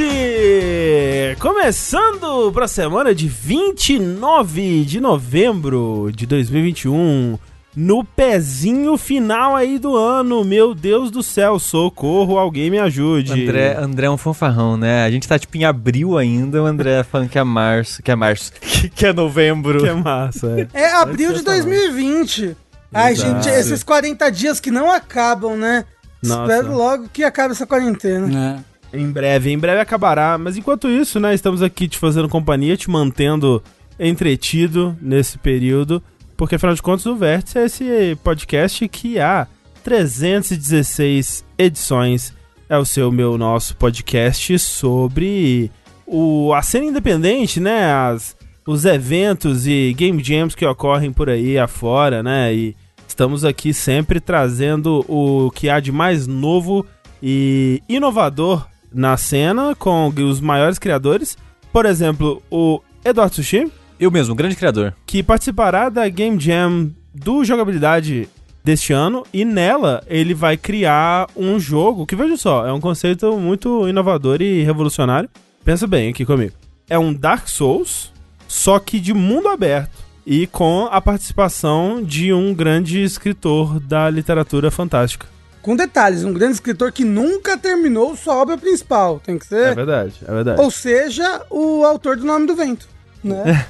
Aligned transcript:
Vértice! 0.00 1.36
Começando 1.38 2.50
para 2.52 2.64
a 2.64 2.68
semana 2.68 3.14
de 3.14 3.28
29 3.28 4.84
de 4.84 5.00
novembro 5.00 6.10
de 6.14 6.26
2021. 6.26 7.38
No 7.76 8.02
pezinho 8.02 8.96
final 8.96 9.54
aí 9.54 9.78
do 9.78 9.96
ano, 9.96 10.44
meu 10.44 10.74
Deus 10.74 11.10
do 11.10 11.22
céu, 11.22 11.58
socorro, 11.58 12.36
alguém 12.36 12.68
me 12.68 12.78
ajude. 12.78 13.44
André, 13.44 13.76
André 13.78 14.06
é 14.06 14.10
um 14.10 14.16
fanfarrão, 14.16 14.76
né? 14.76 15.04
A 15.04 15.10
gente 15.10 15.28
tá 15.28 15.38
tipo 15.38 15.56
em 15.56 15.64
abril 15.64 16.18
ainda, 16.18 16.60
o 16.62 16.66
André 16.66 17.04
falando 17.04 17.28
que 17.28 17.38
é 17.38 17.44
março, 17.44 18.02
que 18.02 18.10
é 18.10 18.16
março, 18.16 18.52
que, 18.60 18.88
que 18.88 19.06
é 19.06 19.12
novembro. 19.12 19.80
Que 19.80 19.88
é 19.88 19.94
massa, 19.94 20.68
é. 20.74 20.80
É 20.80 20.94
abril 20.96 21.32
de 21.32 21.42
2020. 21.42 22.56
Ai, 22.92 23.14
gente, 23.14 23.48
esses 23.48 23.84
40 23.84 24.28
dias 24.32 24.58
que 24.58 24.72
não 24.72 24.90
acabam, 24.90 25.56
né? 25.56 25.84
Nossa. 26.20 26.52
Espero 26.52 26.74
logo 26.74 27.08
que 27.12 27.22
acabe 27.22 27.52
essa 27.52 27.66
quarentena. 27.66 28.56
É. 28.66 28.69
Em 28.92 29.10
breve, 29.10 29.50
em 29.50 29.58
breve 29.58 29.80
acabará. 29.80 30.36
Mas 30.38 30.56
enquanto 30.56 30.88
isso, 30.88 31.20
né, 31.20 31.34
estamos 31.34 31.62
aqui 31.62 31.88
te 31.88 31.98
fazendo 31.98 32.28
companhia, 32.28 32.76
te 32.76 32.90
mantendo 32.90 33.62
entretido 33.98 34.96
nesse 35.00 35.38
período. 35.38 36.02
Porque 36.36 36.54
afinal 36.54 36.74
de 36.74 36.82
contas, 36.82 37.06
o 37.06 37.14
Vértice 37.14 37.58
é 37.58 37.64
esse 37.66 38.18
podcast 38.24 38.88
que 38.88 39.18
há 39.20 39.46
316 39.84 41.44
edições. 41.58 42.34
É 42.68 42.78
o 42.78 42.84
seu, 42.84 43.10
meu, 43.10 43.36
nosso 43.36 43.76
podcast 43.76 44.58
sobre 44.58 45.70
o, 46.06 46.52
a 46.54 46.62
cena 46.62 46.86
independente, 46.86 47.60
né? 47.60 47.92
As, 47.92 48.36
os 48.66 48.84
eventos 48.84 49.66
e 49.66 49.92
game 49.96 50.22
jams 50.22 50.54
que 50.54 50.64
ocorrem 50.64 51.12
por 51.12 51.28
aí 51.28 51.58
afora, 51.58 52.22
né? 52.22 52.54
E 52.54 52.76
estamos 53.06 53.44
aqui 53.44 53.74
sempre 53.74 54.20
trazendo 54.20 55.04
o 55.08 55.50
que 55.50 55.68
há 55.68 55.80
de 55.80 55.92
mais 55.92 56.26
novo 56.26 56.86
e 57.22 57.82
inovador 57.88 58.66
na 58.92 59.16
cena 59.16 59.74
com 59.74 60.08
os 60.08 60.40
maiores 60.40 60.78
criadores. 60.78 61.36
Por 61.72 61.86
exemplo, 61.86 62.42
o 62.50 62.80
Eduardo 63.04 63.36
Sushi. 63.36 63.70
Eu 63.98 64.10
mesmo, 64.10 64.34
grande 64.34 64.56
criador. 64.56 64.94
Que 65.04 65.22
participará 65.22 65.88
da 65.88 66.08
Game 66.08 66.40
Jam 66.40 66.90
do 67.14 67.44
Jogabilidade 67.44 68.28
deste 68.64 68.92
ano 68.92 69.24
e 69.32 69.44
nela 69.44 70.02
ele 70.06 70.34
vai 70.34 70.56
criar 70.56 71.28
um 71.36 71.58
jogo 71.58 72.06
que, 72.06 72.16
veja 72.16 72.36
só, 72.36 72.66
é 72.66 72.72
um 72.72 72.80
conceito 72.80 73.36
muito 73.38 73.88
inovador 73.88 74.40
e 74.40 74.62
revolucionário. 74.62 75.28
Pensa 75.64 75.86
bem 75.86 76.10
aqui 76.10 76.24
comigo. 76.24 76.54
É 76.88 76.98
um 76.98 77.12
Dark 77.12 77.48
Souls, 77.48 78.12
só 78.48 78.78
que 78.78 78.98
de 78.98 79.12
mundo 79.12 79.48
aberto 79.48 79.98
e 80.26 80.46
com 80.46 80.88
a 80.90 81.00
participação 81.00 82.02
de 82.02 82.32
um 82.32 82.54
grande 82.54 83.02
escritor 83.02 83.80
da 83.80 84.08
literatura 84.10 84.70
fantástica. 84.70 85.26
Com 85.62 85.76
detalhes, 85.76 86.24
um 86.24 86.32
grande 86.32 86.54
escritor 86.54 86.90
que 86.90 87.04
nunca 87.04 87.56
terminou 87.56 88.16
sua 88.16 88.34
obra 88.34 88.56
principal. 88.56 89.20
Tem 89.24 89.38
que 89.38 89.46
ser. 89.46 89.68
É 89.68 89.74
verdade, 89.74 90.14
é 90.26 90.32
verdade. 90.32 90.60
Ou 90.60 90.70
seja, 90.70 91.42
o 91.50 91.84
autor 91.84 92.16
do 92.16 92.24
Nome 92.24 92.46
do 92.46 92.54
Vento. 92.54 92.88
Né? 93.22 93.66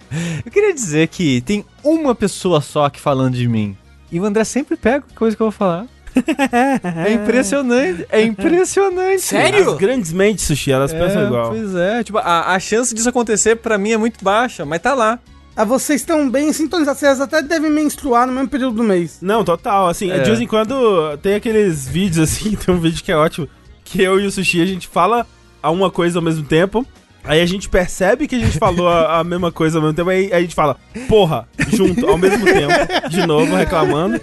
eu 0.44 0.50
queria 0.50 0.72
dizer 0.72 1.08
que 1.08 1.42
tem 1.42 1.64
uma 1.82 2.14
pessoa 2.14 2.60
só 2.60 2.86
aqui 2.86 3.00
falando 3.00 3.34
de 3.34 3.46
mim. 3.46 3.76
E 4.10 4.18
o 4.18 4.24
André 4.24 4.44
sempre 4.44 4.76
pega 4.76 5.04
a 5.10 5.16
coisa 5.16 5.36
que 5.36 5.42
eu 5.42 5.46
vou 5.46 5.52
falar. 5.52 5.86
é 7.04 7.12
impressionante, 7.12 8.06
é 8.08 8.22
impressionante. 8.22 9.20
Sério? 9.20 9.72
As 9.72 9.78
grandes 9.78 10.12
mentes, 10.12 10.44
Sushi, 10.44 10.70
elas 10.70 10.92
é, 10.92 10.98
pensam 10.98 11.26
igual. 11.26 11.50
Pois 11.50 11.74
é, 11.74 12.04
tipo, 12.04 12.18
a, 12.18 12.54
a 12.54 12.60
chance 12.60 12.94
disso 12.94 13.08
acontecer 13.08 13.56
para 13.56 13.76
mim 13.76 13.92
é 13.92 13.96
muito 13.96 14.24
baixa, 14.24 14.64
mas 14.64 14.80
tá 14.80 14.94
lá. 14.94 15.18
Ah, 15.56 15.64
vocês 15.64 16.00
estão 16.00 16.28
bem 16.28 16.52
sintonizados. 16.52 17.00
Vocês 17.00 17.20
até 17.20 17.40
devem 17.40 17.70
menstruar 17.70 18.26
no 18.26 18.32
mesmo 18.32 18.48
período 18.48 18.76
do 18.76 18.82
mês. 18.82 19.18
Não, 19.22 19.44
total. 19.44 19.88
Assim, 19.88 20.10
é. 20.10 20.18
de 20.18 20.26
vez 20.26 20.40
em 20.40 20.46
quando 20.46 21.16
tem 21.18 21.34
aqueles 21.34 21.86
vídeos 21.86 22.18
assim, 22.30 22.56
tem 22.56 22.74
um 22.74 22.80
vídeo 22.80 23.02
que 23.02 23.12
é 23.12 23.16
ótimo, 23.16 23.48
que 23.84 24.02
eu 24.02 24.20
e 24.20 24.26
o 24.26 24.30
Sushi 24.30 24.60
a 24.60 24.66
gente 24.66 24.88
fala 24.88 25.26
a 25.62 25.70
uma 25.70 25.90
coisa 25.90 26.18
ao 26.18 26.22
mesmo 26.22 26.44
tempo. 26.44 26.84
Aí 27.22 27.40
a 27.40 27.46
gente 27.46 27.70
percebe 27.70 28.26
que 28.26 28.34
a 28.34 28.38
gente 28.38 28.58
falou 28.58 28.86
a, 28.86 29.20
a 29.20 29.24
mesma 29.24 29.50
coisa 29.50 29.78
ao 29.78 29.82
mesmo 29.82 29.94
tempo, 29.94 30.10
aí 30.10 30.30
a 30.30 30.40
gente 30.40 30.54
fala, 30.54 30.76
porra, 31.08 31.48
junto, 31.70 32.06
ao 32.06 32.18
mesmo 32.18 32.44
tempo, 32.44 33.08
de 33.08 33.26
novo, 33.26 33.56
reclamando. 33.56 34.20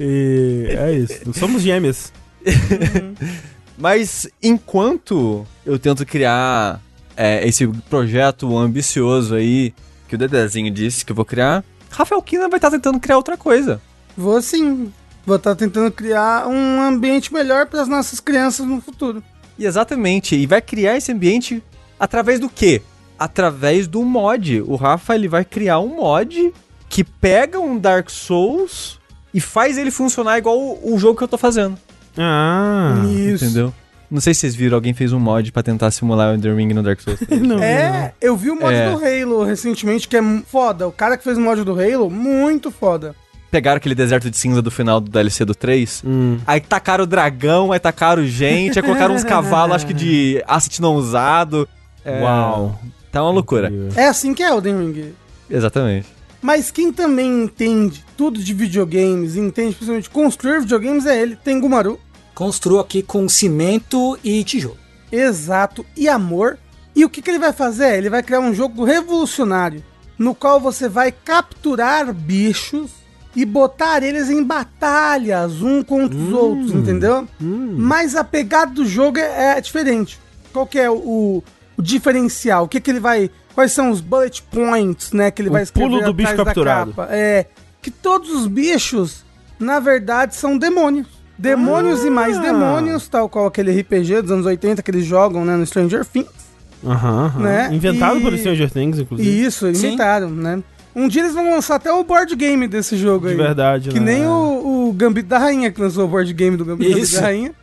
E 0.00 0.66
é 0.70 0.92
isso. 0.92 1.32
Somos 1.34 1.62
gêmeas. 1.62 2.12
Mas 3.78 4.26
enquanto 4.42 5.46
eu 5.64 5.78
tento 5.78 6.04
criar 6.04 6.80
é, 7.16 7.46
esse 7.46 7.66
projeto 7.88 8.56
ambicioso 8.58 9.34
aí 9.36 9.72
que 10.08 10.14
o 10.14 10.18
Dedezinho 10.18 10.70
disse 10.70 11.04
que 11.04 11.12
eu 11.12 11.16
vou 11.16 11.24
criar, 11.24 11.64
Rafael 11.90 12.22
Kina 12.22 12.48
vai 12.48 12.58
estar 12.58 12.70
tá 12.70 12.76
tentando 12.76 13.00
criar 13.00 13.16
outra 13.16 13.36
coisa. 13.36 13.80
Vou 14.16 14.40
sim. 14.40 14.92
Vou 15.24 15.36
estar 15.36 15.50
tá 15.50 15.56
tentando 15.56 15.90
criar 15.90 16.46
um 16.46 16.80
ambiente 16.80 17.32
melhor 17.32 17.66
para 17.66 17.82
as 17.82 17.88
nossas 17.88 18.20
crianças 18.20 18.66
no 18.66 18.80
futuro. 18.80 19.22
E 19.58 19.66
exatamente. 19.66 20.36
E 20.36 20.46
vai 20.46 20.60
criar 20.60 20.96
esse 20.96 21.10
ambiente 21.10 21.62
através 21.98 22.38
do 22.38 22.48
quê? 22.48 22.82
Através 23.18 23.88
do 23.88 24.02
mod. 24.02 24.60
O 24.62 24.76
Rafa 24.76 25.14
ele 25.14 25.28
vai 25.28 25.44
criar 25.44 25.80
um 25.80 25.96
mod 25.96 26.52
que 26.88 27.02
pega 27.02 27.58
um 27.58 27.78
Dark 27.78 28.10
Souls 28.10 29.00
e 29.32 29.40
faz 29.40 29.76
ele 29.76 29.90
funcionar 29.90 30.38
igual 30.38 30.58
o, 30.58 30.94
o 30.94 30.98
jogo 30.98 31.18
que 31.18 31.24
eu 31.24 31.28
tô 31.28 31.38
fazendo. 31.38 31.76
Ah, 32.16 33.02
isso. 33.10 33.44
Entendeu? 33.44 33.74
Não 34.10 34.20
sei 34.20 34.34
se 34.34 34.40
vocês 34.40 34.54
viram, 34.54 34.76
alguém 34.76 34.94
fez 34.94 35.12
um 35.12 35.18
mod 35.18 35.50
para 35.50 35.62
tentar 35.62 35.90
simular 35.90 36.30
o 36.30 36.34
Elden 36.34 36.54
Ring 36.54 36.72
no 36.72 36.82
Dark 36.82 37.00
Souls. 37.00 37.20
não, 37.28 37.62
é, 37.62 38.14
eu 38.20 38.36
vi 38.36 38.50
o 38.50 38.54
mod 38.54 38.74
é. 38.74 38.90
do 38.90 38.96
Halo 38.96 39.44
recentemente, 39.44 40.06
que 40.06 40.16
é 40.16 40.22
foda. 40.46 40.86
O 40.86 40.92
cara 40.92 41.16
que 41.16 41.24
fez 41.24 41.36
o 41.36 41.40
mod 41.40 41.62
do 41.64 41.72
Halo, 41.72 42.08
muito 42.10 42.70
foda. 42.70 43.14
Pegaram 43.50 43.78
aquele 43.78 43.94
deserto 43.94 44.30
de 44.30 44.36
cinza 44.36 44.60
do 44.60 44.70
final 44.70 45.00
do 45.00 45.10
DLC 45.10 45.44
do 45.44 45.54
3, 45.54 46.02
hum. 46.04 46.38
aí 46.46 46.60
tacaram 46.60 47.04
o 47.04 47.06
dragão, 47.06 47.72
aí 47.72 47.78
tacaram 47.78 48.24
gente, 48.26 48.78
aí 48.78 48.84
colocaram 48.84 49.14
uns 49.14 49.24
cavalos, 49.24 49.76
acho 49.76 49.86
que 49.86 49.94
de 49.94 50.42
asset 50.46 50.80
não 50.82 50.94
usado. 50.94 51.68
É... 52.04 52.22
Uau. 52.22 52.78
Tá 53.10 53.22
uma 53.22 53.30
loucura. 53.30 53.72
É 53.94 54.08
assim 54.08 54.34
que 54.34 54.42
é 54.42 54.50
Elden 54.50 54.78
Ring. 54.78 55.14
Exatamente. 55.48 56.06
Mas 56.42 56.70
quem 56.70 56.92
também 56.92 57.44
entende 57.44 58.04
tudo 58.16 58.38
de 58.38 58.52
videogames, 58.52 59.36
entende 59.36 59.74
principalmente 59.74 60.10
construir 60.10 60.60
videogames 60.60 61.06
é 61.06 61.20
ele, 61.20 61.34
tem 61.34 61.58
Gumaru. 61.58 61.98
Construo 62.36 62.80
aqui 62.80 63.02
com 63.02 63.26
cimento 63.30 64.18
e 64.22 64.44
tijolo. 64.44 64.76
Exato, 65.10 65.86
e 65.96 66.06
amor. 66.06 66.58
E 66.94 67.02
o 67.02 67.08
que, 67.08 67.22
que 67.22 67.30
ele 67.30 67.38
vai 67.38 67.50
fazer? 67.50 67.96
Ele 67.96 68.10
vai 68.10 68.22
criar 68.22 68.40
um 68.40 68.52
jogo 68.52 68.84
revolucionário, 68.84 69.82
no 70.18 70.34
qual 70.34 70.60
você 70.60 70.86
vai 70.86 71.10
capturar 71.10 72.12
bichos 72.12 72.90
e 73.34 73.42
botar 73.46 74.02
eles 74.02 74.28
em 74.28 74.44
batalhas, 74.44 75.62
um 75.62 75.82
contra 75.82 76.14
os 76.14 76.28
hum, 76.30 76.36
outros, 76.36 76.72
entendeu? 76.72 77.26
Hum. 77.40 77.74
Mas 77.78 78.14
a 78.14 78.22
pegada 78.22 78.70
do 78.70 78.84
jogo 78.84 79.18
é, 79.18 79.56
é 79.56 79.60
diferente. 79.62 80.20
Qual 80.52 80.66
que 80.66 80.78
é 80.78 80.90
o, 80.90 81.42
o, 81.78 81.82
diferencial? 81.82 82.64
O 82.64 82.68
que, 82.68 82.82
que 82.82 82.90
ele 82.90 83.00
vai. 83.00 83.30
Quais 83.54 83.72
são 83.72 83.90
os 83.90 84.02
bullet 84.02 84.42
points, 84.42 85.10
né? 85.10 85.30
Que 85.30 85.40
ele 85.40 85.48
o 85.48 85.52
vai 85.52 85.62
escrever 85.62 85.88
pulo 85.88 86.04
do 86.04 86.12
bicho 86.12 86.36
capturado. 86.36 86.94
É. 87.08 87.46
Que 87.80 87.90
todos 87.90 88.30
os 88.30 88.46
bichos, 88.46 89.24
na 89.58 89.80
verdade, 89.80 90.34
são 90.34 90.58
demônios. 90.58 91.15
Demônios 91.38 92.02
ah. 92.02 92.06
e 92.06 92.10
mais 92.10 92.38
demônios, 92.38 93.08
tal 93.08 93.28
qual 93.28 93.46
aquele 93.46 93.78
RPG 93.78 94.22
dos 94.22 94.30
anos 94.30 94.46
80 94.46 94.82
que 94.82 94.90
eles 94.90 95.04
jogam 95.04 95.44
né, 95.44 95.56
no 95.56 95.66
Stranger 95.66 96.04
Things. 96.04 96.46
Aham, 96.84 97.34
né? 97.38 97.68
Inventado 97.72 98.18
e... 98.18 98.22
por 98.22 98.36
Stranger 98.38 98.70
Things, 98.70 98.98
inclusive. 98.98 99.46
Isso, 99.46 99.68
inventaram, 99.68 100.28
Sim. 100.28 100.34
né? 100.34 100.62
Um 100.94 101.08
dia 101.08 101.22
eles 101.22 101.34
vão 101.34 101.50
lançar 101.50 101.74
até 101.74 101.92
o 101.92 102.02
board 102.02 102.34
game 102.36 102.66
desse 102.66 102.96
jogo 102.96 103.26
De 103.26 103.32
aí. 103.32 103.36
De 103.36 103.42
verdade, 103.42 103.90
Que 103.90 104.00
né? 104.00 104.14
nem 104.14 104.26
o, 104.26 104.88
o 104.88 104.92
Gambito 104.94 105.28
da 105.28 105.38
Rainha, 105.38 105.70
que 105.70 105.80
lançou 105.80 106.06
o 106.06 106.08
board 106.08 106.32
game 106.32 106.56
do 106.56 106.64
Gambito 106.64 106.98
Isso. 106.98 107.16
da 107.16 107.22
Rainha. 107.22 107.54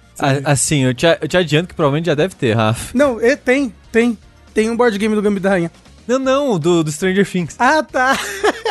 assim, 0.46 0.84
eu 0.84 0.94
te, 0.94 1.08
eu 1.20 1.28
te 1.28 1.36
adianto 1.36 1.70
que 1.70 1.74
provavelmente 1.74 2.06
já 2.06 2.14
deve 2.14 2.36
ter, 2.36 2.56
Rafa. 2.56 2.96
Não, 2.96 3.20
é, 3.20 3.36
tem, 3.36 3.74
tem. 3.92 4.18
Tem 4.54 4.70
um 4.70 4.78
board 4.78 4.96
game 5.00 5.16
do 5.16 5.22
Gambito 5.22 5.42
da 5.42 5.50
Rainha. 5.50 5.72
Não, 6.08 6.20
não, 6.20 6.60
do, 6.60 6.84
do 6.84 6.92
Stranger 6.92 7.28
Things. 7.28 7.56
Ah, 7.58 7.82
tá. 7.82 8.16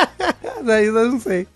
Daí 0.65 0.87
eu 0.87 0.93
não 0.93 1.19
sei. 1.19 1.49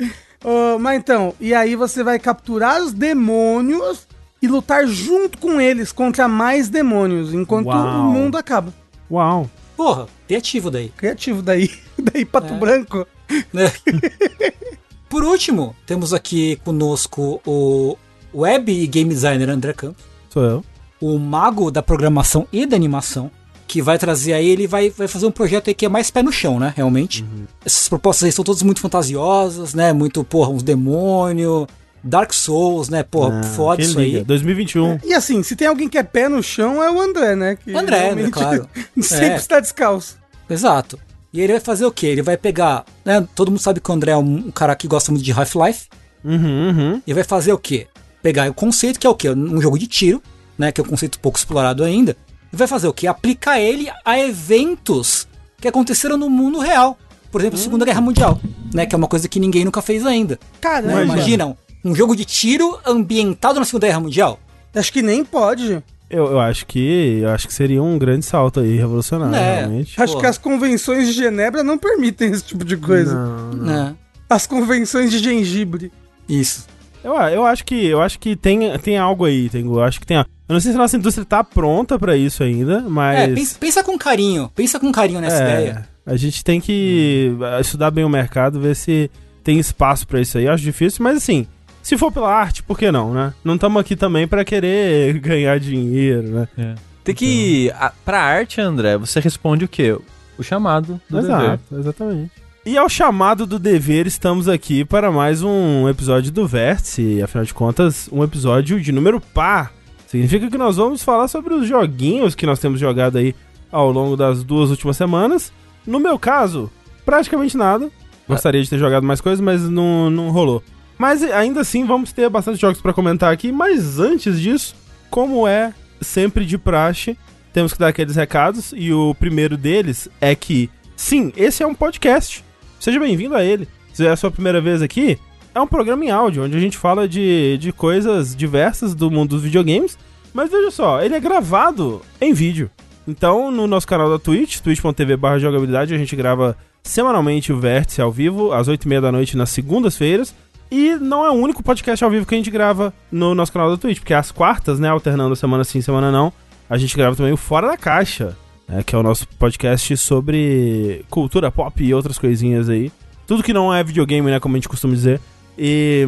Uh, 0.45 0.79
mas 0.79 0.99
então, 0.99 1.35
e 1.41 1.55
aí 1.55 1.75
você 1.75 2.03
vai 2.03 2.19
capturar 2.19 2.83
os 2.83 2.93
demônios 2.93 4.07
e 4.41 4.47
lutar 4.47 4.87
junto 4.87 5.39
com 5.39 5.61
eles 5.61 5.93
contra 5.93 6.29
mais 6.29 6.69
demônios, 6.69 7.33
enquanto 7.33 7.69
Uau. 7.69 8.09
o 8.09 8.13
mundo 8.13 8.37
acaba. 8.37 8.73
Uau. 9.11 9.51
Porra, 9.77 10.07
criativo 10.27 10.71
daí. 10.71 10.89
Criativo 10.91 11.43
daí. 11.43 11.71
daí 11.99 12.25
Pato 12.25 12.55
é. 12.55 12.59
Branco. 12.59 13.07
É. 13.55 14.53
Por 15.09 15.23
último, 15.23 15.75
temos 15.87 16.13
aqui 16.13 16.57
conosco 16.65 17.41
o 17.47 17.97
web 18.35 18.73
e 18.73 18.87
game 18.87 19.11
designer 19.11 19.49
André 19.51 19.73
Campos. 19.73 20.05
Sou 20.31 20.43
eu. 20.43 20.65
O 21.01 21.19
mago 21.19 21.71
da 21.71 21.83
programação 21.83 22.47
e 22.53 22.67
da 22.67 22.75
animação, 22.75 23.31
que 23.67 23.83
vai 23.83 23.99
trazer 23.99 24.33
aí, 24.33 24.49
ele 24.49 24.67
vai, 24.67 24.91
vai 24.91 25.09
fazer 25.09 25.27
um 25.27 25.31
projeto 25.31 25.69
aí 25.69 25.75
que 25.75 25.85
é 25.85 25.89
mais 25.89 26.11
pé 26.11 26.23
no 26.23 26.33
chão, 26.33 26.59
né? 26.59 26.73
Realmente. 26.77 27.23
Uhum. 27.23 27.47
Essas 27.65 27.89
propostas 27.89 28.27
aí 28.27 28.33
são 28.33 28.45
todas 28.45 28.63
muito 28.63 28.81
fantasiosas, 28.81 29.75
né? 29.75 29.93
Muito, 29.93 30.23
porra, 30.23 30.51
uns 30.51 30.63
demônios, 30.63 31.67
Dark 32.03 32.33
Souls, 32.33 32.89
né? 32.89 33.03
Pô, 33.03 33.27
ah, 33.27 33.43
foda 33.43 33.83
isso 33.83 33.99
liga? 33.99 34.19
aí. 34.19 34.25
2021. 34.25 34.93
É, 34.93 35.01
e 35.05 35.15
assim, 35.15 35.43
se 35.43 35.57
tem 35.57 35.67
alguém 35.67 35.89
que 35.89 35.99
é 35.99 36.03
pé 36.03 36.29
no 36.29 36.43
chão, 36.43 36.83
é 36.83 36.91
o 36.91 37.01
André, 37.01 37.35
né? 37.35 37.57
Que 37.57 37.75
André, 37.75 38.15
né, 38.15 38.31
claro. 38.31 38.69
sempre 39.01 39.27
é. 39.27 39.37
está 39.37 39.59
descalço. 39.59 40.17
Exato. 40.49 40.99
E 41.33 41.41
ele 41.41 41.53
vai 41.53 41.61
fazer 41.61 41.85
o 41.85 41.93
quê? 41.93 42.07
Ele 42.07 42.23
vai 42.23 42.37
pegar, 42.37 42.85
né? 43.05 43.27
Todo 43.35 43.51
mundo 43.51 43.61
sabe 43.61 43.81
que 43.81 43.91
o 43.91 43.95
André 43.95 44.13
é 44.13 44.17
um, 44.17 44.51
cara 44.51 44.75
que 44.77 44.87
gosta 44.87 45.11
muito 45.11 45.25
de 45.25 45.33
Half-Life. 45.33 45.89
Uhum, 46.25 46.69
uhum. 46.69 47.03
E 47.07 47.13
vai 47.13 47.25
fazer 47.25 47.53
o 47.53 47.59
quê? 47.59 47.89
Pegar 48.23 48.49
o 48.49 48.55
conceito, 48.55 48.99
que 48.99 49.07
é 49.07 49.11
o 49.11 49.15
quê? 49.15 49.31
Um 49.31 49.61
jogo 49.61 49.79
de 49.79 49.87
tiro, 49.87 50.23
né? 50.57 50.71
Que 50.71 50.81
é 50.81 50.85
um 50.85 50.87
conceito 50.87 51.19
pouco 51.19 51.39
explorado 51.39 51.83
ainda. 51.83 52.17
E 52.57 52.59
vai 52.59 52.67
fazer 52.67 52.89
o 52.89 52.93
quê? 52.93 53.07
Aplicar 53.07 53.61
ele 53.61 53.89
a 54.05 54.19
eventos 54.19 55.29
que 55.61 55.69
aconteceram 55.69 56.17
no 56.17 56.31
mundo 56.31 56.59
real. 56.59 56.99
Por 57.31 57.41
exemplo, 57.41 57.59
a 57.59 57.63
Segunda 57.63 57.85
Guerra 57.85 58.01
Mundial, 58.01 58.41
né? 58.73 58.87
Que 58.87 58.95
é 58.95 58.99
uma 58.99 59.09
coisa 59.09 59.29
que 59.29 59.39
ninguém 59.39 59.65
nunca 59.65 59.83
fez 59.83 60.07
ainda. 60.07 60.39
Caramba. 60.61 60.95
Né? 60.95 61.05
Imaginam, 61.05 61.57
um 61.85 61.95
jogo 61.95 62.17
de 62.17 62.25
tiro 62.25 62.79
ambientado 62.87 63.59
na 63.59 63.67
Segunda 63.67 63.87
Guerra 63.87 64.01
Mundial? 64.01 64.41
Acho 64.75 64.93
que 64.93 65.03
nem 65.03 65.23
pode. 65.25 65.83
Eu, 66.09 66.31
eu 66.31 66.41
acho 66.41 66.65
que 66.67 67.19
eu 67.21 67.29
acho 67.31 67.47
que 67.47 67.53
seria 67.53 67.83
um 67.83 67.99
grande 67.99 68.25
salto 68.25 68.61
aí, 68.61 68.77
revolucionário, 68.77 69.37
É. 69.37 69.59
realmente. 69.61 70.01
Acho 70.01 70.15
Pô. 70.15 70.21
que 70.21 70.27
as 70.27 70.39
convenções 70.39 71.09
de 71.09 71.13
Genebra 71.13 71.63
não 71.63 71.77
permitem 71.77 72.31
esse 72.31 72.45
tipo 72.45 72.65
de 72.65 72.77
coisa. 72.77 73.15
Não, 73.15 73.51
não. 73.51 73.65
Né? 73.67 73.97
As 74.31 74.47
convenções 74.47 75.11
de 75.11 75.19
gengibre. 75.19 75.93
Isso. 76.29 76.67
Eu, 77.07 77.15
eu 77.15 77.47
acho 77.47 77.65
que 77.65 77.87
eu 77.87 78.03
acho 78.03 78.19
que 78.19 78.35
tem, 78.35 78.77
tem 78.79 78.99
algo 78.99 79.25
aí, 79.25 79.49
tem, 79.49 79.65
eu 79.65 79.83
acho 79.83 80.01
que 80.01 80.07
tem. 80.07 80.17
Eu 80.17 80.25
não 80.49 80.61
sei 80.61 80.73
se 80.73 80.77
a 80.77 80.81
nossa 80.81 80.97
indústria 80.97 81.25
tá 81.25 81.43
pronta 81.45 81.99
pra 81.99 82.17
isso 82.17 82.43
ainda, 82.43 82.81
mas 82.81 83.19
É, 83.19 83.29
pensa, 83.29 83.57
pensa 83.59 83.83
com 83.85 83.97
carinho. 83.97 84.51
Pensa 84.55 84.79
com 84.81 84.91
carinho 84.93 85.21
nessa 85.21 85.43
É, 85.43 85.47
ideia. 85.47 85.89
A 86.05 86.17
gente 86.17 86.43
tem 86.45 86.61
que 86.61 87.37
eh, 87.41 87.61
estudar 87.61 87.91
bem 87.91 88.05
o 88.05 88.09
mercado, 88.09 88.61
ver 88.61 88.75
se 88.77 89.11
tem 89.43 89.59
espaço 89.59 90.07
pra 90.07 90.21
isso 90.21 90.37
aí. 90.39 90.45
Eu 90.47 90.53
acho 90.53 90.63
difícil, 90.63 91.03
mas 91.03 91.17
assim, 91.17 91.47
se 91.83 91.97
for 91.97 92.11
pela 92.13 92.33
arte, 92.33 92.63
por 92.63 92.77
que 92.79 92.91
não, 92.93 93.13
né? 93.13 93.33
Não 93.45 93.55
estamos 93.55 93.81
aqui 93.81 93.95
também 93.97 94.27
pra 94.27 94.45
querer 94.45 95.19
ganhar 95.21 95.59
dinheiro, 95.61 96.47
né? 96.57 96.75
Tem 97.05 97.15
que. 97.15 97.71
a- 97.77 97.93
Pra 98.05 98.21
arte, 98.21 98.61
André, 98.61 98.97
você 98.99 99.21
responde 99.21 99.65
o 99.65 99.69
quê? 99.69 99.97
O 100.39 100.43
chamado 100.43 101.01
do 101.09 101.21
dever. 101.23 101.31
Exato, 101.37 101.63
exatamente. 101.79 102.31
E 102.67 102.77
ao 102.77 102.89
chamado 102.89 103.47
do 103.47 103.61
dever, 103.61 104.09
estamos 104.09 104.49
aqui 104.49 104.85
para 104.85 105.13
mais 105.13 105.41
um 105.41 105.89
episódio 105.89 106.33
do 106.33 106.49
Vértice. 106.49 107.23
Afinal 107.23 107.45
de 107.45 107.55
contas, 107.55 108.09
um 108.11 108.25
episódio 108.25 108.81
de 108.81 108.91
número 108.91 109.21
par. 109.21 109.73
Significa 110.09 110.51
que 110.51 110.59
nós 110.59 110.77
vamos 110.77 111.01
falar 111.01 111.29
sobre 111.29 111.55
os 111.55 111.69
joguinhos 111.69 112.35
que 112.35 112.45
nós 112.45 112.59
temos 112.59 112.81
jogado 112.81 113.19
aí 113.19 113.37
ao 113.71 113.93
longo 113.93 114.17
das 114.17 114.43
duas 114.43 114.69
últimas 114.71 114.97
semanas. 114.97 115.53
No 115.87 116.01
meu 116.01 116.19
caso, 116.19 116.69
praticamente 117.05 117.57
nada. 117.57 117.89
Gostaria 118.27 118.61
de 118.61 118.69
ter 118.69 118.79
jogado 118.81 119.07
mais 119.07 119.21
coisas, 119.21 119.41
mas 119.41 119.63
não, 119.63 120.11
não 120.11 120.31
rolou. 120.31 120.61
Mas 120.99 121.23
ainda 121.23 121.61
assim, 121.61 121.85
vamos 121.85 122.11
ter 122.11 122.29
bastante 122.29 122.61
jogos 122.61 122.81
para 122.81 122.93
comentar 122.93 123.33
aqui. 123.33 123.53
Mas 123.53 124.01
antes 124.01 124.41
disso, 124.41 124.75
como 125.09 125.47
é 125.47 125.73
sempre 126.01 126.45
de 126.45 126.59
praxe, 126.59 127.17
temos 127.53 127.73
que 127.73 127.79
dar 127.79 127.87
aqueles 127.87 128.17
recados. 128.17 128.75
E 128.77 128.93
o 128.93 129.15
primeiro 129.15 129.57
deles 129.57 130.09
é 130.21 130.35
que, 130.35 130.69
sim, 130.97 131.33
esse 131.37 131.63
é 131.63 131.67
um 131.67 131.73
podcast. 131.73 132.45
Seja 132.87 133.01
bem-vindo 133.01 133.35
a 133.35 133.43
ele. 133.43 133.67
Se 133.93 134.07
é 134.07 134.11
a 134.11 134.15
sua 134.15 134.31
primeira 134.31 134.61
vez 134.61 134.81
aqui, 134.81 135.19
é 135.53 135.61
um 135.61 135.67
programa 135.67 136.05
em 136.05 136.11
áudio, 136.13 136.45
onde 136.45 136.57
a 136.57 136.61
gente 136.61 136.79
fala 136.79 137.09
de, 137.09 137.59
de 137.59 137.73
coisas 137.73 138.33
diversas 138.33 138.95
do 138.95 139.11
mundo 139.11 139.31
dos 139.31 139.43
videogames. 139.43 139.99
Mas 140.33 140.53
veja 140.53 140.71
só, 140.71 141.03
ele 141.03 141.17
é 141.17 141.19
gravado 141.19 142.01
em 142.21 142.33
vídeo. 142.33 142.71
Então, 143.05 143.51
no 143.51 143.67
nosso 143.67 143.89
canal 143.89 144.09
da 144.09 144.21
Twitch, 144.21 144.61
twitch.tv 144.61 145.19
jogabilidade, 145.41 145.93
a 145.93 145.99
gente 145.99 146.15
grava 146.15 146.57
semanalmente 146.81 147.53
o 147.53 147.59
Vértice 147.59 148.01
ao 148.01 148.13
vivo, 148.13 148.53
às 148.53 148.69
8h30 148.69 149.01
da 149.01 149.11
noite, 149.11 149.37
nas 149.37 149.51
segundas-feiras. 149.51 150.33
E 150.71 150.95
não 150.95 151.27
é 151.27 151.31
o 151.31 151.35
único 151.35 151.65
podcast 151.65 152.05
ao 152.05 152.11
vivo 152.13 152.25
que 152.25 152.37
a 152.37 152.39
gente 152.39 152.53
grava 152.53 152.95
no 153.11 153.35
nosso 153.35 153.53
canal 153.53 153.69
da 153.69 153.77
Twitch, 153.77 153.99
porque 153.99 154.15
às 154.15 154.31
quartas, 154.31 154.79
né, 154.79 154.91
alternando 154.91 155.35
semana 155.35 155.65
sim, 155.65 155.81
semana 155.81 156.13
não, 156.13 156.33
a 156.71 156.79
gente 156.79 156.97
grava 156.97 157.17
também 157.17 157.33
o 157.33 157.37
Fora 157.37 157.67
da 157.67 157.77
Caixa, 157.77 158.37
né, 158.69 158.83
que 158.83 158.95
é 158.95 158.99
o 158.99 159.03
nosso 159.03 159.27
podcast 159.29 159.97
sobre 159.97 161.05
cultura 161.09 161.51
pop 161.51 161.83
e 161.83 161.95
outras 161.95 162.19
coisinhas 162.19 162.69
aí. 162.69 162.91
Tudo 163.27 163.43
que 163.43 163.53
não 163.53 163.75
é 163.75 163.83
videogame, 163.83 164.31
né, 164.31 164.41
como 164.41 164.55
a 164.55 164.59
gente 164.59 164.69
costuma 164.69 164.95
dizer. 164.95 165.21
E 165.59 166.07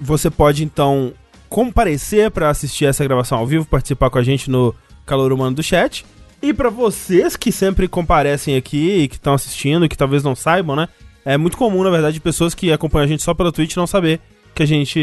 você 0.00 0.30
pode, 0.30 0.64
então, 0.64 1.12
comparecer 1.48 2.30
para 2.30 2.50
assistir 2.50 2.86
essa 2.86 3.04
gravação 3.04 3.38
ao 3.38 3.46
vivo, 3.46 3.64
participar 3.64 4.10
com 4.10 4.18
a 4.18 4.22
gente 4.22 4.50
no 4.50 4.74
Calor 5.04 5.32
Humano 5.32 5.56
do 5.56 5.62
Chat. 5.62 6.04
E 6.42 6.52
para 6.52 6.68
vocês 6.68 7.36
que 7.36 7.50
sempre 7.50 7.88
comparecem 7.88 8.56
aqui 8.56 9.08
que 9.08 9.16
estão 9.16 9.34
assistindo, 9.34 9.88
que 9.88 9.96
talvez 9.96 10.22
não 10.22 10.34
saibam, 10.34 10.76
né? 10.76 10.88
É 11.24 11.38
muito 11.38 11.56
comum, 11.56 11.82
na 11.82 11.90
verdade, 11.90 12.20
pessoas 12.20 12.54
que 12.54 12.70
acompanham 12.70 13.04
a 13.04 13.08
gente 13.08 13.22
só 13.22 13.32
pela 13.32 13.50
Twitch 13.50 13.76
não 13.76 13.86
saber 13.86 14.20
que 14.54 14.62
a 14.62 14.66
gente. 14.66 15.00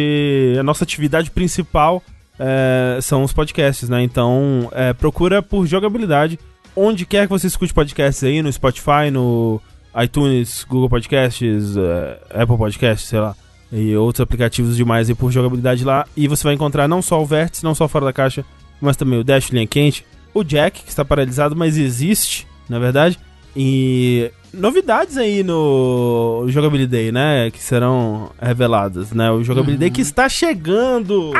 A 0.59 0.62
nossa 0.62 0.83
atividade 0.83 1.31
principal 1.31 2.04
é, 2.39 3.00
são 3.01 3.24
os 3.24 3.33
podcasts, 3.33 3.89
né? 3.89 4.04
Então, 4.04 4.69
é, 4.71 4.94
procura 4.94 5.42
por 5.42 5.65
jogabilidade 5.65 6.38
onde 6.75 7.06
quer 7.06 7.27
que 7.27 7.33
você 7.33 7.47
escute 7.47 7.73
podcasts 7.73 8.23
aí, 8.23 8.41
no 8.41 8.51
Spotify, 8.51 9.12
no 9.12 9.62
iTunes, 10.01 10.65
Google 10.68 10.89
Podcasts, 10.89 11.75
é, 11.77 12.41
Apple 12.41 12.57
Podcasts, 12.57 13.09
sei 13.09 13.19
lá. 13.19 13.35
E 13.71 13.95
outros 13.95 14.21
aplicativos 14.21 14.75
demais 14.75 15.09
aí 15.09 15.15
por 15.15 15.31
jogabilidade 15.31 15.83
lá. 15.83 16.06
E 16.15 16.27
você 16.27 16.44
vai 16.44 16.53
encontrar 16.53 16.88
não 16.88 17.01
só 17.01 17.21
o 17.21 17.25
Vértice, 17.25 17.63
não 17.63 17.73
só 17.73 17.88
Fora 17.88 18.06
da 18.06 18.13
Caixa, 18.13 18.44
mas 18.81 18.97
também 18.97 19.19
o 19.19 19.23
Dash 19.23 19.50
Linha 19.50 19.68
Quente, 19.68 20.06
o 20.33 20.44
Jack, 20.44 20.83
que 20.83 20.89
está 20.89 21.06
paralisado, 21.06 21.56
mas 21.56 21.77
existe, 21.77 22.47
na 22.68 22.79
verdade. 22.79 23.18
E 23.56 24.31
novidades 24.53 25.18
aí 25.18 25.44
no 25.44 26.45
Jogability 26.47 26.89
Day, 26.89 27.12
né? 27.12 27.50
Que 27.51 27.59
serão 27.59 28.31
reveladas, 28.41 29.12
né? 29.12 29.31
O 29.31 29.44
Jogability 29.44 29.79
Day 29.79 29.89
que 29.89 30.01
está 30.01 30.27
chegando! 30.27 31.31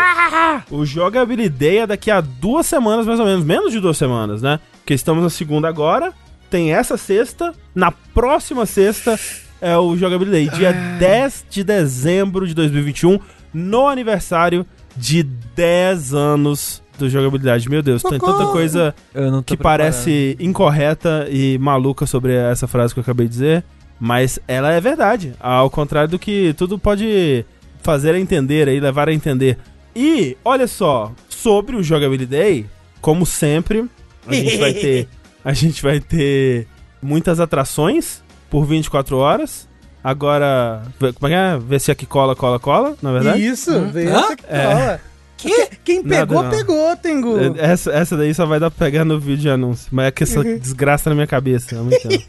O 0.70 0.86
Jogability 0.86 1.50
Day 1.50 1.78
é 1.80 1.88
daqui 1.88 2.12
a 2.12 2.22
duas 2.22 2.66
semanas, 2.66 3.06
mais 3.06 3.20
ou 3.20 3.26
menos. 3.26 3.44
Menos 3.44 3.72
de 3.72 3.80
duas 3.80 3.98
semanas, 3.98 4.42
né? 4.42 4.60
Porque 4.82 4.94
estamos 4.94 5.24
na 5.24 5.30
segunda 5.30 5.68
agora. 5.68 6.14
Tem 6.50 6.74
essa 6.74 6.98
sexta. 6.98 7.54
Na 7.74 7.92
próxima 7.92 8.66
sexta 8.66 9.18
é 9.62 9.78
o 9.78 9.96
Jogability 9.96 10.32
Day. 10.32 10.50
Dia 10.58 10.74
10 10.74 11.46
de 11.50 11.64
dezembro 11.64 12.46
de 12.48 12.54
2021. 12.54 13.20
No 13.54 13.88
aniversário 13.88 14.66
de 14.96 15.24
10 15.24 16.14
anos 16.14 16.82
do 16.98 17.10
jogabilidade. 17.10 17.70
Meu 17.70 17.82
Deus, 17.82 18.02
tem 18.04 18.12
tanta 18.12 18.26
Socorro! 18.26 18.52
coisa 18.52 18.94
Eu 19.14 19.32
não 19.32 19.40
tô 19.40 19.54
que 19.54 19.58
preparado. 19.58 19.80
parece 19.80 20.38
incorreta 20.40 21.28
e 21.30 21.58
maluca 21.58 22.06
sobre 22.06 22.34
essa 22.34 22.68
frase 22.68 22.94
que 22.94 23.00
eu 23.00 23.02
acabei 23.02 23.28
de 23.28 23.32
dizer, 23.34 23.64
mas 24.00 24.40
ela 24.48 24.72
é 24.72 24.80
verdade. 24.80 25.34
Ao 25.40 25.70
contrário 25.70 26.10
do 26.10 26.20
que 26.20 26.54
tudo 26.58 26.78
pode 26.78 27.46
fazer 27.82 28.14
a 28.14 28.20
entender 28.20 28.68
aí, 28.68 28.80
levar 28.80 29.10
a 29.10 29.14
entender. 29.14 29.58
E, 29.96 30.38
olha 30.46 30.68
só, 30.68 31.12
sobre 31.28 31.76
o 31.76 31.84
Jogability 31.84 32.26
Day, 32.26 32.66
como 33.02 33.26
sempre, 33.26 33.86
a 34.28 34.34
gente 34.34 34.58
vai 34.58 34.74
ter, 34.74 35.08
a 35.44 35.54
gente 35.54 35.82
vai 35.82 36.00
ter 36.00 36.68
muitas 37.02 37.40
atrações 37.40 38.24
por 38.50 38.66
24 38.66 39.18
horas. 39.18 39.68
Agora, 40.04 40.82
vê- 41.00 41.14
como 41.14 41.28
é 41.28 41.30
que 41.30 41.36
é? 41.36 41.60
Vê 41.60 41.80
se 41.80 41.92
aqui 41.92 42.06
cola, 42.06 42.36
cola, 42.36 42.60
cola, 42.60 42.96
na 43.02 43.12
verdade. 43.12 43.46
Isso, 43.46 43.72
veio 43.88 44.16
Hã? 44.16 44.20
essa 44.20 44.36
que 44.36 44.44
cola. 44.44 45.02
Que? 45.38 45.68
Quem 45.84 46.04
Nada, 46.04 46.28
pegou, 46.28 46.44
não. 46.44 46.50
pegou, 46.52 46.96
Tengu. 46.98 47.38
É, 47.58 47.72
Essa, 47.72 47.92
essa 47.92 48.16
daí 48.18 48.32
só 48.34 48.46
vai 48.46 48.60
dar 48.60 48.70
pra 48.70 48.86
pegar 48.86 49.04
no 49.04 49.20
vídeo 49.20 49.42
de 49.42 49.50
anúncio. 49.50 49.88
Mas 49.92 50.08
é 50.08 50.12
que 50.12 50.24
essa 50.24 50.44
desgraça 50.60 51.10
na 51.10 51.16
minha 51.16 51.26
cabeça. 51.28 51.76
tempo. 52.02 52.24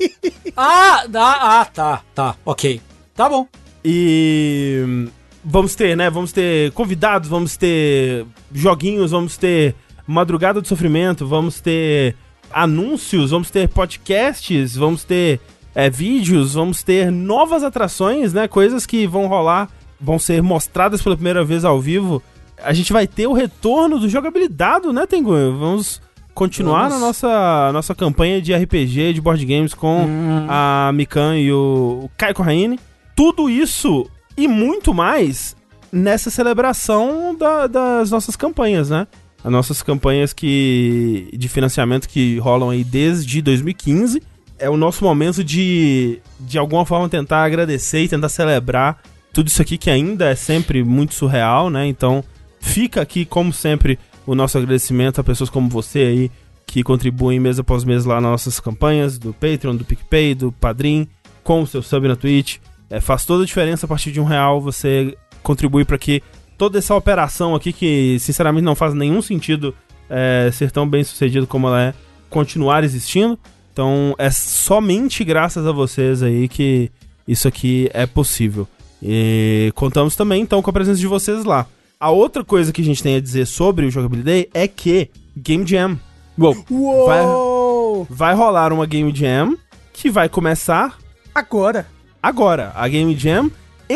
Ah, 0.57 1.05
dá, 1.07 1.61
ah, 1.61 1.65
tá, 1.67 2.03
tá, 2.15 2.35
ok. 2.45 2.81
Tá 3.15 3.29
bom. 3.29 3.47
E 3.85 4.83
hum, 4.87 5.09
vamos 5.45 5.75
ter, 5.75 5.97
né? 5.97 6.09
Vamos 6.09 6.33
ter 6.33 6.71
convidados, 6.73 7.29
vamos 7.29 7.57
ter 7.57 8.25
joguinhos, 8.53 9.11
vamos 9.11 9.37
ter 9.37 9.75
madrugada 10.07 10.61
do 10.61 10.69
sofrimento, 10.69 11.27
vamos 11.27 11.61
ter 11.61 12.17
anúncios, 12.53 13.31
vamos 13.31 13.51
ter 13.51 13.69
podcasts, 13.69 14.77
vamos 14.77 15.05
ter 15.05 15.41
é, 15.75 15.89
vídeos, 15.89 16.55
vamos 16.55 16.83
ter 16.83 17.11
novas 17.11 17.63
atrações, 17.65 18.33
né? 18.33 18.47
Coisas 18.47 18.85
que 18.85 19.07
vão 19.07 19.27
rolar, 19.27 19.69
vão 20.01 20.19
ser 20.19 20.43
mostradas 20.43 21.01
pela 21.01 21.17
primeira 21.17 21.45
vez 21.45 21.65
ao 21.65 21.81
vivo. 21.81 22.23
A 22.63 22.73
gente 22.73 22.93
vai 22.93 23.07
ter 23.07 23.27
o 23.27 23.33
retorno 23.33 23.99
do 23.99 24.09
jogabilidade, 24.09 24.87
né, 24.93 25.07
Tengu? 25.07 25.31
Vamos 25.59 26.01
continuar 26.35 26.89
Vamos. 26.89 26.95
na 27.01 27.07
nossa, 27.07 27.71
nossa 27.73 27.95
campanha 27.95 28.41
de 28.41 28.55
RPG, 28.55 29.15
de 29.15 29.21
board 29.21 29.45
games 29.45 29.75
com 29.75 30.07
a 30.49 30.91
Mikan 30.95 31.37
e 31.39 31.53
o, 31.53 32.03
o 32.05 32.11
Caio 32.17 32.35
Corraine. 32.35 32.79
Tudo 33.17 33.49
isso 33.51 34.09
e 34.37 34.47
muito 34.49 34.95
mais 34.95 35.57
nessa 35.91 36.31
celebração 36.31 37.35
da- 37.39 37.67
das 37.67 38.11
nossas 38.11 38.35
campanhas, 38.37 38.89
né? 38.91 39.07
As 39.45 39.51
nossas 39.51 39.83
campanhas 39.83 40.33
que 40.33 41.29
de 41.33 41.49
financiamento 41.49 42.09
que 42.09 42.39
rolam 42.39 42.71
aí 42.71 42.85
desde 42.85 43.43
2015. 43.43 44.23
É 44.59 44.71
o 44.71 44.77
nosso 44.77 45.05
momento 45.05 45.43
de, 45.43 46.21
de 46.39 46.57
alguma 46.57 46.87
forma, 46.87 47.09
tentar 47.09 47.43
agradecer 47.43 48.03
e 48.03 48.09
tentar 48.09 48.29
celebrar 48.29 49.03
tudo 49.33 49.49
isso 49.49 49.61
aqui 49.61 49.77
que 49.77 49.91
ainda 49.91 50.29
é 50.29 50.37
sempre 50.37 50.85
muito 50.85 51.15
surreal, 51.15 51.71
né? 51.71 51.87
Então, 51.87 52.23
fica 52.61 53.01
aqui, 53.01 53.25
como 53.25 53.53
sempre, 53.53 53.99
o 54.27 54.35
nosso 54.35 54.57
agradecimento 54.57 55.21
a 55.21 55.25
pessoas 55.25 55.51
como 55.51 55.69
você 55.69 56.01
aí, 56.01 56.31
que 56.67 56.83
contribuem 56.83 57.41
mês 57.41 57.59
após 57.59 57.83
mês 57.83 58.05
lá 58.05 58.21
nas 58.21 58.31
nossas 58.31 58.61
campanhas, 58.61 59.19
do 59.19 59.33
Patreon, 59.33 59.75
do 59.75 59.85
PicPay, 59.85 60.35
do 60.35 60.53
Padrim, 60.53 61.09
com 61.43 61.63
o 61.63 61.67
seu 61.67 61.83
sub 61.83 62.07
na 62.07 62.15
Twitch. 62.15 62.59
É, 62.89 63.01
faz 63.01 63.25
toda 63.25 63.43
a 63.43 63.47
diferença 63.47 63.87
a 63.87 63.89
partir 63.89 64.13
de 64.13 64.21
um 64.21 64.25
real 64.25 64.61
você 64.61 65.17
contribui 65.43 65.85
para 65.85 65.99
que 65.99 66.23
toda 66.63 66.79
essa 66.79 66.95
operação 66.95 67.57
aqui, 67.57 67.73
que 67.73 68.19
sinceramente 68.21 68.63
não 68.63 68.77
faz 68.77 68.95
nenhum 68.95 69.21
sentido 69.21 69.75
é, 70.09 70.49
ser 70.53 70.71
tão 70.71 70.89
bem 70.89 71.03
sucedido 71.03 71.45
como 71.45 71.67
ela 71.67 71.83
é, 71.83 71.95
continuar 72.31 72.85
existindo. 72.85 73.37
Então 73.73 74.15
é 74.17 74.31
somente 74.31 75.25
graças 75.25 75.67
a 75.67 75.73
vocês 75.73 76.23
aí 76.23 76.47
que 76.47 76.89
isso 77.27 77.49
aqui 77.49 77.91
é 77.93 78.07
possível. 78.07 78.69
E 79.03 79.73
contamos 79.75 80.15
também 80.15 80.41
então 80.41 80.63
com 80.63 80.71
a 80.71 80.73
presença 80.73 81.01
de 81.01 81.07
vocês 81.09 81.45
lá. 81.45 81.67
A 81.99 82.11
outra 82.11 82.45
coisa 82.45 82.73
que 82.73 82.81
a 82.81 82.85
gente 82.85 83.03
tem 83.03 83.17
a 83.17 83.21
dizer 83.21 83.45
sobre 83.47 83.87
o 83.87 83.91
Jogability 83.91 84.25
Day 84.25 84.49
é 84.55 84.69
que 84.69 85.11
Game 85.37 85.67
Jam 85.67 85.99
Uou. 86.39 86.65
Uou! 86.71 88.07
Vai 88.09 88.37
rolar 88.37 88.73
uma 88.73 88.87
Game 88.87 89.13
Jam 89.13 89.57
que 89.93 90.09
vai 90.09 90.29
começar 90.29 90.97
Agora. 91.35 91.89
agora. 92.23 92.71
A 92.77 92.87
Game 92.87 93.17
Jam 93.17 93.51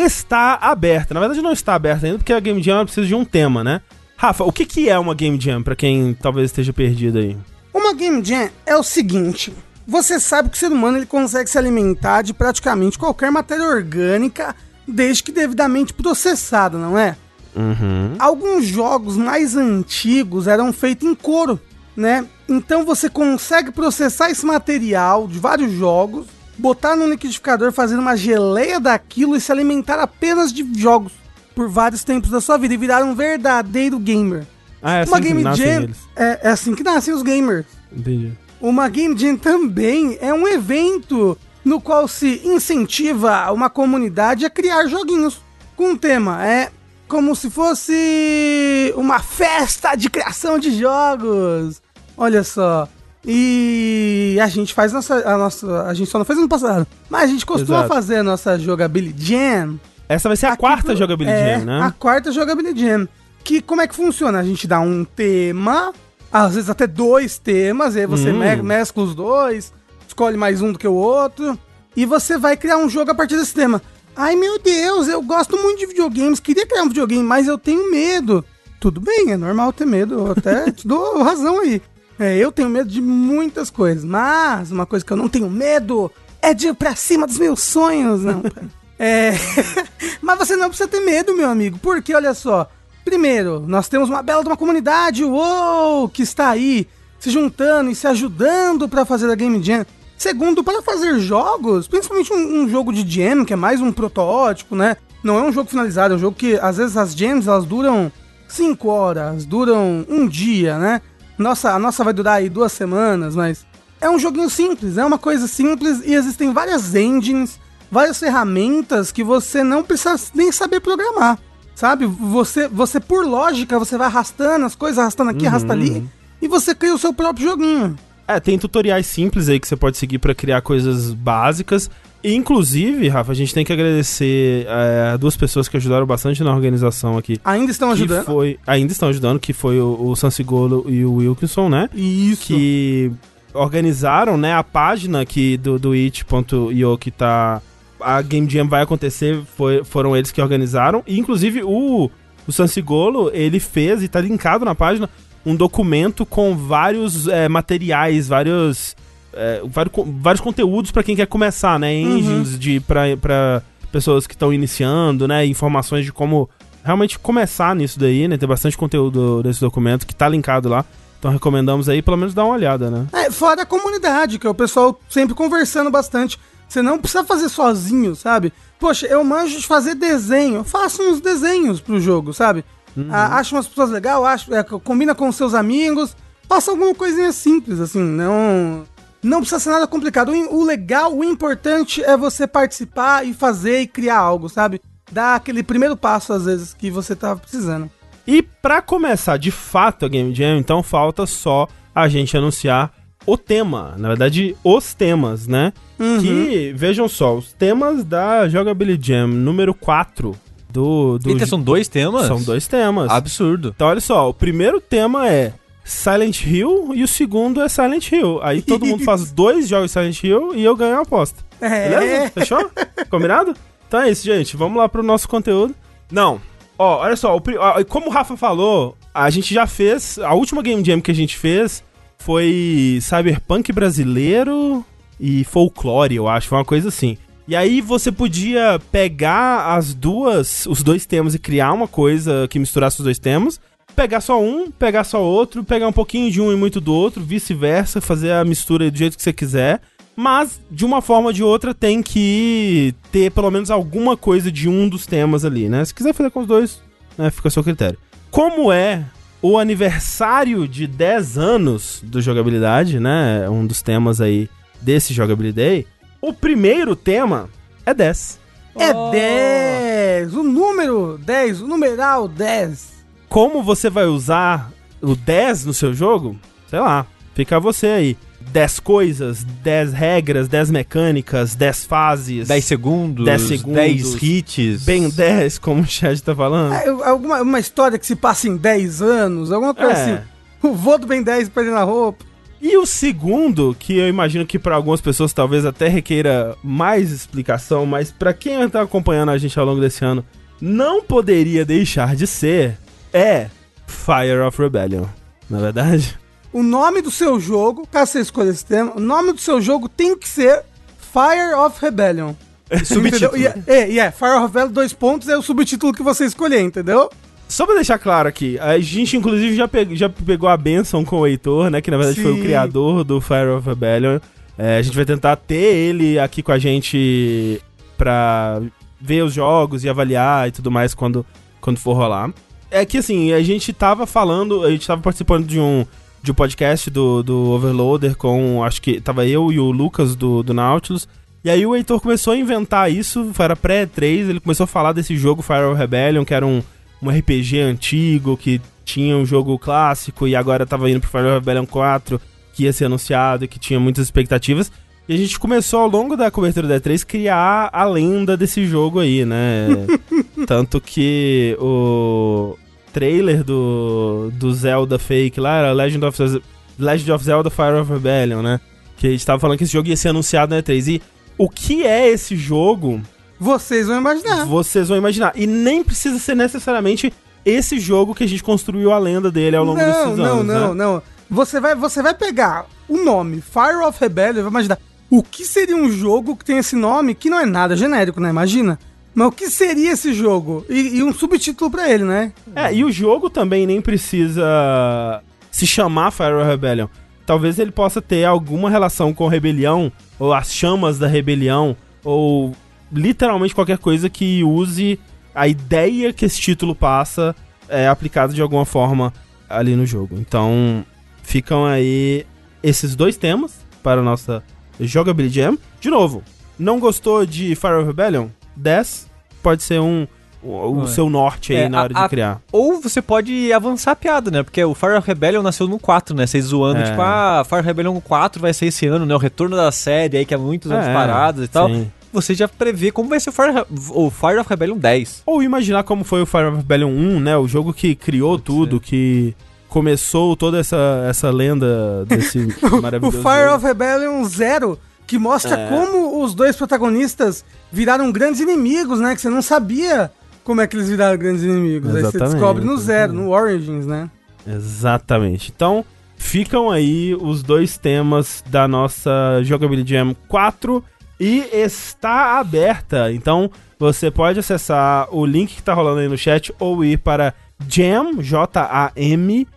está 0.05 0.55
aberta. 0.61 1.13
Na 1.13 1.19
verdade, 1.19 1.41
não 1.41 1.51
está 1.51 1.75
aberta 1.75 2.05
ainda, 2.05 2.17
porque 2.17 2.33
a 2.33 2.39
Game 2.39 2.61
Jam 2.61 2.85
precisa 2.85 3.07
de 3.07 3.15
um 3.15 3.25
tema, 3.25 3.63
né? 3.63 3.81
Rafa, 4.15 4.43
o 4.43 4.51
que, 4.51 4.65
que 4.65 4.89
é 4.89 4.97
uma 4.97 5.13
Game 5.13 5.39
Jam, 5.39 5.61
pra 5.61 5.75
quem 5.75 6.13
talvez 6.13 6.49
esteja 6.49 6.73
perdido 6.73 7.19
aí? 7.19 7.37
Uma 7.73 7.93
Game 7.93 8.23
Jam 8.23 8.49
é 8.65 8.75
o 8.75 8.83
seguinte: 8.83 9.53
você 9.87 10.19
sabe 10.19 10.49
que 10.49 10.57
o 10.57 10.59
ser 10.59 10.71
humano 10.71 10.97
ele 10.97 11.05
consegue 11.05 11.49
se 11.49 11.57
alimentar 11.57 12.21
de 12.21 12.33
praticamente 12.33 12.97
qualquer 12.97 13.31
matéria 13.31 13.65
orgânica, 13.65 14.55
desde 14.87 15.23
que 15.23 15.31
devidamente 15.31 15.93
processada, 15.93 16.77
não 16.77 16.97
é? 16.97 17.15
Uhum. 17.55 18.15
Alguns 18.19 18.65
jogos 18.65 19.15
mais 19.17 19.55
antigos 19.55 20.47
eram 20.47 20.73
feitos 20.73 21.07
em 21.07 21.15
couro, 21.15 21.59
né? 21.95 22.25
Então 22.49 22.85
você 22.85 23.09
consegue 23.09 23.71
processar 23.71 24.29
esse 24.29 24.45
material 24.45 25.27
de 25.27 25.39
vários 25.39 25.71
jogos, 25.71 26.27
botar 26.57 26.95
no 26.95 27.07
liquidificador, 27.07 27.71
fazer 27.71 27.97
uma 27.97 28.15
geleia 28.15 28.79
daquilo 28.79 29.35
e 29.35 29.41
se 29.41 29.51
alimentar 29.51 29.99
apenas 29.99 30.51
de 30.51 30.65
jogos 30.79 31.13
por 31.55 31.67
vários 31.69 32.03
tempos 32.03 32.29
da 32.29 32.41
sua 32.41 32.57
vida 32.57 32.73
e 32.73 32.77
virar 32.77 33.03
um 33.03 33.15
verdadeiro 33.15 33.99
gamer. 33.99 34.45
Ah, 34.81 34.97
é 34.97 35.01
assim 35.01 35.11
uma 35.11 35.21
que 35.21 35.27
Game 35.27 35.43
nascem 35.43 35.65
Jam 35.65 35.83
eles. 35.83 35.97
é, 36.15 36.39
é 36.43 36.49
assim 36.49 36.75
que 36.75 36.83
nascem 36.83 37.13
os 37.13 37.23
gamers. 37.23 37.65
Entendi. 37.91 38.31
Uma 38.61 38.89
Game 38.89 39.17
Jam 39.17 39.35
também 39.35 40.17
é 40.21 40.33
um 40.33 40.47
evento 40.47 41.37
no 41.63 41.81
qual 41.81 42.07
se 42.07 42.41
incentiva 42.45 43.51
uma 43.51 43.69
comunidade 43.69 44.45
a 44.45 44.49
criar 44.49 44.87
joguinhos 44.87 45.41
com 45.75 45.89
um 45.91 45.97
tema. 45.97 46.45
É 46.45 46.71
como 47.07 47.35
se 47.35 47.49
fosse 47.49 48.93
uma 48.95 49.19
festa 49.19 49.95
de 49.95 50.09
criação 50.09 50.59
de 50.59 50.71
jogos. 50.77 51.81
Olha 52.15 52.43
só. 52.43 52.87
E 53.29 54.39
a 54.41 54.47
gente 54.47 54.73
faz 54.73 54.93
nossa, 54.93 55.15
a 55.29 55.37
nossa. 55.37 55.83
A 55.83 55.93
gente 55.93 56.09
só 56.09 56.17
não 56.17 56.25
fez 56.25 56.39
no 56.39 56.47
passado. 56.47 56.87
Mas 57.09 57.23
a 57.23 57.27
gente 57.27 57.45
costuma 57.45 57.79
Exato. 57.79 57.93
fazer 57.93 58.15
a 58.17 58.23
nossa 58.23 58.57
jogability 58.57 59.21
jam 59.21 59.77
Essa 60.07 60.29
vai 60.29 60.37
ser 60.37 60.45
a 60.45 60.55
quarta 60.55 60.87
pro- 60.87 60.95
jogabilidade, 60.95 61.61
é, 61.61 61.65
né? 61.65 61.81
A 61.81 61.91
quarta 61.91 62.31
jogabilidade 62.31 62.79
jam. 62.79 63.07
Que 63.43 63.61
como 63.61 63.81
é 63.81 63.87
que 63.87 63.93
funciona? 63.95 64.39
A 64.39 64.43
gente 64.43 64.65
dá 64.65 64.79
um 64.79 65.03
tema, 65.03 65.93
às 66.31 66.55
vezes 66.55 66.69
até 66.69 66.87
dois 66.87 67.37
temas, 67.37 67.95
e 67.95 67.99
aí 67.99 68.05
você 68.05 68.31
Hum. 68.31 68.39
me- 68.39 68.61
mescla 68.61 69.03
os 69.03 69.13
dois, 69.13 69.73
escolhe 70.07 70.37
mais 70.37 70.61
um 70.61 70.71
do 70.71 70.79
que 70.79 70.87
o 70.87 70.93
outro, 70.93 71.57
e 71.95 72.05
você 72.05 72.37
vai 72.37 72.55
criar 72.57 72.77
um 72.77 72.89
jogo 72.89 73.11
a 73.11 73.15
partir 73.15 73.35
desse 73.37 73.53
tema. 73.53 73.81
Ai 74.15 74.35
meu 74.35 74.57
Deus, 74.59 75.07
eu 75.07 75.21
gosto 75.21 75.55
muito 75.57 75.79
de 75.79 75.85
videogames, 75.85 76.39
queria 76.39 76.65
criar 76.65 76.83
um 76.83 76.87
videogame, 76.89 77.23
mas 77.23 77.47
eu 77.47 77.57
tenho 77.57 77.91
medo. 77.91 78.43
Tudo 78.79 78.99
bem, 79.01 79.31
é 79.31 79.37
normal 79.37 79.71
ter 79.73 79.85
medo, 79.85 80.15
eu 80.15 80.31
até 80.31 80.69
te 80.71 80.87
dou 80.87 81.21
razão 81.23 81.59
aí. 81.59 81.81
É, 82.19 82.35
eu 82.37 82.51
tenho 82.51 82.69
medo 82.69 82.89
de 82.89 83.01
muitas 83.01 83.69
coisas, 83.69 84.03
mas 84.03 84.71
uma 84.71 84.85
coisa 84.85 85.05
que 85.05 85.13
eu 85.13 85.17
não 85.17 85.29
tenho 85.29 85.49
medo 85.49 86.11
é 86.41 86.53
de 86.53 86.67
ir 86.67 86.73
pra 86.73 86.95
cima 86.95 87.27
dos 87.27 87.37
meus 87.37 87.61
sonhos, 87.61 88.23
não. 88.23 88.43
É. 88.99 89.31
Mas 90.19 90.39
você 90.39 90.55
não 90.55 90.69
precisa 90.69 90.89
ter 90.89 91.01
medo, 91.01 91.35
meu 91.35 91.47
amigo, 91.47 91.77
porque 91.77 92.15
olha 92.15 92.33
só. 92.33 92.67
Primeiro, 93.05 93.63
nós 93.67 93.87
temos 93.87 94.09
uma 94.09 94.23
bela 94.23 94.41
de 94.41 94.49
uma 94.49 94.57
comunidade, 94.57 95.23
uou, 95.23 96.09
que 96.09 96.23
está 96.23 96.49
aí 96.49 96.87
se 97.19 97.29
juntando 97.29 97.89
e 97.89 97.95
se 97.95 98.07
ajudando 98.07 98.89
para 98.89 99.05
fazer 99.05 99.29
a 99.29 99.35
Game 99.35 99.61
Jam. 99.61 99.85
Segundo, 100.17 100.63
para 100.63 100.81
fazer 100.81 101.19
jogos, 101.19 101.87
principalmente 101.87 102.33
um, 102.33 102.61
um 102.61 102.69
jogo 102.69 102.91
de 102.91 103.07
jam, 103.07 103.45
que 103.45 103.53
é 103.53 103.55
mais 103.55 103.79
um 103.79 103.91
protótipo, 103.91 104.75
né? 104.75 104.97
Não 105.23 105.37
é 105.37 105.43
um 105.43 105.51
jogo 105.51 105.69
finalizado, 105.69 106.15
é 106.15 106.17
um 106.17 106.19
jogo 106.19 106.35
que 106.35 106.57
às 106.57 106.77
vezes 106.77 106.97
as 106.97 107.15
jams 107.15 107.47
elas 107.47 107.65
duram 107.65 108.11
5 108.47 108.87
horas, 108.87 109.45
duram 109.45 110.05
um 110.09 110.27
dia, 110.27 110.79
né? 110.79 111.01
Nossa, 111.37 111.73
a 111.73 111.79
nossa 111.79 112.03
vai 112.03 112.13
durar 112.13 112.35
aí 112.35 112.49
duas 112.49 112.71
semanas, 112.71 113.35
mas 113.35 113.65
é 114.01 114.09
um 114.09 114.17
joguinho 114.17 114.49
simples, 114.49 114.97
é 114.97 115.05
uma 115.05 115.17
coisa 115.17 115.47
simples 115.47 116.01
e 116.03 116.13
existem 116.13 116.51
várias 116.53 116.95
engines, 116.95 117.59
várias 117.91 118.19
ferramentas 118.19 119.11
que 119.11 119.23
você 119.23 119.63
não 119.63 119.83
precisa 119.83 120.19
nem 120.33 120.51
saber 120.51 120.79
programar, 120.79 121.37
sabe? 121.75 122.05
Você, 122.05 122.67
você 122.67 122.99
por 122.99 123.25
lógica, 123.25 123.77
você 123.79 123.97
vai 123.97 124.07
arrastando 124.07 124.65
as 124.65 124.75
coisas, 124.75 124.97
arrastando 124.97 125.29
aqui, 125.31 125.45
arrasta 125.45 125.73
ali, 125.73 126.09
e 126.41 126.47
você 126.47 126.73
cria 126.73 126.93
o 126.93 126.99
seu 126.99 127.13
próprio 127.13 127.47
joguinho. 127.49 127.95
É, 128.27 128.39
tem 128.39 128.57
tutoriais 128.59 129.05
simples 129.05 129.47
aí 129.47 129.59
que 129.59 129.67
você 129.67 129.75
pode 129.75 129.97
seguir 129.97 130.19
pra 130.19 130.35
criar 130.35 130.61
coisas 130.61 131.13
básicas. 131.13 131.89
Inclusive, 132.23 133.07
Rafa, 133.07 133.31
a 133.31 133.35
gente 133.35 133.53
tem 133.53 133.63
que 133.63 133.71
agradecer 133.71 134.65
é, 134.67 135.11
a 135.13 135.17
duas 135.17 135.37
pessoas 135.37 135.67
que 135.69 135.77
ajudaram 135.77 136.05
bastante 136.05 136.43
na 136.43 136.53
organização 136.53 137.17
aqui. 137.17 137.39
Ainda 137.45 137.71
estão 137.71 137.87
Que 137.89 137.93
ajudando. 137.93 138.25
foi, 138.25 138.59
ainda 138.67 138.91
estão 138.91 139.07
ajudando, 139.09 139.39
que 139.39 139.53
foi 139.53 139.79
o, 139.79 140.09
o 140.09 140.15
Sansigolo 140.15 140.85
e 140.89 141.05
o 141.05 141.13
Wilkinson, 141.15 141.69
né? 141.69 141.89
Isso. 141.95 142.41
que 142.47 143.11
organizaram, 143.53 144.37
né, 144.37 144.53
a 144.53 144.63
página 144.63 145.21
aqui 145.21 145.57
do, 145.57 145.79
do 145.79 145.91
it.io 145.93 146.97
que 146.97 147.11
tá... 147.11 147.61
A 147.99 148.21
Game 148.21 148.47
Jam 148.49 148.67
vai 148.67 148.83
acontecer, 148.83 149.41
foi, 149.55 149.83
foram 149.83 150.15
eles 150.15 150.31
que 150.31 150.41
organizaram. 150.41 151.01
E, 151.07 151.17
inclusive, 151.19 151.63
o, 151.63 152.11
o 152.47 152.51
Sansigolo, 152.51 153.31
ele 153.33 153.59
fez, 153.59 154.03
e 154.03 154.07
tá 154.07 154.21
linkado 154.21 154.63
na 154.63 154.75
página, 154.75 155.09
um 155.47 155.55
documento 155.55 156.25
com 156.25 156.55
vários 156.55 157.27
é, 157.27 157.47
materiais, 157.47 158.27
vários... 158.27 158.95
é, 159.33 159.61
vários, 159.65 159.95
vários 160.21 160.41
conteúdos 160.41 160.91
pra 160.91 161.03
quem 161.03 161.15
quer 161.15 161.27
começar, 161.27 161.79
né? 161.79 161.93
Engines 161.93 162.59
de, 162.59 162.81
pra, 162.81 163.15
pra 163.15 163.61
pessoas 163.89 164.27
que 164.27 164.33
estão 164.33 164.51
iniciando, 164.51 165.25
né? 165.27 165.45
Informações 165.45 166.03
de 166.03 166.11
como 166.11 166.49
realmente 166.83 167.17
começar 167.17 167.73
nisso 167.73 167.97
daí, 167.97 168.27
né? 168.27 168.37
Tem 168.37 168.47
bastante 168.47 168.77
conteúdo 168.77 169.41
desse 169.41 169.61
documento 169.61 170.05
que 170.05 170.13
tá 170.13 170.27
linkado 170.27 170.67
lá. 170.67 170.83
Então 171.17 171.31
recomendamos 171.31 171.87
aí, 171.87 172.01
pelo 172.01 172.17
menos 172.17 172.33
dar 172.33 172.43
uma 172.43 172.53
olhada, 172.53 172.91
né? 172.91 173.07
É, 173.13 173.31
fora 173.31 173.61
a 173.61 173.65
comunidade, 173.65 174.37
que 174.37 174.45
é 174.45 174.49
o 174.49 174.53
pessoal 174.53 174.99
sempre 175.09 175.33
conversando 175.33 175.89
bastante. 175.89 176.37
Você 176.67 176.81
não 176.81 176.99
precisa 176.99 177.23
fazer 177.23 177.47
sozinho, 177.47 178.15
sabe? 178.15 178.51
Poxa, 178.77 179.07
eu 179.07 179.23
manjo 179.23 179.57
de 179.57 179.65
fazer 179.65 179.95
desenho. 179.95 180.63
Faça 180.65 181.01
uns 181.01 181.21
desenhos 181.21 181.79
pro 181.79 181.99
jogo, 181.99 182.33
sabe? 182.33 182.65
Ah, 183.09 183.37
acha 183.37 183.55
umas 183.55 183.67
pessoas 183.67 183.89
legais, 183.89 184.23
acha, 184.23 184.55
é, 184.55 184.63
combina 184.63 185.13
com 185.13 185.31
seus 185.31 185.53
amigos. 185.53 186.15
Faça 186.47 186.71
alguma 186.71 186.95
coisinha 186.95 187.31
simples, 187.31 187.79
assim. 187.79 188.01
Não, 188.01 188.85
não 189.21 189.39
precisa 189.39 189.59
ser 189.59 189.69
nada 189.69 189.87
complicado. 189.87 190.31
O, 190.31 190.61
o 190.61 190.63
legal, 190.63 191.15
o 191.15 191.23
importante 191.23 192.03
é 192.03 192.15
você 192.15 192.47
participar 192.47 193.25
e 193.25 193.33
fazer 193.33 193.81
e 193.81 193.87
criar 193.87 194.17
algo, 194.17 194.49
sabe? 194.49 194.81
Dar 195.11 195.35
aquele 195.35 195.63
primeiro 195.63 195.97
passo, 195.97 196.33
às 196.33 196.45
vezes, 196.45 196.73
que 196.73 196.89
você 196.89 197.15
tá 197.15 197.35
precisando. 197.35 197.89
E 198.25 198.41
pra 198.41 198.81
começar 198.81 199.37
de 199.37 199.51
fato 199.51 200.05
a 200.05 200.09
Game 200.09 200.33
Jam, 200.33 200.57
então 200.57 200.83
falta 200.83 201.25
só 201.25 201.67
a 201.95 202.07
gente 202.07 202.35
anunciar 202.35 202.91
o 203.25 203.37
tema, 203.37 203.95
na 203.97 204.07
verdade, 204.07 204.55
os 204.63 204.93
temas, 204.93 205.47
né? 205.47 205.73
Uhum. 205.99 206.21
Que, 206.21 206.73
vejam 206.73 207.09
só, 207.09 207.35
os 207.35 207.51
temas 207.51 208.03
da 208.03 208.47
Jogability 208.47 209.07
Jam 209.07 209.27
número 209.27 209.73
4 209.73 210.46
do... 210.69 211.17
do 211.17 211.29
Eita, 211.29 211.45
são 211.45 211.61
dois 211.61 211.87
temas? 211.87 212.27
são 212.27 212.41
dois 212.41 212.67
temas. 212.67 213.09
Absurdo. 213.09 213.73
Então, 213.75 213.87
olha 213.87 214.01
só, 214.01 214.29
o 214.29 214.33
primeiro 214.33 214.79
tema 214.81 215.29
é 215.29 215.53
Silent 215.83 216.45
Hill 216.45 216.91
e 216.93 217.03
o 217.03 217.07
segundo 217.07 217.61
é 217.61 217.69
Silent 217.69 218.11
Hill. 218.11 218.39
Aí 218.43 218.61
todo 218.61 218.85
mundo 218.85 219.03
faz 219.03 219.31
dois 219.31 219.67
jogos 219.67 219.91
Silent 219.91 220.21
Hill 220.21 220.53
e 220.53 220.63
eu 220.63 220.75
ganho 220.75 220.97
a 220.97 221.01
aposta. 221.01 221.43
É. 221.61 221.89
Beleza? 221.89 222.31
Fechou? 222.31 222.71
Combinado? 223.09 223.55
Então 223.87 224.01
é 224.01 224.11
isso, 224.11 224.25
gente. 224.25 224.57
Vamos 224.57 224.77
lá 224.77 224.89
pro 224.89 225.01
nosso 225.01 225.27
conteúdo. 225.29 225.73
Não. 226.11 226.41
Ó, 226.77 226.99
olha 226.99 227.15
só, 227.15 227.35
o 227.35 227.41
ó, 227.57 227.83
como 227.85 228.07
o 228.07 228.09
Rafa 228.09 228.35
falou, 228.37 228.95
a 229.13 229.29
gente 229.29 229.53
já 229.53 229.65
fez. 229.65 230.19
A 230.19 230.33
última 230.33 230.61
Game 230.61 230.83
Jam 230.83 231.01
que 231.01 231.09
a 231.09 231.15
gente 231.15 231.37
fez 231.37 231.83
foi 232.17 232.99
Cyberpunk 233.01 233.71
brasileiro 233.71 234.85
e 235.19 235.43
folclore, 235.45 236.15
eu 236.15 236.27
acho. 236.27 236.49
Foi 236.49 236.57
uma 236.57 236.65
coisa 236.65 236.89
assim. 236.89 237.17
E 237.47 237.55
aí 237.55 237.79
você 237.79 238.11
podia 238.11 238.77
pegar 238.91 239.73
as 239.75 239.93
duas, 239.93 240.65
os 240.65 240.83
dois 240.83 241.05
temas 241.05 241.33
e 241.33 241.39
criar 241.39 241.71
uma 241.71 241.87
coisa 241.87 242.45
que 242.49 242.59
misturasse 242.59 242.99
os 242.99 243.05
dois 243.05 243.17
temas. 243.17 243.59
Pegar 243.95 244.19
só 244.19 244.41
um, 244.43 244.69
pegar 244.69 245.05
só 245.05 245.23
outro, 245.23 245.63
pegar 245.63 245.87
um 245.87 245.93
pouquinho 245.93 246.29
de 246.29 246.41
um 246.41 246.51
e 246.51 246.57
muito 246.57 246.81
do 246.81 246.93
outro, 246.93 247.23
vice-versa, 247.23 248.01
fazer 248.01 248.33
a 248.33 248.43
mistura 248.43 248.91
do 248.91 248.97
jeito 248.97 249.15
que 249.15 249.23
você 249.23 249.31
quiser. 249.31 249.81
Mas, 250.13 250.59
de 250.69 250.83
uma 250.83 251.01
forma 251.01 251.27
ou 251.27 251.33
de 251.33 251.41
outra, 251.41 251.73
tem 251.73 252.03
que 252.03 252.93
ter 253.11 253.31
pelo 253.31 253.49
menos 253.49 253.71
alguma 253.71 254.17
coisa 254.17 254.51
de 254.51 254.67
um 254.67 254.89
dos 254.89 255.05
temas 255.05 255.45
ali, 255.45 255.69
né? 255.69 255.85
Se 255.85 255.93
quiser 255.93 256.13
fazer 256.13 256.31
com 256.31 256.41
os 256.41 256.47
dois, 256.47 256.81
né, 257.17 257.29
fica 257.29 257.47
a 257.47 257.51
seu 257.51 257.63
critério. 257.63 257.97
Como 258.29 258.71
é 258.71 259.05
o 259.41 259.57
aniversário 259.57 260.67
de 260.67 260.85
10 260.85 261.37
anos 261.37 262.01
do 262.03 262.21
Jogabilidade, 262.21 262.99
né? 262.99 263.49
Um 263.49 263.65
dos 263.65 263.81
temas 263.81 264.19
aí 264.19 264.49
desse 264.81 265.13
Jogabilidade. 265.13 265.87
O 266.27 266.33
primeiro 266.33 266.93
tema 266.93 267.49
é 267.85 267.93
10. 267.93 268.39
É 268.77 268.91
Oh. 268.93 269.09
10! 269.11 270.33
O 270.35 270.43
número 270.43 271.17
10, 271.23 271.61
o 271.61 271.67
numeral 271.67 272.27
10. 272.27 272.97
Como 273.29 273.63
você 273.63 273.89
vai 273.89 274.05
usar 274.05 274.69
o 275.01 275.15
10 275.15 275.65
no 275.65 275.73
seu 275.73 275.93
jogo? 275.93 276.37
Sei 276.69 276.79
lá, 276.79 277.05
fica 277.33 277.55
a 277.55 277.59
você 277.59 277.87
aí. 277.87 278.17
10 278.51 278.79
coisas, 278.81 279.43
10 279.43 279.93
regras, 279.93 280.47
10 280.49 280.69
mecânicas, 280.69 281.55
10 281.55 281.85
fases. 281.85 282.47
10 282.49 282.65
segundos, 282.65 283.25
10 283.25 283.41
segundos. 283.41 283.75
10 283.75 284.21
hits. 284.23 284.83
Bem 284.83 285.09
10, 285.09 285.57
como 285.59 285.81
o 285.81 285.85
chat 285.87 286.21
tá 286.21 286.35
falando. 286.35 286.73
É, 286.73 286.87
alguma 287.09 287.41
uma 287.41 287.59
história 287.59 287.97
que 287.97 288.05
se 288.05 288.15
passa 288.17 288.47
em 288.49 288.57
10 288.57 289.01
anos, 289.01 289.51
alguma 289.51 289.73
coisa 289.73 289.91
É. 289.93 290.13
assim. 290.15 290.23
O 290.61 290.73
vô 290.73 290.97
do 290.97 291.07
Ben 291.07 291.23
10 291.23 291.47
perdendo 291.49 291.77
a 291.77 291.83
roupa. 291.83 292.25
E 292.61 292.75
o 292.75 292.85
segundo, 292.85 293.75
que 293.77 293.97
eu 293.97 294.07
imagino 294.07 294.45
que 294.45 294.57
para 294.57 294.75
algumas 294.75 294.99
pessoas 294.99 295.31
talvez 295.31 295.65
até 295.65 295.87
requeira 295.87 296.55
mais 296.63 297.11
explicação, 297.11 297.85
mas 297.85 298.11
para 298.11 298.33
quem 298.33 298.67
tá 298.67 298.81
acompanhando 298.81 299.29
a 299.29 299.37
gente 299.37 299.57
ao 299.59 299.65
longo 299.65 299.79
desse 299.79 300.03
ano, 300.03 300.25
não 300.59 301.03
poderia 301.03 301.63
deixar 301.63 302.15
de 302.15 302.25
ser, 302.25 302.77
é 303.13 303.47
Fire 303.85 304.39
of 304.45 304.59
Rebellion. 304.59 305.05
Na 305.49 305.59
é 305.59 305.61
verdade? 305.61 306.17
O 306.51 306.63
nome 306.63 307.01
do 307.01 307.11
seu 307.11 307.39
jogo, 307.39 307.87
caso 307.91 308.13
você 308.13 308.19
escolha 308.21 308.49
esse 308.49 308.65
tema, 308.65 308.93
o 308.95 308.99
nome 308.99 309.33
do 309.33 309.39
seu 309.39 309.61
jogo 309.61 309.87
tem 309.87 310.17
que 310.17 310.27
ser 310.27 310.63
Fire 310.97 311.53
of 311.55 311.79
Rebellion. 311.79 312.33
Subtítulo. 312.83 313.37
E, 313.37 313.45
é, 313.45 313.91
e 313.91 313.99
é, 313.99 314.11
Fire 314.11 314.31
of 314.31 314.47
Rebellion, 314.47 314.71
dois 314.71 314.93
pontos, 314.93 315.29
é 315.29 315.37
o 315.37 315.41
subtítulo 315.41 315.93
que 315.93 316.01
você 316.01 316.25
escolher, 316.25 316.61
entendeu? 316.61 317.09
Só 317.47 317.65
pra 317.65 317.75
deixar 317.75 317.97
claro 317.97 318.27
aqui, 318.27 318.59
a 318.59 318.77
gente 318.79 319.15
inclusive 319.15 319.55
já, 319.55 319.67
pe 319.67 319.95
já 319.95 320.09
pegou 320.09 320.49
a 320.49 320.57
benção 320.57 321.05
com 321.05 321.19
o 321.19 321.27
Heitor, 321.27 321.69
né? 321.69 321.81
Que 321.81 321.89
na 321.89 321.97
verdade 321.97 322.21
foi 322.21 322.31
o 322.31 322.35
Sim. 322.35 322.41
criador 322.41 323.03
do 323.03 323.21
Fire 323.21 323.49
of 323.57 323.67
Rebellion. 323.67 324.19
É, 324.57 324.77
a 324.77 324.81
gente 324.81 324.95
vai 324.95 325.05
tentar 325.05 325.35
ter 325.35 325.55
ele 325.55 326.19
aqui 326.19 326.41
com 326.41 326.51
a 326.51 326.59
gente 326.59 327.61
pra 327.97 328.61
ver 328.99 329.23
os 329.23 329.33
jogos 329.33 329.83
e 329.83 329.89
avaliar 329.89 330.47
e 330.47 330.51
tudo 330.51 330.71
mais 330.71 330.93
quando, 330.93 331.25
quando 331.61 331.77
for 331.77 331.93
rolar. 331.93 332.31
É 332.69 332.83
que 332.85 332.97
assim, 332.97 333.31
a 333.31 333.41
gente 333.41 333.71
tava 333.71 334.05
falando, 334.05 334.65
a 334.65 334.71
gente 334.71 334.85
tava 334.85 335.01
participando 335.01 335.45
de 335.45 335.59
um, 335.59 335.85
de 336.21 336.31
um 336.31 336.35
podcast 336.35 336.89
do, 336.89 337.23
do 337.23 337.51
Overloader 337.51 338.17
com, 338.17 338.63
acho 338.63 338.81
que 338.81 338.99
tava 338.99 339.25
eu 339.25 339.51
e 339.53 339.59
o 339.59 339.71
Lucas 339.71 340.15
do, 340.15 340.43
do 340.43 340.53
Nautilus. 340.53 341.07
E 341.43 341.49
aí 341.49 341.65
o 341.65 341.75
Heitor 341.75 342.01
começou 342.01 342.33
a 342.33 342.37
inventar 342.37 342.91
isso, 342.91 343.31
era 343.39 343.55
pré-3, 343.55 344.29
ele 344.29 344.39
começou 344.39 344.65
a 344.65 344.67
falar 344.67 344.91
desse 344.91 345.15
jogo 345.15 345.41
Fire 345.41 345.63
of 345.63 345.79
Rebellion, 345.79 346.25
que 346.25 346.33
era 346.33 346.45
um, 346.45 346.61
um 347.01 347.09
RPG 347.09 347.59
antigo, 347.59 348.37
que 348.37 348.61
tinha 348.83 349.15
um 349.17 349.25
jogo 349.25 349.59
clássico 349.59 350.27
e 350.27 350.35
agora 350.35 350.65
tava 350.65 350.89
indo 350.89 351.01
pro 351.01 351.09
Fire 351.09 351.25
of 351.25 351.39
Rebellion 351.39 351.65
4, 351.65 352.19
que 352.53 352.63
ia 352.63 352.73
ser 352.73 352.85
anunciado 352.85 353.45
e 353.45 353.47
que 353.47 353.59
tinha 353.59 353.79
muitas 353.79 354.05
expectativas. 354.05 354.71
E 355.07 355.13
a 355.13 355.17
gente 355.17 355.39
começou 355.39 355.81
ao 355.81 355.87
longo 355.87 356.17
da 356.17 356.29
cobertura 356.29 356.67
da 356.67 356.79
E3 356.79 357.05
criar 357.05 357.69
a 357.71 357.85
lenda 357.85 358.35
desse 358.35 358.65
jogo 358.65 358.99
aí, 358.99 359.23
né? 359.23 359.67
Tanto 360.45 360.81
que 360.81 361.55
o 361.59 362.57
trailer 362.91 363.43
do, 363.43 364.29
do 364.33 364.53
Zelda 364.53 364.99
fake 364.99 365.39
lá 365.39 365.59
era 365.59 365.71
Legend 365.71 366.05
of, 366.05 366.41
Legend 366.77 367.11
of 367.11 367.23
Zelda 367.23 367.49
Fire 367.49 367.79
of 367.79 367.91
Rebellion, 367.91 368.41
né? 368.41 368.59
Que 368.97 369.07
a 369.07 369.11
gente 369.11 369.25
tava 369.25 369.39
falando 369.39 369.57
que 369.57 369.63
esse 369.63 369.73
jogo 369.73 369.87
ia 369.87 369.95
ser 369.95 370.09
anunciado 370.09 370.53
na 370.53 370.61
E3. 370.61 370.95
E 370.95 371.01
o 371.37 371.49
que 371.49 371.85
é 371.85 372.09
esse 372.09 372.35
jogo, 372.35 373.01
Vocês 373.39 373.87
vão 373.87 373.97
imaginar. 373.97 374.45
vocês 374.45 374.89
vão 374.89 374.97
imaginar. 374.97 375.33
E 375.35 375.45
nem 375.45 375.83
precisa 375.83 376.17
ser 376.19 376.35
necessariamente 376.35 377.13
esse 377.45 377.79
jogo 377.79 378.13
que 378.13 378.23
a 378.23 378.27
gente 378.27 378.43
construiu 378.43 378.91
a 378.91 378.97
lenda 378.97 379.31
dele 379.31 379.55
ao 379.55 379.63
longo 379.63 379.79
não, 379.79 379.85
desses 379.85 380.17
não, 380.17 380.25
anos, 380.25 380.45
não, 380.45 380.73
né? 380.73 380.83
não. 380.83 381.01
Você 381.29 381.59
vai, 381.59 381.75
você 381.75 382.01
vai 382.01 382.13
pegar 382.13 382.65
o 382.87 382.97
nome 382.97 383.41
Fire 383.41 383.83
of 383.85 383.99
Rebellion 383.99 384.39
e 384.39 384.41
vai 384.41 384.51
imaginar 384.51 384.79
o 385.09 385.23
que 385.23 385.45
seria 385.45 385.75
um 385.75 385.89
jogo 385.89 386.35
que 386.35 386.43
tem 386.43 386.57
esse 386.57 386.75
nome 386.75 387.15
que 387.15 387.29
não 387.29 387.39
é 387.39 387.45
nada 387.45 387.75
genérico, 387.75 388.19
né? 388.19 388.29
Imagina. 388.29 388.77
Mas 389.15 389.27
o 389.27 389.31
que 389.31 389.49
seria 389.49 389.93
esse 389.93 390.13
jogo? 390.13 390.65
E, 390.69 390.97
e 390.97 391.03
um 391.03 391.13
subtítulo 391.13 391.71
pra 391.71 391.89
ele, 391.89 392.03
né? 392.03 392.31
É, 392.55 392.73
e 392.73 392.83
o 392.83 392.91
jogo 392.91 393.29
também 393.29 393.65
nem 393.65 393.81
precisa 393.81 395.23
se 395.49 395.65
chamar 395.65 396.11
Fire 396.11 396.33
of 396.33 396.45
Rebellion. 396.45 396.87
Talvez 397.25 397.57
ele 397.57 397.71
possa 397.71 398.01
ter 398.01 398.25
alguma 398.25 398.69
relação 398.69 399.13
com 399.13 399.27
rebelião, 399.27 399.91
ou 400.19 400.33
as 400.33 400.53
chamas 400.53 400.99
da 400.99 401.07
rebelião, 401.07 401.75
ou 402.03 402.55
literalmente 402.91 403.53
qualquer 403.55 403.77
coisa 403.77 404.09
que 404.09 404.43
use 404.43 404.99
a 405.33 405.47
ideia 405.47 406.11
que 406.13 406.25
esse 406.25 406.39
título 406.39 406.73
passa 406.75 407.35
é 407.69 407.87
aplicado 407.87 408.33
de 408.33 408.41
alguma 408.41 408.65
forma 408.65 409.13
ali 409.49 409.75
no 409.75 409.85
jogo. 409.85 410.15
Então, 410.19 410.83
ficam 411.21 411.65
aí 411.65 412.25
esses 412.63 412.95
dois 412.95 413.17
temas 413.17 413.53
para 413.83 414.01
a 414.01 414.03
nossa 414.03 414.43
jogabilidade 414.79 415.35
jam. 415.41 415.57
De 415.79 415.89
novo, 415.89 416.23
não 416.57 416.79
gostou 416.79 417.25
de 417.25 417.55
Fire 417.55 417.73
of 417.75 417.85
Rebellion? 417.87 418.27
10 418.55 419.07
pode 419.43 419.63
ser 419.63 419.79
um 419.79 420.07
o, 420.41 420.81
o 420.81 420.87
seu 420.87 421.09
norte 421.09 421.51
aí 421.51 421.63
É, 421.63 421.69
na 421.69 421.81
hora 421.83 421.93
a- 421.97 422.03
de 422.03 422.09
criar. 422.09 422.41
Ou 422.51 422.79
você 422.81 423.01
pode 423.01 423.51
avançar 423.51 423.91
a 423.91 423.95
piada, 423.95 424.31
né? 424.31 424.43
Porque 424.43 424.63
o 424.63 424.73
Fire 424.73 424.93
of 424.93 425.05
Rebellion 425.05 425.41
nasceu 425.41 425.67
no 425.67 425.77
4, 425.79 426.15
né? 426.15 426.25
Vocês 426.25 426.45
zoando, 426.45 426.79
É. 426.79 426.83
tipo, 426.83 427.01
ah, 427.01 427.43
Fire 427.47 427.61
Rebellion 427.61 427.99
4 427.99 428.39
vai 428.41 428.53
ser 428.53 428.67
esse 428.67 428.85
ano, 428.87 429.05
né? 429.05 429.13
O 429.13 429.17
retorno 429.17 429.55
da 429.55 429.71
série 429.71 430.17
aí, 430.17 430.25
que 430.25 430.33
há 430.33 430.37
muitos 430.37 430.71
anos 430.71 430.85
É, 430.87 430.93
parados 430.93 431.43
e 431.43 431.47
tal. 431.47 431.67
sim. 431.69 431.91
Você 432.13 432.33
já 432.33 432.47
prevê 432.47 432.91
como 432.91 433.09
vai 433.09 433.19
ser 433.19 433.29
o 433.29 433.33
Fire, 433.33 433.65
o 433.89 434.09
Fire 434.09 434.37
of 434.39 434.49
Rebellion 434.49 434.77
10. 434.77 435.23
Ou 435.25 435.43
imaginar 435.43 435.83
como 435.83 436.03
foi 436.03 436.21
o 436.21 436.25
Fire 436.25 436.45
of 436.45 436.57
Rebellion 436.57 436.89
1, 436.89 437.19
né? 437.19 437.37
O 437.37 437.47
jogo 437.47 437.73
que 437.73 437.95
criou 437.95 438.39
tudo, 438.39 438.79
que 438.79 439.35
começou 439.67 440.35
toda 440.35 440.57
essa, 440.59 441.05
essa 441.09 441.29
lenda 441.29 442.05
desse 442.05 442.39
O 442.71 442.81
maravilhoso 442.81 443.21
Fire 443.21 443.43
jogo. 443.45 443.55
of 443.57 443.65
Rebellion 443.65 444.23
Zero, 444.23 444.79
que 445.05 445.17
mostra 445.19 445.57
É. 445.59 445.67
como 445.69 446.23
os 446.23 446.33
dois 446.33 446.55
protagonistas 446.55 447.43
viraram 447.71 448.11
grandes 448.11 448.39
inimigos, 448.39 448.99
né? 448.99 449.13
Que 449.13 449.21
você 449.21 449.29
não 449.29 449.41
sabia 449.41 450.09
como 450.43 450.61
é 450.61 450.67
que 450.67 450.75
eles 450.77 450.87
viraram 450.89 451.17
grandes 451.17 451.43
inimigos. 451.43 451.89
Aí 451.93 452.01
você 452.01 452.07
Exatamente, 452.07 452.31
descobre 452.33 452.63
no 452.63 452.77
Zero, 452.77 453.11
exatamente. 453.13 453.25
no 453.25 453.31
Origins, 453.31 453.85
né? 453.85 454.09
Exatamente. 454.47 455.51
Então, 455.55 455.83
ficam 456.17 456.69
aí 456.71 457.13
os 457.19 457.43
dois 457.43 457.77
temas 457.77 458.43
da 458.49 458.67
nossa 458.67 459.41
Jogabilidade 459.43 459.93
Jam 459.93 460.15
4 460.27 460.83
e 461.19 461.49
está 461.51 462.39
aberta. 462.39 463.11
Então, 463.11 463.49
você 463.79 464.09
pode 464.11 464.39
acessar 464.39 465.07
o 465.13 465.25
link 465.25 465.53
que 465.53 465.59
está 465.59 465.73
rolando 465.73 465.99
aí 465.99 466.07
no 466.07 466.17
chat 466.17 466.53
ou 466.59 466.83
ir 466.83 466.97
para 466.97 467.33
jam, 467.67 468.21
J-A-M, 468.21 469.47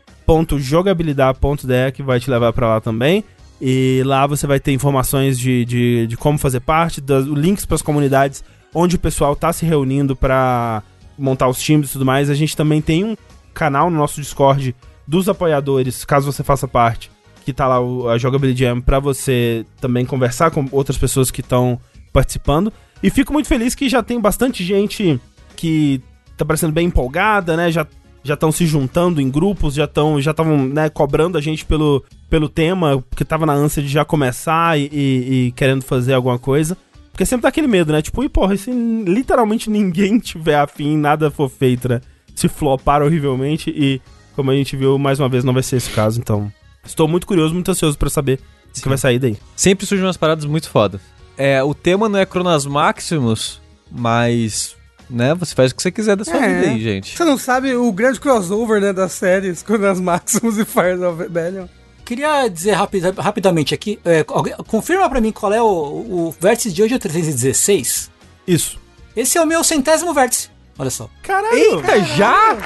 jogabilidade.de 0.59 1.93
que 1.93 2.03
vai 2.03 2.21
te 2.21 2.31
levar 2.31 2.53
para 2.53 2.69
lá 2.69 2.81
também. 2.81 3.25
E 3.61 4.03
lá 4.07 4.27
você 4.27 4.47
vai 4.47 4.59
ter 4.59 4.73
informações 4.73 5.39
de, 5.39 5.65
de, 5.65 6.07
de 6.07 6.17
como 6.17 6.39
fazer 6.39 6.61
parte, 6.61 7.01
das, 7.01 7.27
links 7.27 7.67
para 7.67 7.75
as 7.75 7.83
comunidades 7.83 8.43
onde 8.75 8.97
o 8.97 8.99
pessoal 8.99 9.35
tá 9.37 9.53
se 9.53 9.67
reunindo 9.67 10.17
para 10.17 10.83
montar 11.19 11.49
os 11.49 11.61
times 11.61 11.91
e 11.91 11.93
tudo 11.93 12.07
mais. 12.07 12.31
A 12.31 12.35
gente 12.35 12.57
também 12.57 12.81
tem 12.81 13.05
um 13.05 13.17
canal 13.53 13.91
no 13.91 13.99
nosso 13.99 14.21
Discord 14.21 14.75
dos 15.07 15.29
apoiadores, 15.29 16.05
caso 16.05 16.33
você 16.33 16.43
faça 16.45 16.69
parte, 16.69 17.11
que 17.53 17.57
tá 17.57 17.67
lá 17.67 17.81
o, 17.81 18.09
a 18.09 18.17
Jogabilidade 18.19 18.61
Jam 18.65 18.81
pra 18.81 18.99
você 18.99 19.65
também 19.81 20.05
conversar 20.07 20.51
com 20.51 20.67
outras 20.73 20.97
pessoas 20.99 21.31
que 21.31 21.41
estão 21.41 21.79
participando. 22.13 22.73
E 23.03 23.11
fico 23.11 23.33
muito 23.33 23.47
feliz 23.49 23.75
que 23.75 23.89
já 23.89 24.03
tem 24.03 24.21
bastante 24.21 24.63
gente 24.65 25.21
que 25.57 26.01
tá 26.37 26.45
parecendo 26.45 26.73
bem 26.73 26.87
empolgada, 26.87 27.57
né? 27.57 27.71
Já 27.71 27.87
já 28.23 28.35
estão 28.35 28.53
se 28.53 28.67
juntando 28.67 29.19
em 29.19 29.31
grupos, 29.31 29.73
já 29.73 29.85
estão 29.85 30.21
já 30.21 30.33
estavam 30.33 30.67
né, 30.67 30.91
cobrando 30.91 31.39
a 31.39 31.41
gente 31.41 31.65
pelo, 31.65 32.05
pelo 32.29 32.51
tema, 32.51 33.03
porque 33.09 33.25
tava 33.25 33.47
na 33.47 33.55
ânsia 33.55 33.83
de 33.83 33.89
já 33.89 34.05
começar 34.05 34.79
e, 34.79 34.91
e- 34.93 35.47
e 35.47 35.53
querendo 35.53 35.83
fazer 35.83 36.13
alguma 36.13 36.39
coisa. 36.39 36.77
Porque 37.11 37.25
sempre 37.25 37.43
dá 37.45 37.49
aquele 37.49 37.67
medo, 37.67 37.93
né? 37.93 38.03
Tipo, 38.03 38.23
e 38.23 38.29
porra, 38.29 38.55
se 38.59 38.71
literalmente 38.71 39.71
ninguém 39.71 40.19
tiver 40.21 40.57
afim, 40.57 40.99
nada 40.99 41.31
for 41.31 41.49
feito, 41.49 41.89
né? 41.89 42.01
Se 42.35 42.47
flopar 42.47 43.03
horrivelmente 43.03 43.71
e, 43.71 44.01
como 44.37 44.51
a 44.51 44.55
gente 44.55 44.77
viu, 44.77 44.99
mais 44.99 45.19
uma 45.19 45.29
vez 45.29 45.43
não 45.43 45.55
vai 45.55 45.63
ser 45.63 45.77
esse 45.77 45.91
caso. 45.91 46.21
Então, 46.21 46.53
estou 46.85 47.07
muito 47.09 47.27
curioso, 47.27 47.55
muito 47.55 47.71
ansioso 47.71 47.97
pra 47.99 48.11
saber 48.11 48.41
o 48.77 48.81
que 48.81 48.89
vai 48.89 48.99
sair 48.99 49.19
daí. 49.19 49.37
Sempre 49.57 49.87
surgem 49.87 50.07
umas 50.07 50.17
paradas 50.17 50.45
muito 50.45 50.69
foda. 50.71 51.01
É, 51.37 51.63
o 51.63 51.75
tema 51.75 52.09
não 52.09 52.19
é 52.19 52.27
Cronas 52.27 52.67
Maximus, 52.67 53.61
mas, 53.91 54.77
né, 55.09 55.35
você 55.35 55.55
faz 55.55 55.73
o 55.73 55.75
que 55.75 55.83
você 55.83 55.91
quiser 55.91 56.17
da 56.17 56.25
sua 56.25 56.37
É. 56.37 56.55
vida 56.61 56.71
aí, 56.73 56.81
gente. 56.83 57.17
Você 57.17 57.25
não 57.25 57.39
sabe 57.39 57.75
o 57.75 57.91
grande 57.93 58.21
crossover, 58.21 58.81
né, 58.81 58.93
das 58.93 59.13
séries 59.13 59.63
com 59.63 59.75
as 59.75 60.01
Maximus 60.01 60.59
e 60.59 60.65
Fire 60.65 61.03
of 61.05 61.23
Rebellion. 61.23 61.67
Queria 62.05 62.49
dizer 62.49 62.73
rapida- 62.73 63.15
rapidamente 63.23 63.73
aqui, 63.73 63.99
é, 64.05 64.25
alguém- 64.29 64.55
confirma 64.67 65.09
pra 65.09 65.21
mim 65.21 65.31
qual 65.33 65.53
é 65.53 65.63
o, 65.63 65.67
o 65.67 66.35
vértice 66.41 66.73
de 66.73 66.83
hoje, 66.83 66.93
é 66.95 66.97
o 66.97 67.01
316. 67.01 68.11
Isso. 68.47 68.79
Esse 69.17 69.39
é 69.39 69.43
o 69.43 69.47
meu 69.47 69.63
centésimo 69.65 70.13
vértice. 70.13 70.49
Olha 70.79 70.91
só. 70.91 71.09
Caralho! 71.23 71.55
Eita, 71.57 72.01
já? 72.05 72.57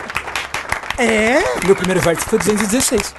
É? 0.98 1.66
Meu 1.66 1.74
primeiro 1.76 2.00
vértice 2.00 2.28
foi 2.28 2.38
216. 2.38 3.14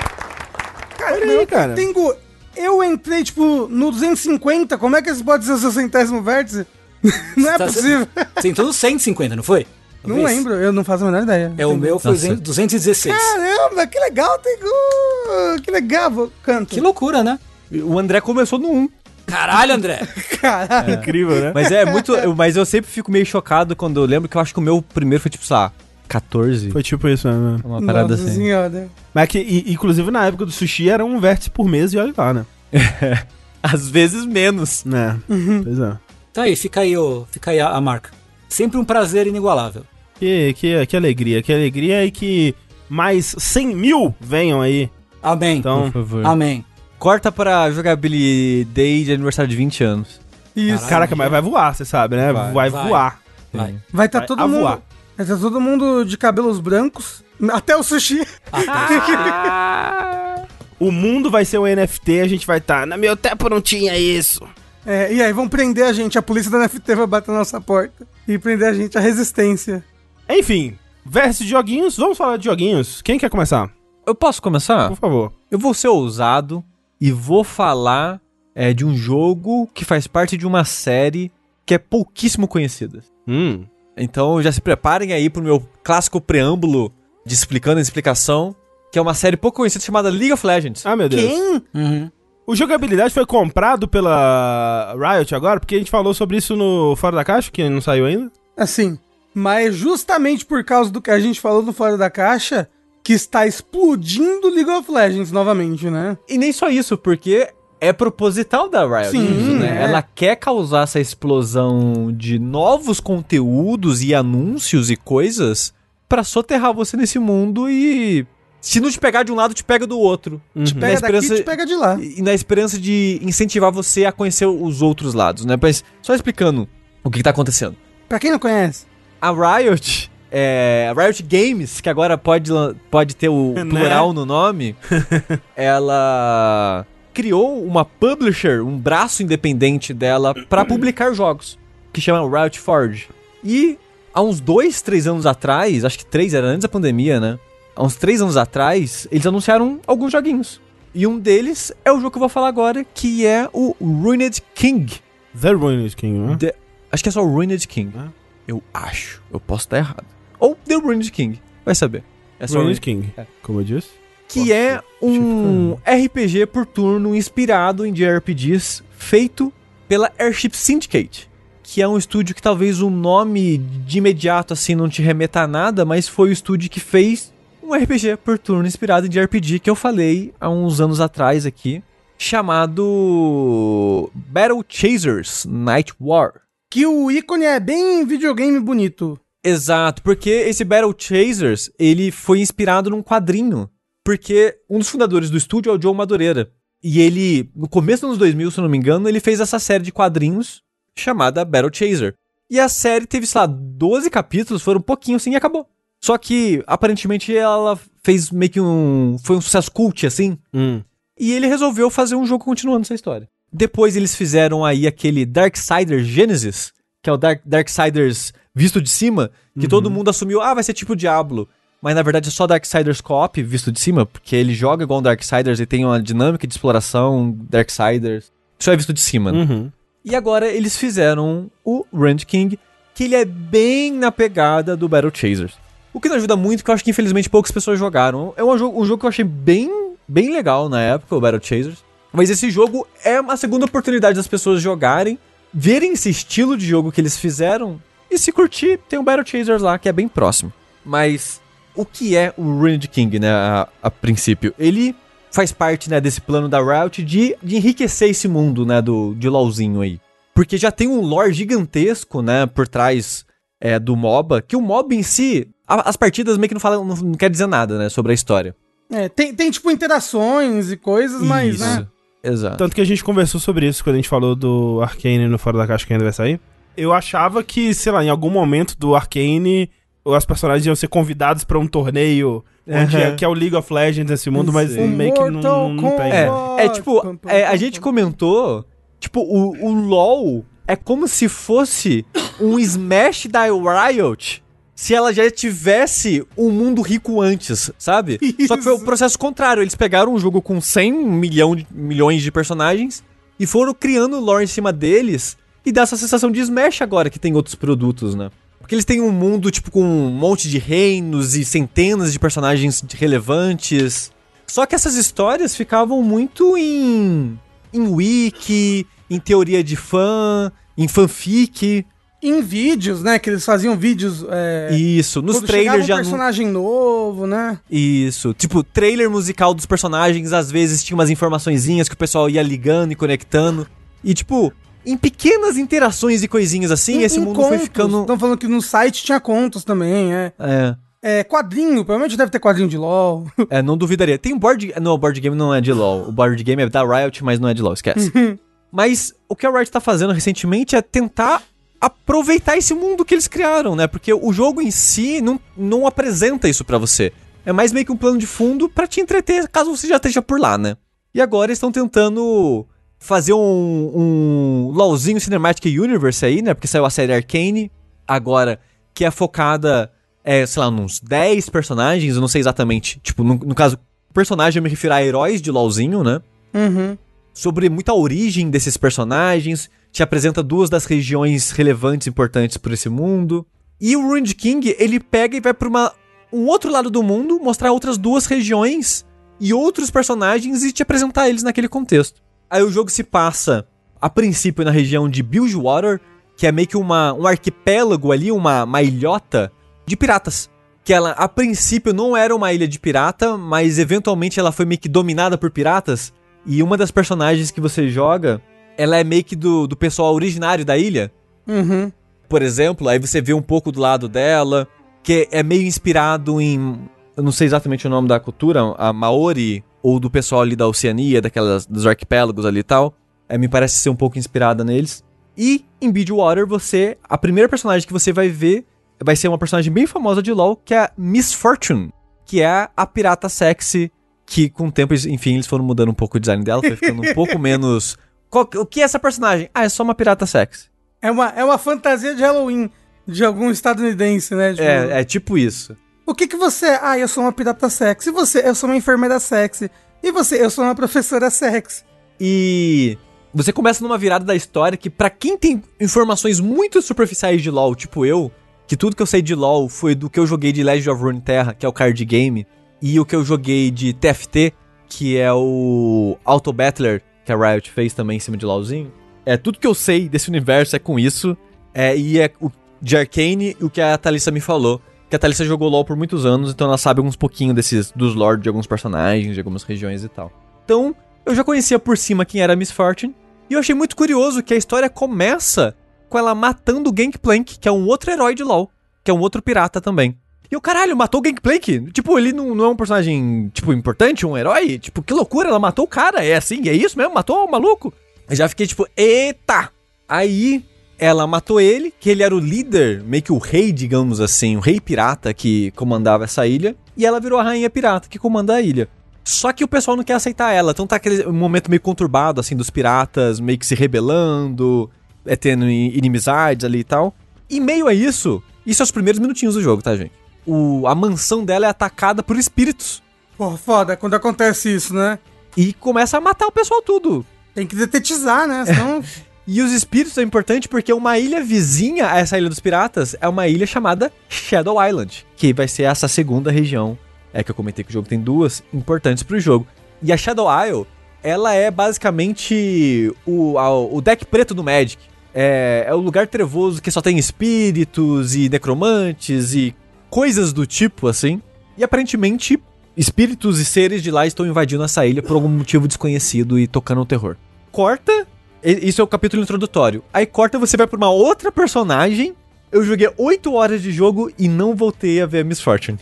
Olha 1.13 1.39
aí, 1.39 1.45
cara. 1.45 1.73
Tengo, 1.73 2.15
eu 2.55 2.83
entrei, 2.83 3.23
tipo, 3.23 3.67
no 3.69 3.91
250, 3.91 4.77
como 4.77 4.95
é 4.95 5.01
que 5.01 5.09
esse 5.09 5.23
pode 5.23 5.45
ser 5.45 5.51
o 5.53 5.57
seu 5.57 5.71
centésimo 5.71 6.21
vértice? 6.21 6.65
Não 7.37 7.49
é 7.51 7.57
Tá- 7.57 7.65
possível. 7.65 8.07
Você 8.35 8.47
entrou 8.47 8.67
no 8.67 8.73
150, 8.73 9.35
não 9.35 9.43
foi? 9.43 9.67
Não 10.03 10.15
Talvez. 10.17 10.37
lembro, 10.37 10.53
eu 10.53 10.71
não 10.71 10.83
faço 10.83 11.03
a 11.03 11.07
menor 11.07 11.23
ideia. 11.23 11.51
É, 11.57 11.65
o 11.65 11.75
meu 11.75 11.97
foi 11.99 12.11
Nossa. 12.11 12.35
216. 12.35 13.15
Caramba, 13.15 13.87
que 13.87 13.99
legal, 13.99 14.37
Tengu! 14.39 15.61
Que 15.63 15.71
legal, 15.71 16.11
vou- 16.11 16.31
canto. 16.43 16.69
Que 16.73 16.79
loucura, 16.79 17.23
né? 17.23 17.39
O 17.71 17.97
André 17.97 18.21
começou 18.21 18.59
no 18.59 18.71
1. 18.71 18.89
Caralho, 19.25 19.73
André. 19.73 20.07
Caralho. 20.39 20.93
Incrível, 20.93 21.35
né? 21.41 21.51
Mas 21.55 21.71
é 21.71 21.83
muito. 21.85 22.13
mas 22.35 22.55
eu 22.55 22.63
sempre 22.65 22.89
fico 22.91 23.11
meio 23.11 23.25
chocado 23.25 23.75
quando 23.75 23.99
eu 23.99 24.05
lembro 24.05 24.29
que 24.29 24.37
eu 24.37 24.41
acho 24.41 24.53
que 24.53 24.59
o 24.59 24.63
meu 24.63 24.81
primeiro 24.81 25.21
foi 25.23 25.31
tipo, 25.31 25.43
sei 25.43 25.55
lá, 25.55 25.71
14. 26.07 26.71
Foi 26.71 26.83
tipo 26.83 27.07
isso 27.07 27.27
mesmo. 27.27 27.61
Uma 27.63 27.81
parada 27.85 28.09
Nossa 28.09 28.23
assim. 28.23 28.35
senhora. 28.35 28.87
Mas 29.13 29.27
que, 29.29 29.39
e- 29.39 29.71
inclusive, 29.73 30.09
na 30.11 30.25
época 30.25 30.45
do 30.45 30.51
sushi 30.51 30.89
era 30.89 31.03
um 31.05 31.19
vértice 31.19 31.49
por 31.49 31.67
mês 31.67 31.93
e 31.93 31.97
olha 31.97 32.13
lá, 32.17 32.33
né? 32.33 32.45
Às 33.61 33.89
vezes 33.89 34.25
menos. 34.25 34.83
Né? 34.85 35.19
Pois 35.63 35.79
é. 35.79 35.97
Tá 36.33 36.43
aí, 36.43 36.55
fica 36.55 36.81
aí, 36.81 36.97
o, 36.97 37.25
fica 37.31 37.51
aí 37.51 37.59
a, 37.59 37.69
a 37.69 37.81
marca. 37.81 38.11
Sempre 38.49 38.77
um 38.77 38.85
prazer 38.85 39.25
inigualável. 39.27 39.83
Que, 40.19 40.53
que, 40.53 40.85
que 40.85 40.95
alegria, 40.95 41.41
que 41.41 41.51
alegria 41.51 42.05
e 42.05 42.11
que 42.11 42.53
mais 42.89 43.35
100 43.37 43.75
mil 43.75 44.15
venham 44.19 44.61
aí 44.61 44.89
Amém. 45.21 45.57
Então, 45.57 45.91
favor. 45.91 46.23
Amém. 46.25 46.63
Corta 46.99 47.31
pra 47.31 47.69
jogabilidade 47.71 49.05
de 49.05 49.13
aniversário 49.13 49.49
de 49.49 49.55
20 49.55 49.83
anos. 49.83 50.19
Isso. 50.55 50.87
caraca, 50.87 51.15
mas 51.15 51.29
vai 51.31 51.41
voar, 51.41 51.73
você 51.75 51.83
sabe, 51.83 52.15
né? 52.15 52.31
Vai. 52.31 52.53
Vai, 52.53 52.69
Vai. 52.69 52.87
voar. 52.87 53.19
Vai. 53.51 53.75
Vai 53.91 54.05
estar 54.05 54.19
Vai 54.19 54.27
todo 54.27 54.39
a 54.41 54.47
mundo. 54.47 54.59
voar. 54.61 54.79
Vai 55.17 55.25
estar 55.25 55.37
todo 55.37 55.61
mundo 55.61 56.03
de 56.03 56.17
cabelos 56.17 56.59
brancos. 56.59 57.23
Até 57.51 57.75
o 57.75 57.83
sushi. 57.83 58.25
O 60.77 60.91
mundo 60.91 61.31
vai 61.31 61.45
ser 61.45 61.57
um 61.57 61.65
NFT, 61.65 62.19
a 62.19 62.27
gente 62.27 62.45
vai 62.45 62.57
estar. 62.57 62.85
Na 62.85 62.97
meu 62.97 63.15
tempo 63.15 63.49
não 63.49 63.61
tinha 63.61 63.97
isso. 63.97 64.45
É, 64.85 65.13
e 65.13 65.21
aí 65.21 65.31
vão 65.31 65.47
prender 65.47 65.85
a 65.85 65.93
gente. 65.93 66.17
A 66.17 66.21
polícia 66.21 66.51
da 66.51 66.59
NFT 66.59 66.95
vai 66.95 67.07
bater 67.07 67.31
na 67.31 67.39
nossa 67.39 67.61
porta. 67.61 68.05
E 68.27 68.37
prender 68.37 68.67
a 68.67 68.73
gente. 68.73 68.97
A 68.97 69.01
resistência. 69.01 69.83
Enfim, 70.29 70.77
versus 71.05 71.47
joguinhos. 71.47 71.97
Vamos 71.97 72.17
falar 72.17 72.37
de 72.37 72.45
joguinhos. 72.45 73.01
Quem 73.01 73.17
quer 73.17 73.29
começar? 73.29 73.71
Eu 74.05 74.13
posso 74.13 74.41
começar? 74.41 74.89
Por 74.89 74.97
favor. 74.97 75.33
Eu 75.49 75.57
vou 75.57 75.73
ser 75.73 75.87
ousado 75.87 76.63
e 76.99 77.11
vou 77.11 77.43
falar 77.43 78.21
é, 78.53 78.73
de 78.73 78.85
um 78.85 78.95
jogo 78.95 79.67
que 79.73 79.85
faz 79.85 80.07
parte 80.07 80.37
de 80.37 80.45
uma 80.45 80.65
série 80.65 81.31
que 81.65 81.73
é 81.73 81.77
pouquíssimo 81.77 82.47
conhecida. 82.47 83.01
Hum. 83.27 83.65
Então 83.97 84.41
já 84.41 84.51
se 84.51 84.61
preparem 84.61 85.13
aí 85.13 85.29
pro 85.29 85.43
meu 85.43 85.63
clássico 85.83 86.19
preâmbulo 86.19 86.91
de 87.25 87.33
explicando 87.33 87.79
a 87.79 87.81
explicação, 87.81 88.55
que 88.91 88.99
é 88.99 89.01
uma 89.01 89.13
série 89.13 89.37
pouco 89.37 89.57
conhecida 89.57 89.83
chamada 89.83 90.09
League 90.09 90.33
of 90.33 90.45
Legends. 90.45 90.85
Ah, 90.85 90.95
meu 90.95 91.09
Deus. 91.09 91.21
Quem? 91.21 91.63
Uhum. 91.73 92.11
O 92.47 92.55
jogabilidade 92.55 93.13
foi 93.13 93.25
comprado 93.25 93.87
pela 93.87 94.95
Riot 94.95 95.33
agora, 95.33 95.59
porque 95.59 95.75
a 95.75 95.79
gente 95.79 95.89
falou 95.89 96.13
sobre 96.13 96.37
isso 96.37 96.55
no 96.55 96.95
Fora 96.95 97.15
da 97.15 97.23
Caixa, 97.23 97.49
que 97.51 97.67
não 97.67 97.81
saiu 97.81 98.05
ainda. 98.05 98.31
Assim. 98.55 98.99
Mas 99.33 99.75
justamente 99.75 100.45
por 100.45 100.63
causa 100.63 100.91
do 100.91 101.01
que 101.01 101.09
a 101.09 101.19
gente 101.19 101.41
falou 101.41 101.63
no 101.63 101.73
Fora 101.73 101.97
da 101.97 102.09
Caixa, 102.09 102.69
que 103.03 103.13
está 103.13 103.47
explodindo 103.47 104.49
League 104.49 104.69
of 104.69 104.91
Legends 104.91 105.31
novamente, 105.31 105.89
né? 105.89 106.17
E 106.29 106.37
nem 106.37 106.53
só 106.53 106.69
isso, 106.69 106.97
porque 106.97 107.49
é 107.79 107.91
proposital 107.93 108.69
da 108.69 108.85
Riot. 108.85 109.11
Sim, 109.11 109.25
isso, 109.25 109.55
né? 109.59 109.79
é. 109.79 109.83
Ela 109.83 110.01
quer 110.01 110.35
causar 110.37 110.83
essa 110.83 110.99
explosão 110.99 112.11
de 112.11 112.39
novos 112.39 112.99
conteúdos 112.99 114.01
e 114.03 114.13
anúncios 114.15 114.89
e 114.89 114.95
coisas 114.95 115.73
pra 116.07 116.23
soterrar 116.23 116.73
você 116.73 116.95
nesse 116.95 117.19
mundo 117.19 117.69
e 117.69 118.25
se 118.61 118.79
não 118.79 118.89
te 118.89 118.99
pegar 118.99 119.23
de 119.23 119.31
um 119.31 119.35
lado, 119.35 119.53
te 119.53 119.63
pega 119.63 119.85
do 119.85 119.99
outro. 119.99 120.41
Uhum. 120.55 120.63
Te 120.63 120.73
Na 120.75 120.81
pega 120.81 120.93
daqui 121.01 121.05
esperança- 121.17 121.33
e 121.33 121.37
te 121.37 121.43
pega 121.43 121.65
de 121.65 121.75
lá. 121.75 121.97
E 122.01 122.21
na 122.21 122.33
esperança 122.33 122.79
de 122.79 123.19
incentivar 123.21 123.71
você 123.71 124.05
a 124.05 124.11
conhecer 124.11 124.45
os 124.47 124.81
outros 124.81 125.13
lados, 125.13 125.45
né? 125.45 125.55
Mas 125.61 125.83
só 126.01 126.15
explicando 126.15 126.67
o 127.03 127.09
que, 127.11 127.17
que 127.19 127.23
tá 127.23 127.29
acontecendo. 127.29 127.75
Pra 128.09 128.19
quem 128.19 128.31
não 128.31 128.39
conhece. 128.39 128.85
A 129.21 129.31
Riot, 129.31 130.11
é, 130.31 130.91
a 130.95 130.99
Riot 130.99 131.21
Games, 131.23 131.79
que 131.81 131.89
agora 131.89 132.17
pode, 132.17 132.51
pode 132.89 133.15
ter 133.15 133.29
o 133.29 133.53
Né? 133.53 133.65
plural 133.65 134.13
no 134.13 134.25
nome, 134.25 134.75
ela 135.55 136.85
criou 137.15 137.63
uma 137.65 137.85
publisher, 137.85 138.61
um 138.61 138.77
braço 138.77 139.23
independente 139.23 139.93
dela 139.93 140.33
pra 140.49 140.65
publicar 140.65 141.13
jogos, 141.13 141.57
que 141.93 142.01
chama 142.01 142.27
Riot 142.41 142.59
Forge. 142.59 143.07
E 143.43 143.77
há 144.13 144.21
uns 144.21 144.39
dois, 144.41 144.81
três 144.81 145.07
anos 145.07 145.25
atrás, 145.25 145.85
acho 145.85 145.97
que 145.99 146.05
três 146.05 146.33
era 146.33 146.45
antes 146.45 146.63
da 146.63 146.69
pandemia, 146.69 147.19
né? 147.19 147.39
Há 147.75 147.83
uns 147.83 147.95
três 147.95 148.21
anos 148.21 148.35
atrás, 148.37 149.07
eles 149.11 149.25
anunciaram 149.25 149.79
alguns 149.87 150.11
joguinhos. 150.11 150.61
E 150.93 151.07
um 151.07 151.17
deles 151.17 151.71
é 151.83 151.91
o 151.91 151.97
jogo 151.97 152.11
que 152.11 152.17
eu 152.17 152.21
vou 152.21 152.29
falar 152.29 152.47
agora, 152.49 152.85
que 152.93 153.25
é 153.25 153.49
o 153.53 153.75
Ruined 153.81 154.41
King. 154.53 154.93
The 155.39 155.51
Ruined 155.51 155.95
King, 155.95 156.19
né? 156.19 156.37
The- 156.37 156.55
acho 156.91 157.03
que 157.03 157.09
é 157.09 157.11
só 157.11 157.21
o 157.23 157.27
Ruined 157.33 157.65
King. 157.67 157.91
Ah. 157.97 158.07
Eu 158.47 158.61
acho. 158.73 159.21
Eu 159.31 159.39
posso 159.39 159.65
estar 159.65 159.77
errado. 159.77 160.05
Ou 160.39 160.55
The 160.65 160.75
Ruined 160.75 161.11
King. 161.11 161.41
Vai 161.65 161.75
saber. 161.75 162.03
É 162.39 162.47
só 162.47 162.59
Ruined 162.59 162.77
o 162.77 162.81
King, 162.81 163.13
É. 163.17 163.25
como 163.41 163.59
eu 163.59 163.63
disse. 163.63 163.89
Que 164.27 164.51
é 164.51 164.81
um 165.01 165.77
RPG 165.85 166.47
por 166.47 166.65
turno 166.65 167.15
inspirado 167.15 167.85
em 167.85 167.93
JRPGs 167.93 168.83
feito 168.97 169.53
pela 169.87 170.11
Airship 170.17 170.51
Syndicate. 170.53 171.29
Que 171.63 171.81
é 171.81 171.87
um 171.87 171.97
estúdio 171.97 172.35
que 172.35 172.41
talvez 172.41 172.81
o 172.81 172.89
nome 172.89 173.57
de 173.57 173.97
imediato 173.97 174.53
assim 174.53 174.75
não 174.75 174.89
te 174.89 175.01
remeta 175.01 175.41
a 175.41 175.47
nada, 175.47 175.85
mas 175.85 176.07
foi 176.07 176.29
o 176.29 176.31
estúdio 176.31 176.69
que 176.69 176.79
fez 176.79 177.33
um 177.63 177.73
RPG 177.73 178.17
por 178.23 178.37
turno 178.37 178.67
inspirado 178.67 179.07
em 179.07 179.09
JRPG 179.09 179.59
que 179.59 179.69
eu 179.69 179.75
falei 179.75 180.33
há 180.39 180.49
uns 180.49 180.79
anos 180.79 181.01
atrás 181.01 181.45
aqui, 181.45 181.83
chamado 182.17 184.11
Battle 184.13 184.63
Chasers 184.67 185.45
Night 185.45 185.93
War. 185.99 186.33
Que 186.69 186.85
o 186.85 187.09
ícone 187.09 187.45
é 187.45 187.59
bem 187.59 188.05
videogame 188.05 188.59
bonito. 188.59 189.19
Exato, 189.43 190.01
porque 190.01 190.29
esse 190.29 190.63
Battle 190.63 190.95
Chasers, 190.97 191.71
ele 191.77 192.11
foi 192.11 192.39
inspirado 192.39 192.89
num 192.89 193.03
quadrinho. 193.03 193.69
Porque 194.05 194.55
um 194.69 194.77
dos 194.77 194.87
fundadores 194.87 195.31
do 195.31 195.37
estúdio 195.37 195.71
é 195.71 195.75
o 195.75 195.81
Joe 195.81 195.95
Madureira. 195.95 196.51
E 196.81 197.01
ele, 197.01 197.49
no 197.55 197.67
começo 197.67 198.01
dos 198.01 198.09
anos 198.09 198.19
2000, 198.19 198.51
se 198.51 198.59
eu 198.59 198.61
não 198.61 198.69
me 198.69 198.77
engano, 198.77 199.09
ele 199.09 199.19
fez 199.19 199.39
essa 199.39 199.57
série 199.57 199.83
de 199.83 199.91
quadrinhos 199.91 200.61
chamada 200.95 201.43
Battle 201.43 201.73
Chaser. 201.73 202.15
E 202.47 202.59
a 202.59 202.69
série 202.69 203.07
teve, 203.07 203.25
sei 203.25 203.41
lá, 203.41 203.47
12 203.47 204.07
capítulos, 204.11 204.61
foram 204.61 204.79
um 204.79 204.83
pouquinho 204.83 205.17
assim 205.17 205.31
e 205.31 205.35
acabou. 205.35 205.67
Só 205.99 206.19
que, 206.19 206.63
aparentemente, 206.67 207.35
ela 207.35 207.79
fez 208.03 208.29
meio 208.29 208.51
que 208.51 208.61
um... 208.61 209.17
Foi 209.23 209.35
um 209.35 209.41
sucesso 209.41 209.71
cult, 209.71 210.05
assim. 210.05 210.37
Hum. 210.53 210.83
E 211.19 211.33
ele 211.33 211.47
resolveu 211.47 211.89
fazer 211.89 212.15
um 212.15 212.27
jogo 212.27 212.45
continuando 212.45 212.81
essa 212.81 212.93
história. 212.93 213.27
Depois 213.51 213.95
eles 213.95 214.15
fizeram 214.15 214.63
aí 214.63 214.85
aquele 214.85 215.25
Darksiders 215.25 216.05
Genesis, 216.05 216.71
que 217.01 217.09
é 217.09 217.13
o 217.13 217.17
Dark, 217.17 217.41
Darksiders 217.43 218.31
visto 218.53 218.79
de 218.79 218.89
cima, 218.89 219.31
que 219.59 219.67
todo 219.67 219.89
mundo 219.89 220.09
assumiu, 220.09 220.41
ah, 220.41 220.53
vai 220.53 220.63
ser 220.63 220.73
tipo 220.73 220.95
Diablo. 220.95 221.49
Mas 221.85 221.93
na 221.93 222.01
verdade 222.01 222.29
é 222.29 222.31
só 222.31 222.47
Darksiders 222.47 222.99
Co-op 222.99 223.43
visto 223.43 223.71
de 223.71 223.79
cima, 223.79 224.07
porque 224.07 224.35
ele 224.35 224.55
joga 224.55 224.83
igual 224.83 225.01
um 225.01 225.03
Darksiders 225.03 225.59
e 225.59 225.67
tem 225.67 225.85
uma 225.85 226.01
dinâmica 226.01 226.47
de 226.47 226.51
exploração 226.51 227.37
Darksiders. 227.47 228.31
Isso 228.57 228.71
é 228.71 228.75
visto 228.75 228.91
de 228.91 228.99
cima. 228.99 229.31
né? 229.31 229.37
Uhum. 229.37 229.71
E 230.03 230.15
agora 230.15 230.47
eles 230.47 230.75
fizeram 230.75 231.47
o 231.63 231.85
Rand 231.93 232.25
King, 232.25 232.57
que 232.95 233.03
ele 233.03 233.13
é 233.13 233.23
bem 233.23 233.93
na 233.93 234.11
pegada 234.11 234.75
do 234.75 234.89
Battle 234.89 235.11
Chasers. 235.13 235.53
O 235.93 236.01
que 236.01 236.09
não 236.09 236.15
ajuda 236.15 236.35
muito, 236.35 236.63
que 236.63 236.71
eu 236.71 236.73
acho 236.73 236.83
que 236.83 236.89
infelizmente 236.89 237.29
poucas 237.29 237.51
pessoas 237.51 237.77
jogaram. 237.77 238.33
É 238.35 238.43
um 238.43 238.57
jogo, 238.57 238.81
um 238.81 238.83
jogo 238.83 239.01
que 239.01 239.05
eu 239.05 239.09
achei 239.09 239.23
bem, 239.23 239.93
bem 240.07 240.33
legal 240.33 240.67
na 240.67 240.81
época, 240.81 241.15
o 241.15 241.21
Battle 241.21 241.39
Chasers. 241.39 241.83
Mas 242.11 242.31
esse 242.31 242.49
jogo 242.49 242.87
é 243.03 243.21
uma 243.21 243.37
segunda 243.37 243.65
oportunidade 243.65 244.15
das 244.15 244.27
pessoas 244.27 244.59
jogarem, 244.59 245.19
verem 245.53 245.93
esse 245.93 246.09
estilo 246.09 246.57
de 246.57 246.65
jogo 246.65 246.91
que 246.91 246.99
eles 246.99 247.15
fizeram 247.15 247.79
e 248.09 248.17
se 248.17 248.31
curtir, 248.31 248.79
tem 248.89 248.97
o 248.97 249.03
Battle 249.03 249.23
Chasers 249.27 249.61
lá, 249.61 249.77
que 249.77 249.87
é 249.87 249.93
bem 249.93 250.07
próximo. 250.07 250.51
Mas 250.83 251.44
o 251.75 251.85
que 251.85 252.15
é 252.15 252.33
o 252.37 252.43
Ruined 252.59 252.87
King, 252.87 253.19
né, 253.19 253.29
a, 253.31 253.67
a 253.83 253.91
princípio? 253.91 254.53
Ele 254.57 254.95
faz 255.31 255.51
parte, 255.51 255.89
né, 255.89 255.99
desse 255.99 256.21
plano 256.21 256.47
da 256.47 256.59
Riot 256.61 257.03
de, 257.03 257.35
de 257.43 257.57
enriquecer 257.57 258.09
esse 258.09 258.27
mundo, 258.27 258.65
né, 258.65 258.81
do, 258.81 259.13
de 259.15 259.27
LoLzinho 259.27 259.81
aí. 259.81 259.99
Porque 260.33 260.57
já 260.57 260.71
tem 260.71 260.87
um 260.87 261.01
lore 261.01 261.33
gigantesco, 261.33 262.21
né, 262.21 262.45
por 262.45 262.67
trás 262.67 263.25
é, 263.59 263.77
do 263.79 263.95
MOBA, 263.95 264.41
que 264.41 264.55
o 264.55 264.61
MOBA 264.61 264.95
em 264.95 265.03
si, 265.03 265.47
a- 265.67 265.89
as 265.89 265.95
partidas 265.97 266.37
meio 266.37 266.47
que 266.49 266.53
não 266.53 266.61
falam, 266.61 266.85
não, 266.85 266.95
não 266.95 267.13
quer 267.15 267.29
dizer 267.29 267.47
nada, 267.47 267.77
né, 267.77 267.89
sobre 267.89 268.11
a 268.11 268.15
história. 268.15 268.55
É, 268.91 269.09
tem, 269.09 269.33
tem 269.33 269.49
tipo 269.51 269.69
interações 269.71 270.71
e 270.71 270.77
coisas, 270.77 271.21
mas, 271.21 271.59
né? 271.59 271.87
Exato. 272.23 272.57
Tanto 272.57 272.75
que 272.75 272.81
a 272.81 272.85
gente 272.85 273.03
conversou 273.03 273.39
sobre 273.39 273.67
isso 273.67 273.83
quando 273.83 273.95
a 273.95 273.97
gente 273.97 274.09
falou 274.09 274.35
do 274.35 274.79
Arcane 274.81 275.27
no 275.27 275.37
Fora 275.37 275.57
da 275.57 275.67
Caixa 275.67 275.85
que 275.85 275.93
ainda 275.93 276.05
vai 276.05 276.13
sair. 276.13 276.39
Eu 276.77 276.91
achava 276.93 277.43
que, 277.43 277.73
sei 277.73 277.91
lá, 277.91 278.03
em 278.03 278.09
algum 278.09 278.29
momento 278.29 278.77
do 278.77 278.95
Arcane, 278.95 279.69
os 280.05 280.25
personagens 280.25 280.65
iam 280.67 280.75
ser 280.75 280.87
convidados 280.87 281.43
pra 281.43 281.57
um 281.57 281.67
torneio 281.67 282.43
onde 282.67 282.95
Aham. 282.95 283.05
é, 283.05 283.11
que 283.15 283.25
é 283.25 283.27
o 283.27 283.33
League 283.33 283.55
of 283.55 283.73
Legends 283.73 284.09
nesse 284.09 284.29
mundo, 284.29 284.53
mas 284.53 284.71
Sim. 284.71 284.87
meio 284.87 285.13
que 285.13 285.29
não, 285.31 285.73
não 285.73 285.97
tem. 285.97 286.11
É, 286.11 286.29
é 286.59 286.69
tipo, 286.69 287.19
é, 287.25 287.45
a 287.45 287.55
gente 287.55 287.81
comentou, 287.81 288.63
tipo, 288.99 289.21
o, 289.21 289.65
o 289.65 289.73
LoL 289.73 290.45
é 290.67 290.75
como 290.75 291.07
se 291.07 291.27
fosse 291.27 292.05
um 292.39 292.59
Smash 292.59 293.25
da 293.27 293.45
Riot 293.45 294.43
se 294.75 294.93
ela 294.93 295.13
já 295.13 295.31
tivesse 295.31 296.27
um 296.37 296.49
mundo 296.49 296.81
rico 296.81 297.21
antes, 297.21 297.71
sabe? 297.77 298.19
Só 298.45 298.57
que 298.57 298.63
foi 298.63 298.73
o 298.73 298.75
Isso. 298.75 298.85
processo 298.85 299.17
contrário, 299.17 299.63
eles 299.63 299.73
pegaram 299.73 300.13
um 300.13 300.19
jogo 300.19 300.41
com 300.41 300.59
100 300.59 300.91
milhão 300.91 301.55
de, 301.55 301.65
milhões 301.71 302.21
de 302.21 302.29
personagens 302.29 303.01
e 303.39 303.47
foram 303.47 303.73
criando 303.73 304.19
lore 304.19 304.43
em 304.43 304.47
cima 304.47 304.73
deles 304.73 305.37
e 305.65 305.71
dá 305.71 305.83
essa 305.83 305.95
sensação 305.95 306.29
de 306.29 306.41
Smash 306.41 306.81
agora 306.81 307.09
que 307.09 307.17
tem 307.17 307.33
outros 307.33 307.55
produtos, 307.55 308.15
né? 308.15 308.29
Porque 308.65 308.73
eles 308.73 308.83
têm 308.83 308.99
um 308.99 309.11
mundo, 309.11 309.51
tipo, 309.51 309.69
com 309.69 309.83
um 309.83 310.09
monte 310.09 310.49
de 310.49 310.57
reinos 310.57 311.35
e 311.35 311.45
centenas 311.45 312.11
de 312.11 312.17
personagens 312.17 312.83
relevantes. 312.95 314.11
Só 314.47 314.65
que 314.65 314.73
essas 314.73 314.95
histórias 314.95 315.55
ficavam 315.55 316.01
muito 316.01 316.57
em. 316.57 317.39
em 317.71 317.87
wiki, 317.87 318.87
em 319.07 319.19
teoria 319.19 319.63
de 319.63 319.75
fã, 319.75 320.51
em 320.75 320.87
fanfic. 320.87 321.85
Em 322.23 322.41
vídeos, 322.41 323.03
né? 323.03 323.19
Que 323.19 323.29
eles 323.29 323.45
faziam 323.45 323.77
vídeos. 323.77 324.25
É, 324.27 324.75
Isso, 324.75 325.21
nos 325.21 325.35
quando 325.37 325.45
trailers 325.45 325.83
um 325.83 325.87
já. 325.87 325.95
não- 325.97 326.01
personagem 326.01 326.47
novo, 326.47 327.27
né? 327.27 327.59
Isso, 327.69 328.33
tipo, 328.33 328.63
trailer 328.63 329.11
musical 329.11 329.53
dos 329.53 329.67
personagens, 329.67 330.33
às 330.33 330.49
vezes 330.49 330.83
tinha 330.83 330.97
umas 330.97 331.11
informaçõezinhas 331.11 331.87
que 331.87 331.93
o 331.93 331.97
pessoal 331.99 332.27
ia 332.27 332.41
ligando 332.41 332.93
e 332.93 332.95
conectando. 332.95 333.67
E, 334.03 334.15
tipo, 334.15 334.51
em 334.85 334.97
pequenas 334.97 335.57
interações 335.57 336.23
e 336.23 336.27
coisinhas 336.27 336.71
assim, 336.71 336.99
Em- 336.99 337.03
esse 337.03 337.17
em 337.19 337.23
mundo 337.23 337.35
foi 337.41 337.49
contos. 337.51 337.63
ficando. 337.63 338.01
Estão 338.01 338.19
falando 338.19 338.37
que 338.37 338.47
no 338.47 338.61
site 338.61 339.03
tinha 339.03 339.19
contos 339.19 339.63
também, 339.63 340.13
é. 340.13 340.33
É. 340.39 340.75
É, 341.07 341.23
quadrinho, 341.23 341.85
provavelmente 341.85 342.17
deve 342.17 342.31
ter 342.31 342.39
quadrinho 342.39 342.67
de 342.67 342.77
LOL. 342.77 343.27
É, 343.49 343.61
não 343.61 343.77
duvidaria. 343.77 344.17
Tem 344.17 344.33
um 344.33 344.39
board... 344.39 344.73
Não, 344.81 344.93
o 344.93 344.97
board 344.97 345.19
game 345.21 345.35
não 345.35 345.53
é 345.53 345.61
de 345.61 345.71
LoL. 345.71 346.07
O 346.09 346.11
board 346.11 346.43
game 346.43 346.63
é 346.63 346.69
da 346.69 346.83
Riot, 346.83 347.23
mas 347.23 347.39
não 347.39 347.47
é 347.47 347.53
de 347.53 347.61
LoL, 347.61 347.73
esquece. 347.73 348.11
mas 348.71 349.13
o 349.29 349.35
que 349.35 349.45
a 349.45 349.51
Riot 349.51 349.69
tá 349.71 349.79
fazendo 349.79 350.13
recentemente 350.13 350.75
é 350.75 350.81
tentar 350.81 351.43
aproveitar 351.79 352.57
esse 352.57 352.73
mundo 352.73 353.05
que 353.05 353.13
eles 353.13 353.27
criaram, 353.27 353.75
né? 353.75 353.85
Porque 353.85 354.11
o 354.13 354.33
jogo 354.33 354.61
em 354.61 354.71
si 354.71 355.21
não, 355.21 355.39
não 355.55 355.85
apresenta 355.85 356.49
isso 356.49 356.65
para 356.65 356.77
você. 356.79 357.13
É 357.45 357.53
mais 357.53 357.71
meio 357.71 357.85
que 357.85 357.91
um 357.91 357.97
plano 357.97 358.17
de 358.17 358.25
fundo 358.25 358.67
para 358.67 358.87
te 358.87 358.99
entreter, 358.99 359.47
caso 359.49 359.75
você 359.75 359.87
já 359.87 359.97
esteja 359.97 360.21
por 360.21 360.39
lá, 360.39 360.57
né? 360.57 360.75
E 361.13 361.21
agora 361.21 361.51
estão 361.51 361.71
tentando 361.71 362.65
fazer 363.05 363.33
um, 363.33 363.91
um 363.95 364.71
LOLzinho 364.73 365.21
Cinematic 365.21 365.65
Universe 365.65 366.25
aí, 366.25 366.41
né? 366.41 366.53
Porque 366.53 366.67
saiu 366.67 366.85
a 366.85 366.89
série 366.89 367.13
Arcane, 367.13 367.71
agora, 368.07 368.59
que 368.93 369.05
é 369.05 369.11
focada, 369.11 369.91
é, 370.23 370.45
sei 370.45 370.59
lá, 370.59 370.69
uns 370.69 370.99
10 370.99 371.49
personagens, 371.49 372.15
eu 372.15 372.21
não 372.21 372.27
sei 372.27 372.41
exatamente. 372.41 372.99
Tipo, 373.03 373.23
no, 373.23 373.35
no 373.35 373.53
caso, 373.53 373.77
personagem 374.11 374.59
eu 374.59 374.63
me 374.63 374.69
refiro 374.69 374.93
a 374.93 375.03
heróis 375.03 375.39
de 375.39 375.51
LOLzinho, 375.51 376.03
né? 376.03 376.19
Uhum. 376.53 376.97
Sobre 377.31 377.69
muita 377.69 377.93
origem 377.93 378.49
desses 378.49 378.75
personagens, 378.75 379.69
te 379.91 380.01
apresenta 380.01 380.41
duas 380.41 380.69
das 380.69 380.85
regiões 380.85 381.51
relevantes, 381.51 382.07
importantes 382.07 382.57
por 382.57 382.71
esse 382.71 382.89
mundo. 382.89 383.45
E 383.79 383.95
o 383.95 384.01
Ruined 384.01 384.33
King, 384.33 384.75
ele 384.79 384.99
pega 384.99 385.37
e 385.37 385.41
vai 385.41 385.53
pra 385.53 385.67
uma, 385.67 385.93
um 386.33 386.47
outro 386.47 386.71
lado 386.71 386.89
do 386.89 387.03
mundo, 387.03 387.39
mostrar 387.39 387.71
outras 387.71 387.97
duas 387.99 388.25
regiões 388.25 389.05
e 389.39 389.53
outros 389.53 389.91
personagens 389.91 390.63
e 390.63 390.71
te 390.71 390.81
apresentar 390.81 391.29
eles 391.29 391.43
naquele 391.43 391.67
contexto. 391.67 392.24
Aí 392.49 392.63
o 392.63 392.71
jogo 392.71 392.89
se 392.89 393.03
passa, 393.03 393.67
a 393.99 394.09
princípio, 394.09 394.63
na 394.63 394.71
região 394.71 395.09
de 395.09 395.23
Bilgewater, 395.23 395.99
que 396.35 396.45
é 396.45 396.51
meio 396.51 396.67
que 396.67 396.77
uma, 396.77 397.13
um 397.13 397.25
arquipélago 397.25 398.11
ali, 398.11 398.31
uma, 398.31 398.63
uma 398.63 398.81
ilhota 398.81 399.51
de 399.85 399.95
piratas. 399.95 400.49
Que 400.83 400.93
ela, 400.93 401.11
a 401.11 401.27
princípio, 401.27 401.93
não 401.93 402.15
era 402.15 402.35
uma 402.35 402.53
ilha 402.53 402.67
de 402.67 402.79
pirata, 402.79 403.37
mas 403.37 403.79
eventualmente 403.79 404.39
ela 404.39 404.51
foi 404.51 404.65
meio 404.65 404.79
que 404.79 404.89
dominada 404.89 405.37
por 405.37 405.49
piratas. 405.49 406.13
E 406.45 406.61
uma 406.61 406.77
das 406.77 406.91
personagens 406.91 407.49
que 407.49 407.59
você 407.59 407.89
joga, 407.89 408.41
ela 408.77 408.97
é 408.97 409.03
meio 409.03 409.23
que 409.23 409.35
do, 409.35 409.65
do 409.65 409.75
pessoal 409.75 410.13
originário 410.13 410.63
da 410.63 410.77
ilha. 410.77 411.11
Uhum. 411.47 411.91
Por 412.29 412.41
exemplo, 412.41 412.87
aí 412.87 412.99
você 412.99 413.21
vê 413.21 413.33
um 413.33 413.41
pouco 413.41 413.71
do 413.71 413.79
lado 413.79 414.07
dela, 414.07 414.67
que 415.01 415.27
é 415.31 415.41
meio 415.41 415.63
inspirado 415.63 416.39
em. 416.39 416.79
Eu 417.15 417.23
não 417.23 417.31
sei 417.31 417.47
exatamente 417.47 417.87
o 417.87 417.89
nome 417.89 418.07
da 418.07 418.19
cultura, 418.19 418.61
a 418.77 418.91
Maori, 418.91 419.63
ou 419.87 419.99
do 419.99 420.09
pessoal 420.09 420.41
ali 420.41 420.55
da 420.55 420.67
Oceania, 420.67 421.21
daquelas, 421.21 421.67
dos 421.67 421.85
arquipélagos 421.85 422.43
ali 422.43 422.61
e 422.61 422.63
tal. 422.63 422.95
É, 423.29 423.37
me 423.37 423.47
parece 423.47 423.77
ser 423.77 423.89
um 423.89 423.95
pouco 423.95 424.17
inspirada 424.17 424.63
neles. 424.63 425.03
E 425.37 425.63
em 425.79 425.91
Bidwater, 425.91 426.47
você. 426.47 426.97
A 427.07 427.17
primeira 427.19 427.47
personagem 427.47 427.85
que 427.85 427.93
você 427.93 428.11
vai 428.11 428.29
ver 428.29 428.65
vai 429.03 429.15
ser 429.15 429.27
uma 429.27 429.37
personagem 429.37 429.71
bem 429.71 429.85
famosa 429.85 430.23
de 430.23 430.31
LoL, 430.31 430.55
que 430.55 430.73
é 430.73 430.79
a 430.79 430.91
Miss 430.97 431.33
Fortune, 431.33 431.91
que 432.25 432.41
é 432.41 432.67
a 432.75 432.85
pirata 432.87 433.29
sexy, 433.29 433.91
que 434.25 434.49
com 434.49 434.67
o 434.69 434.71
tempo, 434.71 434.93
enfim, 434.93 435.35
eles 435.35 435.45
foram 435.45 435.63
mudando 435.63 435.89
um 435.89 435.93
pouco 435.93 436.17
o 436.17 436.19
design 436.19 436.43
dela, 436.43 436.61
foi 436.61 436.75
ficando 436.75 437.01
um 437.03 437.11
pouco 437.13 437.37
menos. 437.37 437.95
Qual- 438.29 438.49
o 438.55 438.65
que 438.65 438.81
é 438.81 438.83
essa 438.85 438.97
personagem? 438.97 439.49
Ah, 439.53 439.65
é 439.65 439.69
só 439.69 439.83
uma 439.83 439.93
pirata 439.93 440.25
sexy. 440.25 440.67
É 441.01 441.11
uma, 441.11 441.29
é 441.29 441.43
uma 441.45 441.57
fantasia 441.59 442.15
de 442.15 442.21
Halloween 442.23 442.71
de 443.07 443.23
algum 443.23 443.51
estadunidense, 443.51 444.33
né? 444.33 444.51
Tipo, 444.51 444.63
É, 444.63 445.01
é 445.01 445.03
tipo 445.03 445.37
isso. 445.37 445.77
O 446.05 446.13
que 446.13 446.27
que 446.27 446.37
você 446.37 446.67
é? 446.67 446.79
Ah, 446.81 446.99
eu 446.99 447.07
sou 447.07 447.23
uma 447.23 447.31
pirata 447.31 447.69
sexy. 447.69 448.09
E 448.09 448.11
você? 448.11 448.47
Eu 448.47 448.53
sou 448.53 448.69
uma 448.69 448.77
enfermeira 448.77 449.19
sexy. 449.19 449.71
E 450.03 450.11
você? 450.11 450.43
Eu 450.43 450.49
sou 450.49 450.63
uma 450.63 450.75
professora 450.75 451.29
sexy. 451.31 451.83
E 452.19 452.97
você 453.33 453.51
começa 453.51 453.83
numa 453.83 453.97
virada 453.97 454.23
da 454.23 454.35
história 454.35 454.77
que, 454.77 454.89
pra 454.89 455.09
quem 455.09 455.37
tem 455.37 455.63
informações 455.81 456.39
muito 456.39 456.81
superficiais 456.81 457.41
de 457.41 457.49
LoL, 457.49 457.75
tipo 457.75 458.05
eu, 458.05 458.31
que 458.67 458.77
tudo 458.77 458.95
que 458.95 459.01
eu 459.01 459.07
sei 459.07 459.21
de 459.21 459.33
LoL 459.33 459.67
foi 459.67 459.95
do 459.95 460.09
que 460.09 460.19
eu 460.19 460.27
joguei 460.27 460.51
de 460.51 460.63
Legend 460.63 460.91
of 460.91 461.01
Runeterra, 461.01 461.53
que 461.53 461.65
é 461.65 461.69
o 461.69 461.73
card 461.73 462.05
game, 462.05 462.45
e 462.81 462.99
o 462.99 463.05
que 463.05 463.15
eu 463.15 463.25
joguei 463.25 463.71
de 463.71 463.93
TFT, 463.93 464.53
que 464.87 465.17
é 465.17 465.33
o 465.33 466.17
Auto 466.23 466.53
Battler, 466.53 467.01
que 467.25 467.31
a 467.31 467.35
Riot 467.35 467.71
fez 467.71 467.93
também 467.93 468.17
em 468.17 468.19
cima 468.19 468.37
de 468.37 468.45
LoLzinho. 468.45 468.93
É, 469.25 469.37
tudo 469.37 469.59
que 469.59 469.65
eu 469.65 469.73
sei 469.73 470.07
desse 470.07 470.29
universo 470.29 470.75
é 470.75 470.79
com 470.79 470.99
isso. 470.99 471.35
É, 471.73 471.97
e 471.97 472.19
é 472.19 472.31
o 472.39 472.51
de 472.81 472.95
Arcane 472.95 473.57
o 473.59 473.69
que 473.69 473.81
a 473.81 473.97
Thalissa 473.97 474.29
me 474.29 474.39
falou. 474.39 474.79
Que 475.15 475.17
a 475.17 475.19
Thalissa 475.19 475.45
jogou 475.45 475.69
LoL 475.69 475.85
por 475.85 475.95
muitos 475.95 476.25
anos, 476.25 476.51
então 476.51 476.67
ela 476.67 476.77
sabe 476.77 476.99
alguns 476.99 477.15
pouquinho 477.15 477.53
desses, 477.53 477.89
dos 477.89 478.13
lore 478.13 478.41
de 478.41 478.49
alguns 478.49 478.67
personagens, 478.67 479.33
de 479.33 479.39
algumas 479.39 479.63
regiões 479.63 480.03
e 480.03 480.09
tal. 480.09 480.29
Então, 480.65 480.93
eu 481.25 481.33
já 481.33 481.41
conhecia 481.41 481.79
por 481.79 481.97
cima 481.97 482.25
quem 482.25 482.41
era 482.41 482.53
Miss 482.53 482.69
Fortune. 482.69 483.15
E 483.49 483.53
eu 483.53 483.59
achei 483.61 483.73
muito 483.73 483.95
curioso 483.95 484.43
que 484.43 484.53
a 484.53 484.57
história 484.57 484.89
começa 484.89 485.73
com 486.09 486.17
ela 486.17 486.35
matando 486.35 486.89
o 486.89 486.91
Gangplank, 486.91 487.57
que 487.57 487.69
é 487.69 487.71
um 487.71 487.87
outro 487.87 488.11
herói 488.11 488.35
de 488.35 488.43
LoL, 488.43 488.69
que 489.05 489.09
é 489.09 489.13
um 489.13 489.21
outro 489.21 489.41
pirata 489.41 489.79
também. 489.79 490.17
E 490.51 490.57
o 490.57 490.59
caralho, 490.59 490.97
matou 490.97 491.19
o 491.19 491.23
Gangplank? 491.23 491.91
Tipo, 491.93 492.19
ele 492.19 492.33
não, 492.33 492.53
não 492.53 492.65
é 492.65 492.67
um 492.67 492.75
personagem, 492.75 493.49
tipo, 493.53 493.71
importante, 493.71 494.25
um 494.25 494.35
herói? 494.35 494.77
Tipo, 494.77 495.01
que 495.01 495.13
loucura, 495.13 495.47
ela 495.47 495.59
matou 495.59 495.85
o 495.85 495.87
cara, 495.87 496.25
é 496.25 496.35
assim, 496.35 496.67
é 496.67 496.73
isso 496.73 496.97
mesmo? 496.97 497.13
Matou 497.13 497.45
o 497.45 497.49
maluco? 497.49 497.93
Eu 498.29 498.35
já 498.35 498.49
fiquei 498.49 498.67
tipo, 498.67 498.85
eita! 498.97 499.71
Aí, 500.09 500.61
ela 500.97 501.27
matou 501.27 501.59
ele, 501.59 501.93
que 501.99 502.09
ele 502.09 502.23
era 502.23 502.35
o 502.35 502.39
líder, 502.39 503.03
meio 503.03 503.23
que 503.23 503.31
o 503.31 503.37
rei, 503.37 503.71
digamos 503.71 504.19
assim, 504.21 504.55
o 504.55 504.59
rei 504.59 504.79
pirata 504.79 505.33
que 505.33 505.71
comandava 505.71 506.23
essa 506.23 506.47
ilha. 506.47 506.75
E 506.95 507.05
ela 507.05 507.19
virou 507.19 507.39
a 507.39 507.43
rainha 507.43 507.69
pirata 507.69 508.07
que 508.07 508.17
comanda 508.17 508.55
a 508.55 508.61
ilha. 508.61 508.87
Só 509.23 509.51
que 509.51 509.63
o 509.63 509.67
pessoal 509.67 509.97
não 509.97 510.03
quer 510.03 510.13
aceitar 510.13 510.53
ela, 510.53 510.71
então 510.71 510.85
tá 510.85 510.97
aquele 510.97 511.25
momento 511.25 511.69
meio 511.69 511.81
conturbado, 511.81 512.39
assim, 512.39 512.55
dos 512.55 512.69
piratas 512.69 513.39
meio 513.39 513.57
que 513.57 513.65
se 513.65 513.73
rebelando, 513.73 514.89
é 515.25 515.35
tendo 515.35 515.67
inimizades 515.67 516.63
ali 516.63 516.79
e 516.79 516.83
tal. 516.83 517.13
E 517.49 517.59
meio 517.59 517.87
a 517.87 517.93
isso, 517.93 518.41
isso 518.65 518.81
é 518.81 518.85
os 518.85 518.91
primeiros 518.91 519.19
minutinhos 519.19 519.55
do 519.55 519.61
jogo, 519.61 519.81
tá, 519.81 519.95
gente? 519.95 520.11
O, 520.45 520.85
a 520.87 520.93
mansão 520.93 521.43
dela 521.43 521.65
é 521.65 521.69
atacada 521.69 522.21
por 522.21 522.37
espíritos. 522.37 523.01
Porra, 523.35 523.57
foda 523.57 523.97
quando 523.97 524.13
acontece 524.13 524.73
isso, 524.73 524.93
né? 524.93 525.17
E 525.57 525.73
começa 525.73 526.17
a 526.17 526.21
matar 526.21 526.45
o 526.45 526.51
pessoal 526.51 526.81
tudo. 526.83 527.25
Tem 527.53 527.65
que 527.65 527.75
detetizar, 527.75 528.47
né? 528.47 528.65
Senão. 528.65 529.03
E 529.47 529.61
os 529.61 529.71
espíritos 529.71 530.17
é 530.17 530.23
importante 530.23 530.67
porque 530.67 530.91
uma 530.91 531.19
ilha 531.19 531.43
vizinha 531.43 532.09
a 532.11 532.17
essa 532.17 532.37
ilha 532.37 532.49
dos 532.49 532.59
piratas 532.59 533.15
é 533.21 533.27
uma 533.27 533.47
ilha 533.47 533.67
chamada 533.67 534.11
Shadow 534.27 534.83
Island, 534.83 535.25
que 535.37 535.53
vai 535.53 535.67
ser 535.67 535.83
essa 535.83 536.07
segunda 536.07 536.51
região. 536.51 536.97
É 537.31 537.43
que 537.43 537.51
eu 537.51 537.55
comentei 537.55 537.83
que 537.83 537.91
o 537.91 537.93
jogo 537.93 538.07
tem 538.07 538.19
duas 538.19 538.63
importantes 538.73 539.21
pro 539.23 539.39
jogo. 539.39 539.67
E 540.01 540.11
a 540.11 540.17
Shadow 540.17 540.47
Isle, 540.65 540.87
ela 541.21 541.53
é 541.53 541.69
basicamente 541.69 543.13
o, 543.25 543.57
a- 543.59 543.77
o 543.85 544.01
deck 544.01 544.25
preto 544.25 544.53
do 544.53 544.63
Magic. 544.63 544.97
É, 545.33 545.85
é 545.87 545.93
o 545.93 545.99
lugar 545.99 546.27
trevoso 546.27 546.81
que 546.81 546.89
só 546.89 547.01
tem 547.01 547.17
espíritos 547.19 548.35
e 548.35 548.47
necromantes 548.49 549.53
e 549.53 549.75
coisas 550.09 550.53
do 550.53 550.65
tipo 550.65 551.07
assim. 551.07 551.41
E 551.77 551.83
aparentemente 551.83 552.57
espíritos 552.97 553.59
e 553.59 553.65
seres 553.65 554.01
de 554.01 554.09
lá 554.09 554.25
estão 554.25 554.45
invadindo 554.45 554.83
essa 554.83 555.05
ilha 555.05 555.21
por 555.21 555.33
algum 555.35 555.49
motivo 555.49 555.87
desconhecido 555.87 556.57
e 556.57 556.65
tocando 556.67 557.01
o 557.01 557.05
terror. 557.05 557.35
Corta 557.71 558.25
Isso 558.65 558.99
é 558.99 559.03
o 559.03 559.07
capítulo 559.07 559.43
introdutório. 559.43 560.03
Aí 560.11 560.25
corta, 560.25 560.57
você 560.57 560.75
vai 560.75 560.87
pra 560.87 560.97
uma 560.97 561.11
outra 561.11 561.51
personagem. 561.51 562.35
Eu 562.71 562.83
joguei 562.83 563.07
8 563.15 563.53
horas 563.53 563.79
de 563.79 563.91
jogo 563.91 564.31
e 564.39 564.47
não 564.47 564.75
voltei 564.75 565.21
a 565.21 565.27
ver 565.27 565.41
a 565.41 565.43
Miss 565.43 565.61
Fortune. 565.61 565.99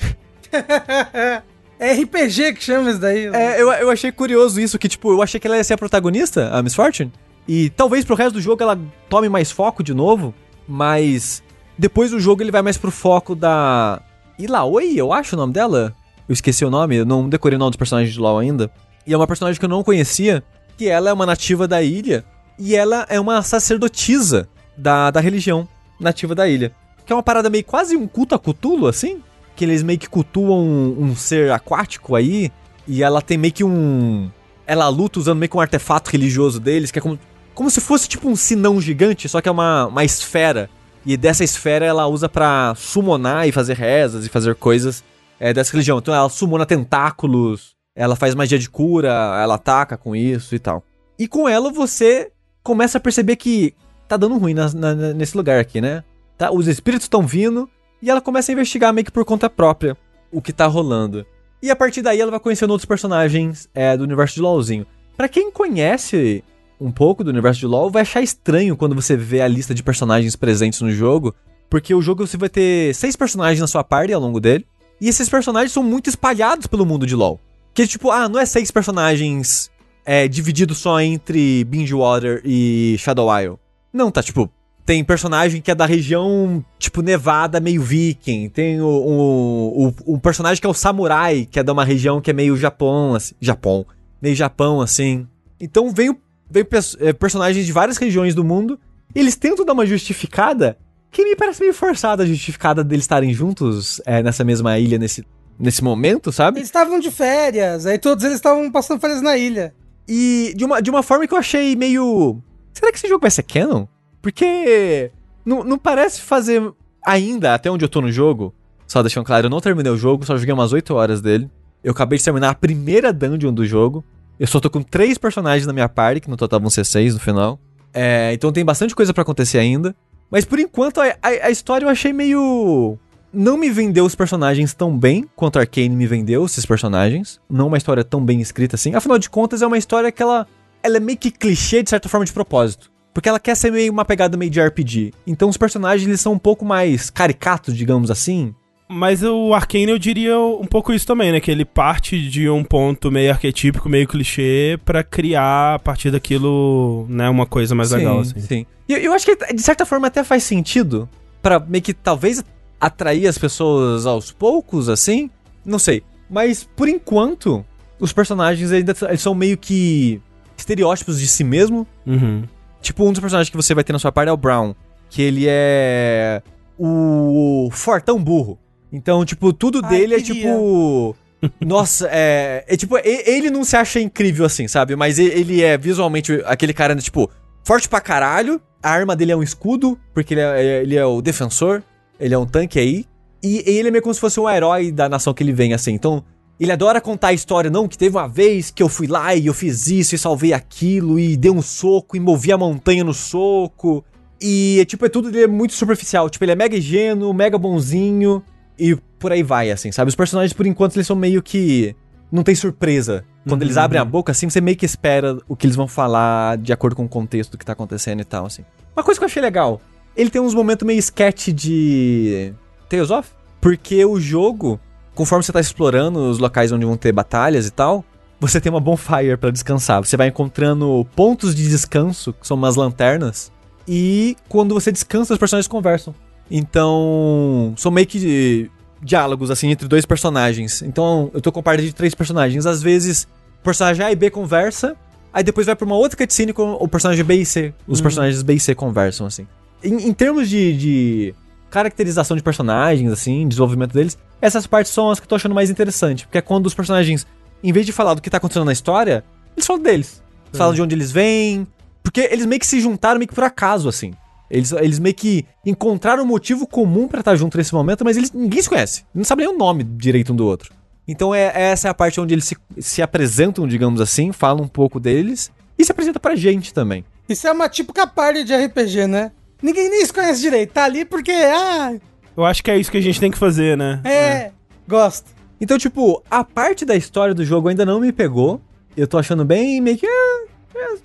é 1.78 1.94
RPG 1.94 2.54
que 2.54 2.64
chama 2.64 2.90
isso 2.90 3.00
daí. 3.00 3.30
né? 3.30 3.58
É, 3.58 3.62
eu, 3.62 3.70
eu 3.70 3.90
achei 3.90 4.14
curioso 4.14 4.62
isso, 4.62 4.80
que 4.80 4.88
tipo, 4.88 5.12
eu 5.12 5.22
achei 5.22 5.42
que 5.42 5.46
ela 5.46 5.58
ia 5.58 5.64
ser 5.64 5.74
a 5.74 5.78
protagonista, 5.78 6.50
a 6.52 6.64
Miss 6.64 6.74
Fortune. 6.74 7.12
E 7.46 7.70
talvez 7.70 8.06
pro 8.06 8.16
resto 8.16 8.36
do 8.36 8.42
jogo 8.42 8.64
ela 8.64 8.80
tome 9.10 9.28
mais 9.28 9.52
foco 9.52 9.84
de 9.84 9.94
novo, 9.94 10.34
mas 10.66 11.44
depois 11.78 12.12
do 12.12 12.20
jogo 12.20 12.42
ele 12.42 12.52
vai 12.52 12.62
mais 12.62 12.78
pro 12.78 12.92
foco 12.92 13.36
da 13.36 14.02
Ilaoi, 14.40 14.94
eu 14.96 15.12
acho 15.12 15.36
o 15.36 15.40
nome 15.40 15.52
dela. 15.52 15.94
Eu 16.30 16.34
esqueci 16.34 16.64
o 16.64 16.70
nome, 16.70 16.96
eu 16.96 17.06
não 17.06 17.28
decorei 17.28 17.58
o 17.58 17.60
nome 17.60 17.72
dos 17.72 17.78
personagens 17.78 18.14
de 18.14 18.20
LoL 18.22 18.40
ainda. 18.40 18.72
E 19.06 19.14
é 19.14 19.18
uma 19.18 19.28
personagem 19.28 19.60
que 19.60 19.66
eu 19.66 19.70
não 19.70 19.84
conhecia, 19.84 20.42
que 20.78 20.88
ela 20.88 21.10
é 21.10 21.14
uma 21.14 21.26
nativa 21.26 21.68
da 21.68 21.84
ilha 21.84 22.24
e 22.58 22.76
ela 22.76 23.06
é 23.10 23.20
uma 23.20 23.42
sacerdotisa 23.42 24.48
da, 24.78 25.12
da 25.12 25.20
religião 25.20 25.68
nativa 26.00 26.36
da 26.36 26.48
ilha. 26.48 26.74
Que 27.06 27.12
é 27.12 27.16
uma 27.16 27.24
parada 27.24 27.50
meio 27.50 27.64
quase 27.64 27.96
um 27.96 28.08
culto 28.08 28.36
a 28.36 28.40
Cthulhu, 28.40 28.88
assim. 28.88 29.22
Que 29.56 29.66
eles 29.66 29.84
meio 29.84 30.00
que 30.00 30.10
cultuam 30.10 30.60
um, 30.60 31.04
um 31.04 31.16
ser 31.16 31.52
aquático 31.52 32.16
aí. 32.16 32.52
E 32.88 33.04
ela 33.04 33.22
tem 33.22 33.38
meio 33.38 33.54
que 33.54 33.64
um. 33.64 34.30
Ela 34.66 34.88
luta 34.88 35.20
usando 35.20 35.40
meio 35.40 35.50
que 35.50 35.58
um 35.58 35.62
artefato 35.62 36.10
religioso 36.10 36.60
deles, 36.60 36.92
que 36.92 37.00
é 37.00 37.02
como, 37.02 37.20
como 37.54 37.70
se 37.70 37.82
fosse 37.82 38.08
tipo 38.08 38.30
um 38.30 38.36
sinão 38.36 38.80
gigante, 38.80 39.28
só 39.28 39.42
que 39.42 39.50
é 39.50 39.52
uma, 39.52 39.88
uma 39.88 40.04
esfera. 40.04 40.70
E 41.06 41.18
dessa 41.18 41.44
esfera 41.44 41.86
ela 41.86 42.08
usa 42.08 42.30
pra 42.30 42.74
summonar 42.76 43.48
e 43.48 43.52
fazer 43.52 43.76
rezas 43.76 44.26
e 44.26 44.30
fazer 44.30 44.56
coisas 44.56 45.04
é, 45.38 45.54
dessa 45.54 45.74
religião. 45.74 45.98
Então 45.98 46.14
ela 46.14 46.30
summona 46.30 46.66
tentáculos, 46.66 47.76
ela 47.94 48.16
faz 48.16 48.34
magia 48.34 48.58
de 48.58 48.70
cura, 48.70 49.10
ela 49.10 49.56
ataca 49.56 49.98
com 49.98 50.16
isso 50.16 50.56
e 50.56 50.60
tal. 50.60 50.82
E 51.20 51.28
com 51.28 51.48
ela 51.48 51.72
você 51.72 52.32
começa 52.64 52.98
a 52.98 53.02
perceber 53.02 53.36
que 53.36 53.74
tá 54.08 54.18
dando 54.18 54.38
ruim 54.38 54.54
na- 54.54 54.72
na- 54.74 55.14
nesse 55.14 55.36
lugar 55.36 55.60
aqui, 55.60 55.82
né? 55.82 56.04
Tá, 56.38 56.52
os 56.52 56.68
espíritos 56.68 57.06
estão 57.06 57.26
vindo 57.26 57.70
e 58.02 58.10
ela 58.10 58.22
começa 58.22 58.52
a 58.52 58.54
investigar 58.54 58.94
meio 58.94 59.06
que 59.06 59.12
por 59.12 59.26
conta 59.26 59.50
própria 59.50 59.96
o 60.32 60.42
que 60.42 60.52
tá 60.54 60.66
rolando. 60.66 61.26
E 61.62 61.70
a 61.70 61.76
partir 61.76 62.02
daí 62.02 62.20
ela 62.20 62.32
vai 62.32 62.40
conhecendo 62.40 62.72
outros 62.72 62.86
personagens 62.86 63.70
é, 63.74 63.96
do 63.96 64.04
universo 64.04 64.36
de 64.36 64.42
LoLzinho. 64.42 64.86
Pra 65.16 65.30
quem 65.30 65.52
conhece 65.52 66.44
um 66.82 66.92
pouco 66.92 67.24
do 67.24 67.30
universo 67.30 67.60
de 67.62 67.68
LoL, 67.68 67.90
vai 67.90 68.02
achar 68.02 68.22
estranho 68.22 68.76
quando 68.76 68.96
você 68.96 69.16
vê 69.16 69.42
a 69.42 69.48
lista 69.48 69.74
de 69.74 69.82
personagens 69.84 70.36
presentes 70.36 70.82
no 70.82 70.92
jogo, 70.92 71.34
porque 71.70 71.94
o 71.94 72.02
jogo 72.02 72.28
você 72.28 72.36
vai 72.36 72.50
ter 72.50 72.94
seis 72.96 73.16
personagens 73.16 73.60
na 73.62 73.68
sua 73.68 73.84
party 73.84 74.12
ao 74.14 74.22
longo 74.22 74.40
dele, 74.40 74.66
E 75.02 75.08
esses 75.10 75.28
personagens 75.28 75.72
são 75.74 75.84
muito 75.84 76.10
espalhados 76.10 76.66
pelo 76.68 76.86
mundo 76.86 77.06
de 77.06 77.16
LoL. 77.16 77.40
Que 77.74 77.86
tipo, 77.88 78.10
ah, 78.12 78.30
não 78.30 78.40
é 78.40 78.46
seis 78.46 78.72
personagens 78.72 79.70
é, 80.06 80.28
divididos 80.28 80.78
só 80.78 81.00
entre 81.02 81.64
Bingewater 81.66 82.42
e 82.44 82.96
Shadow 83.00 83.30
Isle. 83.40 83.58
Não, 83.92 84.12
tá 84.12 84.22
tipo, 84.24 84.50
tem 84.86 85.04
personagem 85.04 85.62
que 85.62 85.72
é 85.72 85.76
da 85.76 85.86
região, 85.86 86.64
tipo, 86.78 87.02
Nevada, 87.02 87.60
meio 87.60 87.82
viking. 87.82 88.50
Tem 88.50 88.82
o, 88.82 88.88
o, 88.88 89.88
o, 89.88 89.94
o 90.16 90.20
personagem 90.20 90.60
que 90.60 90.68
é 90.68 90.70
o 90.70 90.74
samurai, 90.74 91.48
que 91.50 91.60
é 91.60 91.64
de 91.64 91.72
uma 91.72 91.86
região 91.86 92.20
que 92.20 92.32
é 92.32 92.34
meio 92.34 92.58
Japão, 92.58 93.16
assim. 93.16 93.36
Japão. 93.40 93.86
Meio 94.22 94.36
Japão, 94.36 94.82
assim. 94.82 95.28
Então 95.60 95.90
vem, 95.92 96.16
vem 96.50 96.66
é, 97.00 97.14
personagens 97.14 97.66
de 97.66 97.72
várias 97.72 97.98
regiões 97.98 98.36
do 98.36 98.44
mundo. 98.44 98.80
Eles 99.16 99.36
tentam 99.36 99.66
dar 99.66 99.74
uma 99.74 99.86
justificada 99.86 100.78
que 101.12 101.24
me 101.24 101.36
parece 101.36 101.62
meio 101.62 101.74
forçada 101.74 102.24
a 102.24 102.26
justificada 102.26 102.84
deles 102.84 103.04
estarem 103.04 103.32
juntos 103.34 104.02
é, 104.04 104.24
nessa 104.24 104.44
mesma 104.44 104.80
ilha 104.80 104.98
nesse, 104.98 105.24
nesse 105.60 105.84
momento, 105.84 106.32
sabe? 106.32 106.58
Eles 106.58 106.68
estavam 106.68 107.00
de 107.00 107.12
férias, 107.12 107.86
aí 107.86 108.00
todos 108.00 108.24
eles 108.24 108.38
estavam 108.38 108.70
passando 108.72 109.00
férias 109.00 109.22
na 109.22 109.38
ilha. 109.38 109.74
E 110.08 110.54
de 110.56 110.66
uma, 110.66 110.82
de 110.82 110.90
uma 110.90 111.04
forma 111.04 111.28
que 111.28 111.34
eu 111.34 111.38
achei 111.38 111.76
meio. 111.76 112.42
Será 112.74 112.92
que 112.92 112.98
esse 112.98 113.08
jogo 113.08 113.22
vai 113.22 113.32
ser 113.32 113.44
canon? 113.44 113.86
Porque 114.22 115.12
não, 115.46 115.64
não 115.64 115.78
parece 115.78 116.22
fazer 116.22 116.72
ainda, 117.06 117.54
até 117.54 117.70
onde 117.70 117.86
eu 117.86 117.90
tô 117.90 118.02
no 118.02 118.12
jogo. 118.12 118.54
Só 118.88 119.02
deixando 119.02 119.26
claro, 119.26 119.48
eu 119.48 119.50
não 119.50 119.62
terminei 119.62 119.92
o 119.92 119.98
jogo, 119.98 120.26
só 120.26 120.38
joguei 120.38 120.54
umas 120.54 120.74
8 120.74 120.94
horas 120.94 121.22
dele. 121.22 121.50
Eu 121.84 121.92
acabei 121.92 122.18
de 122.18 122.24
terminar 122.24 122.50
a 122.50 122.56
primeira 122.56 123.12
dungeon 123.12 123.54
do 123.54 123.66
jogo. 123.66 124.04
Eu 124.40 124.48
só 124.48 124.60
tô 124.60 124.70
com 124.70 124.82
três 124.82 125.18
personagens 125.18 125.68
na 125.68 125.74
minha 125.74 125.90
party, 125.90 126.22
que 126.22 126.30
no 126.30 126.38
total 126.38 126.60
vão 126.60 126.70
ser 126.70 126.86
seis 126.86 127.14
no 127.14 127.20
final. 127.20 127.60
É, 127.94 128.32
então 128.34 128.52
tem 128.52 128.66
bastante 128.66 128.96
coisa 128.96 129.14
para 129.14 129.22
acontecer 129.22 129.60
ainda. 129.60 129.96
Mas 130.32 130.46
por 130.46 130.60
enquanto 130.60 131.00
a, 131.00 131.06
a, 131.22 131.28
a, 131.28 131.52
história 131.52 131.86
eu 131.86 131.90
achei 131.90 132.12
meio. 132.12 132.98
Não 133.34 133.58
me 133.58 133.70
vendeu 133.72 134.06
os 134.06 134.14
personagens 134.14 134.76
tão 134.76 134.96
bem 134.96 135.28
quanto 135.36 135.58
a 135.58 135.62
Arkane 135.62 135.96
me 135.96 136.06
vendeu 136.06 136.46
esses 136.46 136.68
personagens. 136.68 137.40
Não 137.50 137.68
uma 137.68 137.78
história 137.78 138.04
tão 138.04 138.24
bem 138.24 138.40
escrita 138.40 138.76
assim. 138.76 138.94
Afinal 138.94 139.18
de 139.18 139.28
contas, 139.28 139.64
é 139.64 139.68
uma 139.68 139.78
história 139.78 140.12
que 140.12 140.22
ela, 140.22 140.46
ela 140.84 140.98
é 140.98 141.00
meio 141.00 141.18
que 141.18 141.32
clichê 141.32 141.82
de 141.82 141.90
certa 141.90 142.08
forma 142.08 142.26
de 142.26 142.32
propósito. 142.32 142.92
Porque 143.12 143.28
ela 143.28 143.40
quer 143.40 143.56
ser 143.56 143.72
meio 143.72 143.92
uma 143.92 144.06
pegada 144.06 144.38
meio 144.38 144.52
de 144.52 144.62
RPG. 144.62 145.14
Então 145.26 145.50
os 145.50 145.58
personagens 145.58 146.08
eles 146.08 146.22
são 146.22 146.34
um 146.34 146.38
pouco 146.38 146.64
mais 146.64 147.10
caricatos, 147.10 147.76
digamos 147.76 148.12
assim. 148.12 148.54
Mas 148.88 149.24
o 149.24 149.54
Arcane 149.56 149.90
eu 149.90 149.98
diria 149.98 150.38
um 150.38 150.66
pouco 150.66 150.94
isso 150.94 151.08
também, 151.08 151.32
né? 151.32 151.40
Que 151.40 151.50
ele 151.50 151.66
parte 151.66 152.30
de 152.30 152.48
um 152.48 152.64
ponto 152.64 153.12
meio 153.12 153.32
arquetípico, 153.32 153.90
meio 153.90 154.08
clichê, 154.08 154.78
para 154.86 155.04
criar 155.04 155.76
a 155.76 155.80
partir 155.80 156.12
daquilo, 156.12 157.08
né, 157.10 157.28
uma 157.30 157.48
coisa 157.48 157.74
mais 157.74 157.90
sim, 157.90 157.96
legal, 157.96 158.20
assim. 158.20 158.40
Sim. 158.40 158.66
E 158.88 158.94
eu, 158.94 159.00
eu 159.00 159.14
acho 159.14 159.26
que 159.26 159.54
de 159.54 159.62
certa 159.62 159.86
forma 159.86 160.08
até 160.08 160.24
faz 160.24 160.44
sentido 160.44 161.10
para 161.42 161.60
meio 161.60 161.84
que 161.84 161.94
talvez 161.94 162.44
atrair 162.86 163.28
as 163.28 163.38
pessoas 163.38 164.06
aos 164.06 164.32
poucos, 164.32 164.90
assim. 164.90 165.30
Não 165.66 165.80
sei. 165.80 166.04
Mas 166.30 166.68
por 166.76 166.88
enquanto, 166.88 167.66
os 168.00 168.12
personagens 168.12 168.72
ainda 168.72 168.96
eles 169.08 169.22
são 169.22 169.34
meio 169.34 169.58
que 169.58 170.22
estereótipos 170.58 171.20
de 171.20 171.28
si 171.28 171.44
mesmo. 171.44 171.88
Uhum. 172.06 172.44
Tipo, 172.82 173.06
um 173.06 173.12
dos 173.12 173.22
personagens 173.22 173.50
que 173.50 173.56
você 173.56 173.74
vai 173.74 173.84
ter 173.84 173.94
na 173.94 174.00
sua 174.00 174.12
parte 174.12 174.30
é 174.30 174.32
o 174.32 174.38
Brown. 174.38 174.76
Que 175.10 175.22
ele 175.22 175.46
é. 175.48 176.42
O 176.78 177.70
fortão 177.72 178.22
burro. 178.22 178.60
Então, 178.92 179.24
tipo, 179.24 179.54
tudo 179.54 179.82
Ai, 179.84 179.90
dele 179.90 180.16
é 180.16 180.22
tipo. 180.22 181.16
Nossa, 181.60 182.08
é, 182.12 182.64
é. 182.68 182.78
tipo, 182.78 182.98
ele 182.98 183.50
não 183.50 183.64
se 183.64 183.76
acha 183.76 184.00
incrível 184.00 184.46
assim, 184.46 184.68
sabe? 184.68 184.96
Mas 184.96 185.20
ele 185.20 185.62
é 185.62 185.78
visualmente 185.78 186.42
aquele 186.46 186.74
cara, 186.74 186.96
tipo, 186.96 187.30
forte 187.64 187.88
pra 187.88 188.02
caralho. 188.02 188.62
A 188.82 188.92
arma 188.92 189.16
dele 189.16 189.32
é 189.32 189.36
um 189.36 189.44
escudo, 189.44 189.98
porque 190.14 190.34
ele 190.34 190.42
é, 190.42 190.82
ele 190.82 190.96
é 190.96 191.06
o 191.06 191.22
defensor. 191.22 191.84
Ele 192.24 192.34
é 192.34 192.38
um 192.38 192.46
tanque 192.46 192.80
aí. 192.80 193.06
E 193.44 193.62
ele 193.66 193.90
é 193.90 193.92
meio 193.92 194.02
como 194.02 194.14
se 194.14 194.22
fosse 194.22 194.40
um 194.40 194.50
herói 194.50 194.92
da 194.92 195.10
nação 195.10 195.34
que 195.34 195.44
ele 195.44 195.52
vem, 195.52 195.74
assim. 195.74 195.92
Então, 195.92 196.24
ele 196.58 196.72
adora 196.72 197.02
contar 197.02 197.30
a 197.30 197.34
história, 197.34 197.70
não, 197.70 197.88
que 197.88 197.98
teve 197.98 198.16
uma 198.16 198.28
vez 198.28 198.72
que 198.72 198.82
eu 198.82 198.88
fui 198.88 199.06
lá 199.06 199.36
e 199.36 199.48
eu 199.48 199.54
fiz 199.54 199.88
isso 199.88 200.16
e 200.16 200.18
salvei 200.18 200.54
aquilo 200.54 201.20
e 201.20 201.36
dei 201.36 201.52
um 201.52 201.62
soco 201.62 202.16
e 202.16 202.20
movi 202.22 202.54
a 202.54 202.58
montanha 202.58 203.04
no 203.04 203.14
soco. 203.14 204.06
E, 204.42 204.86
tipo, 204.88 205.06
é 205.06 205.10
tudo 205.10 205.30
dele 205.30 205.44
é 205.44 205.48
muito 205.48 205.74
superficial. 205.74 206.30
Tipo, 206.30 206.46
ele 206.46 206.54
é 206.54 206.56
mega 206.56 206.78
ingênuo, 206.78 207.34
mega 207.34 207.58
bonzinho 207.58 208.42
e 208.80 208.96
por 209.20 209.32
aí 209.32 209.44
vai, 209.44 209.72
assim, 209.72 209.92
sabe? 209.92 210.10
Os 210.10 210.16
personagens, 210.16 210.54
por 210.54 210.66
enquanto, 210.66 210.96
eles 210.96 211.08
são 211.08 211.16
meio 211.16 211.44
que. 211.44 211.96
Não 212.32 212.44
tem 212.44 212.56
surpresa. 212.56 213.26
Quando 213.48 213.62
uhum. 213.62 213.68
eles 213.68 213.78
abrem 213.78 214.02
a 214.02 214.06
boca, 214.06 214.32
assim, 214.32 214.50
você 214.50 214.62
meio 214.62 214.78
que 214.78 214.86
espera 214.86 215.38
o 215.48 215.56
que 215.56 215.68
eles 215.68 215.76
vão 215.76 215.88
falar 215.88 216.58
de 216.58 216.72
acordo 216.72 216.96
com 216.96 217.04
o 217.04 217.10
contexto 217.10 217.52
do 217.52 217.58
que 217.58 217.66
tá 217.66 217.74
acontecendo 217.74 218.22
e 218.22 218.26
tal, 218.26 218.46
assim. 218.46 218.64
Uma 218.96 219.04
coisa 219.04 219.20
que 219.20 219.24
eu 219.24 219.28
achei 219.28 219.42
legal: 219.42 219.82
ele 220.16 220.30
tem 220.30 220.42
uns 220.42 220.54
momentos 220.54 220.86
meio 220.86 221.00
sketch 221.00 221.50
de. 221.50 222.54
Tales 222.90 223.10
of? 223.10 223.30
Porque 223.60 224.04
o 224.06 224.20
jogo 224.20 224.80
conforme 225.14 225.44
você 225.44 225.52
tá 225.52 225.60
explorando 225.60 226.30
os 226.30 226.40
locais 226.40 226.72
onde 226.72 226.86
vão 226.86 226.98
ter 226.98 227.12
batalhas 227.12 227.68
e 227.68 227.72
tal, 227.72 228.04
você 228.40 228.60
tem 228.60 228.70
uma 228.70 228.80
bonfire 228.80 229.38
para 229.38 229.52
descansar. 229.52 230.04
Você 230.04 230.18
vai 230.18 230.28
encontrando 230.28 231.08
pontos 231.16 231.56
de 231.56 231.68
descanso, 231.68 232.34
que 232.34 232.48
são 232.48 232.58
umas 232.58 232.76
lanternas, 232.76 233.52
e 233.88 234.36
quando 234.50 234.74
você 234.74 234.92
descansa, 234.92 235.34
os 235.34 235.40
personagens 235.40 235.68
conversam. 235.68 236.14
Então, 236.50 237.74
são 237.78 237.92
meio 237.92 238.08
que 238.08 238.70
diálogos, 239.02 239.52
assim, 239.52 239.70
entre 239.70 239.88
dois 239.88 240.06
personagens. 240.06 240.82
Então, 240.82 241.30
eu 241.34 241.42
tô 241.42 241.52
com 241.52 241.62
parte 241.62 241.84
de 241.84 241.94
três 241.94 242.14
personagens. 242.16 242.66
Às 242.66 242.82
vezes, 242.82 243.28
o 243.60 243.64
personagem 243.64 244.06
A 244.06 244.12
e 244.12 244.16
B 244.16 244.30
conversa, 244.30 244.96
aí 245.34 245.44
depois 245.44 245.66
vai 245.66 245.76
pra 245.76 245.86
uma 245.86 245.96
outra 245.96 246.18
cutscene 246.18 246.54
com 246.54 246.74
o 246.74 246.88
personagem 246.88 247.24
B 247.24 247.36
e 247.36 247.46
C. 247.46 247.74
Os 247.88 248.00
uhum. 248.00 248.04
personagens 248.04 248.42
B 248.42 248.54
e 248.54 248.60
C 248.60 248.76
conversam, 248.76 249.28
assim. 249.28 249.48
Em, 249.84 250.08
em 250.08 250.14
termos 250.14 250.50
de, 250.50 250.78
de 250.78 251.36
caracterização 251.70 252.38
de 252.38 252.44
personagens, 252.44 253.12
assim, 253.12 253.48
desenvolvimento 253.48 253.94
deles, 253.94 254.18
essas 254.42 254.68
partes 254.68 254.92
são 254.92 255.10
as 255.10 255.20
que 255.20 255.26
eu 255.26 255.30
tô 255.30 255.36
achando 255.36 255.56
mais 255.56 255.70
interessante. 255.70 256.26
Porque 256.26 256.38
é 256.38 256.42
quando 256.42 256.68
os 256.68 256.74
personagens, 256.74 257.26
em 257.64 257.72
vez 257.72 257.86
de 257.86 257.92
falar 257.92 258.14
do 258.14 258.22
que 258.22 258.30
tá 258.30 258.38
acontecendo 258.38 258.66
na 258.66 258.74
história, 258.74 259.24
eles 259.56 259.66
falam 259.66 259.82
deles. 259.82 260.22
Eles 260.48 260.58
falam 260.58 260.74
de 260.74 260.82
onde 260.82 260.96
eles 260.96 261.12
vêm. 261.12 261.68
Porque 262.02 262.22
eles 262.32 262.46
meio 262.46 262.60
que 262.60 262.68
se 262.68 262.80
juntaram 262.80 263.18
meio 263.18 263.28
que 263.28 263.36
por 263.36 263.44
acaso, 263.44 263.90
assim. 263.90 264.14
Eles, 264.52 264.72
eles 264.72 265.00
meio 265.00 265.16
que 265.16 265.46
encontraram 265.66 266.24
um 266.24 266.28
motivo 266.28 266.68
comum 266.68 267.08
para 267.08 267.22
estar 267.22 267.36
junto 267.36 267.58
nesse 267.58 267.74
momento, 267.74 268.06
mas 268.06 268.18
eles 268.18 268.32
ninguém 268.32 268.62
se 268.62 268.70
conhece. 268.70 269.04
Não 269.14 269.24
sabe 269.24 269.44
nem 269.44 269.54
o 269.54 269.58
nome 269.58 269.84
direito 269.84 270.32
um 270.32 270.36
do 270.36 270.46
outro. 270.46 270.72
Então 271.08 271.34
é, 271.34 271.52
essa 271.56 271.88
é 271.88 271.92
a 271.92 271.94
parte 271.94 272.22
onde 272.22 272.36
eles 272.36 272.46
se, 272.46 272.56
se 272.78 273.02
apresentam, 273.02 273.68
digamos 273.68 274.00
assim, 274.00 274.32
falam 274.32 274.64
um 274.64 274.68
pouco 274.68 275.00
deles 275.00 275.52
e 275.78 275.84
se 275.84 275.92
apresenta 275.92 276.20
pra 276.20 276.36
gente 276.36 276.74
também. 276.74 277.04
Isso 277.28 277.48
é 277.48 277.52
uma 277.52 277.68
típica 277.68 278.06
parte 278.06 278.44
de 278.44 278.56
RPG, 278.56 279.08
né? 279.08 279.32
Ninguém 279.64 279.90
nem 279.90 280.06
se 280.06 280.12
conhece 280.12 280.42
direito. 280.42 280.74
Tá 280.74 280.84
ali 280.84 281.06
porque, 281.06 281.32
ah... 281.32 281.94
Eu 282.36 282.44
acho 282.44 282.62
que 282.62 282.70
é 282.70 282.78
isso 282.78 282.92
que 282.92 282.98
a 282.98 283.02
gente 283.02 283.20
tem 283.20 283.32
que 283.32 283.38
fazer, 283.38 283.78
né? 283.78 284.02
É, 284.04 284.12
é. 284.12 284.52
gosto. 284.88 285.32
Então, 285.62 285.78
tipo, 285.78 286.22
a 286.30 286.44
parte 286.44 286.84
da 286.84 286.96
história 286.96 287.34
do 287.34 287.46
jogo 287.46 287.70
ainda 287.70 287.86
não 287.86 288.02
me 288.02 288.12
pegou. 288.12 288.60
Eu 288.98 289.08
tô 289.08 289.18
achando 289.18 289.46
bem 289.46 289.80
meio 289.80 289.98
que... 289.98 290.06
É, 290.06 290.46
é, 290.76 290.98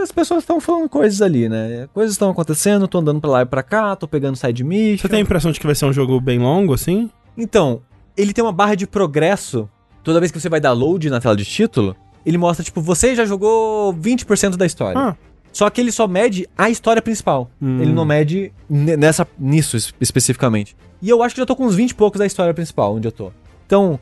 as 0.00 0.10
pessoas 0.10 0.42
estão 0.42 0.58
falando 0.60 0.88
coisas 0.88 1.20
ali, 1.20 1.46
né? 1.46 1.86
Coisas 1.92 2.14
estão 2.14 2.30
acontecendo, 2.30 2.88
tô 2.88 2.98
andando 2.98 3.20
pra 3.20 3.30
lá 3.30 3.42
e 3.42 3.46
pra 3.46 3.62
cá, 3.62 3.94
tô 3.94 4.08
pegando 4.08 4.36
side 4.36 4.64
mission. 4.64 5.02
Você 5.02 5.08
tem 5.08 5.18
a 5.18 5.22
impressão 5.22 5.52
de 5.52 5.60
que 5.60 5.66
vai 5.66 5.74
ser 5.74 5.84
um 5.84 5.92
jogo 5.92 6.18
bem 6.18 6.38
longo, 6.38 6.72
assim? 6.72 7.10
Então, 7.36 7.82
ele 8.16 8.32
tem 8.32 8.42
uma 8.42 8.52
barra 8.52 8.74
de 8.74 8.86
progresso. 8.86 9.68
Toda 10.02 10.20
vez 10.20 10.32
que 10.32 10.40
você 10.40 10.48
vai 10.48 10.60
dar 10.60 10.72
load 10.72 11.10
na 11.10 11.20
tela 11.20 11.36
de 11.36 11.44
título, 11.44 11.94
ele 12.24 12.38
mostra, 12.38 12.64
tipo, 12.64 12.80
você 12.80 13.14
já 13.14 13.26
jogou 13.26 13.92
20% 13.92 14.56
da 14.56 14.64
história. 14.64 14.98
Ah. 14.98 15.16
Só 15.52 15.70
que 15.70 15.80
ele 15.80 15.90
só 15.90 16.06
mede 16.06 16.48
a 16.56 16.68
história 16.68 17.00
principal. 17.00 17.50
Hum. 17.60 17.80
Ele 17.80 17.92
não 17.92 18.04
mede 18.04 18.52
nessa, 18.68 19.26
nisso 19.38 19.76
especificamente. 20.00 20.76
E 21.00 21.08
eu 21.08 21.22
acho 21.22 21.34
que 21.34 21.40
já 21.40 21.46
tô 21.46 21.56
com 21.56 21.64
uns 21.64 21.74
20 21.74 21.90
e 21.90 21.94
poucos 21.94 22.18
da 22.18 22.26
história 22.26 22.52
principal, 22.52 22.94
onde 22.94 23.08
eu 23.08 23.12
tô. 23.12 23.32
Então, 23.66 23.98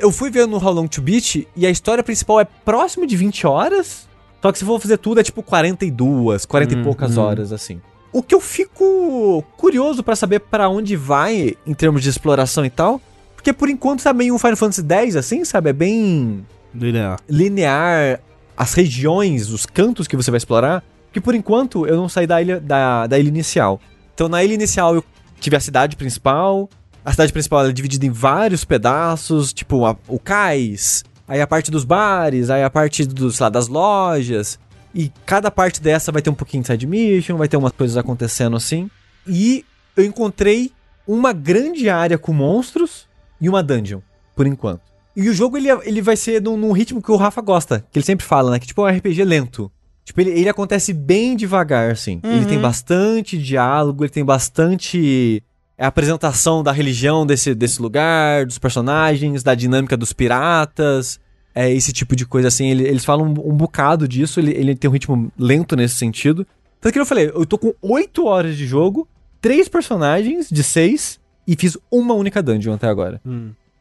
eu 0.00 0.10
fui 0.10 0.30
ver 0.30 0.46
no 0.46 0.56
How 0.56 0.72
Long 0.72 0.86
to 0.86 1.02
Beat 1.02 1.46
e 1.56 1.66
a 1.66 1.70
história 1.70 2.02
principal 2.02 2.40
é 2.40 2.44
próximo 2.44 3.06
de 3.06 3.16
20 3.16 3.46
horas. 3.46 4.08
Só 4.40 4.52
que 4.52 4.58
se 4.58 4.64
for 4.64 4.78
fazer 4.80 4.98
tudo 4.98 5.20
é 5.20 5.22
tipo 5.22 5.42
42, 5.42 6.44
40 6.44 6.74
hum, 6.74 6.80
e 6.80 6.84
poucas 6.84 7.16
hum. 7.16 7.22
horas, 7.22 7.52
assim. 7.52 7.80
O 8.12 8.22
que 8.22 8.34
eu 8.34 8.40
fico 8.40 9.42
curioso 9.56 10.02
para 10.02 10.14
saber 10.14 10.40
para 10.40 10.68
onde 10.68 10.96
vai 10.96 11.56
em 11.66 11.74
termos 11.74 12.02
de 12.02 12.08
exploração 12.08 12.64
e 12.64 12.70
tal. 12.70 13.00
Porque 13.34 13.52
por 13.52 13.68
enquanto 13.68 14.02
tá 14.02 14.12
meio 14.12 14.34
um 14.34 14.38
Final 14.38 14.56
Fantasy 14.56 14.82
X, 14.88 15.16
assim, 15.16 15.44
sabe? 15.44 15.70
É 15.70 15.72
bem. 15.72 16.46
Linear. 16.74 17.18
Linear. 17.28 18.20
As 18.56 18.74
regiões, 18.74 19.50
os 19.50 19.66
cantos 19.66 20.06
que 20.06 20.16
você 20.16 20.30
vai 20.30 20.38
explorar 20.38 20.82
que 21.14 21.20
por 21.20 21.34
enquanto 21.34 21.86
eu 21.86 21.96
não 21.96 22.08
saí 22.08 22.26
da 22.26 22.42
ilha, 22.42 22.60
da, 22.60 23.06
da 23.06 23.16
ilha 23.16 23.28
inicial. 23.28 23.80
Então 24.12 24.28
na 24.28 24.42
ilha 24.42 24.54
inicial 24.54 24.96
eu 24.96 25.04
tive 25.38 25.54
a 25.54 25.60
cidade 25.60 25.94
principal. 25.94 26.68
A 27.04 27.12
cidade 27.12 27.32
principal 27.32 27.64
é 27.66 27.72
dividida 27.72 28.04
em 28.04 28.10
vários 28.10 28.64
pedaços, 28.64 29.52
tipo 29.52 29.86
a, 29.86 29.96
o 30.08 30.18
cais, 30.18 31.04
aí 31.28 31.40
a 31.40 31.46
parte 31.46 31.70
dos 31.70 31.84
bares, 31.84 32.50
aí 32.50 32.64
a 32.64 32.70
parte 32.70 33.06
dos, 33.06 33.38
lá, 33.38 33.48
das 33.48 33.68
lojas. 33.68 34.58
E 34.92 35.12
cada 35.24 35.50
parte 35.50 35.80
dessa 35.80 36.10
vai 36.10 36.20
ter 36.20 36.30
um 36.30 36.34
pouquinho 36.34 36.62
de 36.62 36.68
side 36.68 36.86
mission, 36.86 37.36
vai 37.36 37.48
ter 37.48 37.56
umas 37.56 37.72
coisas 37.72 37.96
acontecendo 37.96 38.56
assim. 38.56 38.90
E 39.26 39.64
eu 39.96 40.04
encontrei 40.04 40.72
uma 41.06 41.32
grande 41.32 41.88
área 41.88 42.18
com 42.18 42.32
monstros 42.32 43.06
e 43.40 43.48
uma 43.48 43.62
dungeon, 43.62 44.00
por 44.34 44.46
enquanto. 44.46 44.93
E 45.16 45.28
o 45.28 45.34
jogo 45.34 45.56
ele, 45.56 45.68
ele 45.82 46.02
vai 46.02 46.16
ser 46.16 46.42
num, 46.42 46.56
num 46.56 46.72
ritmo 46.72 47.00
que 47.02 47.10
o 47.10 47.16
Rafa 47.16 47.40
gosta, 47.40 47.84
que 47.90 47.98
ele 47.98 48.06
sempre 48.06 48.26
fala, 48.26 48.50
né? 48.50 48.58
Que 48.58 48.66
tipo 48.66 48.86
é 48.86 48.92
um 48.92 48.96
RPG 48.96 49.24
lento. 49.24 49.70
Tipo, 50.04 50.20
ele, 50.20 50.30
ele 50.30 50.48
acontece 50.48 50.92
bem 50.92 51.34
devagar, 51.34 51.90
assim. 51.90 52.20
Uhum. 52.22 52.32
Ele 52.32 52.44
tem 52.44 52.56
uhum. 52.56 52.62
bastante 52.62 53.38
diálogo, 53.38 54.04
ele 54.04 54.12
tem 54.12 54.24
bastante 54.24 55.42
é 55.76 55.84
a 55.84 55.88
apresentação 55.88 56.62
da 56.62 56.70
religião 56.70 57.26
desse, 57.26 57.54
desse 57.54 57.82
lugar, 57.82 58.46
dos 58.46 58.58
personagens, 58.58 59.42
da 59.42 59.54
dinâmica 59.54 59.96
dos 59.96 60.12
piratas, 60.12 61.18
é 61.54 61.72
esse 61.72 61.92
tipo 61.92 62.14
de 62.14 62.24
coisa 62.24 62.48
assim. 62.48 62.70
Ele- 62.70 62.86
eles 62.86 63.04
falam 63.04 63.26
um, 63.26 63.52
um 63.52 63.56
bocado 63.56 64.06
disso, 64.06 64.38
ele, 64.38 64.52
ele 64.52 64.76
tem 64.76 64.88
um 64.88 64.92
ritmo 64.92 65.32
lento 65.38 65.74
nesse 65.74 65.96
sentido. 65.96 66.46
Tanto 66.80 66.92
que 66.92 67.00
eu 67.00 67.06
falei, 67.06 67.30
eu 67.34 67.44
tô 67.46 67.58
com 67.58 67.74
8 67.82 68.24
horas 68.26 68.56
de 68.56 68.66
jogo, 68.66 69.08
três 69.40 69.68
personagens 69.68 70.48
de 70.48 70.62
seis 70.62 71.18
e 71.46 71.56
fiz 71.56 71.76
uma 71.90 72.14
única 72.14 72.42
dungeon 72.42 72.74
até 72.74 72.86
agora. 72.88 73.20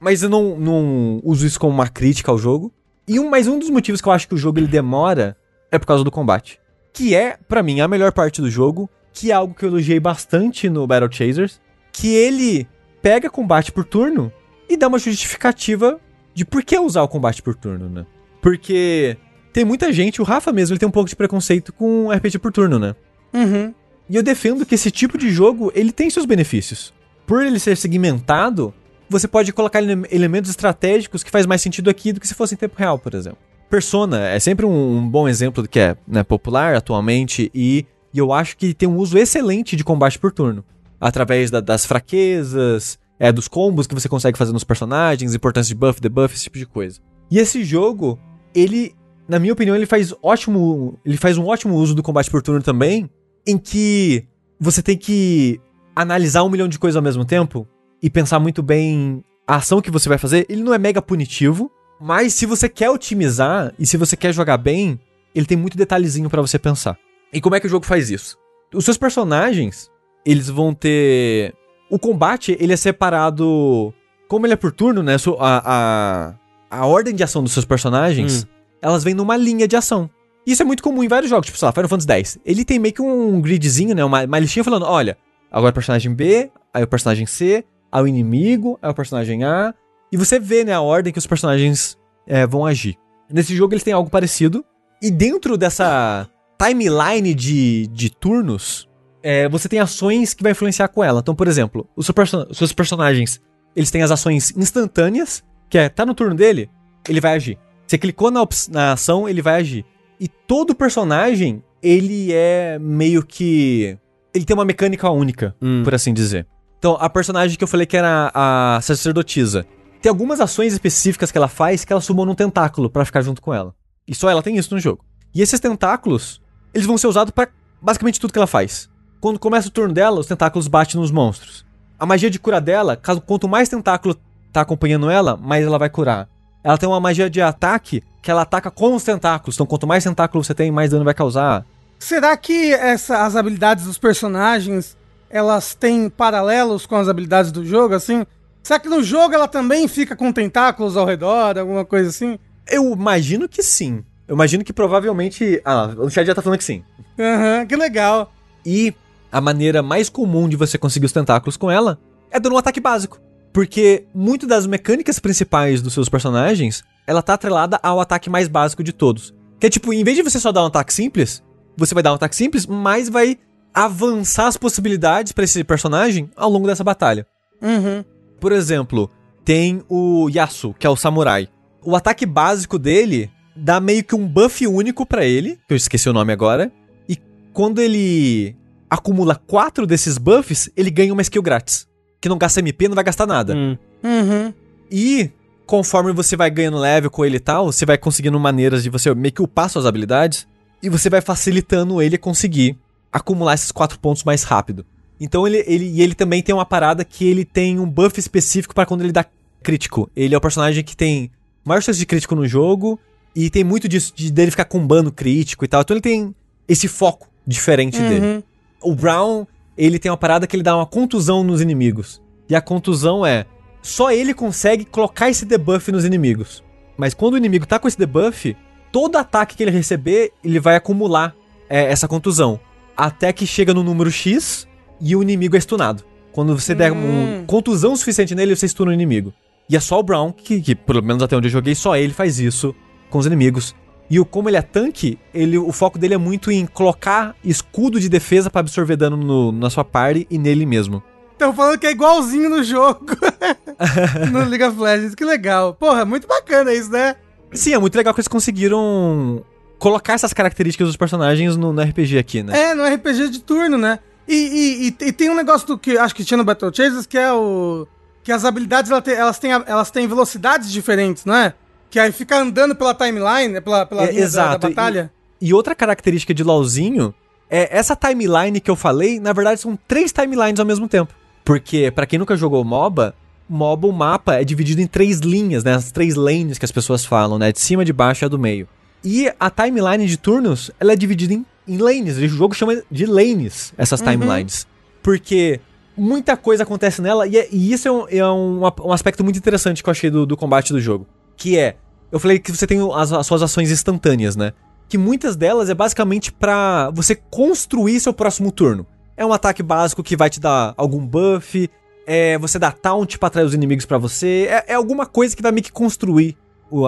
Mas 0.04 0.22
eu 0.22 0.30
não, 0.30 0.60
não 0.60 1.22
uso 1.24 1.48
isso 1.48 1.58
como 1.58 1.74
uma 1.74 1.88
crítica 1.88 2.30
ao 2.30 2.38
jogo. 2.38 2.74
E 3.08 3.22
um, 3.22 3.30
mas 3.30 3.48
um 3.48 3.58
dos 3.58 3.70
motivos 3.70 4.02
que 4.02 4.08
eu 4.08 4.12
acho 4.12 4.28
que 4.28 4.36
o 4.36 4.38
jogo 4.38 4.60
ele 4.60 4.68
demora 4.68 5.38
é 5.72 5.80
por 5.80 5.88
causa 5.88 6.04
do 6.04 6.12
combate. 6.12 6.60
Que 6.92 7.16
é, 7.16 7.38
pra 7.48 7.64
mim, 7.64 7.80
a 7.80 7.88
melhor 7.88 8.12
parte 8.12 8.42
do 8.42 8.52
jogo, 8.52 8.90
que 9.14 9.32
é 9.32 9.34
algo 9.34 9.54
que 9.54 9.64
eu 9.64 9.70
elogiei 9.70 10.02
bastante 10.02 10.70
no 10.70 10.86
Battle 10.86 11.10
Chasers, 11.10 11.62
que 11.94 12.14
ele 12.14 12.68
pega 13.02 13.30
combate 13.30 13.72
por 13.72 13.86
turno 13.86 14.30
e 14.70 14.76
dá 14.76 14.90
uma 14.90 15.00
justificativa 15.00 15.98
de 16.34 16.44
por 16.44 16.64
que 16.64 16.78
usar 16.78 17.04
o 17.04 17.08
combate 17.08 17.42
por 17.42 17.56
turno, 17.56 17.88
né? 17.88 18.06
Porque 18.42 19.16
tem 19.54 19.64
muita 19.64 19.94
gente, 19.94 20.22
o 20.22 20.26
Rafa 20.26 20.52
mesmo, 20.52 20.74
ele 20.74 20.80
tem 20.80 20.90
um 20.90 20.92
pouco 20.92 21.10
de 21.10 21.16
preconceito 21.16 21.72
com 21.72 22.12
RPG 22.12 22.40
por 22.40 22.52
turno, 22.52 22.78
né? 22.78 22.94
Uhum. 23.34 23.74
E 24.10 24.18
eu 24.18 24.22
defendo 24.24 24.66
que 24.66 24.76
esse 24.76 24.92
tipo 24.92 25.18
de 25.18 25.32
jogo, 25.32 25.72
ele 25.74 25.94
tem 25.94 26.10
seus 26.10 26.26
benefícios. 26.26 26.94
Por 27.26 27.42
ele 27.42 27.58
ser 27.58 27.78
segmentado, 27.78 28.74
você 29.14 29.28
pode 29.28 29.54
colocar 29.54 29.82
ele- 29.82 30.06
elementos 30.12 30.50
estratégicos 30.50 31.24
que 31.24 31.32
faz 31.32 31.46
mais 31.46 31.62
sentido 31.62 31.90
aqui 31.90 32.12
do 32.12 32.20
que 32.20 32.28
se 32.28 32.34
fosse 32.34 32.54
em 32.54 32.58
tempo 32.58 32.76
real, 32.78 33.00
por 33.00 33.14
exemplo. 33.14 33.38
Persona 33.70 34.28
é 34.28 34.40
sempre 34.40 34.66
um, 34.66 34.98
um 34.98 35.08
bom 35.10 35.28
exemplo 35.28 35.64
do 35.64 35.70
que 35.70 35.80
é 35.80 35.96
né, 36.08 36.22
popular 36.24 36.76
atualmente 36.76 37.50
e, 37.56 37.86
e 38.14 38.20
eu 38.20 38.32
acho 38.34 38.58
que 38.58 38.74
tem 38.74 38.88
um 38.90 38.98
uso 38.98 39.18
excelente 39.18 39.76
de 39.76 39.84
combate 39.84 40.20
por 40.20 40.32
turno. 40.32 40.64
Através 41.00 41.50
da- 41.50 41.60
das 41.62 41.86
fraquezas, 41.86 43.00
é, 43.20 43.32
dos 43.32 43.48
combos 43.48 43.88
que 43.88 43.94
você 43.96 44.08
consegue 44.10 44.38
fazer 44.38 44.52
nos 44.52 44.64
personagens, 44.64 45.34
importância 45.34 45.74
de 45.74 45.80
buff, 45.80 46.00
debuff, 46.02 46.34
esse 46.36 46.44
tipo 46.44 46.58
de 46.58 46.66
coisa. 46.66 47.00
E 47.32 47.40
esse 47.40 47.64
jogo, 47.64 48.20
ele, 48.54 48.94
na 49.28 49.40
minha 49.40 49.54
opinião, 49.54 49.76
ele 49.76 49.86
faz 49.86 50.14
ótimo, 50.22 51.00
ele 51.06 51.18
faz 51.18 51.38
um 51.38 51.46
ótimo 51.46 51.76
uso 51.76 51.96
do 51.96 52.04
combate 52.04 52.30
por 52.30 52.42
turno 52.42 52.62
também, 52.62 53.10
em 53.48 53.58
que 53.58 54.26
você 54.60 54.82
tem 54.82 54.98
que 54.98 55.60
analisar 55.96 56.44
um 56.44 56.50
milhão 56.50 56.68
de 56.68 56.80
coisas 56.80 56.96
ao 56.96 57.02
mesmo 57.04 57.26
tempo 57.26 57.68
e 58.04 58.10
pensar 58.10 58.38
muito 58.38 58.62
bem 58.62 59.24
a 59.48 59.56
ação 59.56 59.82
que 59.82 59.90
você 59.90 60.10
vai 60.10 60.18
fazer. 60.18 60.46
Ele 60.50 60.62
não 60.62 60.74
é 60.74 60.78
mega 60.78 61.02
punitivo, 61.02 61.72
mas 62.02 62.34
se 62.34 62.46
você 62.46 62.68
quer 62.68 62.90
otimizar 62.90 63.74
e 63.80 63.86
se 63.88 63.96
você 63.96 64.18
quer 64.18 64.34
jogar 64.34 64.58
bem, 64.58 65.00
ele 65.34 65.46
tem 65.46 65.58
muito 65.58 65.78
detalhezinho 65.78 66.30
pra 66.30 66.42
você 66.42 66.60
pensar. 66.60 66.98
E 67.32 67.40
como 67.40 67.56
é 67.56 67.62
que 67.62 67.66
o 67.66 67.70
jogo 67.70 67.86
faz 67.86 68.12
isso? 68.12 68.38
Os 68.74 68.84
seus 68.84 68.98
personagens, 68.98 69.90
eles 70.26 70.50
vão 70.50 70.74
ter 70.74 71.54
o 71.90 71.98
combate, 71.98 72.58
ele 72.60 72.74
é 72.74 72.78
separado 72.78 73.94
como 74.28 74.46
ele 74.46 74.54
é 74.54 74.58
por 74.58 74.72
turno, 74.72 75.02
né? 75.02 75.16
A, 75.40 76.34
a, 76.70 76.80
a 76.82 76.86
ordem 76.86 77.16
de 77.16 77.24
ação 77.24 77.42
dos 77.42 77.54
seus 77.54 77.66
personagens, 77.66 78.46
elas 78.82 79.04
vêm 79.04 79.14
numa 79.14 79.38
linha 79.38 79.68
de 79.68 79.78
ação. 79.78 80.10
Isso 80.46 80.62
é 80.62 80.66
muito 80.66 80.84
comum 80.84 81.04
em 81.04 81.08
vários 81.08 81.30
jogos, 81.30 81.46
tipo, 81.46 81.58
sei 81.58 81.66
lá, 81.68 81.72
Final 81.72 81.88
Fantasy 81.88 82.12
X. 82.12 82.40
Ele 82.46 82.66
tem 82.66 82.80
meio 82.80 82.94
que 82.94 83.02
um 83.02 83.40
gridzinho, 83.40 83.96
né? 83.96 84.04
Uma, 84.04 84.26
uma 84.26 84.40
listinha 84.40 84.64
falando, 84.64 84.86
olha, 84.86 85.18
agora 85.50 85.72
o 85.72 85.74
personagem 85.74 86.14
B, 86.14 86.52
aí 86.74 86.84
o 86.84 86.88
personagem 86.88 87.26
C, 87.26 87.64
aí 87.94 88.04
o 88.04 88.08
inimigo, 88.08 88.80
aí 88.82 88.90
o 88.90 88.94
personagem 88.94 89.44
A. 89.44 89.74
E 90.12 90.18
você 90.18 90.40
vê, 90.40 90.64
né, 90.64 90.74
a 90.74 90.82
ordem 90.82 91.14
que 91.14 91.20
os 91.20 91.28
personagens 91.28 91.96
é, 92.26 92.46
vão 92.48 92.66
agir. 92.66 92.98
Nesse 93.32 93.56
jogo 93.56 93.74
eles 93.74 93.84
têm 93.84 93.94
algo 93.94 94.10
parecido. 94.10 94.66
E 95.02 95.12
dentro 95.12 95.58
dessa 95.58 96.28
timeline 96.58 97.34
de, 97.34 97.88
de 97.88 98.10
turnos, 98.10 98.90
é, 99.22 99.48
você 99.48 99.70
tem 99.70 99.80
ações 99.80 100.34
que 100.34 100.42
vai 100.42 100.54
influenciar 100.54 100.88
com 100.88 101.04
ela. 101.04 101.20
Então, 101.20 101.36
por 101.36 101.48
exemplo, 101.48 101.88
os, 101.96 102.06
seu 102.06 102.16
os 102.50 102.58
seus 102.58 102.74
personagens, 102.74 103.40
eles 103.76 103.92
têm 103.92 104.02
as 104.02 104.12
ações 104.12 104.52
instantâneas, 104.58 105.44
que 105.70 105.78
é, 105.78 105.88
tá 105.90 106.06
no 106.06 106.16
turno 106.16 106.36
dele, 106.36 106.70
ele 107.08 107.22
vai 107.22 107.34
agir. 107.34 107.60
Você 107.86 107.98
clicou 107.98 108.32
na, 108.32 108.48
na 108.70 108.94
ação, 108.94 109.28
ele 109.28 109.42
vai 109.42 109.56
agir. 109.56 109.86
E 110.20 110.28
todo 110.28 110.74
personagem, 110.74 111.62
ele 111.82 112.32
é 112.32 112.80
meio 112.80 113.24
que... 113.24 113.98
Ele 114.34 114.46
tem 114.46 114.56
uma 114.56 114.66
mecânica 114.66 115.10
única, 115.12 115.56
Hum. 115.62 115.84
por 115.84 115.94
assim 115.94 116.14
dizer. 116.14 116.48
Então, 116.84 116.98
a 117.00 117.10
personagem 117.10 117.58
que 117.58 117.64
eu 117.64 117.68
falei 117.68 117.86
que 117.86 117.96
era 117.96 118.30
a 118.34 118.78
sacerdotisa, 118.82 119.66
tem 120.02 120.10
algumas 120.10 120.42
ações 120.42 120.74
específicas 120.74 121.32
que 121.32 121.38
ela 121.38 121.48
faz 121.48 121.86
que 121.86 121.94
ela 121.94 122.02
sumou 122.02 122.26
num 122.26 122.36
tentáculo 122.36 122.90
pra 122.90 123.06
ficar 123.06 123.22
junto 123.22 123.42
com 123.42 123.54
ela. 123.54 123.74
E 124.06 124.14
só 124.14 124.30
ela 124.30 124.44
tem 124.44 124.58
isso 124.58 124.74
no 124.76 124.82
jogo. 124.82 125.02
E 125.34 125.42
esses 125.42 125.62
tentáculos, 125.62 126.42
eles 126.74 126.86
vão 126.86 126.98
ser 126.98 127.08
usados 127.08 127.32
pra 127.32 127.48
basicamente 127.82 128.20
tudo 128.20 128.34
que 128.34 128.38
ela 128.38 128.46
faz. 128.46 128.90
Quando 129.22 129.40
começa 129.40 129.70
o 129.70 129.72
turno 129.72 129.94
dela, 129.94 130.20
os 130.20 130.28
tentáculos 130.28 130.68
batem 130.68 131.00
nos 131.00 131.10
monstros. 131.10 131.66
A 131.98 132.06
magia 132.06 132.30
de 132.30 132.38
cura 132.38 132.60
dela, 132.60 132.98
caso 132.98 133.22
quanto 133.22 133.48
mais 133.48 133.70
tentáculo 133.70 134.18
tá 134.52 134.60
acompanhando 134.60 135.10
ela, 135.10 135.38
mais 135.38 135.66
ela 135.66 135.80
vai 135.80 135.90
curar. 135.90 136.28
Ela 136.66 136.78
tem 136.78 136.90
uma 136.90 137.00
magia 137.00 137.30
de 137.30 137.42
ataque 137.42 138.04
que 138.22 138.30
ela 138.30 138.42
ataca 138.42 138.70
com 138.70 138.94
os 138.94 139.06
tentáculos. 139.06 139.56
Então, 139.56 139.66
quanto 139.66 139.88
mais 139.88 140.04
tentáculo 140.04 140.44
você 140.44 140.54
tem, 140.54 140.70
mais 140.70 140.92
dano 140.92 141.06
vai 141.06 141.14
causar. 141.14 141.66
Será 141.98 142.36
que 142.36 142.74
essa, 142.74 143.24
as 143.24 143.38
habilidades 143.38 143.86
dos 143.86 143.98
personagens 143.98 144.98
elas 145.34 145.74
têm 145.74 146.12
paralelos 146.12 146.86
com 146.86 146.96
as 146.96 147.10
habilidades 147.10 147.52
do 147.52 147.66
jogo, 147.66 147.96
assim? 147.96 148.24
Será 148.62 148.80
que 148.80 148.88
no 148.88 149.02
jogo 149.02 149.34
ela 149.34 149.48
também 149.48 149.88
fica 149.88 150.16
com 150.16 150.32
tentáculos 150.32 150.96
ao 150.96 151.08
redor, 151.08 151.58
alguma 151.58 151.84
coisa 151.84 152.10
assim? 152.10 152.38
Eu 152.70 152.94
imagino 152.94 153.50
que 153.50 153.64
sim. 153.64 154.06
Eu 154.28 154.36
imagino 154.36 154.64
que 154.64 154.72
provavelmente. 154.72 155.60
Ah, 155.66 155.92
o 155.98 156.08
chat 156.08 156.28
já 156.28 156.36
tá 156.36 156.42
falando 156.42 156.60
que 156.60 156.64
sim. 156.64 156.84
Aham, 157.20 157.66
que 157.66 157.76
legal. 157.76 158.32
E 158.64 158.94
a 159.32 159.42
maneira 159.42 159.82
mais 159.82 160.08
comum 160.08 160.48
de 160.48 160.56
você 160.56 160.78
conseguir 160.78 161.08
os 161.08 161.12
tentáculos 161.12 161.58
com 161.58 161.70
ela 161.70 162.00
é 162.30 162.40
dando 162.40 162.54
um 162.54 162.60
ataque 162.60 162.80
básico. 162.80 163.20
Porque 163.52 164.06
muito 164.14 164.46
das 164.46 164.68
mecânicas 164.68 165.18
principais 165.18 165.82
dos 165.82 165.94
seus 165.94 166.10
personagens, 166.10 166.84
ela 167.08 167.24
tá 167.24 167.34
atrelada 167.34 167.80
ao 167.82 168.00
ataque 168.00 168.30
mais 168.30 168.48
básico 168.48 168.84
de 168.84 168.94
todos. 168.94 169.34
Que 169.60 169.66
é 169.66 169.70
tipo, 169.70 169.92
em 169.92 170.04
vez 170.04 170.16
de 170.16 170.24
você 170.24 170.40
só 170.40 170.52
dar 170.52 170.62
um 170.62 170.68
ataque 170.68 170.94
simples, 170.94 171.44
você 171.76 171.96
vai 171.96 172.04
dar 172.04 172.12
um 172.12 172.16
ataque 172.16 172.36
simples, 172.36 172.68
mas 172.68 173.10
vai 173.10 173.40
avançar 173.74 174.48
as 174.48 174.58
possibilidades 174.58 175.32
pra 175.32 175.44
esse 175.44 175.64
personagem 175.64 176.30
ao 176.36 176.50
longo 176.50 176.68
dessa 176.68 176.84
batalha. 176.84 177.26
Uhum. 177.62 178.04
Por 178.40 178.52
exemplo, 178.52 179.10
tem 179.44 179.82
o 179.90 180.30
Yasu, 180.30 180.74
que 180.78 180.86
é 180.86 180.90
o 180.90 180.96
samurai. 180.96 181.48
O 181.82 181.96
ataque 181.96 182.26
básico 182.26 182.78
dele 182.78 183.32
dá 183.56 183.80
meio 183.80 184.04
que 184.04 184.16
um 184.16 184.28
buff 184.28 184.66
único 184.68 185.06
pra 185.06 185.26
ele, 185.26 185.60
que 185.68 185.74
eu 185.74 185.78
esqueci 185.78 186.10
o 186.10 186.14
nome 186.14 186.32
agora. 186.32 186.72
E 187.08 187.18
quando 187.52 187.80
ele 187.80 188.56
acumula 188.90 189.36
quatro 189.36 189.88
desses 189.88 190.18
buffs, 190.18 190.70
ele 190.78 190.92
ganha 190.92 191.14
uma 191.14 191.22
skill 191.22 191.42
grátis. 191.42 191.88
Que 192.22 192.30
não 192.30 192.38
gasta 192.38 192.60
MP, 192.60 192.88
não 192.88 192.96
vai 192.96 193.04
gastar 193.04 193.26
nada. 193.26 193.56
Hum. 193.56 193.78
Uhum. 194.04 194.54
E 194.92 195.32
conforme 195.66 196.14
você 196.14 196.36
vai 196.36 196.50
ganhando 196.50 196.78
level 196.78 197.10
com 197.10 197.26
ele 197.26 197.38
e 197.38 197.40
tal, 197.40 197.72
você 197.72 197.86
vai 197.86 197.98
conseguindo 197.98 198.40
maneiras 198.40 198.84
de 198.84 198.90
você 198.90 199.14
meio 199.16 199.34
que 199.34 199.42
upar 199.42 199.70
suas 199.70 199.86
habilidades. 199.86 200.48
E 200.82 200.90
você 200.90 201.10
vai 201.10 201.22
facilitando 201.22 202.02
ele 202.02 202.18
a 202.18 202.20
conseguir 202.20 202.78
acumular 203.14 203.54
esses 203.54 203.72
quatro 203.72 204.00
pontos 204.00 204.24
mais 204.24 204.44
rápido. 204.44 204.84
Então 205.20 205.48
ele, 205.48 205.64
ele, 205.68 205.86
e 205.86 206.02
ele 206.02 206.16
também 206.16 206.42
tem 206.42 206.54
uma 206.54 206.66
parada 206.66 207.06
que 207.06 207.26
ele 207.26 207.46
tem 207.46 207.80
um 207.80 207.90
buff 207.90 208.20
específico 208.20 208.74
para 208.74 208.86
quando 208.86 209.02
ele 209.02 209.12
dá 209.12 209.24
crítico. 209.62 210.10
Ele 210.16 210.34
é 210.34 210.38
o 210.38 210.42
personagem 210.42 210.84
que 210.84 210.98
tem 210.98 211.32
maior 211.64 211.82
chance 211.82 212.00
de 212.00 212.06
crítico 212.06 212.36
no 212.36 212.48
jogo 212.48 213.00
e 213.36 213.50
tem 213.50 213.64
muito 213.64 213.88
disso 213.88 214.12
de 214.16 214.32
dele 214.32 214.52
ficar 214.52 214.66
combando 214.66 215.12
crítico 215.12 215.64
e 215.64 215.68
tal. 215.68 215.82
Então 215.82 215.94
ele 215.96 216.02
tem 216.02 216.36
esse 216.68 216.88
foco 216.88 217.30
diferente 217.46 218.00
dele. 218.00 218.26
Uhum. 218.26 218.44
O 218.82 218.96
Brown, 218.96 219.46
ele 219.78 220.00
tem 220.00 220.12
uma 220.12 220.18
parada 220.18 220.48
que 220.48 220.56
ele 220.56 220.64
dá 220.64 220.76
uma 220.76 220.86
contusão 220.86 221.44
nos 221.44 221.62
inimigos. 221.62 222.22
E 222.50 222.56
a 222.56 222.62
contusão 222.62 223.26
é. 223.26 223.46
Só 223.82 224.12
ele 224.12 224.34
consegue 224.34 224.86
colocar 224.86 225.30
esse 225.30 225.46
debuff 225.46 225.92
nos 225.92 226.06
inimigos. 226.06 226.64
Mas 226.98 227.14
quando 227.14 227.34
o 227.34 227.38
inimigo 227.38 227.66
tá 227.66 227.78
com 227.78 227.88
esse 227.88 227.98
debuff, 227.98 228.56
todo 228.92 229.18
ataque 229.18 229.58
que 229.58 229.64
ele 229.64 229.72
receber, 229.72 230.32
ele 230.44 230.60
vai 230.60 230.76
acumular 230.76 231.36
é, 231.70 231.92
essa 231.92 232.08
contusão. 232.08 232.60
Até 232.96 233.34
que 233.34 233.46
chega 233.48 233.74
no 233.74 233.84
número 233.84 234.12
X 234.12 234.68
e 235.02 235.16
o 235.16 235.22
inimigo 235.24 235.56
é 235.56 235.60
stunado. 235.60 236.04
Quando 236.32 236.58
você 236.58 236.74
der 236.76 236.92
Hum. 236.92 237.42
um 237.42 237.46
contusão 237.46 237.96
suficiente 237.96 238.34
nele, 238.36 238.56
você 238.56 238.68
stuna 238.68 238.92
o 238.92 238.94
inimigo. 238.94 239.34
E 239.70 239.76
é 239.76 239.80
só 239.80 240.00
o 240.00 240.04
Brown, 240.04 240.32
que, 240.32 240.62
que 240.62 240.76
pelo 240.76 241.02
menos 241.02 241.22
até 241.24 241.36
onde 241.38 241.48
eu 241.48 241.52
joguei, 241.52 241.74
só 241.76 241.96
ele 241.96 242.14
faz 242.14 242.40
isso 242.40 242.76
com 243.10 243.18
os 243.18 243.26
inimigos. 243.26 243.76
E 244.10 244.20
o, 244.20 244.26
como 244.26 244.50
ele 244.50 244.58
é 244.58 244.62
tanque, 244.62 245.18
ele, 245.34 245.58
o 245.58 245.72
foco 245.72 245.98
dele 245.98 246.14
é 246.14 246.18
muito 246.18 246.52
em 246.52 246.66
colocar 246.66 247.36
escudo 247.44 248.00
de 248.00 248.10
defesa 248.10 248.50
pra 248.50 248.60
absorver 248.60 248.96
dano 248.98 249.16
no- 249.18 249.52
na 249.52 249.70
sua 249.70 249.84
party 249.86 250.28
e 250.30 250.38
nele 250.38 250.66
mesmo. 250.66 251.02
Estão 251.32 251.54
falando 251.54 251.80
que 251.80 251.88
é 251.88 251.92
igualzinho 251.92 252.50
no 252.50 252.64
jogo. 252.64 253.06
no 254.32 254.40
League 254.50 254.64
of 254.64 254.80
Legends, 254.80 255.16
que 255.16 255.24
legal. 255.26 255.74
Porra, 255.74 256.06
muito 256.06 256.28
bacana 256.28 256.74
isso, 256.74 256.92
né? 256.92 257.16
Sim, 257.54 257.74
é 257.74 257.80
muito 257.80 257.96
legal 257.96 258.14
que 258.14 258.20
eles 258.20 258.28
conseguiram 258.28 259.44
colocar 259.84 260.14
essas 260.14 260.32
características 260.32 260.88
dos 260.88 260.96
personagens 260.96 261.58
no, 261.58 261.74
no 261.74 261.82
RPG 261.82 262.18
aqui, 262.18 262.42
né? 262.42 262.58
É, 262.58 262.74
no 262.74 262.84
RPG 262.86 263.30
de 263.30 263.40
turno, 263.42 263.78
né? 263.78 264.00
E, 264.26 264.34
e- 264.34 264.88
e- 264.88 265.08
e 265.10 265.12
tem 265.12 265.30
um 265.30 265.36
negócio 265.36 265.68
do 265.68 265.78
que 265.78 265.98
acho 265.98 266.16
que 266.16 266.24
tinha 266.24 266.38
no 266.38 266.46
Battle 266.46 266.72
Chasers 266.74 267.06
que 267.06 267.18
é 267.18 267.34
o. 267.34 267.86
Que 268.24 268.32
as 268.32 268.46
habilidades 268.46 268.90
ela 268.90 269.02
tem- 269.02 269.16
elas, 269.16 269.38
têm, 269.38 269.52
elas 269.52 269.92
têm 269.92 270.08
velocidades 270.08 270.72
diferentes, 270.72 271.26
não 271.26 271.36
é? 271.36 271.54
Que 271.90 272.00
aí 272.00 272.12
fica 272.14 272.38
andando 272.40 272.74
pela 272.74 272.94
timeline, 272.94 273.60
pela, 273.60 273.86
pela 273.86 274.04
É, 274.04 274.12
linha 274.12 274.20
da- 274.22 274.26
exato, 274.26 274.60
da, 274.60 274.70
batalha. 274.70 275.12
E 275.42 275.54
outra 275.54 275.76
característica 275.76 276.34
de 276.34 276.42
LoLzinho 276.42 277.14
é 277.50 277.68
essa 277.78 277.94
timeline 277.98 278.62
que 278.62 278.72
eu 278.72 278.78
falei, 278.78 279.20
na 279.20 279.34
verdade 279.34 279.60
são 279.60 279.78
três 279.86 280.14
timelines 280.14 280.62
ao 280.62 280.66
mesmo 280.66 280.88
tempo. 280.88 281.14
Porque, 281.44 281.92
pra 281.92 282.06
quem 282.06 282.18
nunca 282.18 282.38
jogou 282.38 282.64
MOBA, 282.64 283.14
MOBA, 283.50 283.88
o 283.90 283.92
mapa 283.92 284.36
é 284.36 284.46
dividido 284.46 284.80
em 284.80 284.88
três 284.88 285.20
linhas, 285.20 285.66
né? 285.66 285.74
As 285.74 285.92
três 285.92 286.16
lanes 286.16 286.58
que 286.58 286.64
as 286.64 286.72
pessoas 286.72 287.04
falam, 287.04 287.38
né? 287.38 287.52
De 287.52 287.60
cima, 287.60 287.84
de 287.84 287.92
baixo 287.92 288.24
e 288.24 288.26
a 288.26 288.30
do 288.30 288.40
meio. 288.40 288.66
E 289.04 289.32
a 289.40 289.50
timeline 289.50 290.06
de 290.08 290.18
turnos, 290.18 290.72
ela 290.80 290.94
é 290.94 290.96
dividida 290.96 291.34
em, 291.34 291.46
em 291.68 291.78
lanes. 291.78 292.18
O 292.18 292.28
jogo 292.28 292.54
chama 292.56 292.82
de 292.90 293.06
lanes, 293.06 293.74
essas 293.78 294.02
timelines. 294.02 294.68
Porque 295.02 295.60
muita 295.98 296.38
coisa 296.38 296.64
acontece 296.64 297.02
nela, 297.02 297.28
e, 297.28 297.38
é- 297.38 297.48
e 297.52 297.74
isso 297.74 297.88
é, 297.88 297.92
um, 297.92 298.06
é 298.10 298.26
um, 298.32 298.62
um 298.86 298.92
aspecto 298.94 299.24
muito 299.24 299.38
interessante 299.38 299.84
que 299.84 299.90
eu 299.90 299.92
achei 299.92 300.10
do, 300.10 300.26
do 300.26 300.38
combate 300.38 300.72
do 300.72 300.80
jogo. 300.80 301.06
Que 301.36 301.58
é, 301.58 301.76
eu 302.12 302.20
falei 302.20 302.40
que 302.40 302.52
você 302.52 302.66
tem 302.66 302.80
as, 302.96 303.12
as 303.12 303.28
suas 303.28 303.42
ações 303.42 303.70
instantâneas, 303.72 304.36
né? 304.36 304.54
Que 304.88 304.98
muitas 304.98 305.36
delas 305.36 305.70
é 305.70 305.74
basicamente 305.74 306.32
pra 306.32 306.90
você 306.92 307.16
construir 307.16 308.00
seu 308.00 308.14
próximo 308.14 308.52
turno. 308.52 308.86
É 309.18 309.26
um 309.26 309.34
ataque 309.34 309.62
básico 309.62 310.02
que 310.04 310.16
vai 310.16 310.30
te 310.30 310.40
dar 310.40 310.74
algum 310.78 311.06
buff, 311.06 311.70
é 312.08 312.38
você 312.38 312.58
dá 312.58 312.72
taunt 312.72 313.18
pra 313.20 313.28
atrair 313.28 313.46
os 313.46 313.54
inimigos 313.54 313.86
pra 313.86 313.98
você, 313.98 314.48
é, 314.50 314.72
é 314.72 314.74
alguma 314.76 315.06
coisa 315.06 315.36
que 315.36 315.42
vai 315.42 315.52
meio 315.52 315.64
que 315.64 315.72
construir 315.72 316.38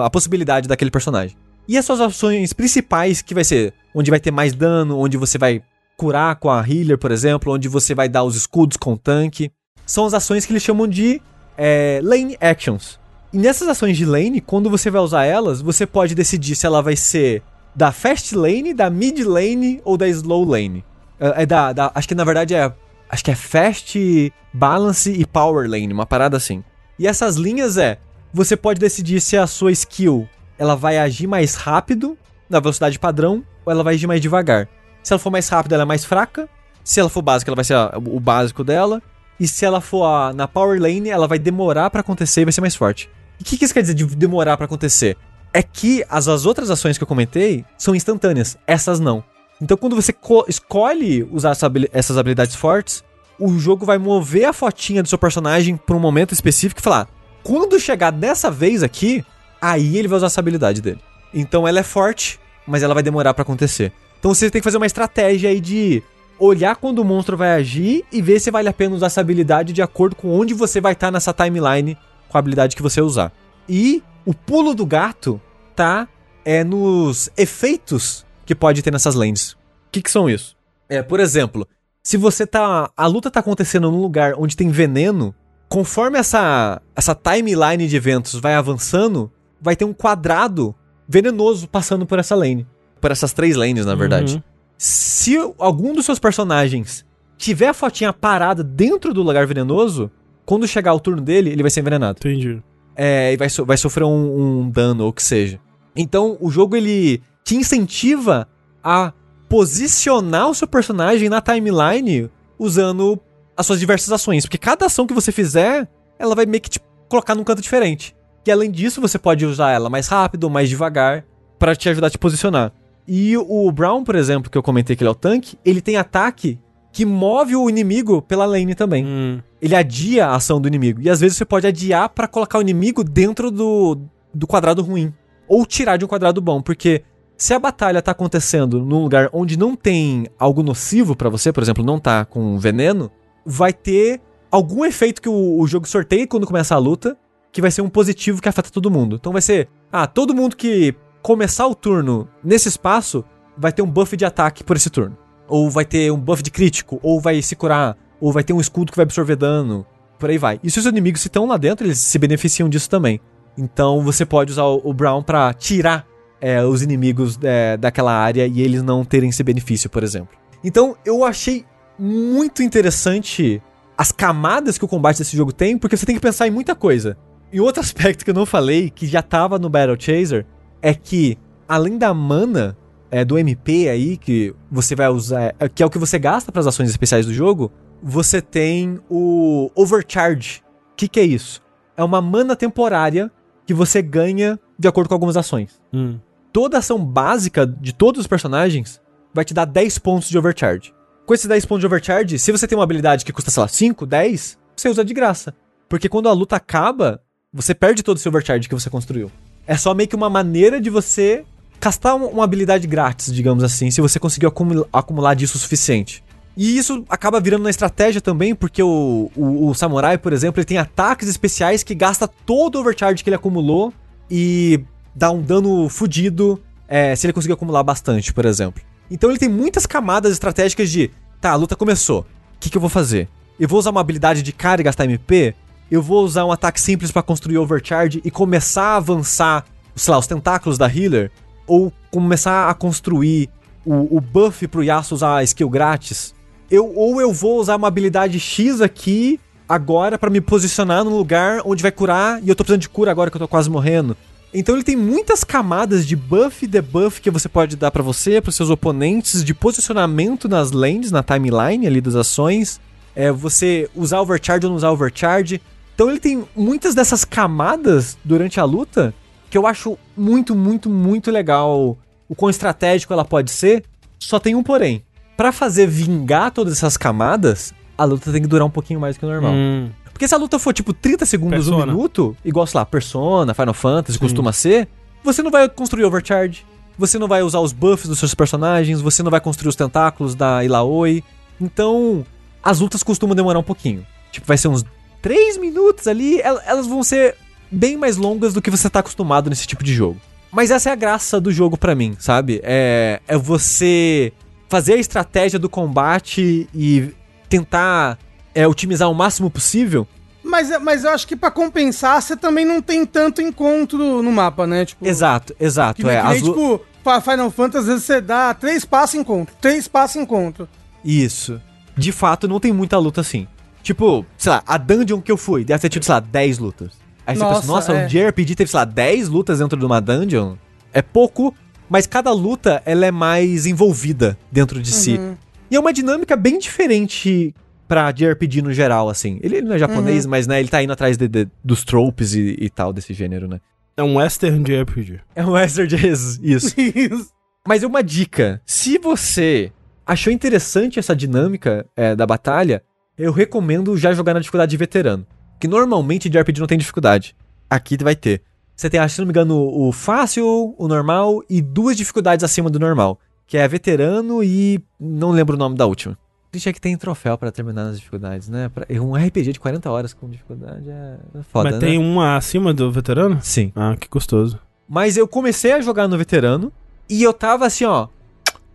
a 0.02 0.10
possibilidade 0.10 0.66
daquele 0.66 0.90
personagem. 0.90 1.36
E 1.68 1.76
as 1.76 1.84
suas 1.84 2.00
ações 2.00 2.52
principais, 2.52 3.22
que 3.22 3.34
vai 3.34 3.44
ser 3.44 3.72
onde 3.94 4.10
vai 4.10 4.20
ter 4.20 4.30
mais 4.30 4.52
dano, 4.52 4.98
onde 4.98 5.16
você 5.16 5.36
vai 5.38 5.62
curar 5.96 6.36
com 6.36 6.50
a 6.50 6.60
healer, 6.66 6.98
por 6.98 7.10
exemplo, 7.10 7.52
onde 7.54 7.68
você 7.68 7.94
vai 7.94 8.08
dar 8.08 8.22
os 8.22 8.36
escudos 8.36 8.76
com 8.76 8.92
o 8.92 8.98
tanque, 8.98 9.50
são 9.84 10.04
as 10.04 10.14
ações 10.14 10.44
que 10.44 10.52
eles 10.52 10.62
chamam 10.62 10.86
de 10.86 11.20
é, 11.56 12.00
lane 12.02 12.36
actions. 12.40 12.98
E 13.32 13.38
nessas 13.38 13.68
ações 13.68 13.96
de 13.96 14.04
lane, 14.04 14.40
quando 14.40 14.70
você 14.70 14.90
vai 14.90 15.00
usar 15.00 15.24
elas, 15.24 15.60
você 15.60 15.86
pode 15.86 16.14
decidir 16.14 16.54
se 16.54 16.66
ela 16.66 16.82
vai 16.82 16.96
ser 16.96 17.42
da 17.74 17.92
fast 17.92 18.34
lane, 18.34 18.72
da 18.72 18.88
mid 18.88 19.20
lane 19.20 19.80
ou 19.84 19.96
da 19.96 20.08
slow 20.08 20.44
lane. 20.44 20.84
É, 21.18 21.42
é 21.42 21.46
da, 21.46 21.72
da- 21.72 21.92
acho 21.94 22.08
que 22.08 22.14
na 22.14 22.24
verdade 22.24 22.54
é, 22.54 22.72
acho 23.08 23.24
que 23.24 23.30
é 23.30 23.34
fast, 23.34 24.32
balance 24.52 25.10
e 25.10 25.24
power 25.26 25.68
lane, 25.68 25.92
uma 25.92 26.06
parada 26.06 26.36
assim. 26.36 26.62
E 26.98 27.06
essas 27.06 27.36
linhas 27.36 27.76
é, 27.76 27.98
você 28.32 28.56
pode 28.56 28.80
decidir 28.80 29.20
se 29.20 29.36
a 29.36 29.46
sua 29.46 29.72
skill 29.72 30.28
ela 30.58 30.74
vai 30.76 30.98
agir 30.98 31.26
mais 31.26 31.54
rápido 31.54 32.16
na 32.48 32.60
velocidade 32.60 32.98
padrão 32.98 33.42
ou 33.64 33.72
ela 33.72 33.82
vai 33.82 33.94
agir 33.94 34.06
mais 34.06 34.20
devagar. 34.20 34.68
Se 35.02 35.12
ela 35.12 35.18
for 35.18 35.30
mais 35.30 35.48
rápida, 35.48 35.74
ela 35.76 35.82
é 35.82 35.86
mais 35.86 36.04
fraca. 36.04 36.48
Se 36.84 37.00
ela 37.00 37.08
for 37.08 37.22
básica, 37.22 37.50
ela 37.50 37.56
vai 37.56 37.64
ser 37.64 37.74
a- 37.74 37.92
o 37.96 38.20
básico 38.20 38.62
dela. 38.64 39.02
E 39.38 39.46
se 39.46 39.64
ela 39.64 39.80
for 39.80 40.04
a- 40.04 40.32
na 40.32 40.48
power 40.48 40.80
lane, 40.80 41.08
ela 41.10 41.28
vai 41.28 41.38
demorar 41.38 41.90
pra 41.90 42.00
acontecer 42.00 42.42
e 42.42 42.44
vai 42.44 42.52
ser 42.52 42.60
mais 42.60 42.74
forte. 42.74 43.08
E 43.38 43.42
o 43.42 43.44
que, 43.44 43.56
que 43.58 43.64
isso 43.64 43.74
quer 43.74 43.82
dizer 43.82 43.94
de 43.94 44.04
demorar 44.16 44.56
pra 44.56 44.66
acontecer? 44.66 45.16
É 45.52 45.62
que 45.62 46.04
as, 46.08 46.26
as 46.28 46.46
outras 46.46 46.70
ações 46.70 46.96
que 46.96 47.04
eu 47.04 47.08
comentei 47.08 47.64
são 47.76 47.94
instantâneas, 47.94 48.56
essas 48.66 48.98
não. 49.00 49.22
Então 49.60 49.76
quando 49.76 49.96
você 49.96 50.12
co- 50.12 50.44
escolhe 50.48 51.22
usar 51.30 51.50
essa 51.50 51.70
essas 51.92 52.16
habilidades 52.18 52.54
fortes, 52.56 53.02
o 53.38 53.58
jogo 53.58 53.84
vai 53.86 53.98
mover 53.98 54.44
a 54.46 54.52
fotinha 54.52 55.02
do 55.02 55.08
seu 55.08 55.18
personagem 55.18 55.76
pra 55.76 55.96
um 55.96 56.00
momento 56.00 56.32
específico 56.32 56.80
e 56.80 56.84
falar: 56.84 57.08
quando 57.42 57.78
chegar 57.80 58.10
dessa 58.10 58.50
vez 58.50 58.82
aqui, 58.82 59.24
aí 59.60 59.96
ele 59.96 60.08
vai 60.08 60.16
usar 60.16 60.26
essa 60.26 60.40
habilidade 60.40 60.80
dele. 60.80 61.00
Então 61.32 61.66
ela 61.66 61.80
é 61.80 61.82
forte, 61.82 62.40
mas 62.66 62.82
ela 62.82 62.94
vai 62.94 63.02
demorar 63.02 63.34
pra 63.34 63.42
acontecer. 63.42 63.92
Então 64.18 64.34
você 64.34 64.50
tem 64.50 64.60
que 64.60 64.64
fazer 64.64 64.76
uma 64.76 64.86
estratégia 64.86 65.50
aí 65.50 65.60
de 65.60 66.02
olhar 66.38 66.76
quando 66.76 66.98
o 66.98 67.04
monstro 67.04 67.36
vai 67.36 67.52
agir 67.54 68.04
e 68.12 68.20
ver 68.20 68.40
se 68.40 68.50
vale 68.50 68.68
a 68.68 68.72
pena 68.72 68.94
usar 68.94 69.06
essa 69.06 69.20
habilidade 69.20 69.72
de 69.72 69.82
acordo 69.82 70.16
com 70.16 70.38
onde 70.38 70.54
você 70.54 70.80
vai 70.80 70.92
estar 70.92 71.10
nessa 71.10 71.32
timeline 71.32 71.96
com 72.28 72.36
a 72.36 72.40
habilidade 72.40 72.76
que 72.76 72.82
você 72.82 73.00
usar. 73.00 73.32
E 73.68 74.02
o 74.24 74.34
pulo 74.34 74.74
do 74.74 74.84
gato 74.84 75.40
tá 75.74 76.08
é 76.44 76.62
nos 76.62 77.30
efeitos 77.36 78.24
que 78.44 78.54
pode 78.54 78.82
ter 78.82 78.92
nessas 78.92 79.14
lanes. 79.14 79.52
O 79.52 79.58
que, 79.92 80.02
que 80.02 80.10
são 80.10 80.28
isso? 80.28 80.56
É, 80.88 81.02
por 81.02 81.20
exemplo, 81.20 81.66
se 82.02 82.16
você 82.16 82.46
tá. 82.46 82.90
A 82.96 83.06
luta 83.06 83.30
tá 83.30 83.40
acontecendo 83.40 83.90
num 83.90 84.00
lugar 84.00 84.34
onde 84.36 84.56
tem 84.56 84.68
veneno, 84.68 85.34
conforme 85.68 86.18
essa, 86.18 86.80
essa 86.94 87.14
timeline 87.14 87.88
de 87.88 87.96
eventos 87.96 88.34
vai 88.34 88.54
avançando, 88.54 89.30
vai 89.60 89.74
ter 89.76 89.84
um 89.84 89.92
quadrado 89.92 90.74
venenoso 91.08 91.68
passando 91.68 92.06
por 92.06 92.18
essa 92.18 92.34
lane. 92.34 92.66
Por 93.00 93.10
essas 93.10 93.32
três 93.32 93.56
lanes, 93.56 93.86
na 93.86 93.94
verdade. 93.94 94.36
Uhum. 94.36 94.42
Se 94.78 95.36
algum 95.58 95.94
dos 95.94 96.04
seus 96.04 96.18
personagens 96.18 97.04
tiver 97.38 97.68
a 97.68 97.74
fotinha 97.74 98.12
parada 98.12 98.62
dentro 98.64 99.12
do 99.14 99.22
lugar 99.22 99.46
venenoso, 99.46 100.10
quando 100.44 100.66
chegar 100.66 100.94
o 100.94 101.00
turno 101.00 101.20
dele, 101.22 101.50
ele 101.50 101.62
vai 101.62 101.70
ser 101.70 101.80
envenenado 101.80 102.18
Entendi. 102.18 102.62
é, 102.94 103.32
e 103.32 103.36
vai, 103.36 103.48
so- 103.48 103.64
vai 103.64 103.76
sofrer 103.76 104.04
um, 104.04 104.60
um 104.62 104.70
dano 104.70 105.04
ou 105.04 105.10
o 105.10 105.12
que 105.12 105.22
seja. 105.22 105.58
Então, 105.94 106.36
o 106.40 106.50
jogo 106.50 106.76
ele 106.76 107.22
te 107.44 107.56
incentiva 107.56 108.48
a 108.82 109.12
posicionar 109.48 110.48
o 110.48 110.54
seu 110.54 110.66
personagem 110.68 111.28
na 111.28 111.40
timeline 111.40 112.30
usando 112.58 113.18
as 113.56 113.66
suas 113.66 113.78
diversas 113.80 114.10
ações, 114.12 114.44
porque 114.44 114.58
cada 114.58 114.86
ação 114.86 115.06
que 115.06 115.14
você 115.14 115.30
fizer, 115.32 115.88
ela 116.18 116.34
vai 116.34 116.46
meio 116.46 116.60
que 116.62 116.70
te 116.70 116.80
colocar 117.08 117.34
num 117.34 117.44
canto 117.44 117.62
diferente. 117.62 118.14
E 118.46 118.50
além 118.50 118.70
disso, 118.70 119.00
você 119.00 119.18
pode 119.18 119.44
usar 119.44 119.72
ela 119.72 119.90
mais 119.90 120.06
rápido 120.08 120.44
ou 120.44 120.50
mais 120.50 120.68
devagar 120.68 121.24
pra 121.58 121.74
te 121.74 121.88
ajudar 121.88 122.06
a 122.06 122.10
te 122.10 122.18
posicionar. 122.18 122.72
E 123.08 123.36
o 123.36 123.70
Brown, 123.72 124.04
por 124.04 124.14
exemplo, 124.14 124.50
que 124.50 124.56
eu 124.56 124.62
comentei 124.62 124.96
que 124.96 125.02
ele 125.02 125.08
é 125.08 125.10
o 125.10 125.14
tanque, 125.14 125.58
ele 125.64 125.80
tem 125.80 125.96
ataque 125.96 126.58
que 126.92 127.04
move 127.04 127.54
o 127.54 127.68
inimigo 127.68 128.22
pela 128.22 128.46
lane 128.46 128.74
também 128.74 129.04
Hum, 129.04 129.40
ele 129.60 129.76
adia 129.76 130.28
a 130.28 130.36
ação 130.36 130.60
do 130.60 130.66
inimigo. 130.66 131.00
E 131.02 131.10
às 131.10 131.20
vezes 131.20 131.36
você 131.36 131.44
pode 131.44 131.66
adiar 131.66 132.08
pra 132.08 132.26
colocar 132.26 132.58
o 132.58 132.62
inimigo 132.62 133.04
dentro 133.04 133.50
do, 133.50 133.98
do 134.32 134.46
quadrado 134.46 134.82
ruim. 134.82 135.12
Ou 135.46 135.66
tirar 135.66 135.96
de 135.96 136.04
um 136.04 136.08
quadrado 136.08 136.40
bom. 136.40 136.62
Porque 136.62 137.02
se 137.36 137.52
a 137.52 137.58
batalha 137.58 138.00
tá 138.00 138.12
acontecendo 138.12 138.82
num 138.82 139.02
lugar 139.02 139.28
onde 139.32 139.58
não 139.58 139.76
tem 139.76 140.26
algo 140.38 140.62
nocivo 140.62 141.14
pra 141.14 141.28
você, 141.28 141.52
por 141.52 141.62
exemplo, 141.62 141.84
não 141.84 141.98
tá 141.98 142.24
com 142.24 142.58
veneno, 142.58 143.10
vai 143.44 143.72
ter 143.72 144.20
algum 144.50 144.84
efeito 144.84 145.20
que 145.20 145.28
o, 145.28 145.60
o 145.60 145.66
jogo 145.66 145.86
sorteia 145.86 146.26
quando 146.26 146.46
começa 146.46 146.74
a 146.74 146.78
luta, 146.78 147.16
que 147.56 147.62
vai 147.62 147.70
ser 147.70 147.80
um 147.80 147.88
positivo 147.88 148.42
que 148.42 148.50
afeta 148.50 148.68
todo 148.70 148.90
mundo. 148.90 149.16
Então 149.16 149.32
vai 149.32 149.40
ser, 149.40 149.70
ah, 149.90 150.06
todo 150.06 150.34
mundo 150.34 150.54
que 150.54 150.94
começar 151.22 151.66
o 151.66 151.74
turno 151.74 152.28
nesse 152.44 152.68
espaço 152.68 153.24
vai 153.56 153.72
ter 153.72 153.80
um 153.80 153.90
buff 153.90 154.14
de 154.14 154.26
ataque 154.26 154.62
por 154.62 154.76
esse 154.76 154.90
turno. 154.90 155.16
Ou 155.48 155.70
vai 155.70 155.86
ter 155.86 156.12
um 156.12 156.18
buff 156.18 156.42
de 156.42 156.50
crítico, 156.50 157.00
ou 157.02 157.18
vai 157.18 157.40
se 157.40 157.56
curar, 157.56 157.96
ou 158.20 158.30
vai 158.30 158.44
ter 158.44 158.52
um 158.52 158.60
escudo 158.60 158.92
que 158.92 158.96
vai 158.98 159.04
absorver 159.04 159.36
dano, 159.36 159.86
por 160.18 160.28
aí 160.28 160.36
vai. 160.36 160.60
E 160.62 160.70
se 160.70 160.78
os 160.78 160.84
inimigos 160.84 161.24
estão 161.24 161.46
lá 161.46 161.56
dentro, 161.56 161.86
eles 161.86 161.98
se 161.98 162.18
beneficiam 162.18 162.68
disso 162.68 162.90
também. 162.90 163.22
Então 163.56 164.04
você 164.04 164.26
pode 164.26 164.52
usar 164.52 164.64
o, 164.64 164.82
o 164.84 164.92
Brown 164.92 165.22
pra 165.22 165.54
tirar 165.54 166.06
é, 166.38 166.62
os 166.62 166.82
inimigos 166.82 167.38
é, 167.42 167.78
daquela 167.78 168.12
área 168.12 168.46
e 168.46 168.60
eles 168.60 168.82
não 168.82 169.02
terem 169.02 169.30
esse 169.30 169.42
benefício, 169.42 169.88
por 169.88 170.02
exemplo. 170.02 170.36
Então 170.62 170.94
eu 171.06 171.24
achei 171.24 171.64
muito 171.98 172.62
interessante 172.62 173.62
as 173.96 174.12
camadas 174.12 174.76
que 174.76 174.84
o 174.84 174.88
combate 174.88 175.18
desse 175.18 175.34
jogo 175.34 175.52
tem, 175.52 175.78
porque 175.78 175.96
você 175.96 176.04
tem 176.04 176.14
que 176.14 176.20
pensar 176.20 176.46
em 176.46 176.50
muita 176.50 176.74
coisa. 176.74 177.16
E 177.52 177.60
outro 177.60 177.80
aspecto 177.82 178.24
que 178.24 178.30
eu 178.30 178.34
não 178.34 178.46
falei, 178.46 178.90
que 178.90 179.06
já 179.06 179.22
tava 179.22 179.58
no 179.58 179.68
Battle 179.68 179.96
Chaser, 179.98 180.46
é 180.82 180.94
que 180.94 181.38
além 181.68 181.98
da 181.98 182.12
mana 182.14 182.76
é, 183.10 183.24
do 183.24 183.38
MP 183.38 183.88
aí, 183.88 184.16
que 184.16 184.54
você 184.70 184.94
vai 184.94 185.08
usar, 185.08 185.54
é, 185.58 185.68
que 185.68 185.82
é 185.82 185.86
o 185.86 185.90
que 185.90 185.98
você 185.98 186.18
gasta 186.18 186.52
para 186.52 186.60
as 186.60 186.66
ações 186.66 186.90
especiais 186.90 187.26
do 187.26 187.32
jogo, 187.32 187.72
você 188.02 188.40
tem 188.40 189.00
o 189.08 189.70
Overcharge. 189.74 190.62
O 190.92 190.96
que, 190.96 191.08
que 191.08 191.20
é 191.20 191.24
isso? 191.24 191.62
É 191.96 192.04
uma 192.04 192.20
mana 192.20 192.54
temporária 192.54 193.30
que 193.66 193.74
você 193.74 194.00
ganha 194.00 194.58
de 194.78 194.86
acordo 194.86 195.08
com 195.08 195.14
algumas 195.14 195.36
ações. 195.36 195.80
hum. 195.92 196.18
Toda 196.52 196.78
ação 196.78 197.04
básica 197.04 197.66
de 197.66 197.92
todos 197.92 198.22
os 198.22 198.26
personagens 198.26 198.98
vai 199.34 199.44
te 199.44 199.52
dar 199.52 199.66
10 199.66 199.98
pontos 199.98 200.30
de 200.30 200.38
Overcharge. 200.38 200.94
Com 201.26 201.34
esses 201.34 201.46
10 201.46 201.66
pontos 201.66 201.80
de 201.80 201.86
Overcharge, 201.86 202.38
se 202.38 202.50
você 202.50 202.66
tem 202.66 202.78
uma 202.78 202.84
habilidade 202.84 203.26
que 203.26 203.32
custa, 203.32 203.50
sei 203.50 203.60
lá, 203.60 203.68
5, 203.68 204.06
10, 204.06 204.58
você 204.74 204.88
usa 204.88 205.04
de 205.04 205.12
graça. 205.12 205.54
Porque 205.86 206.08
quando 206.08 206.30
a 206.30 206.32
luta 206.32 206.56
acaba, 206.56 207.20
você 207.56 207.74
perde 207.74 208.02
todo 208.02 208.18
o 208.18 208.20
seu 208.20 208.28
Overcharge 208.30 208.68
que 208.68 208.74
você 208.74 208.90
construiu. 208.90 209.32
É 209.66 209.76
só 209.76 209.94
meio 209.94 210.08
que 210.08 210.14
uma 210.14 210.28
maneira 210.28 210.78
de 210.80 210.90
você 210.90 211.42
castar 211.80 212.14
um- 212.14 212.26
uma 212.26 212.44
habilidade 212.44 212.86
grátis, 212.86 213.32
digamos 213.32 213.64
assim, 213.64 213.90
se 213.90 214.00
você 214.00 214.18
conseguir 214.18 214.46
acumula- 214.46 214.86
acumular 214.92 215.34
disso 215.34 215.56
o 215.56 215.60
suficiente. 215.60 216.22
E 216.56 216.76
isso 216.76 217.04
acaba 217.08 217.40
virando 217.40 217.62
uma 217.62 217.70
estratégia 217.70 218.20
também, 218.20 218.54
porque 218.54 218.82
o, 218.82 219.30
o, 219.34 219.68
o 219.68 219.74
samurai, 219.74 220.16
por 220.18 220.32
exemplo, 220.32 220.58
ele 220.60 220.66
tem 220.66 220.78
ataques 220.78 221.28
especiais 221.28 221.82
que 221.82 221.94
gasta 221.94 222.28
todo 222.28 222.76
o 222.76 222.80
overcharge 222.80 223.22
que 223.24 223.28
ele 223.30 223.36
acumulou 223.36 223.92
e 224.30 224.80
dá 225.14 225.30
um 225.30 225.40
dano 225.42 225.88
fudido 225.88 226.60
é, 226.88 227.16
se 227.16 227.26
ele 227.26 227.32
conseguir 227.32 227.54
acumular 227.54 227.82
bastante, 227.82 228.32
por 228.32 228.44
exemplo. 228.44 228.82
Então 229.10 229.30
ele 229.30 229.38
tem 229.38 229.48
muitas 229.48 229.86
camadas 229.86 230.32
estratégicas 230.32 230.90
de, 230.90 231.10
tá, 231.40 231.50
a 231.52 231.56
luta 231.56 231.74
começou, 231.76 232.20
o 232.20 232.26
que, 232.60 232.70
que 232.70 232.76
eu 232.76 232.80
vou 232.80 232.90
fazer? 232.90 233.28
Eu 233.58 233.68
vou 233.68 233.78
usar 233.78 233.90
uma 233.90 234.00
habilidade 234.00 234.42
de 234.42 234.52
cara 234.52 234.80
e 234.80 234.84
gastar 234.84 235.04
MP? 235.04 235.54
Eu 235.90 236.02
vou 236.02 236.24
usar 236.24 236.44
um 236.44 236.52
ataque 236.52 236.80
simples 236.80 237.12
pra 237.12 237.22
construir 237.22 237.58
overcharge 237.58 238.20
e 238.24 238.30
começar 238.30 238.94
a 238.94 238.96
avançar, 238.96 239.64
sei 239.94 240.12
lá, 240.12 240.18
os 240.18 240.26
tentáculos 240.26 240.78
da 240.78 240.86
healer? 240.86 241.30
Ou 241.66 241.92
começar 242.10 242.68
a 242.68 242.74
construir 242.74 243.48
o, 243.84 244.16
o 244.16 244.20
buff 244.20 244.66
pro 244.66 244.82
Yasuo 244.82 245.16
usar 245.16 245.42
skill 245.44 245.70
grátis? 245.70 246.34
Eu, 246.70 246.92
ou 246.94 247.20
eu 247.20 247.32
vou 247.32 247.60
usar 247.60 247.76
uma 247.76 247.88
habilidade 247.88 248.40
X 248.40 248.80
aqui 248.80 249.38
agora 249.68 250.18
pra 250.18 250.30
me 250.30 250.40
posicionar 250.40 251.04
num 251.04 251.16
lugar 251.16 251.60
onde 251.64 251.82
vai 251.82 251.92
curar 251.92 252.42
e 252.42 252.48
eu 252.48 252.54
tô 252.54 252.64
precisando 252.64 252.82
de 252.82 252.88
cura 252.88 253.10
agora 253.10 253.30
que 253.30 253.36
eu 253.36 253.40
tô 253.40 253.48
quase 253.48 253.70
morrendo. 253.70 254.16
Então 254.54 254.74
ele 254.74 254.84
tem 254.84 254.96
muitas 254.96 255.44
camadas 255.44 256.06
de 256.06 256.16
buff 256.16 256.64
e 256.64 256.68
debuff 256.68 257.20
que 257.20 257.30
você 257.30 257.48
pode 257.48 257.76
dar 257.76 257.90
pra 257.90 258.02
você, 258.02 258.40
pros 258.40 258.56
seus 258.56 258.70
oponentes, 258.70 259.44
de 259.44 259.52
posicionamento 259.52 260.48
nas 260.48 260.70
lanes, 260.70 261.10
na 261.10 261.22
timeline 261.22 261.86
ali 261.86 262.00
das 262.00 262.14
ações. 262.14 262.80
é 263.14 263.30
você 263.30 263.88
usar 263.94 264.20
overcharge 264.20 264.66
ou 264.66 264.70
não 264.70 264.76
usar 264.76 264.90
overcharge. 264.90 265.60
Então 265.96 266.10
ele 266.10 266.20
tem 266.20 266.44
muitas 266.54 266.94
dessas 266.94 267.24
camadas 267.24 268.18
durante 268.22 268.60
a 268.60 268.64
luta 268.64 269.14
que 269.48 269.56
eu 269.56 269.66
acho 269.66 269.96
muito, 270.14 270.54
muito, 270.54 270.90
muito 270.90 271.30
legal 271.30 271.96
o 272.28 272.34
quão 272.34 272.50
estratégico 272.50 273.14
ela 273.14 273.24
pode 273.24 273.50
ser. 273.50 273.82
Só 274.18 274.38
tem 274.38 274.54
um 274.54 274.62
porém. 274.62 275.02
Pra 275.38 275.52
fazer 275.52 275.86
vingar 275.86 276.50
todas 276.50 276.74
essas 276.74 276.98
camadas, 276.98 277.72
a 277.96 278.04
luta 278.04 278.30
tem 278.30 278.42
que 278.42 278.46
durar 278.46 278.66
um 278.66 278.70
pouquinho 278.70 279.00
mais 279.00 279.16
que 279.16 279.24
o 279.24 279.28
normal. 279.28 279.52
Hum, 279.54 279.88
Porque 280.12 280.28
se 280.28 280.34
a 280.34 280.38
luta 280.38 280.58
for 280.58 280.74
tipo 280.74 280.92
30 280.92 281.24
segundos, 281.24 281.66
um 281.68 281.70
Persona. 281.76 281.92
minuto, 281.92 282.36
igual, 282.44 282.66
sei 282.66 282.78
lá, 282.78 282.84
Persona, 282.84 283.54
Final 283.54 283.74
Fantasy 283.74 284.18
costuma 284.18 284.52
ser, 284.52 284.88
você 285.24 285.42
não 285.42 285.50
vai 285.50 285.66
construir 285.66 286.04
overcharge, 286.04 286.66
você 286.98 287.18
não 287.18 287.26
vai 287.26 287.42
usar 287.42 287.60
os 287.60 287.72
buffs 287.72 288.06
dos 288.06 288.18
seus 288.18 288.34
personagens, 288.34 289.00
você 289.00 289.22
não 289.22 289.30
vai 289.30 289.40
construir 289.40 289.70
os 289.70 289.76
tentáculos 289.76 290.34
da 290.34 290.62
Ilaoi. 290.62 291.24
Então, 291.58 292.22
as 292.62 292.80
lutas 292.80 293.02
costumam 293.02 293.34
demorar 293.34 293.58
um 293.58 293.62
pouquinho. 293.62 294.06
Tipo, 294.30 294.46
vai 294.46 294.58
ser 294.58 294.68
uns 294.68 294.84
3 295.26 295.56
minutos 295.58 296.06
ali, 296.06 296.40
el- 296.40 296.60
elas 296.64 296.86
vão 296.86 297.02
ser 297.02 297.34
bem 297.68 297.96
mais 297.96 298.16
longas 298.16 298.54
do 298.54 298.62
que 298.62 298.70
você 298.70 298.88
tá 298.88 299.00
acostumado 299.00 299.50
nesse 299.50 299.66
tipo 299.66 299.82
de 299.82 299.92
jogo. 299.92 300.20
Mas 300.52 300.70
essa 300.70 300.88
é 300.90 300.92
a 300.92 300.96
graça 300.96 301.40
do 301.40 301.50
jogo 301.50 301.76
pra 301.76 301.96
mim, 301.96 302.16
sabe? 302.20 302.60
É, 302.62 303.20
é 303.26 303.36
você 303.36 304.32
fazer 304.68 304.92
a 304.94 304.98
estratégia 304.98 305.58
do 305.58 305.68
combate 305.68 306.68
e 306.72 307.12
tentar 307.48 308.16
é, 308.54 308.68
otimizar 308.68 309.10
o 309.10 309.14
máximo 309.14 309.50
possível. 309.50 310.06
Mas, 310.44 310.70
mas 310.80 311.02
eu 311.02 311.10
acho 311.10 311.26
que 311.26 311.34
pra 311.34 311.50
compensar, 311.50 312.22
você 312.22 312.36
também 312.36 312.64
não 312.64 312.80
tem 312.80 313.04
tanto 313.04 313.42
encontro 313.42 314.22
no 314.22 314.30
mapa, 314.30 314.64
né? 314.64 314.84
Tipo, 314.84 315.04
Exato, 315.04 315.56
exato. 315.58 316.02
Que, 316.02 316.08
é, 316.08 316.22
que 316.22 316.28
nem, 316.28 316.42
tipo, 316.42 316.80
Final 317.24 317.50
Fantasy, 317.50 317.78
às 317.78 317.86
vezes 317.86 318.04
você 318.04 318.20
dá 318.20 318.54
três 318.54 318.84
passos 318.84 319.16
encontro, 319.16 319.52
três 319.60 319.88
passos 319.88 320.14
encontro. 320.22 320.68
Isso. 321.04 321.60
De 321.96 322.12
fato, 322.12 322.46
não 322.46 322.60
tem 322.60 322.72
muita 322.72 322.96
luta 322.96 323.22
assim. 323.22 323.48
Tipo, 323.86 324.26
sei 324.36 324.50
lá, 324.50 324.64
a 324.66 324.76
dungeon 324.76 325.20
que 325.20 325.30
eu 325.30 325.36
fui 325.36 325.64
deve 325.64 325.78
ter 325.80 325.88
tido, 325.88 326.04
sei 326.04 326.14
lá, 326.14 326.18
10 326.18 326.58
lutas. 326.58 326.94
Aí 327.24 327.36
você 327.36 327.42
Nossa, 327.44 327.60
pensa, 327.60 327.72
nossa, 327.72 327.92
é. 327.92 328.04
um 328.04 328.08
JRPG 328.08 328.56
teve, 328.56 328.68
sei 328.68 328.78
lá, 328.78 328.84
10 328.84 329.28
lutas 329.28 329.60
dentro 329.60 329.78
de 329.78 329.86
uma 329.86 330.00
dungeon? 330.00 330.56
É 330.92 331.00
pouco, 331.00 331.54
mas 331.88 332.04
cada 332.04 332.32
luta 332.32 332.82
ela 332.84 333.06
é 333.06 333.12
mais 333.12 333.64
envolvida 333.64 334.36
dentro 334.50 334.82
de 334.82 334.90
si. 334.90 335.18
Uhum. 335.18 335.36
E 335.70 335.76
é 335.76 335.78
uma 335.78 335.92
dinâmica 335.92 336.34
bem 336.34 336.58
diferente 336.58 337.54
pra 337.86 338.10
JRPG 338.10 338.60
no 338.60 338.72
geral, 338.72 339.08
assim. 339.08 339.38
Ele, 339.40 339.58
ele 339.58 339.66
não 339.68 339.76
é 339.76 339.78
japonês, 339.78 340.24
Uhum. 340.24 340.30
mas 340.32 340.48
né, 340.48 340.58
ele 340.58 340.68
tá 340.68 340.82
indo 340.82 340.92
atrás 340.92 341.16
de- 341.16 341.28
de- 341.28 341.48
dos 341.62 341.84
tropes 341.84 342.34
e, 342.34 342.56
e 342.58 342.68
tal 342.68 342.92
desse 342.92 343.14
gênero, 343.14 343.46
né? 343.46 343.60
é 343.96 344.02
um 344.02 344.16
western 344.16 344.62
de 344.64 344.78
RPG. 344.82 345.20
É 345.36 345.42
um 345.46 345.52
Western 345.52 345.88
Jazz, 345.88 346.38
isso. 346.42 346.74
Isso. 346.76 347.30
Mas 347.66 347.82
é 347.82 347.86
uma 347.86 348.02
dica. 348.02 348.60
Se 348.66 348.98
você 348.98 349.72
achou 350.04 350.30
interessante 350.32 350.98
essa 350.98 351.16
dinâmica 351.16 351.86
é, 351.96 352.14
da 352.14 352.26
batalha, 352.26 352.82
eu 353.18 353.32
recomendo 353.32 353.96
já 353.96 354.12
jogar 354.12 354.34
na 354.34 354.40
dificuldade 354.40 354.70
de 354.70 354.76
veterano. 354.76 355.26
Que 355.58 355.66
normalmente 355.68 356.28
de 356.28 356.38
RPG 356.38 356.60
não 356.60 356.66
tem 356.66 356.78
dificuldade. 356.78 357.34
Aqui 357.68 357.96
vai 358.02 358.14
ter. 358.14 358.42
Você 358.74 358.90
tem, 358.90 359.06
se 359.08 359.18
não 359.18 359.26
me 359.26 359.30
engano, 359.32 359.56
o 359.56 359.90
fácil, 359.90 360.74
o 360.76 360.86
normal 360.88 361.42
e 361.48 361.62
duas 361.62 361.96
dificuldades 361.96 362.44
acima 362.44 362.68
do 362.68 362.78
normal. 362.78 363.18
Que 363.46 363.56
é 363.56 363.66
veterano 363.66 364.42
e. 364.44 364.80
não 365.00 365.30
lembro 365.30 365.56
o 365.56 365.58
nome 365.58 365.76
da 365.76 365.86
última. 365.86 366.18
Deixa 366.52 366.72
que 366.72 366.80
tem 366.80 366.96
troféu 366.96 367.36
pra 367.38 367.50
terminar 367.50 367.84
nas 367.84 367.96
dificuldades, 367.98 368.48
né? 368.48 368.68
Pra- 368.68 368.86
um 369.00 369.14
RPG 369.14 369.52
de 369.52 369.60
40 369.60 369.90
horas 369.90 370.12
com 370.14 370.28
dificuldade 370.28 370.88
é 370.88 371.18
é 371.38 371.42
foda, 371.42 371.70
Mas 371.70 371.80
né? 371.80 371.86
tem 371.86 371.98
uma 371.98 372.36
acima 372.36 372.72
do 372.72 372.90
veterano? 372.90 373.38
Sim. 373.42 373.72
Ah, 373.74 373.94
que 373.98 374.08
gostoso. 374.08 374.58
Mas 374.88 375.16
eu 375.16 375.26
comecei 375.26 375.72
a 375.72 375.80
jogar 375.80 376.06
no 376.08 376.16
veterano 376.16 376.72
e 377.10 377.22
eu 377.22 377.32
tava 377.32 377.66
assim, 377.66 377.84
ó, 377.84 378.08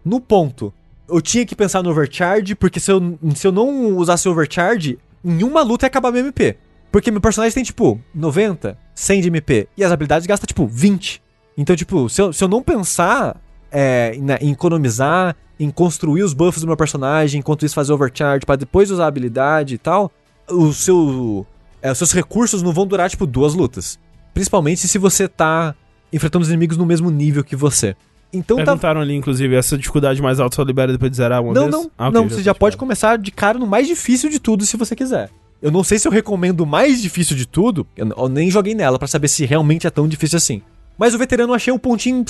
no 0.03 0.19
ponto. 0.19 0.73
Eu 1.12 1.22
tinha 1.22 1.45
que 1.45 1.55
pensar 1.55 1.84
no 1.84 1.89
overcharge, 1.89 2.55
porque 2.55 2.80
se 2.80 2.91
eu, 2.91 3.20
se 3.36 3.45
eu 3.45 3.51
não 3.51 3.97
usasse 3.97 4.30
overcharge, 4.30 4.97
em 5.24 5.43
uma 5.43 5.62
luta 5.62 5.86
ia 5.86 5.88
acabar 5.88 6.12
meu 6.12 6.22
MP. 6.22 6.57
Porque 6.91 7.12
meu 7.12 7.22
personagem 7.22 7.53
tem, 7.53 7.64
tipo, 7.64 7.99
90, 8.14 8.78
100 8.95 9.22
de 9.22 9.28
MP, 9.28 9.68
e 9.78 9.84
as 9.84 9.91
habilidades 9.91 10.28
gastam, 10.28 10.45
tipo, 10.45 10.68
20. 10.68 11.22
Então, 11.57 11.76
tipo, 11.76 12.09
se 12.09 12.22
eu, 12.22 12.34
se 12.34 12.43
eu 12.43 12.47
não 12.47 12.62
pensar 12.62 13.41
é, 13.72 14.18
em, 14.41 14.51
economizar, 14.51 15.36
em 15.59 15.70
construir 15.70 16.24
os 16.24 16.34
buffs 16.34 16.62
do 16.62 16.68
meu 16.68 16.76
personagem, 16.78 17.39
enquanto 17.39 17.66
isso 17.66 17.76
fazer 17.76 17.93
overcharge, 17.93 18.45
pra 18.45 18.55
depois 18.55 18.91
usar 18.91 19.05
a 19.05 19.07
habilidade 19.07 19.76
e 19.76 19.78
tal, 19.78 20.12
o 20.49 20.74
seu, 20.74 21.45
é, 21.82 21.91
os 21.91 21.97
seus 21.97 22.12
recursos 22.12 22.62
não 22.62 22.74
vão 22.74 22.86
durar, 22.86 23.09
tipo, 23.09 23.26
duas 23.26 23.53
lutas. 23.53 23.97
Principalmente 24.34 24.88
se 24.88 24.97
você 24.97 25.28
tá 25.28 25.76
enfrentando 26.12 26.43
os 26.43 26.49
inimigos 26.49 26.78
no 26.78 26.86
mesmo 26.86 27.09
nível 27.09 27.43
que 27.43 27.55
você. 27.55 27.95
Então 28.34 28.57
tá. 28.57 28.63
Perguntaram 28.65 29.01
ali, 29.01 29.13
inclusive, 29.15 29.55
essa 29.55 29.77
dificuldade 29.77 30.21
mais 30.21 30.39
alta 30.39 30.55
só 30.55 30.63
libera 30.63 30.91
depois 30.91 31.11
de 31.11 31.17
zerar 31.17 31.41
uma 31.43 31.53
Não, 31.53 31.63
vez? 31.63 31.71
não, 31.73 31.91
Ah, 31.97 32.07
ok, 32.07 32.21
não, 32.21 32.29
você 32.29 32.41
já 32.41 32.53
tá 32.53 32.59
pode 32.59 32.77
começar 32.77 33.17
de 33.17 33.32
cara 33.32 33.59
no 33.59 33.67
mais 33.67 33.88
difícil 33.88 34.29
de 34.29 34.39
tudo 34.39 34.65
se 34.65 34.77
você 34.77 34.95
quiser. 34.95 35.29
Eu 35.61 35.69
não 35.71 35.84
sei 35.84 35.99
se 35.99 36.07
eu 36.07 36.11
recomendo 36.11 36.61
o 36.61 36.65
mais 36.65 37.01
difícil 37.01 37.36
de 37.36 37.45
tudo, 37.45 37.86
eu, 37.95 38.29
nem 38.29 38.49
joguei 38.49 38.73
nela 38.73 38.97
pra 38.97 39.07
saber 39.07 39.27
se 39.27 39.45
realmente 39.45 39.86
é 39.86 39.89
tão 39.89 40.07
difícil 40.07 40.38
assim. 40.38 40.61
Mas 40.97 41.13
o 41.13 41.17
veterano 41.17 41.53
achei 41.53 41.71
um 41.73 41.77
pontinho, 41.77 42.23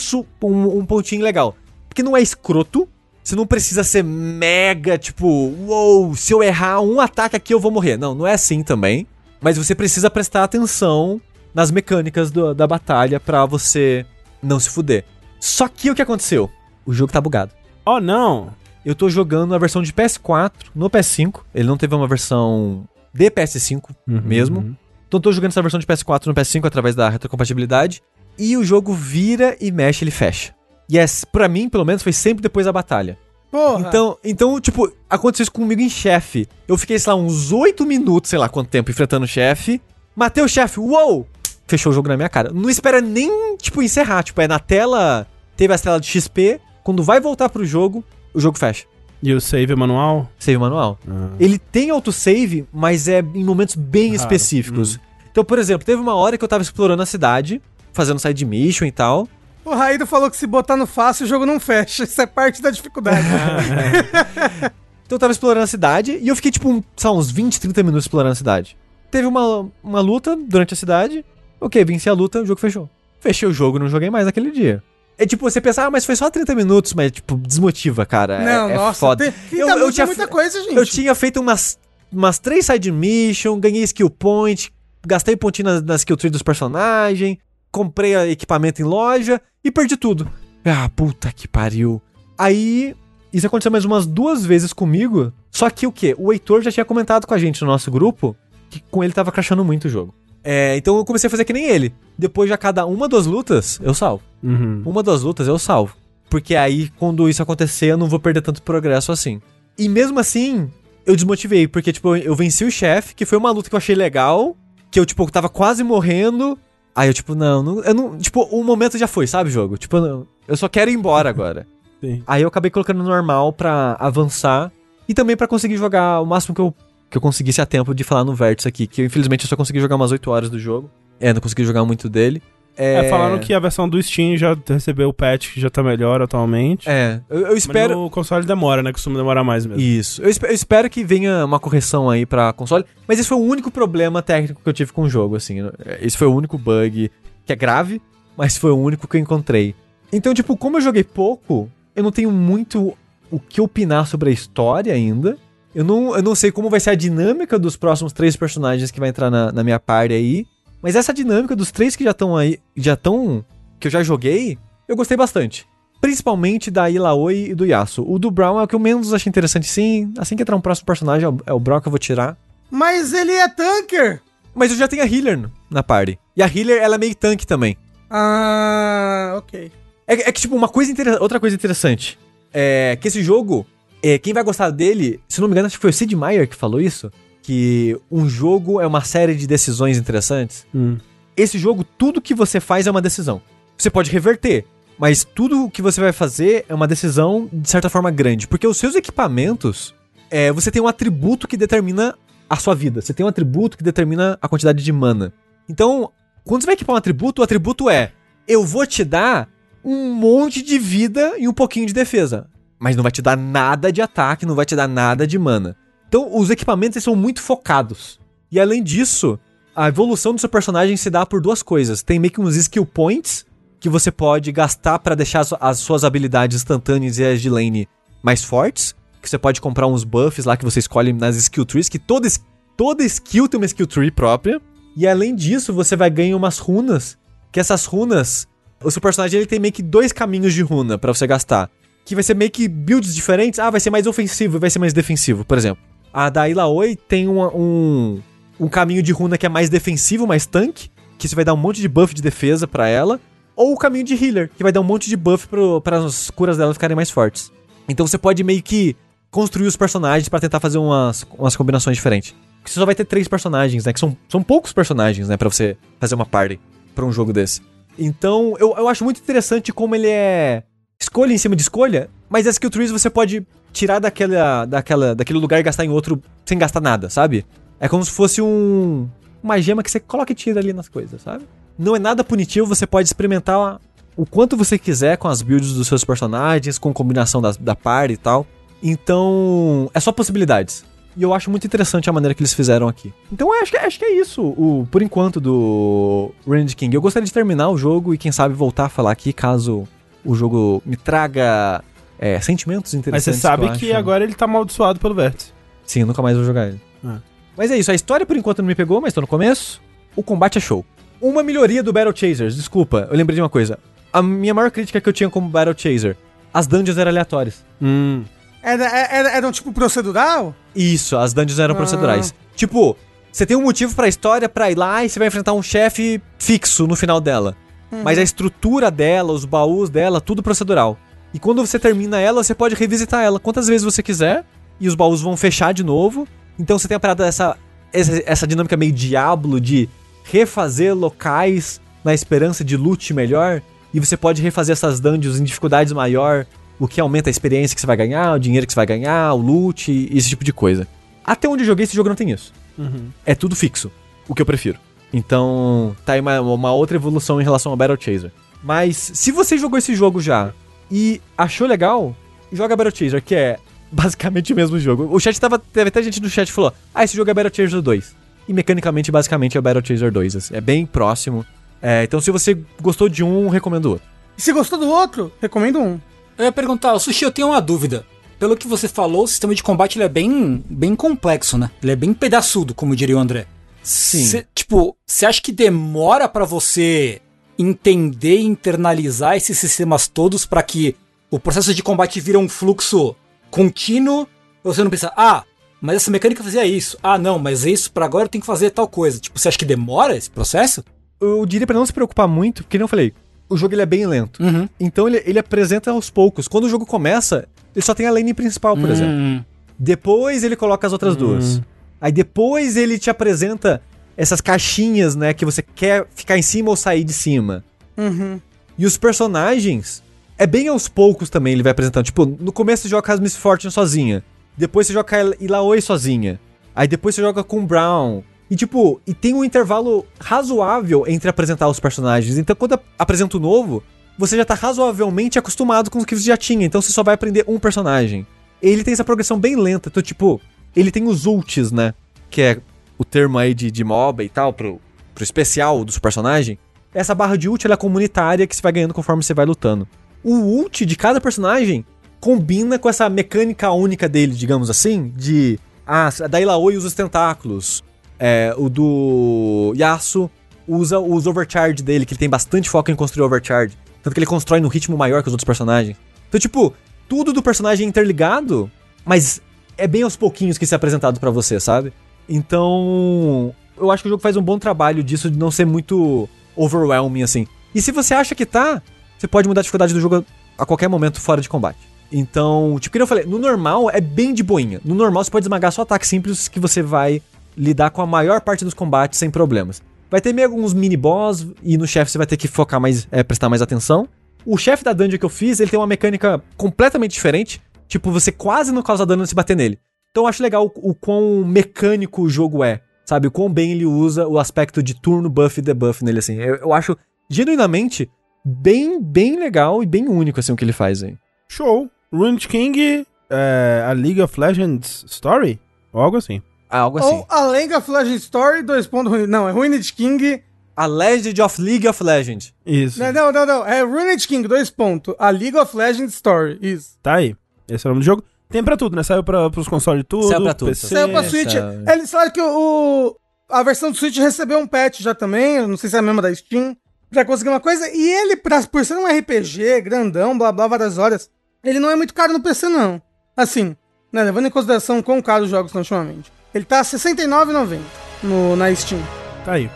um, 0.43 0.79
um 0.79 0.85
pontinho 0.85 1.23
legal. 1.23 1.55
Porque 1.87 2.03
não 2.03 2.15
é 2.17 2.21
escroto, 2.21 2.89
você 3.23 3.35
não 3.35 3.45
precisa 3.45 3.83
ser 3.83 4.03
mega, 4.03 4.97
tipo, 4.97 5.27
uou, 5.27 6.15
se 6.15 6.33
eu 6.33 6.41
errar 6.41 6.81
um 6.81 6.99
ataque 6.99 7.35
aqui 7.35 7.53
eu 7.53 7.59
vou 7.59 7.71
morrer. 7.71 7.95
Não, 7.97 8.15
não 8.15 8.25
é 8.27 8.33
assim 8.33 8.63
também. 8.63 9.05
Mas 9.39 9.57
você 9.57 9.73
precisa 9.75 10.09
prestar 10.09 10.43
atenção 10.43 11.19
nas 11.53 11.69
mecânicas 11.71 12.31
do- 12.31 12.53
da 12.53 12.65
batalha 12.67 13.19
pra 13.19 13.45
você 13.45 14.05
não 14.41 14.59
se 14.59 14.69
fuder. 14.69 15.03
Só 15.41 15.67
que 15.67 15.89
o 15.91 15.95
que 15.95 16.01
aconteceu? 16.01 16.49
O 16.85 16.93
jogo 16.93 17.11
tá 17.11 17.19
bugado. 17.19 17.51
Oh, 17.85 17.99
não! 17.99 18.53
Eu 18.85 18.95
tô 18.95 19.09
jogando 19.09 19.53
a 19.53 19.57
versão 19.57 19.81
de 19.81 19.91
PS4 19.91 20.51
no 20.73 20.89
PS5. 20.89 21.41
Ele 21.53 21.67
não 21.67 21.77
teve 21.77 21.93
uma 21.95 22.07
versão 22.07 22.87
de 23.13 23.29
PS5 23.29 23.89
Uhum, 24.07 24.21
mesmo. 24.23 24.59
uhum. 24.59 24.75
Então 25.07 25.17
eu 25.17 25.21
tô 25.21 25.31
jogando 25.31 25.49
essa 25.51 25.61
versão 25.61 25.79
de 25.79 25.85
PS4 25.85 26.27
no 26.27 26.33
PS5 26.33 26.65
através 26.65 26.95
da 26.95 27.09
retrocompatibilidade. 27.09 28.01
E 28.39 28.55
o 28.55 28.63
jogo 28.63 28.93
vira 28.93 29.57
e 29.59 29.71
mexe, 29.71 30.03
ele 30.05 30.11
fecha. 30.11 30.53
E 30.87 30.97
é, 30.97 31.05
pra 31.31 31.47
mim, 31.49 31.67
pelo 31.69 31.85
menos, 31.85 32.01
foi 32.03 32.13
sempre 32.13 32.41
depois 32.41 32.65
da 32.65 32.71
batalha. 32.71 33.17
Porra. 33.51 33.87
Então, 33.87 34.17
então, 34.23 34.61
tipo, 34.61 34.91
aconteceu 35.09 35.43
isso 35.43 35.51
comigo 35.51 35.81
em 35.81 35.89
chefe. 35.89 36.47
Eu 36.67 36.77
fiquei, 36.77 36.97
sei 36.97 37.11
lá, 37.11 37.19
uns 37.19 37.51
8 37.51 37.85
minutos, 37.85 38.29
sei 38.29 38.39
lá 38.39 38.47
quanto 38.47 38.69
tempo, 38.69 38.89
enfrentando 38.89 39.25
o 39.25 39.27
chefe. 39.27 39.81
Matei 40.15 40.43
o 40.43 40.47
chefe, 40.47 40.79
uou! 40.79 41.27
Fechou 41.67 41.91
o 41.91 41.95
jogo 41.95 42.07
na 42.07 42.17
minha 42.17 42.29
cara. 42.29 42.51
Não 42.53 42.69
espera 42.69 43.01
nem, 43.01 43.55
tipo, 43.57 43.81
encerrar. 43.81 44.23
Tipo, 44.23 44.41
é 44.41 44.47
na 44.47 44.59
tela. 44.59 45.27
Teve 45.55 45.73
as 45.73 45.81
telas 45.81 46.01
de 46.01 46.07
XP. 46.07 46.59
Quando 46.83 47.03
vai 47.03 47.19
voltar 47.19 47.49
pro 47.49 47.65
jogo, 47.65 48.03
o 48.33 48.39
jogo 48.39 48.57
fecha. 48.57 48.85
E 49.23 49.33
o 49.33 49.39
save 49.39 49.73
é 49.73 49.75
manual? 49.75 50.29
Save 50.39 50.57
manual. 50.57 50.97
Ah. 51.07 51.29
Ele 51.39 51.59
tem 51.59 51.91
autosave, 51.91 52.65
mas 52.73 53.07
é 53.07 53.19
em 53.19 53.43
momentos 53.43 53.75
bem 53.75 54.09
Raro. 54.09 54.21
específicos. 54.21 54.99
Então, 55.31 55.45
por 55.45 55.59
exemplo, 55.59 55.85
teve 55.85 56.01
uma 56.01 56.15
hora 56.15 56.37
que 56.37 56.43
eu 56.43 56.47
tava 56.47 56.63
explorando 56.63 57.03
a 57.03 57.05
cidade, 57.05 57.61
fazendo 57.93 58.19
side 58.19 58.43
mission 58.45 58.85
e 58.85 58.91
tal. 58.91 59.27
O 59.63 59.75
Raído 59.75 60.07
falou 60.07 60.29
que 60.29 60.35
se 60.35 60.47
botar 60.47 60.75
no 60.75 60.87
fácil, 60.87 61.25
o 61.25 61.29
jogo 61.29 61.45
não 61.45 61.59
fecha. 61.59 62.03
Isso 62.03 62.19
é 62.19 62.25
parte 62.25 62.61
da 62.61 62.71
dificuldade. 62.71 63.25
Então 65.11 65.17
eu 65.17 65.19
tava 65.19 65.33
explorando 65.33 65.65
a 65.65 65.67
cidade 65.67 66.17
e 66.21 66.29
eu 66.29 66.35
fiquei, 66.37 66.49
tipo, 66.49 66.69
um, 66.69 66.81
lá, 67.03 67.11
uns 67.11 67.29
20, 67.29 67.59
30 67.59 67.83
minutos 67.83 68.05
explorando 68.05 68.31
a 68.31 68.35
cidade. 68.35 68.77
Teve 69.11 69.27
uma, 69.27 69.69
uma 69.83 69.99
luta 69.99 70.37
durante 70.37 70.73
a 70.73 70.77
cidade. 70.77 71.25
Ok, 71.61 71.85
venci 71.85 72.09
a 72.09 72.13
luta, 72.13 72.41
o 72.41 72.45
jogo 72.45 72.59
fechou. 72.59 72.89
Fechei 73.19 73.47
o 73.47 73.53
jogo, 73.53 73.77
não 73.79 73.87
joguei 73.87 74.09
mais 74.09 74.25
naquele 74.25 74.51
dia. 74.51 74.83
É 75.17 75.25
tipo, 75.25 75.47
você 75.49 75.61
pensa, 75.61 75.85
ah, 75.85 75.91
mas 75.91 76.03
foi 76.03 76.15
só 76.15 76.29
30 76.31 76.55
minutos, 76.55 76.93
mas, 76.95 77.11
tipo, 77.11 77.37
desmotiva, 77.37 78.05
cara. 78.05 78.41
É- 78.41 78.45
não, 78.45 78.69
é, 78.69 78.75
nossa. 78.75 78.99
foda. 78.99 79.31
Eu- 79.51 79.69
eu, 79.69 79.77
eu 79.77 79.91
tinha 79.91 80.07
muita 80.07 80.27
coisa, 80.27 80.59
gente. 80.63 80.75
Eu 80.75 80.85
tinha 80.85 81.13
feito 81.13 81.39
umas, 81.39 81.77
umas 82.11 82.39
três 82.39 82.65
side 82.65 82.91
mission, 82.91 83.59
ganhei 83.59 83.83
skill 83.83 84.09
point, 84.09 84.73
gastei 85.05 85.35
pontinho 85.37 85.67
na, 85.69 85.81
na 85.81 85.95
skill 85.95 86.17
tree 86.17 86.31
dos 86.31 86.41
personagens, 86.41 87.37
comprei 87.71 88.15
equipamento 88.31 88.81
em 88.81 88.85
loja 88.85 89.39
e 89.63 89.69
perdi 89.69 89.95
tudo. 89.95 90.27
Ah, 90.65 90.89
puta 90.95 91.31
que 91.31 91.47
pariu. 91.47 92.01
Aí, 92.35 92.95
isso 93.31 93.45
aconteceu 93.45 93.71
mais 93.71 93.85
umas 93.85 94.07
duas 94.07 94.43
vezes 94.43 94.73
comigo. 94.73 95.31
Só 95.51 95.69
que 95.69 95.85
o 95.85 95.91
quê? 95.91 96.15
O 96.17 96.33
Heitor 96.33 96.61
já 96.63 96.71
tinha 96.71 96.85
comentado 96.85 97.27
com 97.27 97.33
a 97.35 97.37
gente 97.37 97.61
no 97.61 97.67
nosso 97.67 97.91
grupo 97.91 98.35
que 98.69 98.81
com 98.89 99.03
ele 99.03 99.13
tava 99.13 99.31
crashando 99.31 99.63
muito 99.63 99.85
o 99.85 99.89
jogo. 99.89 100.15
É, 100.43 100.75
então 100.77 100.97
eu 100.97 101.05
comecei 101.05 101.27
a 101.27 101.31
fazer 101.31 101.45
que 101.45 101.53
nem 101.53 101.65
ele. 101.65 101.93
Depois 102.17 102.47
de 102.49 102.53
a 102.53 102.57
cada 102.57 102.85
uma 102.85 103.07
das 103.07 103.25
lutas, 103.25 103.79
eu 103.83 103.93
salvo. 103.93 104.23
Uhum. 104.43 104.81
Uma 104.85 105.03
das 105.03 105.21
lutas 105.21 105.47
eu 105.47 105.59
salvo. 105.59 105.95
Porque 106.29 106.55
aí, 106.55 106.89
quando 106.97 107.29
isso 107.29 107.43
acontecer, 107.43 107.87
eu 107.87 107.97
não 107.97 108.07
vou 108.07 108.19
perder 108.19 108.41
tanto 108.41 108.61
progresso 108.63 109.11
assim. 109.11 109.41
E 109.77 109.87
mesmo 109.89 110.19
assim, 110.19 110.69
eu 111.05 111.15
desmotivei, 111.15 111.67
porque, 111.67 111.91
tipo, 111.91 112.15
eu 112.15 112.33
venci 112.35 112.63
o 112.63 112.71
chefe, 112.71 113.13
que 113.13 113.25
foi 113.25 113.37
uma 113.37 113.51
luta 113.51 113.69
que 113.69 113.75
eu 113.75 113.77
achei 113.77 113.95
legal, 113.95 114.55
que 114.89 114.99
eu, 114.99 115.05
tipo, 115.05 115.29
tava 115.31 115.49
quase 115.49 115.83
morrendo. 115.83 116.57
Aí 116.95 117.09
eu, 117.09 117.13
tipo, 117.13 117.35
não, 117.35 117.61
não 117.61 117.83
eu 117.83 117.93
não. 117.93 118.17
Tipo, 118.17 118.41
o 118.43 118.63
momento 118.63 118.97
já 118.97 119.07
foi, 119.07 119.27
sabe, 119.27 119.49
jogo? 119.49 119.77
Tipo, 119.77 119.97
eu 119.97 120.01
não- 120.01 120.27
eu 120.47 120.57
só 120.57 120.67
quero 120.67 120.89
ir 120.89 120.93
embora 120.93 121.27
agora. 121.29 121.67
Sim. 122.01 122.23
Aí 122.25 122.41
eu 122.41 122.47
acabei 122.47 122.71
colocando 122.71 122.97
no 122.97 123.03
normal 123.09 123.53
pra 123.53 123.95
avançar. 123.99 124.71
E 125.07 125.13
também 125.13 125.35
pra 125.35 125.47
conseguir 125.47 125.77
jogar 125.77 126.21
o 126.21 126.25
máximo 126.25 126.55
que 126.55 126.61
eu, 126.61 126.73
que 127.11 127.17
eu 127.17 127.21
conseguisse 127.21 127.61
a 127.61 127.65
tempo 127.65 127.93
de 127.93 128.03
falar 128.05 128.23
no 128.23 128.33
Vértice 128.33 128.67
aqui. 128.67 128.87
Que 128.87 129.01
eu, 129.01 129.05
infelizmente 129.05 129.43
eu 129.43 129.49
só 129.49 129.57
consegui 129.57 129.81
jogar 129.81 129.97
umas 129.97 130.11
8 130.11 130.31
horas 130.31 130.49
do 130.49 130.57
jogo. 130.57 130.89
É, 131.19 131.33
não 131.33 131.41
consegui 131.41 131.65
jogar 131.65 131.83
muito 131.83 132.09
dele. 132.09 132.41
É, 132.77 133.09
falaram 133.09 133.37
que 133.37 133.53
a 133.53 133.59
versão 133.59 133.87
do 133.87 134.01
Steam 134.01 134.37
já 134.37 134.57
recebeu 134.65 135.09
o 135.09 135.13
patch 135.13 135.53
que 135.53 135.59
já 135.59 135.69
tá 135.69 135.83
melhor 135.83 136.21
atualmente. 136.21 136.89
É, 136.89 137.19
eu, 137.29 137.47
eu 137.47 137.57
espero... 137.57 137.97
Mas 137.97 138.07
o 138.07 138.09
console 138.09 138.45
demora, 138.45 138.81
né? 138.81 138.93
Costuma 138.93 139.17
demorar 139.17 139.43
mais 139.43 139.65
mesmo. 139.65 139.79
Isso. 139.79 140.21
Eu, 140.21 140.31
eu 140.43 140.53
espero 140.53 140.89
que 140.89 141.03
venha 141.03 141.45
uma 141.45 141.59
correção 141.59 142.09
aí 142.09 142.25
pra 142.25 142.53
console. 142.53 142.85
Mas 143.05 143.19
esse 143.19 143.27
foi 143.27 143.37
o 143.37 143.41
único 143.41 143.69
problema 143.69 144.21
técnico 144.21 144.61
que 144.63 144.69
eu 144.69 144.73
tive 144.73 144.93
com 144.93 145.01
o 145.01 145.09
jogo, 145.09 145.35
assim. 145.35 145.57
Esse 145.99 146.17
foi 146.17 146.27
o 146.27 146.33
único 146.33 146.57
bug 146.57 147.11
que 147.45 147.51
é 147.51 147.55
grave, 147.57 148.01
mas 148.37 148.57
foi 148.57 148.71
o 148.71 148.77
único 148.77 149.05
que 149.05 149.17
eu 149.17 149.21
encontrei. 149.21 149.75
Então, 150.11 150.33
tipo, 150.33 150.55
como 150.55 150.77
eu 150.77 150.81
joguei 150.81 151.03
pouco, 151.03 151.69
eu 151.93 152.01
não 152.01 152.11
tenho 152.11 152.31
muito 152.31 152.97
o 153.29 153.37
que 153.37 153.59
opinar 153.59 154.07
sobre 154.07 154.29
a 154.29 154.33
história 154.33 154.93
ainda. 154.93 155.37
Eu 155.73 155.83
não, 155.85 156.15
eu 156.15 156.21
não 156.23 156.35
sei 156.35 156.51
como 156.51 156.69
vai 156.69 156.79
ser 156.79 156.89
a 156.91 156.95
dinâmica 156.95 157.57
dos 157.57 157.77
próximos 157.77 158.11
três 158.13 158.35
personagens 158.35 158.91
que 158.91 158.99
vai 158.99 159.09
entrar 159.09 159.29
na, 159.29 159.51
na 159.51 159.63
minha 159.63 159.79
party 159.79 160.13
aí. 160.13 160.45
Mas 160.81 160.95
essa 160.95 161.13
dinâmica 161.13 161.55
dos 161.55 161.71
três 161.71 161.95
que 161.95 162.03
já 162.03 162.11
estão 162.11 162.35
aí, 162.35 162.59
já 162.75 162.93
estão. 162.93 163.45
que 163.79 163.87
eu 163.87 163.91
já 163.91 164.03
joguei, 164.03 164.57
eu 164.87 164.95
gostei 164.95 165.15
bastante. 165.15 165.65
Principalmente 166.01 166.71
da 166.71 166.89
Ilaoi 166.89 167.51
e 167.51 167.55
do 167.55 167.65
Yasuo. 167.65 168.11
O 168.11 168.17
do 168.17 168.31
Brown 168.31 168.59
é 168.59 168.63
o 168.63 168.67
que 168.67 168.73
eu 168.75 168.79
menos 168.79 169.13
achei 169.13 169.29
interessante, 169.29 169.67
sim. 169.67 170.11
Assim 170.17 170.35
que 170.35 170.41
entrar 170.41 170.55
um 170.55 170.61
próximo 170.61 170.85
personagem, 170.87 171.25
é 171.25 171.29
o- 171.29 171.57
é 171.57 171.59
Brown 171.59 171.79
que 171.79 171.87
eu 171.87 171.91
vou 171.91 171.99
tirar. 171.99 172.35
Mas 172.69 173.13
ele 173.13 173.31
é 173.31 173.47
tanker. 173.47 174.19
Mas 174.55 174.71
eu 174.71 174.77
já 174.77 174.87
tenho 174.87 175.03
a 175.03 175.05
Healer 175.07 175.47
na 175.69 175.83
party. 175.83 176.17
E 176.35 176.41
a 176.41 176.47
Healer, 176.47 176.81
ela 176.81 176.95
é 176.95 176.97
meio 176.97 177.15
tanque 177.15 177.45
também. 177.45 177.77
Ah, 178.09 179.35
ok. 179.37 179.71
É, 180.07 180.13
é 180.13 180.31
que, 180.31 180.41
tipo, 180.41 180.55
uma 180.55 180.67
coisa 180.67 180.91
outra 181.21 181.39
coisa 181.39 181.55
interessante 181.55 182.17
é 182.53 182.97
que 182.99 183.07
esse 183.07 183.21
jogo, 183.23 183.65
é, 184.01 184.17
quem 184.17 184.33
vai 184.33 184.43
gostar 184.43 184.69
dele, 184.71 185.19
se 185.27 185.39
não 185.39 185.47
me 185.47 185.53
engano, 185.53 185.67
acho 185.67 185.77
que 185.77 185.81
foi 185.81 185.91
o 185.91 185.93
Sid 185.93 186.15
Meier 186.15 186.47
que 186.47 186.55
falou 186.55 186.81
isso, 186.81 187.11
que 187.41 187.97
um 188.09 188.27
jogo 188.27 188.81
é 188.81 188.87
uma 188.87 189.03
série 189.03 189.35
de 189.35 189.47
decisões 189.47 189.97
interessantes. 189.97 190.65
Hum. 190.73 190.97
Esse 191.35 191.57
jogo, 191.57 191.83
tudo 191.83 192.21
que 192.21 192.33
você 192.33 192.59
faz 192.59 192.87
é 192.87 192.91
uma 192.91 193.01
decisão. 193.01 193.41
Você 193.77 193.89
pode 193.89 194.11
reverter, 194.11 194.65
mas 194.97 195.23
tudo 195.23 195.69
que 195.69 195.81
você 195.81 195.99
vai 195.99 196.11
fazer 196.11 196.65
é 196.69 196.75
uma 196.75 196.87
decisão, 196.87 197.49
de 197.51 197.69
certa 197.69 197.89
forma, 197.89 198.11
grande. 198.11 198.47
Porque 198.47 198.67
os 198.67 198.77
seus 198.77 198.95
equipamentos, 198.95 199.95
é, 200.29 200.51
você 200.51 200.69
tem 200.69 200.81
um 200.81 200.87
atributo 200.87 201.47
que 201.47 201.57
determina 201.57 202.15
a 202.49 202.57
sua 202.57 202.75
vida. 202.75 203.01
Você 203.01 203.13
tem 203.13 203.25
um 203.25 203.29
atributo 203.29 203.77
que 203.77 203.83
determina 203.83 204.37
a 204.41 204.47
quantidade 204.47 204.83
de 204.83 204.91
mana. 204.91 205.33
Então, 205.67 206.11
quando 206.43 206.61
você 206.61 206.67
vai 206.67 206.73
equipar 206.73 206.95
um 206.95 206.97
atributo, 206.97 207.41
o 207.41 207.43
atributo 207.43 207.89
é: 207.89 208.11
eu 208.47 208.65
vou 208.65 208.85
te 208.85 209.03
dar 209.03 209.49
um 209.83 210.13
monte 210.13 210.61
de 210.61 210.77
vida 210.77 211.33
e 211.37 211.47
um 211.47 211.53
pouquinho 211.53 211.87
de 211.87 211.93
defesa. 211.93 212.47
Mas 212.81 212.95
não 212.95 213.03
vai 213.03 213.11
te 213.11 213.21
dar 213.21 213.37
nada 213.37 213.91
de 213.91 214.01
ataque, 214.01 214.43
não 214.43 214.55
vai 214.55 214.65
te 214.65 214.75
dar 214.75 214.87
nada 214.87 215.27
de 215.27 215.37
mana. 215.37 215.77
Então, 216.07 216.35
os 216.35 216.49
equipamentos 216.49 217.03
são 217.03 217.15
muito 217.15 217.39
focados. 217.39 218.19
E 218.51 218.59
além 218.59 218.81
disso, 218.81 219.39
a 219.75 219.87
evolução 219.87 220.33
do 220.33 220.39
seu 220.41 220.49
personagem 220.49 220.97
se 220.97 221.07
dá 221.11 221.23
por 221.23 221.39
duas 221.39 221.61
coisas. 221.61 222.01
Tem 222.01 222.17
meio 222.17 222.33
que 222.33 222.41
uns 222.41 222.55
skill 222.55 222.85
points 222.85 223.45
que 223.79 223.87
você 223.87 224.11
pode 224.11 224.51
gastar 224.51 224.97
pra 224.97 225.13
deixar 225.13 225.41
as- 225.41 225.53
as 225.59 225.77
suas 225.79 226.03
habilidades 226.03 226.57
instantâneas 226.57 227.19
e 227.19 227.23
as 227.23 227.39
de 227.39 227.51
lane 227.51 227.87
mais 228.23 228.43
fortes. 228.43 228.95
Que 229.21 229.29
você 229.29 229.37
pode 229.37 229.61
comprar 229.61 229.85
uns 229.85 230.03
buffs 230.03 230.45
lá 230.45 230.57
que 230.57 230.65
você 230.65 230.79
escolhe 230.79 231.13
nas 231.13 231.35
skill 231.35 231.65
trees, 231.65 231.87
que 231.87 231.99
toda, 231.99 232.27
toda 232.75 233.03
skill 233.03 233.47
tem 233.47 233.59
uma 233.59 233.65
skill 233.67 233.85
tree 233.85 234.09
própria. 234.09 234.59
E 234.97 235.07
além 235.07 235.35
disso, 235.35 235.71
você 235.71 235.95
vai 235.95 236.09
ganhar 236.09 236.35
umas 236.35 236.57
runas, 236.57 237.15
que 237.51 237.59
essas 237.59 237.85
runas, 237.85 238.47
o 238.83 238.89
seu 238.89 238.99
personagem 239.01 239.39
ele 239.39 239.47
tem 239.47 239.59
meio 239.59 239.71
que 239.71 239.83
dois 239.83 240.11
caminhos 240.11 240.53
de 240.53 240.63
runa 240.63 240.97
pra 240.97 241.13
você 241.13 241.27
gastar. 241.27 241.69
Que 242.05 242.15
vai 242.15 242.23
ser 242.23 242.35
meio 242.35 242.51
que 242.51 242.67
builds 242.67 243.13
diferentes. 243.15 243.59
Ah, 243.59 243.69
vai 243.69 243.79
ser 243.79 243.89
mais 243.89 244.07
ofensivo 244.07 244.59
vai 244.59 244.69
ser 244.69 244.79
mais 244.79 244.93
defensivo, 244.93 245.45
por 245.45 245.57
exemplo. 245.57 245.83
A 246.13 246.29
da 246.29 246.49
Ilaoi 246.49 246.95
tem 246.95 247.27
uma- 247.27 247.55
um, 247.55 248.19
um 248.59 248.67
caminho 248.67 249.01
de 249.01 249.11
runa 249.11 249.37
que 249.37 249.45
é 249.45 249.49
mais 249.49 249.69
defensivo, 249.69 250.27
mais 250.27 250.45
tanque, 250.45 250.89
que 251.17 251.27
você 251.27 251.35
vai 251.35 251.45
dar 251.45 251.53
um 251.53 251.57
monte 251.57 251.79
de 251.79 251.87
buff 251.87 252.13
de 252.13 252.21
defesa 252.21 252.67
pra 252.67 252.87
ela. 252.87 253.19
Ou 253.55 253.73
o 253.73 253.77
caminho 253.77 254.03
de 254.03 254.13
healer, 254.13 254.49
que 254.55 254.63
vai 254.63 254.71
dar 254.71 254.81
um 254.81 254.83
monte 254.83 255.07
de 255.09 255.15
buff 255.15 255.47
para 255.83 255.97
as 255.99 256.29
curas 256.31 256.57
dela 256.57 256.73
ficarem 256.73 256.95
mais 256.95 257.09
fortes. 257.11 257.51
Então 257.87 258.07
você 258.07 258.17
pode 258.17 258.43
meio 258.43 258.61
que 258.63 258.95
construir 259.29 259.67
os 259.67 259.77
personagens 259.77 260.27
pra 260.27 260.39
tentar 260.39 260.59
fazer 260.59 260.77
umas, 260.77 261.25
umas 261.37 261.55
combinações 261.55 261.95
diferentes. 261.97 262.33
Porque 262.59 262.71
você 262.71 262.79
só 262.79 262.85
vai 262.85 262.95
ter 262.95 263.05
três 263.05 263.27
personagens, 263.27 263.85
né? 263.85 263.93
Que 263.93 263.99
são, 263.99 264.15
são 264.27 264.41
poucos 264.43 264.73
personagens, 264.73 265.27
né? 265.29 265.37
Pra 265.37 265.49
você 265.49 265.77
fazer 265.99 266.15
uma 266.15 266.25
party 266.25 266.59
pra 266.93 267.05
um 267.05 267.11
jogo 267.11 267.31
desse. 267.31 267.61
Então, 267.97 268.55
eu, 268.59 268.73
eu 268.77 268.87
acho 268.87 269.03
muito 269.03 269.19
interessante 269.19 269.71
como 269.71 269.95
ele 269.95 270.07
é 270.07 270.63
escolha 271.01 271.33
em 271.33 271.37
cima 271.37 271.55
de 271.55 271.61
escolha, 271.61 272.09
mas 272.29 272.47
as 272.47 272.55
skill 272.55 272.69
trees 272.69 272.91
você 272.91 273.09
pode 273.09 273.45
tirar 273.73 273.99
daquela, 273.99 274.65
daquela, 274.65 275.15
daquele 275.15 275.39
lugar 275.39 275.59
e 275.59 275.63
gastar 275.63 275.83
em 275.83 275.89
outro 275.89 276.21
sem 276.45 276.57
gastar 276.57 276.81
nada, 276.81 277.09
sabe? 277.09 277.45
É 277.79 277.87
como 277.87 278.05
se 278.05 278.11
fosse 278.11 278.41
um 278.41 279.09
uma 279.43 279.59
gema 279.59 279.81
que 279.81 279.89
você 279.89 279.99
coloca 279.99 280.31
e 280.31 280.35
tira 280.35 280.59
ali 280.59 280.71
nas 280.71 280.87
coisas, 280.87 281.21
sabe? 281.21 281.45
Não 281.77 281.95
é 281.95 281.99
nada 281.99 282.23
punitivo, 282.23 282.67
você 282.67 282.85
pode 282.85 283.07
experimentar 283.07 283.79
o 284.15 284.25
quanto 284.25 284.55
você 284.55 284.77
quiser 284.77 285.17
com 285.17 285.27
as 285.27 285.41
builds 285.41 285.73
dos 285.73 285.87
seus 285.87 286.03
personagens, 286.03 286.77
com 286.77 286.93
combinação 286.93 287.41
da, 287.41 287.51
da 287.59 287.75
party 287.75 288.13
e 288.13 288.17
tal. 288.17 288.45
Então, 288.83 289.89
é 289.93 289.99
só 289.99 290.11
possibilidades. 290.11 290.85
E 291.17 291.23
eu 291.23 291.33
acho 291.33 291.49
muito 291.49 291.65
interessante 291.65 292.09
a 292.09 292.13
maneira 292.13 292.35
que 292.35 292.41
eles 292.41 292.53
fizeram 292.53 292.87
aqui. 292.87 293.11
Então, 293.31 293.51
acho 293.61 293.71
que, 293.71 293.77
acho 293.77 293.97
que 293.97 294.05
é 294.05 294.19
isso, 294.19 294.43
o, 294.43 294.87
por 294.91 295.01
enquanto, 295.01 295.39
do 295.41 296.31
Range 296.47 296.75
King. 296.75 296.95
Eu 296.95 297.01
gostaria 297.01 297.25
de 297.25 297.33
terminar 297.33 297.69
o 297.69 297.77
jogo 297.77 298.13
e, 298.13 298.17
quem 298.17 298.31
sabe, 298.31 298.53
voltar 298.53 298.85
a 298.85 298.89
falar 298.89 299.11
aqui 299.11 299.33
caso 299.33 299.87
o 300.25 300.35
jogo 300.35 300.81
me 300.85 300.95
traga 300.95 301.83
é, 302.19 302.39
sentimentos 302.39 302.93
Mas 302.93 302.99
interessantes. 302.99 303.35
você 303.39 303.41
sabe 303.41 303.69
que 303.77 303.89
acho. 303.91 303.97
agora 303.99 304.23
ele 304.23 304.33
tá 304.33 304.45
amaldiçoado 304.45 304.99
pelo 304.99 305.13
vértice. 305.15 305.51
Sim, 305.85 306.01
eu 306.01 306.07
nunca 306.07 306.21
mais 306.21 306.35
vou 306.35 306.45
jogar 306.45 306.67
ele. 306.67 306.81
É. 307.05 307.15
Mas 307.57 307.71
é 307.71 307.77
isso, 307.77 307.91
a 307.91 307.93
história 307.95 308.25
por 308.25 308.37
enquanto 308.37 308.59
não 308.59 308.67
me 308.67 308.75
pegou, 308.75 309.01
mas 309.01 309.13
tô 309.13 309.21
no 309.21 309.27
começo. 309.27 309.81
O 310.15 310.23
combate 310.23 310.57
é 310.57 310.61
show. 310.61 310.85
Uma 311.21 311.43
melhoria 311.43 311.83
do 311.83 311.91
Battle 311.93 312.15
Chasers, 312.15 312.55
desculpa, 312.55 313.07
eu 313.11 313.15
lembrei 313.17 313.35
de 313.35 313.41
uma 313.41 313.49
coisa. 313.49 313.77
A 314.11 314.21
minha 314.21 314.53
maior 314.53 314.71
crítica 314.71 314.99
que 314.99 315.07
eu 315.07 315.13
tinha 315.13 315.29
como 315.29 315.47
Battle 315.49 315.75
Chaser, 315.77 316.17
as 316.53 316.65
dungeons 316.67 316.97
eram 316.97 317.09
aleatórias. 317.11 317.63
Hum. 317.81 318.23
Era, 318.63 318.85
era, 318.85 319.31
era 319.37 319.47
um 319.47 319.51
tipo 319.51 319.71
procedural? 319.73 320.55
Isso, 320.75 321.17
as 321.17 321.33
dungeons 321.33 321.59
eram 321.59 321.73
Ah. 321.73 321.77
procedurais. 321.77 322.33
Tipo, 322.55 322.95
você 323.31 323.45
tem 323.45 323.55
um 323.57 323.61
motivo 323.63 323.95
pra 323.95 324.07
história 324.07 324.47
pra 324.49 324.69
ir 324.71 324.77
lá 324.77 325.03
e 325.03 325.09
você 325.09 325.17
vai 325.19 325.27
enfrentar 325.27 325.53
um 325.53 325.63
chefe 325.63 326.21
fixo 326.37 326.85
no 326.87 326.95
final 326.95 327.19
dela. 327.21 327.55
Mas 328.03 328.17
a 328.17 328.21
estrutura 328.21 328.89
dela, 328.89 329.33
os 329.33 329.45
baús 329.45 329.89
dela, 329.89 330.21
tudo 330.21 330.41
procedural. 330.41 330.97
E 331.33 331.39
quando 331.39 331.65
você 331.65 331.79
termina 331.79 332.19
ela, 332.19 332.43
você 332.43 332.53
pode 332.53 332.75
revisitar 332.75 333.23
ela 333.23 333.39
quantas 333.39 333.67
vezes 333.67 333.83
você 333.83 334.01
quiser. 334.01 334.45
E 334.79 334.87
os 334.87 334.95
baús 334.95 335.21
vão 335.21 335.35
fechar 335.37 335.73
de 335.73 335.83
novo. 335.83 336.27
Então 336.57 336.77
você 336.77 336.87
tem 336.87 336.95
a 336.95 336.99
parada 336.99 337.25
dessa. 337.25 337.57
Essa, 337.93 338.23
essa 338.25 338.47
dinâmica 338.47 338.77
meio 338.77 338.91
diablo 338.93 339.59
de 339.59 339.89
refazer 340.23 340.95
locais 340.95 341.81
na 342.03 342.13
esperança 342.13 342.63
de 342.63 342.77
loot 342.77 343.13
melhor. 343.13 343.61
E 343.93 343.99
você 343.99 344.15
pode 344.15 344.41
refazer 344.41 344.73
essas 344.73 344.99
dungeons 344.99 345.39
em 345.39 345.43
dificuldades 345.43 345.91
maior. 345.91 346.45
O 346.79 346.87
que 346.87 346.99
aumenta 346.99 347.29
a 347.29 347.31
experiência 347.31 347.75
que 347.75 347.81
você 347.81 347.87
vai 347.87 347.97
ganhar, 347.97 348.33
o 348.33 348.39
dinheiro 348.39 348.65
que 348.65 348.73
você 348.73 348.77
vai 348.77 348.85
ganhar, 348.85 349.33
o 349.33 349.37
loot 349.37 350.09
esse 350.11 350.29
tipo 350.29 350.43
de 350.43 350.53
coisa. 350.53 350.87
Até 351.23 351.47
onde 351.47 351.63
eu 351.63 351.67
joguei, 351.67 351.83
esse 351.83 351.95
jogo 351.95 352.09
não 352.09 352.15
tem 352.15 352.31
isso. 352.31 352.53
Uhum. 352.77 353.09
É 353.25 353.35
tudo 353.35 353.55
fixo. 353.55 353.91
O 354.27 354.33
que 354.33 354.41
eu 354.41 354.45
prefiro. 354.45 354.79
Então, 355.13 355.95
tá 356.05 356.13
aí 356.13 356.19
uma, 356.19 356.39
uma 356.39 356.73
outra 356.73 356.95
evolução 356.95 357.41
em 357.41 357.43
relação 357.43 357.71
ao 357.71 357.77
Battle 357.77 357.97
Chaser. 357.99 358.31
Mas, 358.63 358.97
se 358.97 359.31
você 359.31 359.57
jogou 359.57 359.77
esse 359.77 359.95
jogo 359.95 360.21
já 360.21 360.53
e 360.89 361.21
achou 361.37 361.67
legal, 361.67 362.15
joga 362.51 362.75
Battle 362.75 362.95
Chaser, 362.95 363.21
que 363.21 363.35
é 363.35 363.57
basicamente 363.91 364.53
o 364.53 364.55
mesmo 364.55 364.79
jogo. 364.79 365.09
O 365.11 365.19
chat 365.19 365.39
tava. 365.39 365.59
Teve 365.59 365.89
até 365.89 366.01
gente 366.01 366.21
no 366.21 366.29
chat 366.29 366.47
que 366.47 366.53
falou: 366.53 366.73
Ah, 366.93 367.03
esse 367.03 367.15
jogo 367.15 367.29
é 367.29 367.33
Battle 367.33 367.53
Chaser 367.53 367.81
2. 367.81 368.15
E 368.47 368.53
mecanicamente, 368.53 369.11
basicamente, 369.11 369.57
é 369.57 369.59
o 369.59 369.63
Battle 369.63 369.85
Chaser 369.85 370.11
2. 370.11 370.35
assim, 370.35 370.55
é 370.55 370.61
bem 370.61 370.85
próximo. 370.85 371.45
É, 371.81 372.03
então, 372.03 372.21
se 372.21 372.31
você 372.31 372.57
gostou 372.81 373.09
de 373.09 373.23
um, 373.23 373.49
recomendo 373.49 373.85
o 373.85 373.89
outro. 373.91 374.07
E 374.37 374.41
se 374.41 374.53
gostou 374.53 374.79
do 374.79 374.87
outro, 374.87 375.31
recomendo 375.41 375.79
um. 375.79 375.99
Eu 376.37 376.45
ia 376.45 376.51
perguntar, 376.51 376.97
Sushi, 376.99 377.23
eu 377.23 377.31
tenho 377.31 377.49
uma 377.49 377.61
dúvida. 377.61 378.05
Pelo 378.39 378.57
que 378.57 378.67
você 378.67 378.87
falou, 378.87 379.23
o 379.23 379.27
sistema 379.27 379.53
de 379.53 379.61
combate 379.61 379.97
ele 379.97 380.05
é 380.05 380.09
bem, 380.09 380.63
bem 380.67 380.95
complexo, 380.95 381.57
né? 381.57 381.69
Ele 381.81 381.91
é 381.91 381.95
bem 381.95 382.13
pedaçudo, 382.13 382.73
como 382.73 382.95
diria 382.95 383.15
o 383.15 383.19
André. 383.19 383.45
Sim. 383.83 384.25
Cê, 384.25 384.47
tipo, 384.53 384.95
você 385.05 385.25
acha 385.25 385.41
que 385.41 385.51
demora 385.51 386.27
pra 386.27 386.45
você 386.45 387.21
entender 387.57 388.37
e 388.37 388.45
internalizar 388.45 389.35
esses 389.35 389.57
sistemas 389.57 390.07
todos 390.07 390.45
pra 390.45 390.63
que 390.63 390.95
o 391.29 391.39
processo 391.39 391.73
de 391.73 391.83
combate 391.83 392.19
vira 392.19 392.39
um 392.39 392.49
fluxo 392.49 393.15
contínuo? 393.49 394.27
Você 394.63 394.83
não 394.83 394.91
pensa, 394.91 395.11
ah, 395.15 395.43
mas 395.81 395.97
essa 395.97 396.11
mecânica 396.11 396.43
fazia 396.43 396.65
isso. 396.65 396.97
Ah, 397.01 397.17
não, 397.17 397.39
mas 397.39 397.65
isso 397.65 397.91
pra 397.91 398.05
agora 398.05 398.25
eu 398.25 398.29
tenho 398.29 398.41
que 398.41 398.47
fazer 398.47 398.69
tal 398.69 398.87
coisa. 398.87 399.19
Tipo, 399.19 399.39
você 399.39 399.47
acha 399.47 399.57
que 399.57 399.65
demora 399.65 400.15
esse 400.15 400.29
processo? 400.29 400.83
Eu 401.19 401.45
diria 401.45 401.65
pra 401.65 401.75
não 401.75 401.85
se 401.85 401.93
preocupar 401.93 402.27
muito, 402.27 402.63
porque, 402.63 402.77
eu 402.77 402.87
falei, 402.87 403.13
o 403.49 403.57
jogo 403.57 403.73
ele 403.73 403.81
é 403.81 403.85
bem 403.85 404.05
lento. 404.05 404.41
Uhum. 404.41 404.69
Então, 404.79 405.07
ele, 405.07 405.21
ele 405.25 405.39
apresenta 405.39 405.91
aos 405.91 406.09
poucos. 406.09 406.47
Quando 406.47 406.65
o 406.65 406.69
jogo 406.69 406.85
começa, 406.85 407.47
ele 407.75 407.83
só 407.83 407.93
tem 407.93 408.07
a 408.07 408.11
lane 408.11 408.33
principal, 408.33 408.77
por 408.77 408.89
exemplo. 408.89 409.13
Hum. 409.13 409.43
Depois 409.77 410.43
ele 410.43 410.55
coloca 410.55 410.85
as 410.85 410.93
outras 410.93 411.15
duas. 411.15 411.61
Aí 412.01 412.11
depois 412.11 412.75
ele 412.75 412.97
te 412.97 413.11
apresenta 413.11 413.81
essas 414.17 414.41
caixinhas, 414.41 415.15
né? 415.15 415.33
Que 415.33 415.45
você 415.45 415.61
quer 415.61 416.07
ficar 416.15 416.37
em 416.37 416.41
cima 416.41 416.71
ou 416.71 416.75
sair 416.75 417.03
de 417.03 417.13
cima. 417.13 417.63
Uhum. 417.95 418.41
E 418.77 418.85
os 418.85 418.97
personagens, 418.97 420.01
é 420.37 420.47
bem 420.47 420.67
aos 420.67 420.87
poucos 420.87 421.29
também 421.29 421.53
ele 421.53 421.61
vai 421.61 421.71
apresentando. 421.71 422.05
Tipo, 422.05 422.25
no 422.25 422.51
começo 422.51 422.83
você 422.83 422.89
joga 422.89 423.13
as 423.13 423.19
Miss 423.19 423.35
Fortune 423.35 423.71
sozinha. 423.71 424.23
Depois 424.57 424.87
você 424.87 424.93
joga 424.93 425.35
Ilaoi 425.39 425.79
sozinha. 425.81 426.39
Aí 426.75 426.87
depois 426.87 427.13
você 427.13 427.21
joga 427.21 427.43
com 427.43 427.63
Brown. 427.63 428.23
E 428.49 428.55
tipo, 428.55 428.99
e 429.05 429.13
tem 429.13 429.33
um 429.33 429.43
intervalo 429.43 430.05
razoável 430.19 431.05
entre 431.07 431.29
apresentar 431.29 431.69
os 431.69 431.79
personagens. 431.79 432.37
Então 432.37 432.55
quando 432.55 432.79
apresenta 432.97 433.37
o 433.37 433.39
novo, 433.39 433.83
você 434.17 434.35
já 434.35 434.43
tá 434.43 434.55
razoavelmente 434.55 435.37
acostumado 435.39 435.89
com 435.89 435.99
o 435.99 436.05
que 436.05 436.15
você 436.15 436.25
já 436.25 436.37
tinha. 436.37 436.65
Então 436.65 436.81
você 436.81 436.91
só 436.91 437.03
vai 437.03 437.13
aprender 437.13 437.45
um 437.47 437.59
personagem. 437.59 438.25
Ele 438.61 438.83
tem 438.83 438.93
essa 438.93 439.03
progressão 439.03 439.39
bem 439.39 439.55
lenta. 439.55 439.89
Então, 439.89 440.03
tipo, 440.03 440.39
ele 440.75 440.91
tem 440.91 441.07
os 441.07 441.25
ults, 441.25 441.71
né? 441.71 441.93
Que 442.29 442.41
é 442.41 442.57
o 442.97 443.03
termo 443.03 443.37
aí 443.37 443.53
de, 443.53 443.71
de 443.71 443.83
e 443.83 444.29
tal, 444.29 444.53
pro, 444.53 444.79
pro 445.13 445.23
especial 445.23 445.83
dos 445.83 445.97
personagens. 445.99 446.57
Essa 446.93 447.15
barra 447.15 447.37
de 447.37 447.47
ult 447.49 447.65
ela 447.65 447.73
é 447.73 447.77
comunitária 447.77 448.45
que 448.45 448.55
você 448.55 448.61
vai 448.61 448.71
ganhando 448.71 448.93
conforme 448.93 449.23
você 449.23 449.33
vai 449.33 449.45
lutando. 449.45 449.87
O 450.23 450.35
ult 450.35 450.85
de 450.85 450.95
cada 450.95 451.19
personagem 451.19 451.85
combina 452.19 452.77
com 452.77 452.87
essa 452.87 453.09
mecânica 453.09 453.71
única 453.71 454.07
dele, 454.07 454.33
digamos 454.33 454.69
assim, 454.69 455.11
de. 455.15 455.59
Ah, 455.85 456.09
da 456.29 456.39
Ilaoi 456.39 456.77
usa 456.77 456.87
os 456.87 456.93
tentáculos. 456.93 457.83
É, 458.19 458.53
o 458.55 458.69
do 458.69 459.73
Yasuo 459.75 460.29
usa 460.67 460.99
os 460.99 461.25
overcharge 461.25 461.81
dele, 461.81 462.05
que 462.05 462.13
ele 462.13 462.19
tem 462.19 462.29
bastante 462.29 462.69
foco 462.69 462.91
em 462.91 462.95
construir 462.95 463.25
overcharge. 463.25 463.75
Tanto 464.03 464.13
que 464.13 464.19
ele 464.19 464.27
constrói 464.27 464.59
no 464.59 464.67
ritmo 464.67 464.95
maior 464.95 465.23
que 465.23 465.27
os 465.27 465.33
outros 465.33 465.45
personagens. 465.45 465.97
Então, 466.29 466.39
tipo, 466.39 466.73
tudo 467.09 467.33
do 467.33 467.41
personagem 467.41 467.85
é 467.85 467.89
interligado, 467.89 468.71
mas 469.03 469.41
é 469.77 469.87
bem 469.87 470.03
aos 470.03 470.15
pouquinhos 470.15 470.57
que 470.57 470.63
isso 470.63 470.75
é 470.75 470.77
apresentado 470.77 471.19
para 471.19 471.29
você, 471.29 471.59
sabe? 471.59 471.93
Então, 472.27 473.53
eu 473.77 473.91
acho 473.91 474.03
que 474.03 474.09
o 474.09 474.11
jogo 474.11 474.21
faz 474.21 474.37
um 474.37 474.41
bom 474.41 474.57
trabalho 474.57 475.03
disso 475.03 475.29
de 475.29 475.37
não 475.37 475.51
ser 475.51 475.65
muito 475.65 476.29
overwhelming 476.55 477.23
assim. 477.23 477.47
E 477.73 477.81
se 477.81 477.91
você 477.91 478.13
acha 478.13 478.35
que 478.35 478.45
tá, 478.45 478.81
você 479.17 479.27
pode 479.27 479.47
mudar 479.47 479.61
a 479.61 479.63
dificuldade 479.63 479.93
do 479.93 479.99
jogo 479.99 480.25
a 480.57 480.65
qualquer 480.65 480.87
momento 480.87 481.19
fora 481.19 481.41
de 481.41 481.49
combate. 481.49 481.79
Então, 482.11 482.77
tipo, 482.79 482.97
que 482.97 483.01
eu 483.01 483.07
falei, 483.07 483.25
no 483.25 483.39
normal 483.39 483.89
é 483.89 484.01
bem 484.01 484.33
de 484.33 484.43
boinha. 484.43 484.81
No 484.83 484.93
normal 484.93 485.23
você 485.23 485.31
pode 485.31 485.45
esmagar 485.45 485.71
só 485.71 485.83
ataques 485.83 486.09
simples 486.09 486.47
que 486.47 486.59
você 486.59 486.81
vai 486.81 487.21
lidar 487.55 487.89
com 487.89 488.01
a 488.01 488.05
maior 488.05 488.41
parte 488.41 488.65
dos 488.65 488.73
combates 488.73 489.17
sem 489.17 489.29
problemas. 489.29 489.81
Vai 490.09 490.19
ter 490.19 490.33
meio 490.33 490.47
alguns 490.47 490.73
mini 490.73 490.97
boss 490.97 491.47
e 491.63 491.77
no 491.77 491.87
chefe 491.87 492.11
você 492.11 492.17
vai 492.17 492.27
ter 492.27 492.35
que 492.35 492.47
focar 492.47 492.81
mais, 492.81 493.07
é, 493.11 493.23
prestar 493.23 493.47
mais 493.49 493.61
atenção. 493.61 494.07
O 494.45 494.57
chefe 494.57 494.83
da 494.83 494.91
dungeon 494.91 495.17
que 495.17 495.25
eu 495.25 495.29
fiz, 495.29 495.59
ele 495.59 495.69
tem 495.69 495.79
uma 495.79 495.87
mecânica 495.87 496.41
completamente 496.57 497.13
diferente. 497.13 497.61
Tipo, 497.91 498.09
você 498.09 498.31
quase 498.31 498.71
não 498.71 498.81
causa 498.81 499.05
dano 499.05 499.27
se 499.27 499.35
bater 499.35 499.53
nele. 499.53 499.77
Então 500.11 500.23
eu 500.23 500.27
acho 500.27 500.41
legal 500.41 500.65
o, 500.65 500.91
o 500.91 500.95
quão 500.95 501.43
mecânico 501.43 502.21
o 502.21 502.29
jogo 502.29 502.63
é. 502.63 502.81
Sabe? 503.05 503.27
O 503.27 503.31
quão 503.31 503.51
bem 503.51 503.73
ele 503.73 503.85
usa 503.85 504.25
o 504.25 504.39
aspecto 504.39 504.81
de 504.81 504.93
turno, 504.93 505.29
buff 505.29 505.59
e 505.59 505.61
debuff 505.61 506.01
nele, 506.01 506.19
assim. 506.19 506.37
Eu, 506.37 506.55
eu 506.55 506.73
acho, 506.73 506.97
genuinamente, 507.29 508.09
bem, 508.45 509.01
bem 509.01 509.37
legal 509.37 509.83
e 509.83 509.85
bem 509.85 510.07
único, 510.07 510.39
assim, 510.39 510.53
o 510.53 510.55
que 510.55 510.63
ele 510.63 510.71
faz 510.71 511.03
aí. 511.03 511.17
Show. 511.49 511.89
Rune 512.13 512.37
King, 512.37 513.05
é, 513.29 513.83
a 513.85 513.91
League 513.91 514.21
of 514.21 514.39
Legends 514.39 515.03
Story? 515.09 515.59
Ou 515.91 516.01
algo 516.01 516.15
assim. 516.15 516.41
Ah, 516.69 516.79
algo 516.79 516.97
assim. 516.97 517.13
Ou 517.13 517.25
a 517.27 517.45
League 517.47 517.73
of 517.73 517.91
Legends 517.91 518.23
Story, 518.23 518.63
dois 518.63 518.87
pontos 518.87 519.11
ruins. 519.11 519.27
Não, 519.27 519.49
é 519.49 519.51
Ruined 519.51 519.93
King. 519.93 520.41
A 520.77 520.85
Legend 520.85 521.41
of 521.41 521.61
League 521.61 521.85
of 521.85 522.01
Legends. 522.01 522.53
Isso. 522.65 522.97
Não, 522.99 523.11
não, 523.11 523.31
não, 523.33 523.45
não. 523.45 523.65
É 523.65 523.81
Ruined 523.81 524.25
King, 524.25 524.47
dois 524.47 524.69
pontos. 524.69 525.13
A 525.19 525.29
League 525.29 525.57
of 525.57 525.75
Legends 525.75 526.13
Story. 526.13 526.57
Isso. 526.61 526.97
Tá 527.03 527.15
aí. 527.15 527.35
Esse 527.73 527.87
é 527.87 527.89
o 527.89 527.93
nome 527.93 528.01
do 528.01 528.05
jogo. 528.05 528.23
Tem 528.49 528.63
pra 528.63 528.75
tudo, 528.75 528.95
né? 528.95 529.03
Saiu 529.03 529.23
pra, 529.23 529.49
pros 529.49 529.67
consoles 529.67 530.03
tudo. 530.07 530.27
Saiu 530.27 530.43
pra 530.43 530.53
tudo. 530.53 530.67
PC. 530.69 530.87
Saiu 530.87 531.09
pra 531.09 531.23
Switch. 531.23 531.51
saiu. 531.53 531.83
Eles 531.87 532.11
falaram 532.11 532.31
que 532.31 532.41
o, 532.41 533.15
a 533.49 533.63
versão 533.63 533.91
do 533.91 533.97
Switch 533.97 534.17
recebeu 534.17 534.59
um 534.59 534.67
patch 534.67 534.99
já 534.99 535.15
também. 535.15 535.57
eu 535.57 535.67
Não 535.67 535.77
sei 535.77 535.89
se 535.89 535.95
é 535.95 535.99
a 535.99 536.01
mesma 536.01 536.21
da 536.21 536.33
Steam. 536.35 536.75
Pra 537.09 537.25
conseguir 537.25 537.49
uma 537.49 537.59
coisa. 537.59 537.89
E 537.89 538.09
ele, 538.09 538.35
pra, 538.37 538.61
por 538.63 538.85
ser 538.85 538.95
um 538.95 539.05
RPG 539.05 539.81
grandão, 539.81 540.37
blá 540.37 540.51
blá, 540.51 540.67
várias 540.67 540.97
horas, 540.97 541.29
ele 541.63 541.79
não 541.79 541.89
é 541.89 541.95
muito 541.95 542.13
caro 542.13 542.33
no 542.33 542.41
PC, 542.41 542.69
não. 542.69 543.01
Assim, 543.35 543.75
né, 544.11 544.23
levando 544.23 544.47
em 544.47 544.51
consideração 544.51 545.01
quão 545.01 545.21
caro 545.21 545.43
os 545.43 545.49
jogos 545.49 545.69
estão 545.69 545.81
ultimamente. 545.81 546.31
Ele 546.53 546.65
tá 546.65 546.77
R$ 546.77 546.83
69,90 546.83 547.79
no, 548.23 548.55
na 548.55 548.73
Steam. 548.75 549.01
Tá 549.45 549.53
aí. 549.53 549.69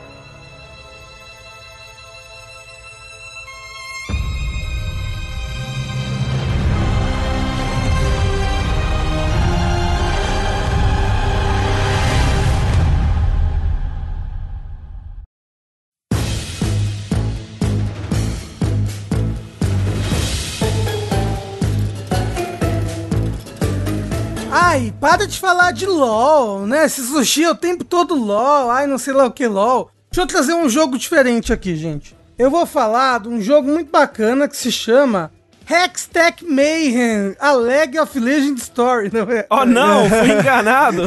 Para 25.05 25.27
de 25.27 25.39
falar 25.39 25.69
de 25.69 25.85
LOL, 25.85 26.65
né? 26.65 26.87
Se 26.87 27.05
sushi 27.05 27.43
é 27.43 27.51
o 27.51 27.53
tempo 27.53 27.83
todo 27.83 28.15
LOL, 28.15 28.71
ai, 28.71 28.87
não 28.87 28.97
sei 28.97 29.13
lá 29.13 29.27
o 29.27 29.31
que 29.31 29.45
LOL. 29.45 29.91
Deixa 30.09 30.23
eu 30.23 30.25
trazer 30.25 30.55
um 30.55 30.67
jogo 30.67 30.97
diferente 30.97 31.53
aqui, 31.53 31.75
gente. 31.75 32.17
Eu 32.39 32.49
vou 32.49 32.65
falar 32.65 33.19
de 33.19 33.29
um 33.29 33.39
jogo 33.39 33.69
muito 33.71 33.91
bacana 33.91 34.47
que 34.47 34.57
se 34.57 34.71
chama 34.71 35.31
Hextech 35.69 36.43
Mayhem, 36.43 37.35
a 37.39 37.51
League 37.51 37.99
of 37.99 38.19
Legends 38.19 38.63
Story, 38.63 39.11
não 39.13 39.31
é? 39.31 39.45
Oh, 39.51 39.63
não! 39.63 40.09
Fui 40.09 40.31
enganado! 40.31 41.03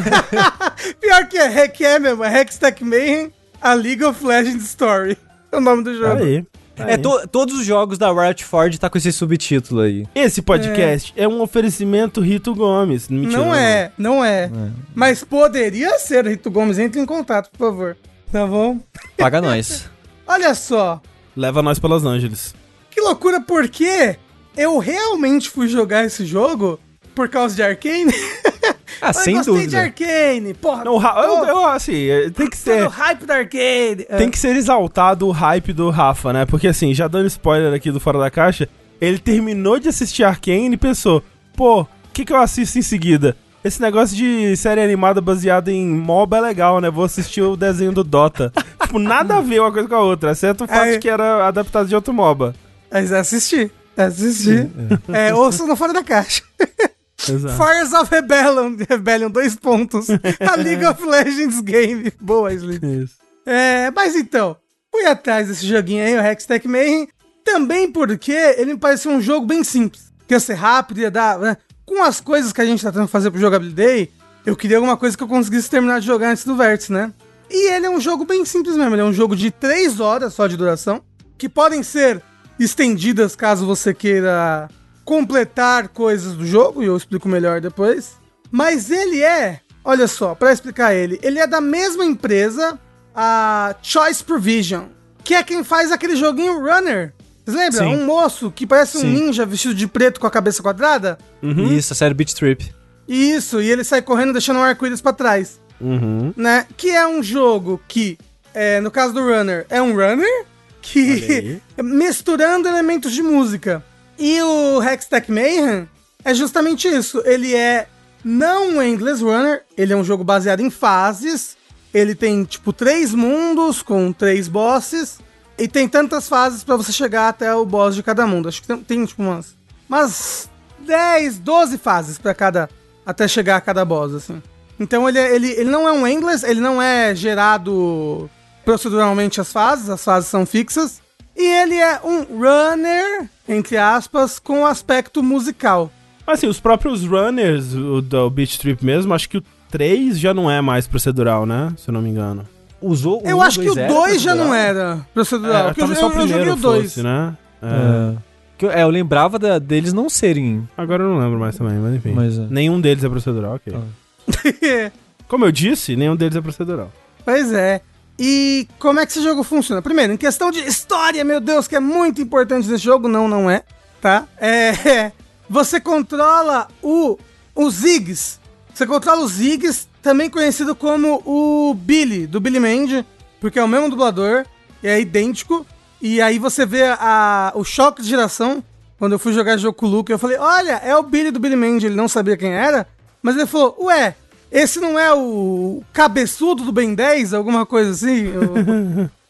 Pior 1.01 1.27
que 1.27 1.37
é, 1.37 1.67
que 1.67 1.85
é 1.85 1.99
mesmo, 1.99 2.23
é 2.23 2.41
Hextech 2.41 2.85
Mayhem, 2.85 3.33
a 3.61 3.75
League 3.75 4.05
of 4.05 4.25
Legends 4.25 4.63
Story. 4.63 5.19
É 5.51 5.57
o 5.57 5.61
nome 5.61 5.83
do 5.83 5.99
jogo. 5.99 6.23
aí. 6.23 6.47
Tá 6.79 6.91
É, 6.91 6.97
to- 6.97 7.27
todos 7.29 7.59
os 7.59 7.67
jogos 7.67 7.99
da 7.99 8.11
Riot 8.13 8.45
Forge 8.45 8.79
tá 8.79 8.89
com 8.89 8.97
esse 8.97 9.13
subtítulo 9.13 9.81
aí. 9.83 10.07
Esse 10.15 10.41
podcast 10.41 11.13
é. 11.17 11.27
um 11.27 11.41
oferecimento 11.43 12.21
Rito 12.21 12.55
Gomes. 12.55 13.09
Mentira, 13.09 13.37
Não 13.43 13.55
é, 13.55 13.93
não 13.99 14.25
é. 14.25 14.51
Mas 14.95 15.23
poderia 15.25 15.99
ser, 15.99 16.27
Rito 16.27 16.51
Gomes. 16.51 16.79
Entre 16.79 17.01
em 17.01 17.05
contato, 17.07 17.51
por 17.51 17.59
favor. 17.71 17.97
Tá 18.31 18.47
bom? 18.47 18.79
Paga 19.17 19.41
nós. 19.41 19.91
Olha 20.27 20.55
só. 20.55 21.01
Leva 21.37 21.63
nós 21.63 21.79
pelas 21.79 22.05
Ângeles. 22.05 22.55
Que 22.91 23.01
loucura, 23.01 23.41
porque 23.41 24.17
eu 24.57 24.79
realmente 24.79 25.49
fui 25.51 25.69
jogar 25.69 26.05
esse 26.05 26.25
jogo 26.27 26.79
por 27.19 27.29
causa 27.29 27.55
de 27.57 27.63
Arcane. 27.65 28.13
Ah, 29.01 29.11
eu 29.11 29.15
sem 29.15 29.37
gostei 29.37 29.55
de 29.55 29.61
dúvida. 29.67 29.81
Arcane. 29.83 30.55
Porra, 30.55 30.83
Não, 30.85 30.97
o 30.97 31.03
eu, 31.23 31.45
eu, 31.47 31.67
assim, 31.67 32.09
é, 32.09 32.31
tem 32.31 32.51
que 32.51 32.59
tô 32.59 32.71
no 32.73 32.77
ser. 32.81 32.89
hype 32.89 33.27
da 33.27 33.35
Arcane. 33.37 34.05
Tem 34.17 34.29
que 34.29 34.37
ser 34.39 34.57
exaltado 34.57 35.29
o 35.29 35.31
hype 35.31 35.73
do 35.73 35.89
Rafa, 35.89 36.33
né? 36.33 36.45
Porque 36.45 36.67
assim, 36.67 36.93
já 36.93 37.07
dando 37.07 37.27
spoiler 37.29 37.73
aqui 37.73 37.93
do 37.93 38.01
Fora 38.01 38.19
da 38.19 38.29
Caixa, 38.29 38.69
ele 39.01 39.21
terminou 39.21 39.79
de 39.79 39.89
assistir 39.89 40.25
Arcane 40.25 40.73
e 40.73 40.77
pensou, 40.77 41.23
pô, 41.55 41.83
o 41.83 41.87
que, 42.13 42.25
que 42.25 42.33
eu 42.33 42.39
assisto 42.39 42.77
em 42.77 42.83
seguida? 42.83 43.37
Esse 43.63 43.81
negócio 43.81 44.17
de 44.17 44.57
série 44.57 44.81
animada 44.83 45.21
baseada 45.21 45.71
em 45.71 45.87
MOBA 45.87 46.39
é 46.39 46.41
legal, 46.41 46.81
né? 46.81 46.91
Vou 46.91 47.05
assistir 47.05 47.43
o 47.43 47.57
desenho 47.57 47.93
do 47.93 48.03
Dota. 48.03 48.53
tipo, 48.83 48.99
nada 48.99 49.37
a 49.37 49.41
ver 49.41 49.61
uma 49.61 49.71
coisa 49.71 49.89
com 49.89 49.95
a 49.95 50.03
outra, 50.03 50.33
exceto 50.33 50.65
o 50.65 50.67
fato 50.67 50.81
Aí- 50.81 50.93
de 50.95 50.99
que 50.99 51.09
era 51.09 51.47
adaptado 51.47 51.87
de 51.87 51.95
outro 51.95 52.13
MOBA. 52.13 52.53
Mas 52.91 53.13
assisti. 53.13 53.71
Assisti. 53.97 54.69
É, 55.13 55.33
ouça 55.33 55.65
no 55.67 55.77
Fora 55.77 55.93
da 55.93 56.03
Caixa. 56.03 56.43
Exato. 57.29 57.57
Fires 57.57 57.93
of 57.93 58.15
Rebellion. 58.15 58.77
Rebellion, 58.89 59.31
dois 59.31 59.57
pontos. 59.57 60.09
A 60.11 60.57
League 60.61 60.85
of 60.85 61.05
Legends 61.05 61.61
Game. 61.61 62.13
Boa, 62.21 62.53
Sleep. 62.53 62.85
Isso. 62.85 63.17
É, 63.45 63.91
mas 63.91 64.15
então, 64.15 64.57
fui 64.91 65.07
atrás 65.07 65.49
desse 65.49 65.67
joguinho 65.67 66.05
aí, 66.05 66.17
o 66.17 66.21
Hextech 66.21 66.69
Mayhem, 66.69 67.09
também 67.45 67.91
porque 67.91 68.33
ele 68.33 68.75
me 68.75 68.79
pareceu 68.79 69.11
um 69.11 69.21
jogo 69.21 69.47
bem 69.47 69.65
simples. 69.65 70.13
Que 70.27 70.35
ia 70.35 70.41
ser 70.41 70.55
rápido, 70.55 71.01
ia 71.01 71.11
dar. 71.11 71.39
Né? 71.39 71.57
Com 71.87 72.03
as 72.03 72.21
coisas 72.21 72.53
que 72.53 72.61
a 72.61 72.67
gente 72.67 72.83
tá 72.83 72.91
tentando 72.93 73.09
fazer 73.09 73.31
pro 73.31 73.41
Jogabilidade, 73.41 74.11
eu 74.45 74.55
queria 74.55 74.77
alguma 74.77 74.97
coisa 74.97 75.17
que 75.17 75.23
eu 75.23 75.29
conseguisse 75.29 75.71
terminar 75.71 76.01
de 76.01 76.07
jogar 76.07 76.31
antes 76.31 76.45
do 76.45 76.57
Vértice, 76.57 76.93
né? 76.93 77.13
E 77.51 77.73
ele 77.73 77.87
é 77.87 77.91
um 77.91 78.01
jogo 78.01 78.27
bem 78.27 78.45
simples 78.45 78.77
mesmo, 78.77 78.95
ele 78.95 79.01
é 79.01 79.05
um 79.05 79.13
jogo 79.13 79.35
de 79.35 79.51
3 79.51 80.01
horas 80.01 80.35
só 80.35 80.47
de 80.47 80.57
duração, 80.57 81.03
que 81.39 81.49
podem 81.49 81.83
ser 81.83 82.23
estendidas 82.59 83.35
caso 83.35 83.65
você 83.65 83.95
queira 83.95 84.69
completar 85.09 85.89
coisas 85.89 86.35
do 86.35 86.45
jogo, 86.47 86.83
e 86.83 86.87
eu 86.87 86.95
explico 86.95 87.27
melhor 87.31 87.63
depois. 87.63 88.19
Mas 88.51 88.91
ele 88.91 89.23
é, 89.23 89.61
olha 89.83 90.07
só, 90.07 90.35
pra 90.35 90.53
explicar 90.53 90.95
ele, 90.95 91.19
ele 91.23 91.39
é 91.39 91.47
da 91.47 91.63
mesma 91.63 92.05
empresa, 92.05 92.79
a 93.15 93.75
Choice 93.83 94.23
Provision, 94.23 94.85
que 95.25 95.33
é 95.35 95.43
quem 95.43 95.65
faz 95.65 95.91
aquele 95.91 96.15
joguinho 96.15 96.61
Runner. 96.61 97.15
Vocês 97.47 97.57
lembram? 97.57 97.91
Sim. 97.97 98.03
Um 98.03 98.05
moço 98.05 98.51
que 98.51 98.67
parece 98.67 98.99
um 98.99 99.01
Sim. 99.01 99.15
ninja 99.15 99.47
vestido 99.47 99.75
de 99.75 99.87
preto 99.87 100.21
com 100.21 100.27
a 100.27 100.31
cabeça 100.31 100.63
quadrada? 100.63 101.17
Isso, 101.43 101.95
a 101.95 101.97
série 101.97 102.13
Beat 102.13 102.35
Trip. 102.35 102.71
Isso, 103.09 103.63
e 103.63 103.71
ele 103.71 103.85
sai 103.85 104.03
correndo 104.03 104.35
deixando 104.35 104.59
um 104.59 104.63
arco-íris 104.63 105.01
pra 105.01 105.15
trás, 105.15 105.59
Uhum. 105.81 106.35
né? 106.37 106.67
Que 106.77 106.91
é 106.91 107.07
um 107.07 107.23
jogo 107.23 107.81
que, 107.89 108.19
é, 108.53 108.79
no 108.83 108.91
caso 108.91 109.15
do 109.15 109.21
Runner, 109.23 109.65
é 109.71 109.81
um 109.81 109.93
runner 109.95 110.45
que 110.83 111.63
misturando 111.83 112.69
elementos 112.69 113.13
de 113.13 113.23
música. 113.23 113.83
E 114.19 114.41
o 114.43 114.83
Hextech 114.83 115.31
Mayhem 115.31 115.89
é 116.25 116.35
justamente 116.35 116.89
isso. 116.89 117.23
Ele 117.25 117.55
é 117.55 117.87
não 118.25 118.71
um 118.71 118.83
Endless 118.83 119.23
Runner, 119.23 119.63
ele 119.77 119.93
é 119.93 119.97
um 119.97 120.05
jogo 120.05 120.25
baseado 120.25 120.61
em 120.61 120.71
fases. 120.71 121.57
Ele 121.95 122.15
tem, 122.15 122.45
tipo, 122.45 122.73
três 122.73 123.15
mundos 123.15 123.81
com 123.83 124.13
três 124.13 124.49
bosses. 124.49 125.19
E 125.57 125.67
tem 125.67 125.89
tantas 125.89 126.29
fases 126.29 126.63
pra 126.63 126.77
você 126.77 126.93
chegar 126.93 127.29
até 127.29 127.53
o 127.55 127.65
boss 127.65 127.95
de 127.95 128.03
cada 128.03 128.27
mundo. 128.27 128.49
Acho 128.49 128.61
que 128.61 128.69
tem, 128.69 128.77
tem, 128.79 129.05
tipo, 129.05 129.23
umas, 129.23 129.55
umas 129.89 130.49
10, 130.81 131.39
12 131.39 131.79
fases 131.79 132.19
pra 132.19 132.35
cada. 132.35 132.69
Até 133.07 133.27
chegar 133.27 133.57
a 133.57 133.61
cada 133.61 133.85
boss, 133.85 134.15
assim. 134.15 134.43
Então 134.79 135.09
ele, 135.09 135.19
é- 135.19 135.35
ele, 135.35 135.49
ele 135.53 135.71
não 135.71 135.89
é 135.89 135.93
um 135.93 136.07
endless, 136.07 136.45
ele 136.47 136.61
não 136.61 136.81
é 136.81 137.15
gerado 137.15 138.31
proceduralmente 138.65 139.41
as 139.41 139.51
fases, 139.51 139.89
as 139.89 140.05
fases 140.05 140.29
são 140.29 140.45
fixas. 140.45 141.01
E 141.35 141.43
ele 141.43 141.75
é 141.75 142.01
um 142.05 142.23
runner, 142.39 143.29
entre 143.49 143.77
aspas, 143.77 144.39
com 144.39 144.67
aspecto 144.67 145.23
musical. 145.23 145.91
Assim, 146.27 146.47
os 146.47 146.61
próprios 146.61 147.05
runners 147.05 147.73
o 147.75 148.03
do 148.03 148.29
Beat 148.31 148.59
Trip 148.59 148.85
mesmo, 148.85 149.15
acho 149.15 149.29
que 149.29 149.39
o 149.39 149.43
3 149.71 150.19
já 150.19 150.35
não 150.35 150.51
é 150.51 150.61
mais 150.61 150.87
procedural, 150.87 151.47
né? 151.47 151.73
Se 151.77 151.89
eu 151.89 151.93
não 151.95 152.03
me 152.03 152.11
engano. 152.11 152.45
Usou 152.81 153.23
Eu 153.25 153.39
um, 153.39 153.43
acho 153.43 153.61
que 153.61 153.71
o 153.71 153.75
dois 153.75 153.89
2 153.89 154.23
já 154.23 154.35
não 154.35 154.55
era 154.55 155.05
procedural. 155.13 155.63
É, 155.63 155.65
porque 155.69 155.83
eu, 155.83 155.87
o 155.87 155.93
eu, 155.93 156.21
eu 156.21 156.29
joguei 156.29 156.49
o 156.51 156.57
2. 156.57 156.83
fosse, 156.85 157.03
né? 157.03 157.37
É. 157.63 157.67
É. 158.15 158.17
Que 158.57 158.67
eu- 158.67 158.71
é, 158.71 158.83
eu 158.83 158.89
lembrava 158.89 159.39
da- 159.39 159.59
deles 159.59 159.93
não 159.93 160.09
serem. 160.09 160.69
Agora 160.77 161.03
eu 161.03 161.09
não 161.11 161.19
lembro 161.19 161.39
mais 161.41 161.57
também, 161.57 161.75
mas 161.79 161.95
enfim. 161.95 162.13
Mas, 162.13 162.39
é. 162.39 162.47
Nenhum 162.51 162.81
deles 162.81 163.03
é 163.03 163.09
procedural, 163.09 163.55
ok. 163.55 163.75
Ah. 163.75 164.91
Como 165.29 165.45
eu 165.45 165.53
disse, 165.53 165.97
nenhum 165.97 166.15
deles 166.17 166.37
é 166.37 166.41
procedural. 166.41 166.91
Pois 167.25 167.53
é. 167.53 167.81
E 168.19 168.67
como 168.79 168.99
é 168.99 169.07
que 169.07 169.13
esse 169.13 169.23
jogo 169.23 169.45
funciona? 169.45 169.81
Primeiro, 169.81 170.13
em 170.13 170.17
questão 170.17 170.51
de 170.51 170.59
história, 170.61 171.23
meu 171.25 171.41
Deus, 171.41 171.69
que 171.69 171.77
é 171.77 171.81
muito 171.81 172.21
importante 172.21 172.69
nesse 172.69 172.83
jogo, 172.83 173.07
não, 173.07 173.29
não 173.29 173.49
é, 173.49 173.63
tá? 174.01 174.27
É. 174.39 175.13
Você 175.49 175.81
controla 175.81 176.69
o. 176.83 177.19
Os 177.55 177.75
Ziggs. 177.75 178.39
Você 178.73 178.87
controla 178.87 179.25
os 179.25 179.33
Ziggs, 179.33 179.89
também 180.01 180.31
conhecido 180.31 180.77
como 180.77 181.21
o 181.27 181.75
Billy, 181.75 182.25
do 182.27 182.39
Billy 182.39 182.61
Mandy, 182.61 183.05
porque 183.41 183.59
é 183.59 183.65
o 183.65 183.67
mesmo 183.67 183.91
dublador, 183.91 184.45
é 184.83 185.01
idêntico. 185.01 185.67
E 186.01 186.21
aí 186.21 186.39
você 186.39 186.65
vê 186.65 186.85
a, 186.85 187.51
o 187.57 187.65
choque 187.65 188.03
de 188.03 188.09
geração. 188.09 188.63
Quando 188.99 189.13
eu 189.15 189.19
fui 189.19 189.33
jogar 189.33 189.57
jogo 189.57 189.77
com 189.77 189.87
o 189.87 189.89
Luke, 189.89 190.13
eu 190.13 190.19
falei: 190.19 190.39
Olha, 190.39 190.75
é 190.85 190.97
o 190.97 191.03
Billy 191.03 191.33
do 191.33 191.41
Billy 191.41 191.57
Mandy. 191.57 191.87
Ele 191.87 191.97
não 191.97 192.09
sabia 192.09 192.37
quem 192.37 192.53
era, 192.53 192.87
mas 193.21 193.35
ele 193.35 193.47
falou: 193.47 193.77
Ué, 193.81 194.15
esse 194.51 194.81
não 194.81 194.99
é 194.99 195.13
o 195.13 195.83
cabeçudo 195.93 196.65
do 196.65 196.73
Ben 196.73 196.95
10? 196.95 197.35
Alguma 197.35 197.67
coisa 197.67 197.91
assim? 197.91 198.29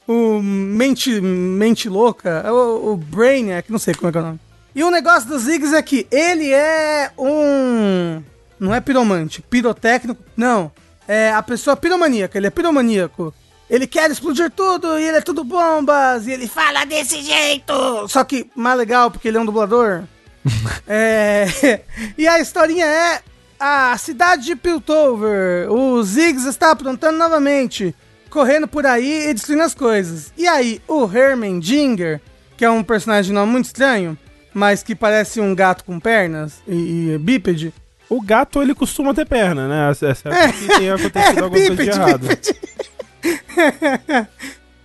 O, 0.06 0.38
o 0.38 0.42
mente, 0.42 1.20
mente 1.20 1.88
louca? 1.88 2.44
O, 2.52 2.92
o 2.92 2.96
Brainiac, 2.96 3.70
não 3.70 3.78
sei 3.78 3.94
como 3.94 4.08
é 4.08 4.12
que 4.12 4.18
é 4.18 4.20
o 4.20 4.24
nome. 4.24 4.40
E 4.74 4.84
o 4.84 4.90
negócio 4.90 5.28
dos 5.28 5.42
Ziggs 5.42 5.74
é 5.74 5.82
que 5.82 6.06
ele 6.10 6.52
é 6.52 7.10
um. 7.18 8.22
Não 8.60 8.74
é 8.74 8.80
piromante, 8.80 9.42
pirotécnico. 9.42 10.22
Não. 10.36 10.70
É 11.06 11.32
a 11.32 11.42
pessoa 11.42 11.76
piromaníaca, 11.76 12.38
ele 12.38 12.46
é 12.46 12.50
piromaníaco. 12.50 13.34
Ele 13.68 13.86
quer 13.86 14.10
explodir 14.10 14.50
tudo 14.50 14.98
e 14.98 15.04
ele 15.04 15.18
é 15.18 15.20
tudo 15.20 15.44
bombas 15.44 16.26
e 16.26 16.32
ele 16.32 16.46
fala 16.46 16.84
desse 16.84 17.22
jeito. 17.22 17.74
Só 18.08 18.24
que 18.24 18.50
mais 18.54 18.78
legal 18.78 19.10
porque 19.10 19.28
ele 19.28 19.36
é 19.36 19.40
um 19.40 19.46
dublador. 19.46 20.04
é. 20.86 21.82
E 22.16 22.26
a 22.26 22.40
historinha 22.40 22.86
é 22.86 23.20
a 23.58 23.96
cidade 23.98 24.44
de 24.44 24.56
Piltover. 24.56 25.70
O 25.72 26.02
Ziggs 26.02 26.48
está 26.48 26.70
aprontando 26.70 27.18
novamente, 27.18 27.94
correndo 28.30 28.68
por 28.68 28.86
aí 28.86 29.28
e 29.28 29.34
destruindo 29.34 29.64
as 29.64 29.74
coisas. 29.74 30.32
E 30.36 30.46
aí, 30.46 30.80
o 30.86 31.04
Herman 31.04 31.58
Dinger, 31.58 32.20
que 32.56 32.64
é 32.64 32.70
um 32.70 32.82
personagem 32.82 33.32
não 33.32 33.46
muito 33.46 33.66
estranho, 33.66 34.16
mas 34.54 34.82
que 34.82 34.94
parece 34.94 35.40
um 35.40 35.54
gato 35.54 35.84
com 35.84 35.98
pernas 36.00 36.62
e, 36.66 37.12
e 37.14 37.18
bípede. 37.18 37.72
O 38.08 38.20
gato, 38.22 38.62
ele 38.62 38.74
costuma 38.74 39.12
ter 39.12 39.26
perna, 39.26 39.68
né? 39.68 39.90
Exceto 39.90 40.30
que 40.58 40.78
tenha 40.78 40.94
acontecido 40.94 41.44
alguma 41.44 41.50
coisa 41.50 41.70
de 41.70 41.76
bípede, 41.76 41.90
errado. 41.90 42.28
bípede. 42.28 42.56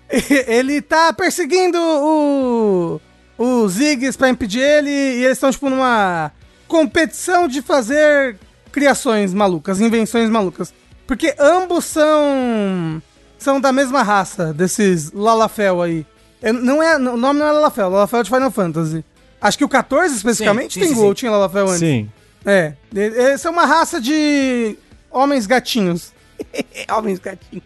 ele 0.48 0.82
tá 0.82 1.14
perseguindo 1.14 1.78
o, 1.80 3.02
o 3.38 3.68
Ziggs 3.70 4.18
pra 4.18 4.30
impedir 4.30 4.60
ele 4.60 4.90
e 4.90 5.24
eles 5.24 5.38
estão, 5.38 5.52
tipo, 5.52 5.70
numa 5.70 6.32
competição 6.68 7.48
de 7.48 7.62
fazer 7.62 8.38
criações 8.74 9.34
malucas, 9.34 9.80
invenções 9.80 10.30
malucas. 10.30 10.74
Porque 11.08 11.34
ambos 11.40 11.86
são 11.86 13.02
são 13.38 13.62
da 13.62 13.72
mesma 13.72 14.02
raça, 14.04 14.54
desses 14.54 15.12
Lalafel 15.14 15.82
aí. 15.82 16.06
É, 16.42 16.52
Não 16.52 16.82
é, 16.84 16.98
o 16.98 17.18
nome 17.18 17.40
não 17.40 17.48
é 17.48 17.52
Lalafel, 17.52 17.90
Lalafel 17.90 18.20
é 18.20 18.24
de 18.24 18.30
Final 18.30 18.52
Fantasy. 18.52 19.06
Acho 19.42 19.58
que 19.58 19.64
o 19.66 19.70
14 19.70 20.16
especificamente 20.16 20.74
sim, 20.74 20.80
tem 20.82 20.90
sim, 20.90 20.96
Gol, 20.96 21.10
sim. 21.10 21.14
tinha 21.16 21.32
Lalafel 21.32 21.66
antes. 21.68 21.80
Sim. 21.80 22.10
É, 22.46 22.74
e- 22.94 23.00
eles 23.00 23.42
são 23.42 23.52
uma 23.52 23.66
raça 23.66 24.00
de 24.02 24.78
homens 25.12 25.46
gatinhos. 25.46 26.12
homens 26.98 27.20
gatinhos. 27.20 27.64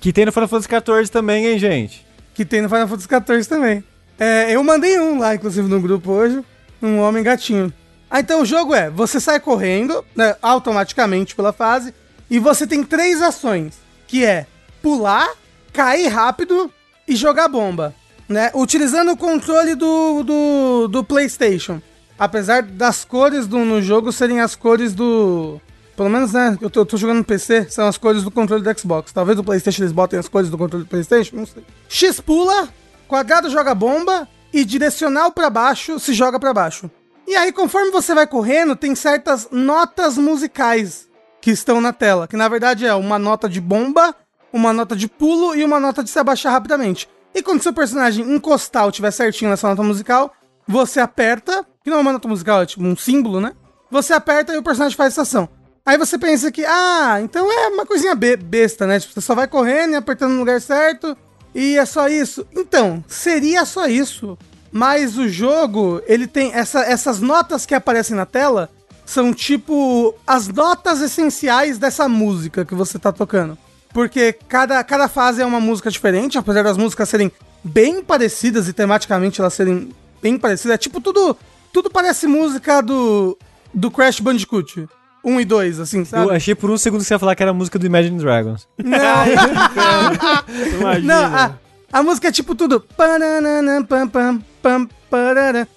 Que 0.00 0.12
tem 0.12 0.24
no 0.24 0.32
Final 0.32 0.48
Fantasy 0.48 0.68
XIV 0.68 1.08
também, 1.10 1.46
hein, 1.46 1.58
gente? 1.58 2.06
Que 2.34 2.44
tem 2.44 2.62
no 2.62 2.68
Final 2.68 2.88
Fantasy 2.88 3.08
XIV 3.08 3.48
também. 3.48 3.84
É, 4.18 4.54
eu 4.54 4.62
mandei 4.62 4.98
um 5.00 5.18
lá, 5.18 5.34
inclusive, 5.34 5.68
no 5.68 5.80
grupo 5.80 6.12
hoje. 6.12 6.42
Um 6.80 6.98
homem 7.00 7.22
gatinho. 7.22 7.72
Ah, 8.10 8.18
então 8.18 8.42
o 8.42 8.46
jogo 8.46 8.74
é, 8.74 8.90
você 8.90 9.20
sai 9.20 9.38
correndo, 9.38 10.04
né, 10.16 10.34
automaticamente 10.42 11.36
pela 11.36 11.52
fase, 11.52 11.94
e 12.28 12.40
você 12.40 12.66
tem 12.66 12.82
três 12.82 13.22
ações, 13.22 13.78
que 14.08 14.24
é 14.24 14.46
pular, 14.82 15.30
cair 15.72 16.08
rápido 16.08 16.72
e 17.06 17.14
jogar 17.14 17.48
bomba, 17.48 17.94
né? 18.28 18.50
Utilizando 18.54 19.12
o 19.12 19.16
controle 19.16 19.76
do, 19.76 20.22
do, 20.24 20.88
do 20.88 21.04
Playstation. 21.04 21.80
Apesar 22.18 22.62
das 22.62 23.04
cores 23.04 23.46
do, 23.46 23.58
no 23.60 23.80
jogo 23.80 24.12
serem 24.12 24.40
as 24.40 24.54
cores 24.54 24.92
do... 24.92 25.60
Pelo 25.96 26.08
menos, 26.08 26.32
né, 26.32 26.56
eu 26.60 26.70
tô, 26.70 26.84
tô 26.84 26.96
jogando 26.96 27.18
no 27.18 27.24
PC, 27.24 27.68
são 27.70 27.86
as 27.86 27.98
cores 27.98 28.22
do 28.22 28.30
controle 28.30 28.62
do 28.62 28.78
Xbox. 28.78 29.12
Talvez 29.12 29.36
no 29.36 29.44
Playstation 29.44 29.82
eles 29.82 29.92
botem 29.92 30.18
as 30.18 30.28
cores 30.28 30.50
do 30.50 30.58
controle 30.58 30.84
do 30.84 30.88
Playstation, 30.88 31.36
não 31.36 31.46
sei. 31.46 31.62
X 31.88 32.20
pula, 32.20 32.68
quadrado 33.06 33.50
joga 33.50 33.74
bomba 33.74 34.26
e 34.52 34.64
direcional 34.64 35.30
pra 35.30 35.50
baixo 35.50 35.98
se 35.98 36.12
joga 36.12 36.40
pra 36.40 36.54
baixo. 36.54 36.90
E 37.30 37.36
aí, 37.36 37.52
conforme 37.52 37.92
você 37.92 38.12
vai 38.12 38.26
correndo, 38.26 38.74
tem 38.74 38.92
certas 38.96 39.46
notas 39.52 40.18
musicais 40.18 41.08
que 41.40 41.52
estão 41.52 41.80
na 41.80 41.92
tela, 41.92 42.26
que 42.26 42.36
na 42.36 42.48
verdade 42.48 42.84
é 42.84 42.92
uma 42.92 43.20
nota 43.20 43.48
de 43.48 43.60
bomba, 43.60 44.12
uma 44.52 44.72
nota 44.72 44.96
de 44.96 45.06
pulo 45.06 45.54
e 45.54 45.62
uma 45.62 45.78
nota 45.78 46.02
de 46.02 46.10
se 46.10 46.18
abaixar 46.18 46.50
rapidamente. 46.52 47.08
E 47.32 47.40
quando 47.40 47.62
seu 47.62 47.72
personagem 47.72 48.28
encostar 48.34 48.84
ou 48.84 48.90
tiver 48.90 49.12
certinho 49.12 49.48
nessa 49.48 49.68
nota 49.68 49.80
musical, 49.80 50.32
você 50.66 50.98
aperta, 50.98 51.64
que 51.84 51.88
não 51.88 51.98
é 51.98 52.00
uma 52.00 52.12
nota 52.14 52.26
musical, 52.26 52.62
é 52.62 52.66
tipo 52.66 52.82
um 52.82 52.96
símbolo, 52.96 53.40
né? 53.40 53.52
Você 53.92 54.12
aperta 54.12 54.52
e 54.52 54.58
o 54.58 54.62
personagem 54.64 54.96
faz 54.96 55.12
essa 55.12 55.22
ação. 55.22 55.48
Aí 55.86 55.96
você 55.96 56.18
pensa 56.18 56.50
que, 56.50 56.64
ah, 56.64 57.20
então 57.22 57.48
é 57.48 57.68
uma 57.68 57.86
coisinha 57.86 58.16
be- 58.16 58.36
besta, 58.36 58.88
né? 58.88 58.98
Tipo, 58.98 59.14
você 59.14 59.20
só 59.20 59.36
vai 59.36 59.46
correndo 59.46 59.92
e 59.92 59.96
apertando 59.96 60.32
no 60.32 60.40
lugar 60.40 60.60
certo 60.60 61.16
e 61.54 61.78
é 61.78 61.86
só 61.86 62.08
isso. 62.08 62.44
Então, 62.56 63.04
seria 63.06 63.64
só 63.64 63.86
isso. 63.86 64.36
Mas 64.72 65.18
o 65.18 65.28
jogo, 65.28 66.00
ele 66.06 66.26
tem 66.26 66.52
essa- 66.54 66.82
essas 66.84 67.20
notas 67.20 67.66
que 67.66 67.74
aparecem 67.74 68.16
na 68.16 68.24
tela, 68.26 68.70
são 69.04 69.32
tipo 69.34 70.14
as 70.26 70.46
notas 70.48 71.00
essenciais 71.00 71.76
dessa 71.78 72.08
música 72.08 72.64
que 72.64 72.74
você 72.74 72.98
tá 72.98 73.10
tocando. 73.12 73.58
Porque 73.92 74.32
cada, 74.48 74.82
cada 74.84 75.08
fase 75.08 75.42
é 75.42 75.46
uma 75.46 75.58
música 75.60 75.90
diferente, 75.90 76.38
apesar 76.38 76.62
das 76.62 76.76
músicas 76.76 77.08
serem 77.08 77.32
bem 77.64 78.00
parecidas 78.02 78.68
e 78.68 78.72
tematicamente 78.72 79.40
elas 79.40 79.54
serem 79.54 79.90
bem 80.22 80.38
parecidas. 80.38 80.74
É 80.74 80.78
tipo 80.78 81.00
tudo. 81.00 81.36
Tudo 81.72 81.90
parece 81.90 82.26
música 82.28 82.80
do. 82.80 83.36
do 83.74 83.90
Crash 83.90 84.20
Bandicoot. 84.20 84.88
1 85.24 85.40
e 85.40 85.44
2, 85.44 85.80
assim, 85.80 85.98
Eu 85.98 86.04
sabe? 86.06 86.30
achei 86.34 86.54
por 86.54 86.70
um 86.70 86.78
segundo 86.78 87.00
que 87.00 87.06
você 87.06 87.12
ia 87.14 87.18
falar 87.18 87.34
que 87.34 87.42
era 87.42 87.50
a 87.50 87.54
música 87.54 87.78
do 87.78 87.84
Imagine 87.84 88.18
Dragons. 88.18 88.66
Não, 88.82 88.96
Imagina. 90.80 91.02
não 91.28 91.36
a, 91.36 91.52
a 91.92 92.02
música 92.02 92.28
é 92.28 92.32
tipo 92.32 92.54
tudo. 92.54 92.84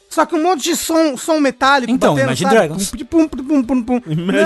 Só 0.09 0.26
que 0.26 0.36
um 0.36 0.43
monte 0.43 0.64
de 0.64 0.76
som, 0.76 1.18
som 1.18 1.39
metálico 1.39 1.91
Então, 1.91 2.18
Imagine 2.18 2.51
sabe? 2.51 2.55
Dragons. 2.55 2.91
Pum, 2.91 3.28
pum, 3.28 3.43
pum, 3.43 3.64
pum, 3.64 3.84
pum. 3.84 4.01
Imagine 4.05 4.43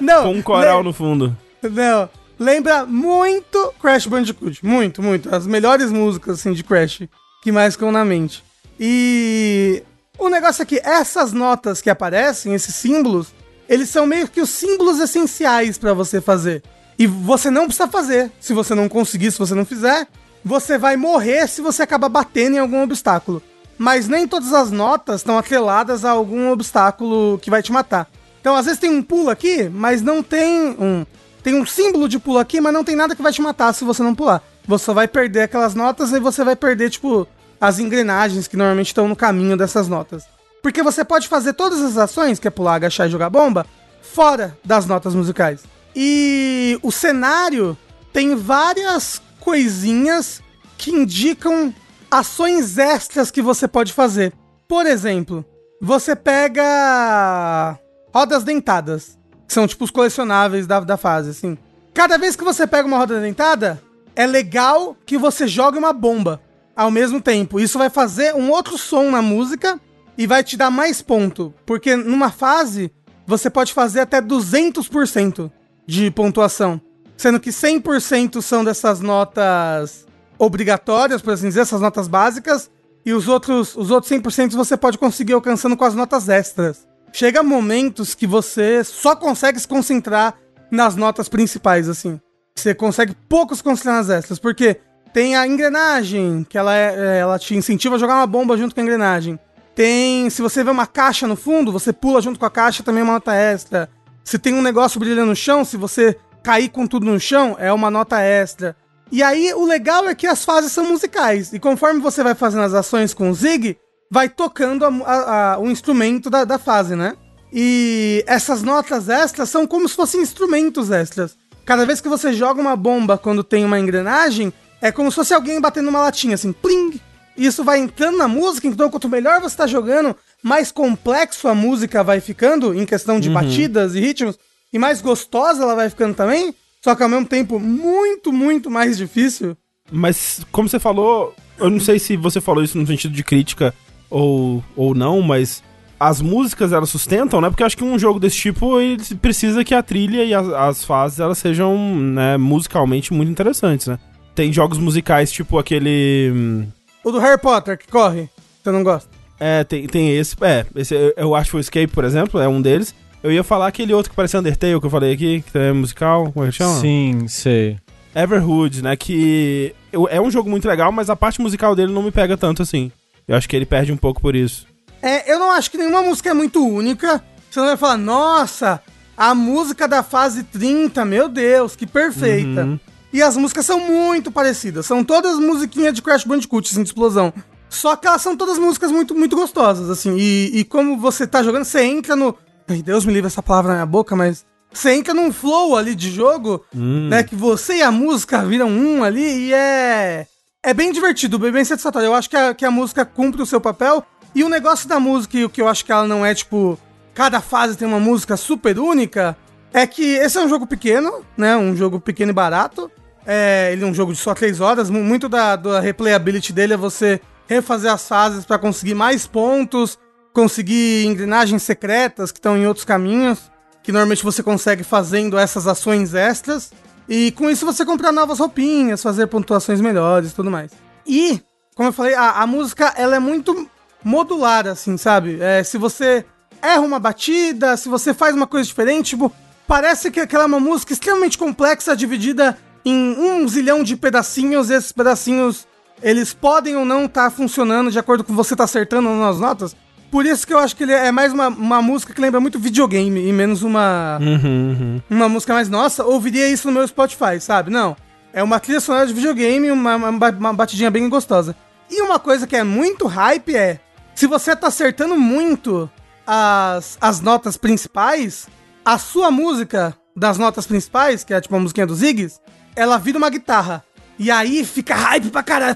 Não, 0.00 0.14
não. 0.22 0.22
Com 0.22 0.38
um 0.38 0.42
coral 0.42 0.82
no 0.82 0.92
fundo. 0.92 1.36
Não. 1.62 2.08
Lembra 2.38 2.84
muito 2.84 3.72
Crash 3.80 4.06
Bandicoot. 4.06 4.64
Muito, 4.64 5.02
muito. 5.02 5.34
As 5.34 5.46
melhores 5.46 5.92
músicas, 5.92 6.40
assim, 6.40 6.52
de 6.52 6.64
Crash 6.64 7.02
que 7.42 7.52
mais 7.52 7.74
ficam 7.74 7.92
na 7.92 8.04
mente. 8.04 8.42
E 8.80 9.82
o 10.18 10.30
negócio 10.30 10.62
é 10.62 10.64
que 10.64 10.80
essas 10.82 11.32
notas 11.32 11.82
que 11.82 11.90
aparecem, 11.90 12.54
esses 12.54 12.74
símbolos, 12.74 13.28
eles 13.68 13.90
são 13.90 14.06
meio 14.06 14.26
que 14.28 14.40
os 14.40 14.48
símbolos 14.48 14.98
essenciais 14.98 15.76
pra 15.76 15.92
você 15.92 16.22
fazer. 16.22 16.62
E 16.98 17.06
você 17.06 17.50
não 17.50 17.66
precisa 17.66 17.86
fazer. 17.86 18.32
Se 18.40 18.54
você 18.54 18.74
não 18.74 18.88
conseguir, 18.88 19.30
se 19.30 19.38
você 19.38 19.54
não 19.54 19.66
fizer, 19.66 20.08
você 20.44 20.76
vai 20.76 20.96
morrer 20.96 21.48
se 21.48 21.62
você 21.62 21.82
acabar 21.82 22.08
batendo 22.08 22.56
em 22.56 22.58
algum 22.58 22.82
obstáculo. 22.82 23.42
Mas 23.78 24.06
nem 24.06 24.28
todas 24.28 24.52
as 24.52 24.70
notas 24.70 25.20
estão 25.20 25.38
atreladas 25.38 26.04
a 26.04 26.10
algum 26.10 26.50
obstáculo 26.50 27.38
que 27.38 27.50
vai 27.50 27.62
te 27.62 27.72
matar. 27.72 28.08
Então, 28.40 28.54
às 28.54 28.66
vezes 28.66 28.78
tem 28.78 28.90
um 28.90 29.02
pulo 29.02 29.30
aqui, 29.30 29.68
mas 29.68 30.02
não 30.02 30.22
tem 30.22 30.76
um. 30.78 31.06
Tem 31.42 31.54
um 31.54 31.66
símbolo 31.66 32.08
de 32.08 32.18
pulo 32.18 32.38
aqui, 32.38 32.60
mas 32.60 32.72
não 32.72 32.84
tem 32.84 32.94
nada 32.94 33.16
que 33.16 33.22
vai 33.22 33.32
te 33.32 33.42
matar 33.42 33.72
se 33.72 33.84
você 33.84 34.02
não 34.02 34.14
pular. 34.14 34.42
Você 34.66 34.92
vai 34.92 35.08
perder 35.08 35.42
aquelas 35.42 35.74
notas 35.74 36.12
e 36.12 36.20
você 36.20 36.44
vai 36.44 36.54
perder, 36.56 36.90
tipo, 36.90 37.26
as 37.60 37.78
engrenagens 37.78 38.46
que 38.46 38.56
normalmente 38.56 38.88
estão 38.88 39.08
no 39.08 39.16
caminho 39.16 39.56
dessas 39.56 39.88
notas. 39.88 40.24
Porque 40.62 40.82
você 40.82 41.04
pode 41.04 41.28
fazer 41.28 41.52
todas 41.52 41.82
as 41.82 41.98
ações, 41.98 42.38
que 42.38 42.48
é 42.48 42.50
pular, 42.50 42.74
agachar 42.74 43.06
e 43.06 43.10
jogar 43.10 43.28
bomba, 43.28 43.66
fora 44.00 44.56
das 44.64 44.86
notas 44.86 45.14
musicais. 45.14 45.62
E 45.94 46.78
o 46.82 46.90
cenário 46.90 47.76
tem 48.12 48.34
várias 48.34 49.20
coisinhas 49.44 50.42
que 50.78 50.90
indicam 50.90 51.72
ações 52.10 52.78
extras 52.78 53.30
que 53.30 53.42
você 53.42 53.68
pode 53.68 53.92
fazer. 53.92 54.32
Por 54.66 54.86
exemplo, 54.86 55.44
você 55.80 56.16
pega 56.16 57.78
rodas 58.12 58.42
dentadas. 58.42 59.18
que 59.46 59.52
são 59.52 59.66
tipo 59.66 59.84
os 59.84 59.90
colecionáveis 59.90 60.66
da, 60.66 60.80
da 60.80 60.96
fase, 60.96 61.30
assim. 61.30 61.58
Cada 61.92 62.16
vez 62.16 62.34
que 62.34 62.42
você 62.42 62.66
pega 62.66 62.88
uma 62.88 62.96
roda 62.96 63.20
dentada, 63.20 63.80
é 64.16 64.26
legal 64.26 64.96
que 65.04 65.18
você 65.18 65.46
jogue 65.46 65.78
uma 65.78 65.92
bomba 65.92 66.40
ao 66.74 66.90
mesmo 66.90 67.20
tempo. 67.20 67.60
Isso 67.60 67.78
vai 67.78 67.90
fazer 67.90 68.34
um 68.34 68.50
outro 68.50 68.78
som 68.78 69.10
na 69.10 69.20
música 69.20 69.78
e 70.16 70.26
vai 70.26 70.42
te 70.42 70.56
dar 70.56 70.70
mais 70.70 71.02
ponto. 71.02 71.52
Porque 71.66 71.94
numa 71.94 72.30
fase, 72.30 72.90
você 73.26 73.50
pode 73.50 73.72
fazer 73.74 74.00
até 74.00 74.22
200% 74.22 75.50
de 75.86 76.10
pontuação. 76.10 76.80
Sendo 77.16 77.40
que 77.40 77.50
100% 77.50 78.42
são 78.42 78.64
dessas 78.64 79.00
notas 79.00 80.06
obrigatórias, 80.38 81.22
por 81.22 81.32
assim 81.32 81.48
dizer, 81.48 81.60
essas 81.60 81.80
notas 81.80 82.08
básicas. 82.08 82.70
E 83.06 83.12
os 83.12 83.28
outros, 83.28 83.76
os 83.76 83.90
outros 83.90 84.10
100% 84.10 84.52
você 84.52 84.76
pode 84.76 84.98
conseguir 84.98 85.34
alcançando 85.34 85.76
com 85.76 85.84
as 85.84 85.94
notas 85.94 86.28
extras. 86.28 86.86
Chega 87.12 87.42
momentos 87.42 88.14
que 88.14 88.26
você 88.26 88.82
só 88.82 89.14
consegue 89.14 89.60
se 89.60 89.68
concentrar 89.68 90.34
nas 90.70 90.96
notas 90.96 91.28
principais, 91.28 91.88
assim. 91.88 92.20
Você 92.56 92.74
consegue 92.74 93.14
pouco 93.28 93.54
se 93.54 93.62
concentrar 93.62 93.96
nas 93.96 94.08
extras, 94.08 94.38
porque 94.38 94.80
tem 95.12 95.36
a 95.36 95.46
engrenagem, 95.46 96.44
que 96.48 96.58
ela, 96.58 96.74
é, 96.74 97.18
ela 97.18 97.38
te 97.38 97.54
incentiva 97.54 97.94
a 97.94 97.98
jogar 97.98 98.16
uma 98.16 98.26
bomba 98.26 98.56
junto 98.56 98.74
com 98.74 98.80
a 98.80 98.84
engrenagem. 98.84 99.38
Tem, 99.74 100.30
se 100.30 100.40
você 100.40 100.64
vê 100.64 100.70
uma 100.70 100.86
caixa 100.86 101.26
no 101.26 101.36
fundo, 101.36 101.70
você 101.70 101.92
pula 101.92 102.22
junto 102.22 102.38
com 102.38 102.46
a 102.46 102.50
caixa, 102.50 102.82
também 102.82 103.00
é 103.00 103.04
uma 103.04 103.14
nota 103.14 103.34
extra. 103.34 103.88
Se 104.24 104.38
tem 104.38 104.54
um 104.54 104.62
negócio 104.62 104.98
brilhando 104.98 105.26
no 105.26 105.36
chão, 105.36 105.64
se 105.64 105.76
você 105.76 106.16
cair 106.44 106.68
com 106.68 106.86
tudo 106.86 107.06
no 107.06 107.18
chão, 107.18 107.56
é 107.58 107.72
uma 107.72 107.90
nota 107.90 108.20
extra. 108.20 108.76
E 109.10 109.22
aí, 109.22 109.52
o 109.54 109.64
legal 109.64 110.06
é 110.06 110.14
que 110.14 110.26
as 110.26 110.44
fases 110.44 110.70
são 110.70 110.86
musicais. 110.86 111.52
E 111.52 111.58
conforme 111.58 112.00
você 112.00 112.22
vai 112.22 112.34
fazendo 112.34 112.64
as 112.64 112.74
ações 112.74 113.14
com 113.14 113.30
o 113.30 113.34
Zig, 113.34 113.78
vai 114.10 114.28
tocando 114.28 114.84
a, 114.84 114.88
a, 114.88 115.54
a, 115.54 115.58
o 115.58 115.70
instrumento 115.70 116.28
da, 116.28 116.44
da 116.44 116.58
fase, 116.58 116.94
né? 116.94 117.16
E 117.50 118.22
essas 118.26 118.62
notas 118.62 119.08
extras 119.08 119.48
são 119.48 119.66
como 119.66 119.88
se 119.88 119.96
fossem 119.96 120.20
instrumentos 120.20 120.90
extras. 120.90 121.36
Cada 121.64 121.86
vez 121.86 122.00
que 122.00 122.08
você 122.08 122.32
joga 122.32 122.60
uma 122.60 122.76
bomba 122.76 123.16
quando 123.16 123.42
tem 123.42 123.64
uma 123.64 123.80
engrenagem, 123.80 124.52
é 124.82 124.92
como 124.92 125.10
se 125.10 125.14
fosse 125.14 125.32
alguém 125.32 125.60
batendo 125.60 125.88
uma 125.88 126.00
latinha, 126.00 126.34
assim, 126.34 126.52
pling, 126.52 127.00
e 127.36 127.46
isso 127.46 127.64
vai 127.64 127.78
entrando 127.78 128.18
na 128.18 128.28
música, 128.28 128.66
então 128.66 128.90
quanto 128.90 129.08
melhor 129.08 129.40
você 129.40 129.56
tá 129.56 129.66
jogando, 129.66 130.14
mais 130.42 130.70
complexo 130.70 131.48
a 131.48 131.54
música 131.54 132.04
vai 132.04 132.20
ficando, 132.20 132.74
em 132.74 132.84
questão 132.84 133.18
de 133.18 133.28
uhum. 133.28 133.34
batidas 133.34 133.94
e 133.94 134.00
ritmos, 134.00 134.38
e 134.74 134.78
mais 134.78 135.00
gostosa 135.00 135.62
ela 135.62 135.76
vai 135.76 135.88
ficando 135.88 136.14
também, 136.14 136.52
só 136.82 136.96
que 136.96 137.02
ao 137.04 137.08
mesmo 137.08 137.26
tempo 137.26 137.60
muito, 137.60 138.32
muito 138.32 138.68
mais 138.68 138.98
difícil. 138.98 139.56
Mas, 139.90 140.44
como 140.50 140.68
você 140.68 140.80
falou, 140.80 141.32
eu 141.58 141.70
não 141.70 141.78
sei 141.78 142.00
se 142.00 142.16
você 142.16 142.40
falou 142.40 142.64
isso 142.64 142.76
no 142.76 142.86
sentido 142.86 143.14
de 143.14 143.22
crítica 143.22 143.72
ou, 144.10 144.64
ou 144.74 144.92
não, 144.92 145.22
mas 145.22 145.62
as 145.98 146.20
músicas 146.20 146.72
elas 146.72 146.90
sustentam, 146.90 147.40
né? 147.40 147.50
Porque 147.50 147.62
eu 147.62 147.66
acho 147.66 147.76
que 147.76 147.84
um 147.84 147.96
jogo 147.96 148.18
desse 148.18 148.36
tipo 148.36 148.80
ele 148.80 148.98
precisa 149.22 149.64
que 149.64 149.74
a 149.74 149.82
trilha 149.82 150.24
e 150.24 150.34
as, 150.34 150.48
as 150.48 150.84
fases 150.84 151.20
elas 151.20 151.38
sejam 151.38 151.78
né, 151.96 152.36
musicalmente 152.36 153.14
muito 153.14 153.30
interessantes, 153.30 153.86
né? 153.86 153.96
Tem 154.34 154.52
jogos 154.52 154.78
musicais 154.78 155.30
tipo 155.30 155.56
aquele. 155.56 156.32
Hum, 156.34 156.66
o 157.04 157.12
do 157.12 157.20
Harry 157.20 157.40
Potter, 157.40 157.78
que 157.78 157.86
corre. 157.86 158.28
Você 158.60 158.72
não 158.72 158.82
gosta? 158.82 159.08
É, 159.38 159.62
tem, 159.62 159.86
tem 159.86 160.16
esse. 160.16 160.34
É, 160.40 160.66
esse 160.74 161.14
eu 161.16 161.34
acho 161.36 161.56
o 161.56 161.60
Escape, 161.60 161.86
por 161.86 162.02
exemplo, 162.02 162.40
é 162.40 162.48
um 162.48 162.60
deles. 162.60 162.92
Eu 163.24 163.32
ia 163.32 163.42
falar 163.42 163.68
aquele 163.68 163.94
outro 163.94 164.10
que 164.10 164.16
parece 164.16 164.36
Undertale 164.36 164.78
que 164.78 164.84
eu 164.84 164.90
falei 164.90 165.14
aqui, 165.14 165.42
que 165.50 165.56
é 165.56 165.72
musical, 165.72 166.30
como 166.30 166.44
é 166.44 166.50
que 166.50 166.56
chama? 166.56 166.78
Sim, 166.78 167.26
sei. 167.26 167.78
Everhood, 168.14 168.82
né? 168.82 168.94
Que 168.96 169.74
é 170.10 170.20
um 170.20 170.30
jogo 170.30 170.50
muito 170.50 170.68
legal, 170.68 170.92
mas 170.92 171.08
a 171.08 171.16
parte 171.16 171.40
musical 171.40 171.74
dele 171.74 171.90
não 171.90 172.02
me 172.02 172.10
pega 172.10 172.36
tanto 172.36 172.60
assim. 172.60 172.92
Eu 173.26 173.34
acho 173.34 173.48
que 173.48 173.56
ele 173.56 173.64
perde 173.64 173.90
um 173.90 173.96
pouco 173.96 174.20
por 174.20 174.36
isso. 174.36 174.66
É, 175.00 175.32
eu 175.32 175.38
não 175.38 175.50
acho 175.52 175.70
que 175.70 175.78
nenhuma 175.78 176.02
música 176.02 176.28
é 176.28 176.34
muito 176.34 176.62
única. 176.62 177.24
Você 177.50 177.60
não 177.60 177.68
vai 177.68 177.78
falar, 177.78 177.96
nossa, 177.96 178.82
a 179.16 179.34
música 179.34 179.88
da 179.88 180.02
fase 180.02 180.42
30, 180.42 181.02
meu 181.06 181.26
Deus, 181.26 181.74
que 181.74 181.86
perfeita. 181.86 182.66
Uhum. 182.66 182.78
E 183.10 183.22
as 183.22 183.38
músicas 183.38 183.64
são 183.64 183.80
muito 183.80 184.30
parecidas. 184.30 184.84
São 184.84 185.02
todas 185.02 185.38
musiquinhas 185.38 185.94
de 185.94 186.02
Crash 186.02 186.24
Bandicoot, 186.24 186.70
assim, 186.70 186.82
de 186.82 186.90
explosão. 186.90 187.32
Só 187.70 187.96
que 187.96 188.06
elas 188.06 188.20
são 188.20 188.36
todas 188.36 188.58
músicas 188.58 188.92
muito, 188.92 189.14
muito 189.14 189.34
gostosas, 189.34 189.88
assim. 189.88 190.14
E, 190.18 190.58
e 190.58 190.64
como 190.64 190.98
você 190.98 191.26
tá 191.26 191.42
jogando, 191.42 191.64
você 191.64 191.82
entra 191.84 192.14
no. 192.14 192.36
Ai, 192.68 192.82
Deus 192.82 193.04
me 193.04 193.12
livre 193.12 193.26
essa 193.26 193.42
palavra 193.42 193.70
na 193.70 193.78
minha 193.78 193.86
boca, 193.86 194.16
mas. 194.16 194.44
Você 194.72 194.92
entra 194.92 195.14
num 195.14 195.32
flow 195.32 195.76
ali 195.76 195.94
de 195.94 196.10
jogo, 196.10 196.64
hum. 196.74 197.08
né? 197.08 197.22
Que 197.22 197.36
você 197.36 197.76
e 197.76 197.82
a 197.82 197.92
música 197.92 198.44
viram 198.44 198.68
um 198.68 199.04
ali 199.04 199.48
e 199.48 199.54
é. 199.54 200.26
É 200.62 200.72
bem 200.74 200.90
divertido, 200.90 201.38
bem, 201.38 201.52
bem 201.52 201.64
satisfatório. 201.64 202.06
Eu 202.06 202.14
acho 202.14 202.28
que 202.28 202.36
a, 202.36 202.54
que 202.54 202.64
a 202.64 202.70
música 202.70 203.04
cumpre 203.04 203.42
o 203.42 203.46
seu 203.46 203.60
papel. 203.60 204.04
E 204.34 204.42
o 204.42 204.48
negócio 204.48 204.88
da 204.88 204.98
música, 204.98 205.36
e 205.36 205.44
o 205.44 205.50
que 205.50 205.62
eu 205.62 205.68
acho 205.68 205.84
que 205.84 205.92
ela 205.92 206.06
não 206.06 206.24
é, 206.24 206.34
tipo. 206.34 206.78
Cada 207.12 207.40
fase 207.40 207.76
tem 207.76 207.86
uma 207.86 208.00
música 208.00 208.36
super 208.36 208.76
única. 208.78 209.36
É 209.72 209.86
que 209.86 210.02
esse 210.02 210.36
é 210.36 210.40
um 210.40 210.48
jogo 210.48 210.66
pequeno, 210.66 211.24
né? 211.36 211.56
Um 211.56 211.76
jogo 211.76 212.00
pequeno 212.00 212.30
e 212.30 212.34
barato. 212.34 212.90
É, 213.26 213.70
ele 213.72 213.84
é 213.84 213.86
um 213.86 213.94
jogo 213.94 214.12
de 214.12 214.18
só 214.18 214.34
3 214.34 214.60
horas. 214.60 214.90
Muito 214.90 215.28
da, 215.28 215.54
da 215.54 215.78
replayability 215.78 216.52
dele 216.52 216.74
é 216.74 216.76
você 216.76 217.20
refazer 217.46 217.92
as 217.92 218.08
fases 218.08 218.44
para 218.44 218.58
conseguir 218.58 218.94
mais 218.94 219.26
pontos, 219.26 219.98
conseguir 220.34 221.06
engrenagens 221.06 221.62
secretas 221.62 222.32
que 222.32 222.38
estão 222.38 222.58
em 222.58 222.66
outros 222.66 222.84
caminhos, 222.84 223.50
que 223.82 223.92
normalmente 223.92 224.24
você 224.24 224.42
consegue 224.42 224.82
fazendo 224.82 225.38
essas 225.38 225.66
ações 225.66 226.12
extras. 226.12 226.72
E 227.08 227.30
com 227.32 227.48
isso 227.48 227.64
você 227.64 227.84
comprar 227.84 228.12
novas 228.12 228.40
roupinhas, 228.40 229.02
fazer 229.02 229.28
pontuações 229.28 229.80
melhores 229.80 230.32
e 230.32 230.34
tudo 230.34 230.50
mais. 230.50 230.72
E, 231.06 231.40
como 231.76 231.90
eu 231.90 231.92
falei, 231.92 232.14
a, 232.14 232.42
a 232.42 232.46
música 232.46 232.92
ela 232.96 233.14
é 233.14 233.18
muito 233.18 233.68
modular, 234.02 234.66
assim, 234.66 234.96
sabe? 234.96 235.38
É, 235.40 235.62
se 235.62 235.78
você 235.78 236.24
erra 236.60 236.80
uma 236.80 236.98
batida, 236.98 237.76
se 237.76 237.88
você 237.88 238.12
faz 238.12 238.34
uma 238.34 238.46
coisa 238.46 238.66
diferente, 238.66 239.10
tipo, 239.10 239.32
parece 239.68 240.10
que 240.10 240.18
aquela 240.18 240.44
é 240.44 240.46
uma 240.46 240.60
música 240.60 240.92
extremamente 240.92 241.38
complexa, 241.38 241.94
dividida 241.94 242.58
em 242.84 243.16
um 243.18 243.46
zilhão 243.46 243.84
de 243.84 243.96
pedacinhos, 243.96 244.68
esses 244.68 244.92
pedacinhos 244.92 245.66
eles 246.02 246.34
podem 246.34 246.76
ou 246.76 246.84
não 246.84 247.04
estar 247.04 247.30
tá 247.30 247.30
funcionando 247.30 247.90
de 247.90 247.98
acordo 247.98 248.24
com 248.24 248.34
você 248.34 248.56
tá 248.56 248.64
acertando 248.64 249.08
nas 249.10 249.38
notas. 249.38 249.76
Por 250.14 250.24
isso 250.26 250.46
que 250.46 250.54
eu 250.54 250.60
acho 250.60 250.76
que 250.76 250.84
ele 250.84 250.92
é 250.92 251.10
mais 251.10 251.32
uma, 251.32 251.48
uma 251.48 251.82
música 251.82 252.14
que 252.14 252.20
lembra 252.20 252.38
muito 252.38 252.56
videogame 252.56 253.28
e 253.28 253.32
menos 253.32 253.64
uma 253.64 254.16
uhum, 254.20 254.30
uhum. 254.46 255.02
uma 255.10 255.28
música 255.28 255.52
mais 255.52 255.68
nossa. 255.68 256.04
Ouviria 256.04 256.48
isso 256.48 256.68
no 256.68 256.72
meu 256.72 256.86
Spotify, 256.86 257.40
sabe? 257.40 257.68
Não. 257.68 257.96
É 258.32 258.40
uma 258.40 258.60
trilha 258.60 258.78
sonora 258.78 259.08
de 259.08 259.12
videogame, 259.12 259.72
uma, 259.72 259.96
uma, 259.96 260.30
uma 260.30 260.52
batidinha 260.52 260.88
bem 260.88 261.08
gostosa. 261.08 261.56
E 261.90 262.00
uma 262.00 262.20
coisa 262.20 262.46
que 262.46 262.54
é 262.54 262.62
muito 262.62 263.08
hype 263.08 263.56
é 263.56 263.80
se 264.14 264.28
você 264.28 264.54
tá 264.54 264.68
acertando 264.68 265.16
muito 265.16 265.90
as, 266.24 266.96
as 267.00 267.20
notas 267.20 267.56
principais, 267.56 268.46
a 268.84 268.98
sua 268.98 269.32
música 269.32 269.96
das 270.14 270.38
notas 270.38 270.64
principais, 270.64 271.24
que 271.24 271.34
é 271.34 271.40
tipo 271.40 271.56
a 271.56 271.58
musiquinha 271.58 271.88
dos 271.88 271.98
Ziggs, 271.98 272.38
ela 272.76 272.98
vira 272.98 273.18
uma 273.18 273.30
guitarra. 273.30 273.82
E 274.16 274.30
aí 274.30 274.64
fica 274.64 274.94
hype 274.94 275.30
pra 275.30 275.42
caralho. 275.42 275.74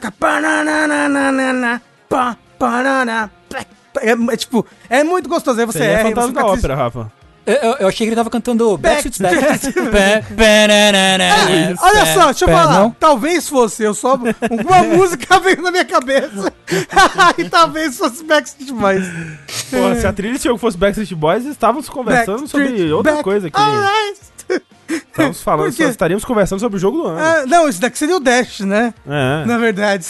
Fica... 3.18 3.37
É, 4.02 4.32
é, 4.32 4.36
tipo, 4.36 4.66
é 4.88 5.04
muito 5.04 5.28
gostoso. 5.28 5.60
Aí 5.60 5.66
você 5.66 5.82
é, 5.82 5.92
é 5.92 6.02
fantasma 6.02 6.32
da 6.32 6.46
ópera, 6.46 6.74
Rafa. 6.74 7.12
Eu, 7.48 7.76
eu, 7.80 7.88
achei 7.88 8.06
que 8.06 8.10
ele 8.10 8.14
tava 8.16 8.28
cantando 8.28 8.76
Backstreet 8.76 9.22
Back. 9.22 10.34
é, 10.38 11.74
olha 11.80 12.06
só, 12.12 12.26
deixa 12.26 12.44
eu 12.44 12.48
falar. 12.48 12.78
Não? 12.78 12.90
Talvez 12.90 13.48
fosse, 13.48 13.82
eu 13.82 13.94
só. 13.94 14.16
Uma 14.16 14.82
música 14.82 15.40
veio 15.40 15.62
na 15.62 15.70
minha 15.70 15.84
cabeça. 15.86 16.52
e 17.38 17.48
talvez 17.48 17.96
fosse 17.96 18.22
Backstreet 18.22 18.70
Boys. 18.70 19.06
Porra, 19.70 19.94
se 19.94 20.06
a 20.06 20.12
trilha 20.12 20.34
desse 20.34 20.44
jogo 20.44 20.58
fosse 20.58 20.76
Backstreet 20.76 21.14
Boys, 21.14 21.46
estávamos 21.46 21.88
conversando 21.88 22.40
Backstreet 22.40 22.68
sobre 22.68 22.92
outra 22.92 23.12
back. 23.12 23.24
coisa 23.24 23.46
aqui. 23.46 23.58
Alright. 23.58 24.20
Estamos 24.88 25.42
falando, 25.42 25.68
Porque... 25.68 25.84
estaríamos 25.84 26.26
conversando 26.26 26.60
sobre 26.60 26.76
o 26.76 26.80
jogo 26.80 26.98
do 26.98 27.06
ano. 27.06 27.18
Ah, 27.18 27.46
não, 27.46 27.66
isso 27.66 27.80
daqui 27.80 27.96
seria 27.96 28.16
o 28.16 28.20
Dash, 28.20 28.60
né? 28.60 28.92
É. 29.06 29.44
Na 29.46 29.56
verdade. 29.56 30.04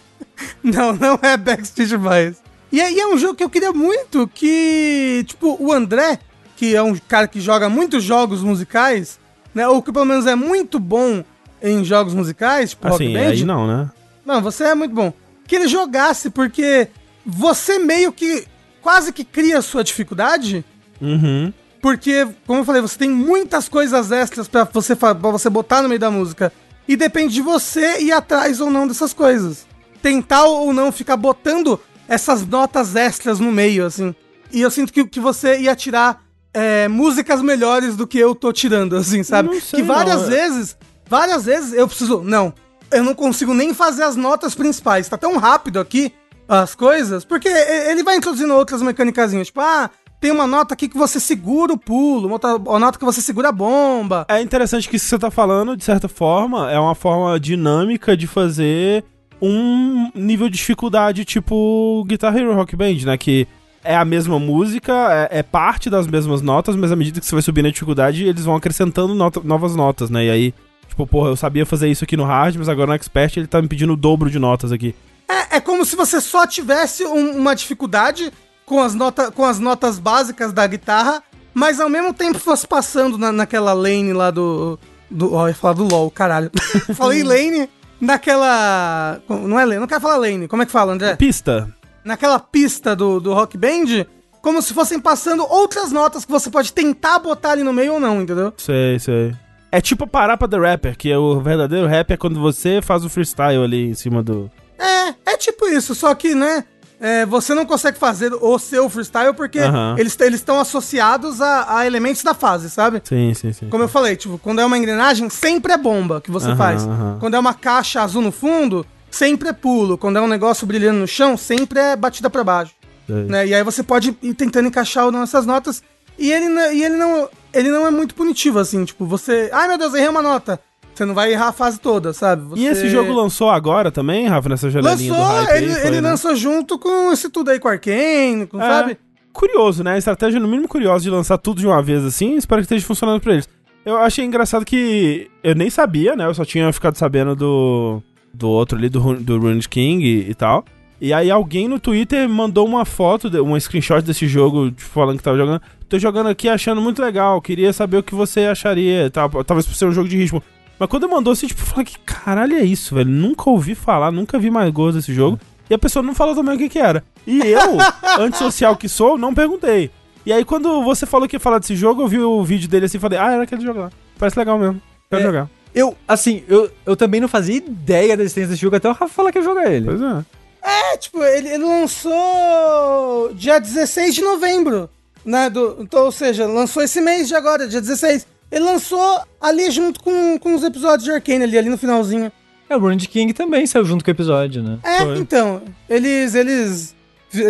não, 0.64 0.94
não 0.94 1.18
é 1.22 1.36
Backstreet 1.36 1.96
Boys. 1.98 2.41
E 2.72 2.80
aí 2.80 2.98
é 2.98 3.06
um 3.06 3.18
jogo 3.18 3.34
que 3.34 3.44
eu 3.44 3.50
queria 3.50 3.70
muito 3.70 4.26
que, 4.26 5.24
tipo, 5.28 5.58
o 5.60 5.70
André, 5.70 6.18
que 6.56 6.74
é 6.74 6.82
um 6.82 6.96
cara 6.96 7.28
que 7.28 7.38
joga 7.38 7.68
muitos 7.68 8.02
jogos 8.02 8.42
musicais, 8.42 9.20
né? 9.54 9.68
Ou 9.68 9.82
que 9.82 9.92
pelo 9.92 10.06
menos 10.06 10.26
é 10.26 10.34
muito 10.34 10.80
bom 10.80 11.22
em 11.62 11.84
jogos 11.84 12.14
musicais, 12.14 12.70
tipo 12.70 12.88
assim, 12.88 13.08
Rock 13.08 13.18
Band. 13.18 13.30
aí 13.30 13.44
não, 13.44 13.66
né? 13.66 13.90
Não, 14.24 14.40
você 14.40 14.64
é 14.64 14.74
muito 14.74 14.94
bom. 14.94 15.12
Que 15.46 15.56
ele 15.56 15.68
jogasse, 15.68 16.30
porque 16.30 16.88
você 17.26 17.78
meio 17.78 18.10
que 18.10 18.46
quase 18.80 19.12
que 19.12 19.22
cria 19.22 19.58
a 19.58 19.62
sua 19.62 19.84
dificuldade. 19.84 20.64
Uhum. 20.98 21.52
Porque, 21.80 22.26
como 22.46 22.60
eu 22.60 22.64
falei, 22.64 22.80
você 22.80 22.96
tem 22.96 23.10
muitas 23.10 23.68
coisas 23.68 24.10
extras 24.10 24.48
para 24.48 24.64
você, 24.64 24.96
pra 24.96 25.12
você 25.12 25.50
botar 25.50 25.82
no 25.82 25.88
meio 25.88 26.00
da 26.00 26.10
música. 26.10 26.52
E 26.88 26.96
depende 26.96 27.34
de 27.34 27.42
você 27.42 28.00
ir 28.00 28.12
atrás 28.12 28.60
ou 28.60 28.70
não 28.70 28.86
dessas 28.86 29.12
coisas. 29.12 29.66
Tentar 30.00 30.44
ou 30.44 30.72
não 30.72 30.90
ficar 30.90 31.16
botando 31.16 31.78
essas 32.08 32.46
notas 32.46 32.96
extras 32.96 33.38
no 33.38 33.50
meio, 33.50 33.86
assim. 33.86 34.14
E 34.50 34.60
eu 34.60 34.70
sinto 34.70 34.92
que, 34.92 35.06
que 35.06 35.20
você 35.20 35.60
ia 35.60 35.74
tirar 35.74 36.22
é, 36.52 36.86
músicas 36.88 37.40
melhores 37.40 37.96
do 37.96 38.06
que 38.06 38.18
eu 38.18 38.34
tô 38.34 38.52
tirando, 38.52 38.96
assim, 38.96 39.22
sabe? 39.22 39.60
que 39.60 39.82
várias 39.82 40.22
não. 40.22 40.28
vezes, 40.28 40.76
várias 41.08 41.44
vezes 41.44 41.72
eu 41.72 41.88
preciso. 41.88 42.22
Não, 42.22 42.52
eu 42.90 43.02
não 43.02 43.14
consigo 43.14 43.54
nem 43.54 43.72
fazer 43.72 44.02
as 44.02 44.16
notas 44.16 44.54
principais. 44.54 45.08
Tá 45.08 45.16
tão 45.16 45.38
rápido 45.38 45.80
aqui 45.80 46.12
as 46.48 46.74
coisas, 46.74 47.24
porque 47.24 47.48
ele 47.48 48.02
vai 48.02 48.16
introduzindo 48.16 48.52
outras 48.52 48.82
mecânicas, 48.82 49.32
tipo, 49.46 49.60
ah, 49.60 49.88
tem 50.20 50.30
uma 50.30 50.46
nota 50.46 50.74
aqui 50.74 50.88
que 50.88 50.96
você 50.96 51.18
segura 51.18 51.72
o 51.72 51.78
pulo, 51.78 52.26
uma, 52.26 52.34
outra, 52.34 52.56
uma 52.56 52.78
nota 52.78 52.98
que 52.98 53.04
você 53.04 53.20
segura 53.20 53.48
a 53.48 53.52
bomba. 53.52 54.26
É 54.28 54.40
interessante 54.40 54.88
que 54.88 54.96
isso 54.96 55.06
que 55.06 55.10
você 55.10 55.18
tá 55.18 55.30
falando, 55.30 55.76
de 55.76 55.82
certa 55.82 56.08
forma, 56.08 56.70
é 56.70 56.78
uma 56.78 56.94
forma 56.94 57.40
dinâmica 57.40 58.16
de 58.16 58.26
fazer 58.26 59.04
um 59.42 60.10
nível 60.14 60.48
de 60.48 60.56
dificuldade 60.56 61.24
tipo 61.24 62.04
Guitar 62.06 62.34
Hero 62.36 62.54
Rock 62.54 62.76
Band, 62.76 62.94
né? 63.04 63.18
Que 63.18 63.46
é 63.84 63.96
a 63.96 64.04
mesma 64.04 64.38
música, 64.38 64.92
é, 65.30 65.40
é 65.40 65.42
parte 65.42 65.90
das 65.90 66.06
mesmas 66.06 66.40
notas, 66.40 66.76
mas 66.76 66.92
à 66.92 66.96
medida 66.96 67.18
que 67.18 67.26
você 67.26 67.34
vai 67.34 67.42
subindo 67.42 67.66
a 67.66 67.70
dificuldade, 67.72 68.24
eles 68.24 68.44
vão 68.44 68.54
acrescentando 68.54 69.12
novas 69.42 69.74
notas, 69.74 70.08
né? 70.08 70.26
E 70.26 70.30
aí, 70.30 70.54
tipo, 70.88 71.04
porra, 71.06 71.30
eu 71.30 71.36
sabia 71.36 71.66
fazer 71.66 71.88
isso 71.90 72.04
aqui 72.04 72.16
no 72.16 72.22
hard, 72.24 72.54
mas 72.56 72.68
agora 72.68 72.86
no 72.86 72.94
Expert 72.94 73.36
ele 73.36 73.48
tá 73.48 73.60
me 73.60 73.66
pedindo 73.66 73.94
o 73.94 73.96
dobro 73.96 74.30
de 74.30 74.38
notas 74.38 74.70
aqui. 74.70 74.94
É, 75.28 75.56
é 75.56 75.60
como 75.60 75.84
se 75.84 75.96
você 75.96 76.20
só 76.20 76.46
tivesse 76.46 77.04
um- 77.04 77.36
uma 77.38 77.54
dificuldade 77.56 78.32
com 78.64 78.80
as, 78.80 78.94
nota, 78.94 79.32
com 79.32 79.44
as 79.44 79.58
notas 79.58 79.98
básicas 79.98 80.52
da 80.52 80.64
guitarra, 80.66 81.20
mas 81.52 81.80
ao 81.80 81.88
mesmo 81.88 82.14
tempo 82.14 82.38
fosse 82.38 82.66
passando 82.66 83.18
na, 83.18 83.32
naquela 83.32 83.72
lane 83.72 84.12
lá 84.12 84.30
do. 84.30 84.78
do 85.10 85.34
ó, 85.34 85.44
eu 85.46 85.48
ia 85.48 85.54
falar 85.54 85.74
do 85.74 85.84
LOL, 85.84 86.08
caralho. 86.10 86.50
Falei 86.94 87.24
lane 87.24 87.68
naquela. 88.02 89.22
Não 89.28 89.58
é 89.58 89.64
lane, 89.64 89.80
não 89.80 89.86
quero 89.86 90.00
falar 90.00 90.16
lane. 90.16 90.48
Como 90.48 90.62
é 90.62 90.66
que 90.66 90.72
fala, 90.72 90.92
André? 90.92 91.14
Pista. 91.14 91.72
Naquela 92.04 92.40
pista 92.40 92.96
do, 92.96 93.20
do 93.20 93.32
rock 93.32 93.56
band, 93.56 94.04
como 94.42 94.60
se 94.60 94.74
fossem 94.74 94.98
passando 94.98 95.46
outras 95.48 95.92
notas 95.92 96.24
que 96.24 96.32
você 96.32 96.50
pode 96.50 96.72
tentar 96.72 97.20
botar 97.20 97.52
ali 97.52 97.62
no 97.62 97.72
meio 97.72 97.94
ou 97.94 98.00
não, 98.00 98.20
entendeu? 98.20 98.52
Sei, 98.56 98.98
sei. 98.98 99.32
É 99.70 99.80
tipo 99.80 100.06
parar 100.06 100.36
pra 100.36 100.48
The 100.48 100.58
Rapper, 100.58 100.98
que 100.98 101.10
é 101.10 101.16
o 101.16 101.40
verdadeiro 101.40 101.86
rap 101.86 102.10
é 102.10 102.16
quando 102.16 102.40
você 102.40 102.82
faz 102.82 103.04
o 103.04 103.08
freestyle 103.08 103.62
ali 103.62 103.88
em 103.88 103.94
cima 103.94 104.22
do. 104.22 104.50
É, 104.78 105.32
é 105.32 105.36
tipo 105.36 105.66
isso, 105.68 105.94
só 105.94 106.12
que, 106.14 106.34
né? 106.34 106.64
É, 107.02 107.26
você 107.26 107.52
não 107.52 107.66
consegue 107.66 107.98
fazer 107.98 108.32
o 108.32 108.58
seu 108.58 108.88
freestyle 108.88 109.34
porque 109.34 109.58
Aham. 109.58 109.96
eles 109.98 110.16
eles 110.20 110.40
estão 110.40 110.60
associados 110.60 111.40
a, 111.40 111.78
a 111.78 111.86
elementos 111.86 112.22
da 112.22 112.32
fase, 112.32 112.70
sabe? 112.70 113.02
Sim, 113.04 113.34
sim, 113.34 113.52
sim. 113.52 113.68
Como 113.68 113.82
eu 113.82 113.88
falei, 113.88 114.14
tipo, 114.16 114.38
quando 114.38 114.60
é 114.60 114.64
uma 114.64 114.78
engrenagem, 114.78 115.28
sempre 115.28 115.72
é 115.72 115.76
bomba 115.76 116.20
que 116.20 116.30
você 116.30 116.48
Aham, 116.48 116.56
faz. 116.56 116.84
aham. 116.84 117.16
Quando 117.18 117.34
é 117.34 117.38
uma 117.38 117.52
caixa 117.54 118.00
azul 118.02 118.22
no 118.22 118.30
fundo, 118.30 118.86
sempre 119.10 119.48
é 119.48 119.52
pulo. 119.52 119.98
Quando 119.98 120.16
é 120.18 120.20
um 120.22 120.28
negócio 120.28 120.66
brilhando 120.66 121.00
no 121.00 121.06
chão, 121.08 121.36
sempre 121.36 121.80
é 121.80 121.96
batida 121.96 122.30
pra 122.30 122.44
baixo. 122.44 122.72
Né? 123.08 123.48
E 123.48 123.54
aí 123.54 123.62
você 123.62 123.82
pode 123.82 124.16
ir 124.22 124.34
tentando 124.34 124.68
encaixar 124.68 125.06
essas 125.22 125.44
notas. 125.44 125.82
E 126.18 126.30
ele, 126.30 126.46
e 126.72 126.84
ele 126.84 126.96
não 126.96 127.28
ele 127.52 127.68
não 127.70 127.86
é 127.86 127.90
muito 127.90 128.14
punitivo, 128.14 128.58
assim, 128.58 128.84
tipo, 128.84 129.04
você. 129.04 129.50
Ai 129.52 129.68
meu 129.68 129.76
Deus, 129.76 129.92
errei 129.94 130.08
uma 130.08 130.22
nota. 130.22 130.58
Você 131.02 131.06
não 131.06 131.14
vai 131.14 131.32
errar 131.32 131.48
a 131.48 131.52
fase 131.52 131.80
toda, 131.80 132.12
sabe? 132.12 132.44
E 132.56 132.64
esse 132.66 132.82
Você- 132.82 132.88
jogo 132.90 133.12
lançou 133.12 133.50
agora 133.50 133.90
também, 133.90 134.28
Rafa, 134.28 134.48
nessa 134.48 134.70
janelinha 134.70 135.12
Lançou, 135.12 135.26
do 135.26 135.32
hype 135.46 135.56
ele, 135.56 135.66
aí? 135.72 135.78
foi, 135.80 135.86
ele 135.88 136.00
né? 136.00 136.10
lançou 136.10 136.36
junto 136.36 136.78
com 136.78 137.12
esse 137.12 137.28
tudo 137.28 137.50
aí 137.50 137.58
com 137.58 137.66
Arkane, 137.66 138.46
com, 138.46 138.60
É. 138.60 138.68
sabe? 138.68 138.98
Curioso, 139.32 139.82
né? 139.82 139.94
A 139.94 139.98
estratégia 139.98 140.38
no 140.38 140.46
mínimo 140.46 140.68
curiosa 140.68 141.02
de 141.02 141.10
lançar 141.10 141.38
tudo 141.38 141.60
de 141.60 141.66
uma 141.66 141.82
vez 141.82 142.04
assim, 142.04 142.36
espero 142.36 142.60
que 142.60 142.66
esteja 142.66 142.86
funcionando 142.86 143.20
pra 143.20 143.32
eles. 143.32 143.48
Eu 143.84 143.96
achei 143.96 144.24
engraçado 144.24 144.64
que 144.64 145.28
eu 145.42 145.56
nem 145.56 145.70
sabia, 145.70 146.14
né? 146.14 146.24
Eu 146.26 146.34
só 146.34 146.44
tinha 146.44 146.72
ficado 146.72 146.96
sabendo 146.96 147.34
do, 147.34 148.00
do 148.32 148.48
outro 148.48 148.78
ali, 148.78 148.88
do, 148.88 149.14
do 149.16 149.38
Rune 149.40 149.60
King 149.68 150.04
e, 150.04 150.30
e 150.30 150.34
tal. 150.34 150.64
E 151.00 151.12
aí 151.12 151.32
alguém 151.32 151.66
no 151.66 151.80
Twitter 151.80 152.28
mandou 152.28 152.64
uma 152.64 152.84
foto, 152.84 153.26
uma 153.42 153.58
screenshot 153.58 154.02
desse 154.02 154.28
jogo, 154.28 154.72
falando 154.76 155.16
que 155.16 155.24
tava 155.24 155.36
jogando. 155.36 155.60
Tô 155.88 155.98
jogando 155.98 156.28
aqui 156.28 156.48
achando 156.48 156.80
muito 156.80 157.02
legal, 157.02 157.40
queria 157.42 157.72
saber 157.72 157.96
o 157.96 158.02
que 158.04 158.14
você 158.14 158.42
acharia, 158.42 159.10
tal, 159.10 159.28
talvez 159.42 159.66
por 159.66 159.74
ser 159.74 159.86
um 159.86 159.92
jogo 159.92 160.08
de 160.08 160.16
ritmo. 160.16 160.40
Mas 160.78 160.88
quando 160.88 161.08
mandou 161.08 161.32
assim, 161.32 161.46
tipo, 161.46 161.60
eu 161.62 161.66
falei 161.66 161.84
que 161.84 161.98
caralho 162.00 162.56
é 162.56 162.64
isso, 162.64 162.94
velho? 162.94 163.08
Nunca 163.10 163.48
ouvi 163.50 163.74
falar, 163.74 164.10
nunca 164.10 164.38
vi 164.38 164.50
mais 164.50 164.70
gosto 164.72 164.96
desse 164.96 165.14
jogo. 165.14 165.38
E 165.70 165.74
a 165.74 165.78
pessoa 165.78 166.02
não 166.02 166.14
falou 166.14 166.34
também 166.34 166.54
o 166.54 166.58
que 166.58 166.68
que 166.68 166.78
era. 166.78 167.04
E 167.26 167.38
eu, 167.40 167.78
antissocial 168.20 168.76
que 168.76 168.88
sou, 168.88 169.16
não 169.16 169.32
perguntei. 169.34 169.90
E 170.26 170.32
aí 170.32 170.44
quando 170.44 170.82
você 170.82 171.06
falou 171.06 171.28
que 171.28 171.36
ia 171.36 171.40
falar 171.40 171.58
desse 171.58 171.74
jogo, 171.76 172.02
eu 172.02 172.08
vi 172.08 172.18
o 172.18 172.42
vídeo 172.44 172.68
dele 172.68 172.86
assim 172.86 172.96
e 172.96 173.00
falei, 173.00 173.18
ah, 173.18 173.30
era 173.32 173.42
aquele 173.44 173.62
jogo 173.62 173.80
lá. 173.80 173.90
Parece 174.18 174.38
legal 174.38 174.58
mesmo. 174.58 174.80
Quero 175.08 175.22
É. 175.22 175.26
jogar. 175.26 175.48
Eu, 175.74 175.96
assim, 176.06 176.44
eu, 176.48 176.70
eu 176.84 176.94
também 176.94 177.20
não 177.20 177.28
fazia 177.28 177.56
ideia 177.56 178.16
da 178.16 178.22
existência 178.22 178.48
desse 178.50 178.60
jogo 178.60 178.76
até 178.76 178.88
o 178.88 178.92
Rafa 178.92 179.08
falar 179.08 179.32
que 179.32 179.38
ia 179.38 179.44
jogar 179.44 179.72
ele. 179.72 179.86
Pois 179.86 180.00
é. 180.02 180.24
É, 180.64 180.96
tipo, 180.96 181.22
ele, 181.24 181.48
ele 181.48 181.64
lançou 181.64 183.32
dia 183.34 183.58
16 183.58 184.14
de 184.14 184.20
novembro, 184.20 184.88
né? 185.24 185.48
Do, 185.50 185.78
então, 185.80 186.04
ou 186.04 186.12
seja, 186.12 186.46
lançou 186.46 186.82
esse 186.82 187.00
mês 187.00 187.26
de 187.28 187.34
agora, 187.34 187.66
dia 187.66 187.80
16. 187.80 188.26
Ele 188.52 188.64
lançou 188.64 189.20
ali 189.40 189.70
junto 189.70 189.98
com, 190.00 190.38
com 190.38 190.54
os 190.54 190.62
episódios 190.62 191.04
de 191.04 191.10
Arcane 191.10 191.42
ali, 191.44 191.56
ali 191.58 191.68
no 191.70 191.78
finalzinho. 191.78 192.30
É, 192.68 192.76
o 192.76 192.78
Rund 192.80 193.02
King 193.06 193.32
também 193.32 193.66
saiu 193.66 193.84
junto 193.84 194.04
com 194.04 194.10
o 194.10 194.14
episódio, 194.14 194.62
né? 194.62 194.78
É, 194.84 194.98
Foi. 194.98 195.18
então, 195.18 195.62
eles, 195.88 196.34
eles, 196.34 196.94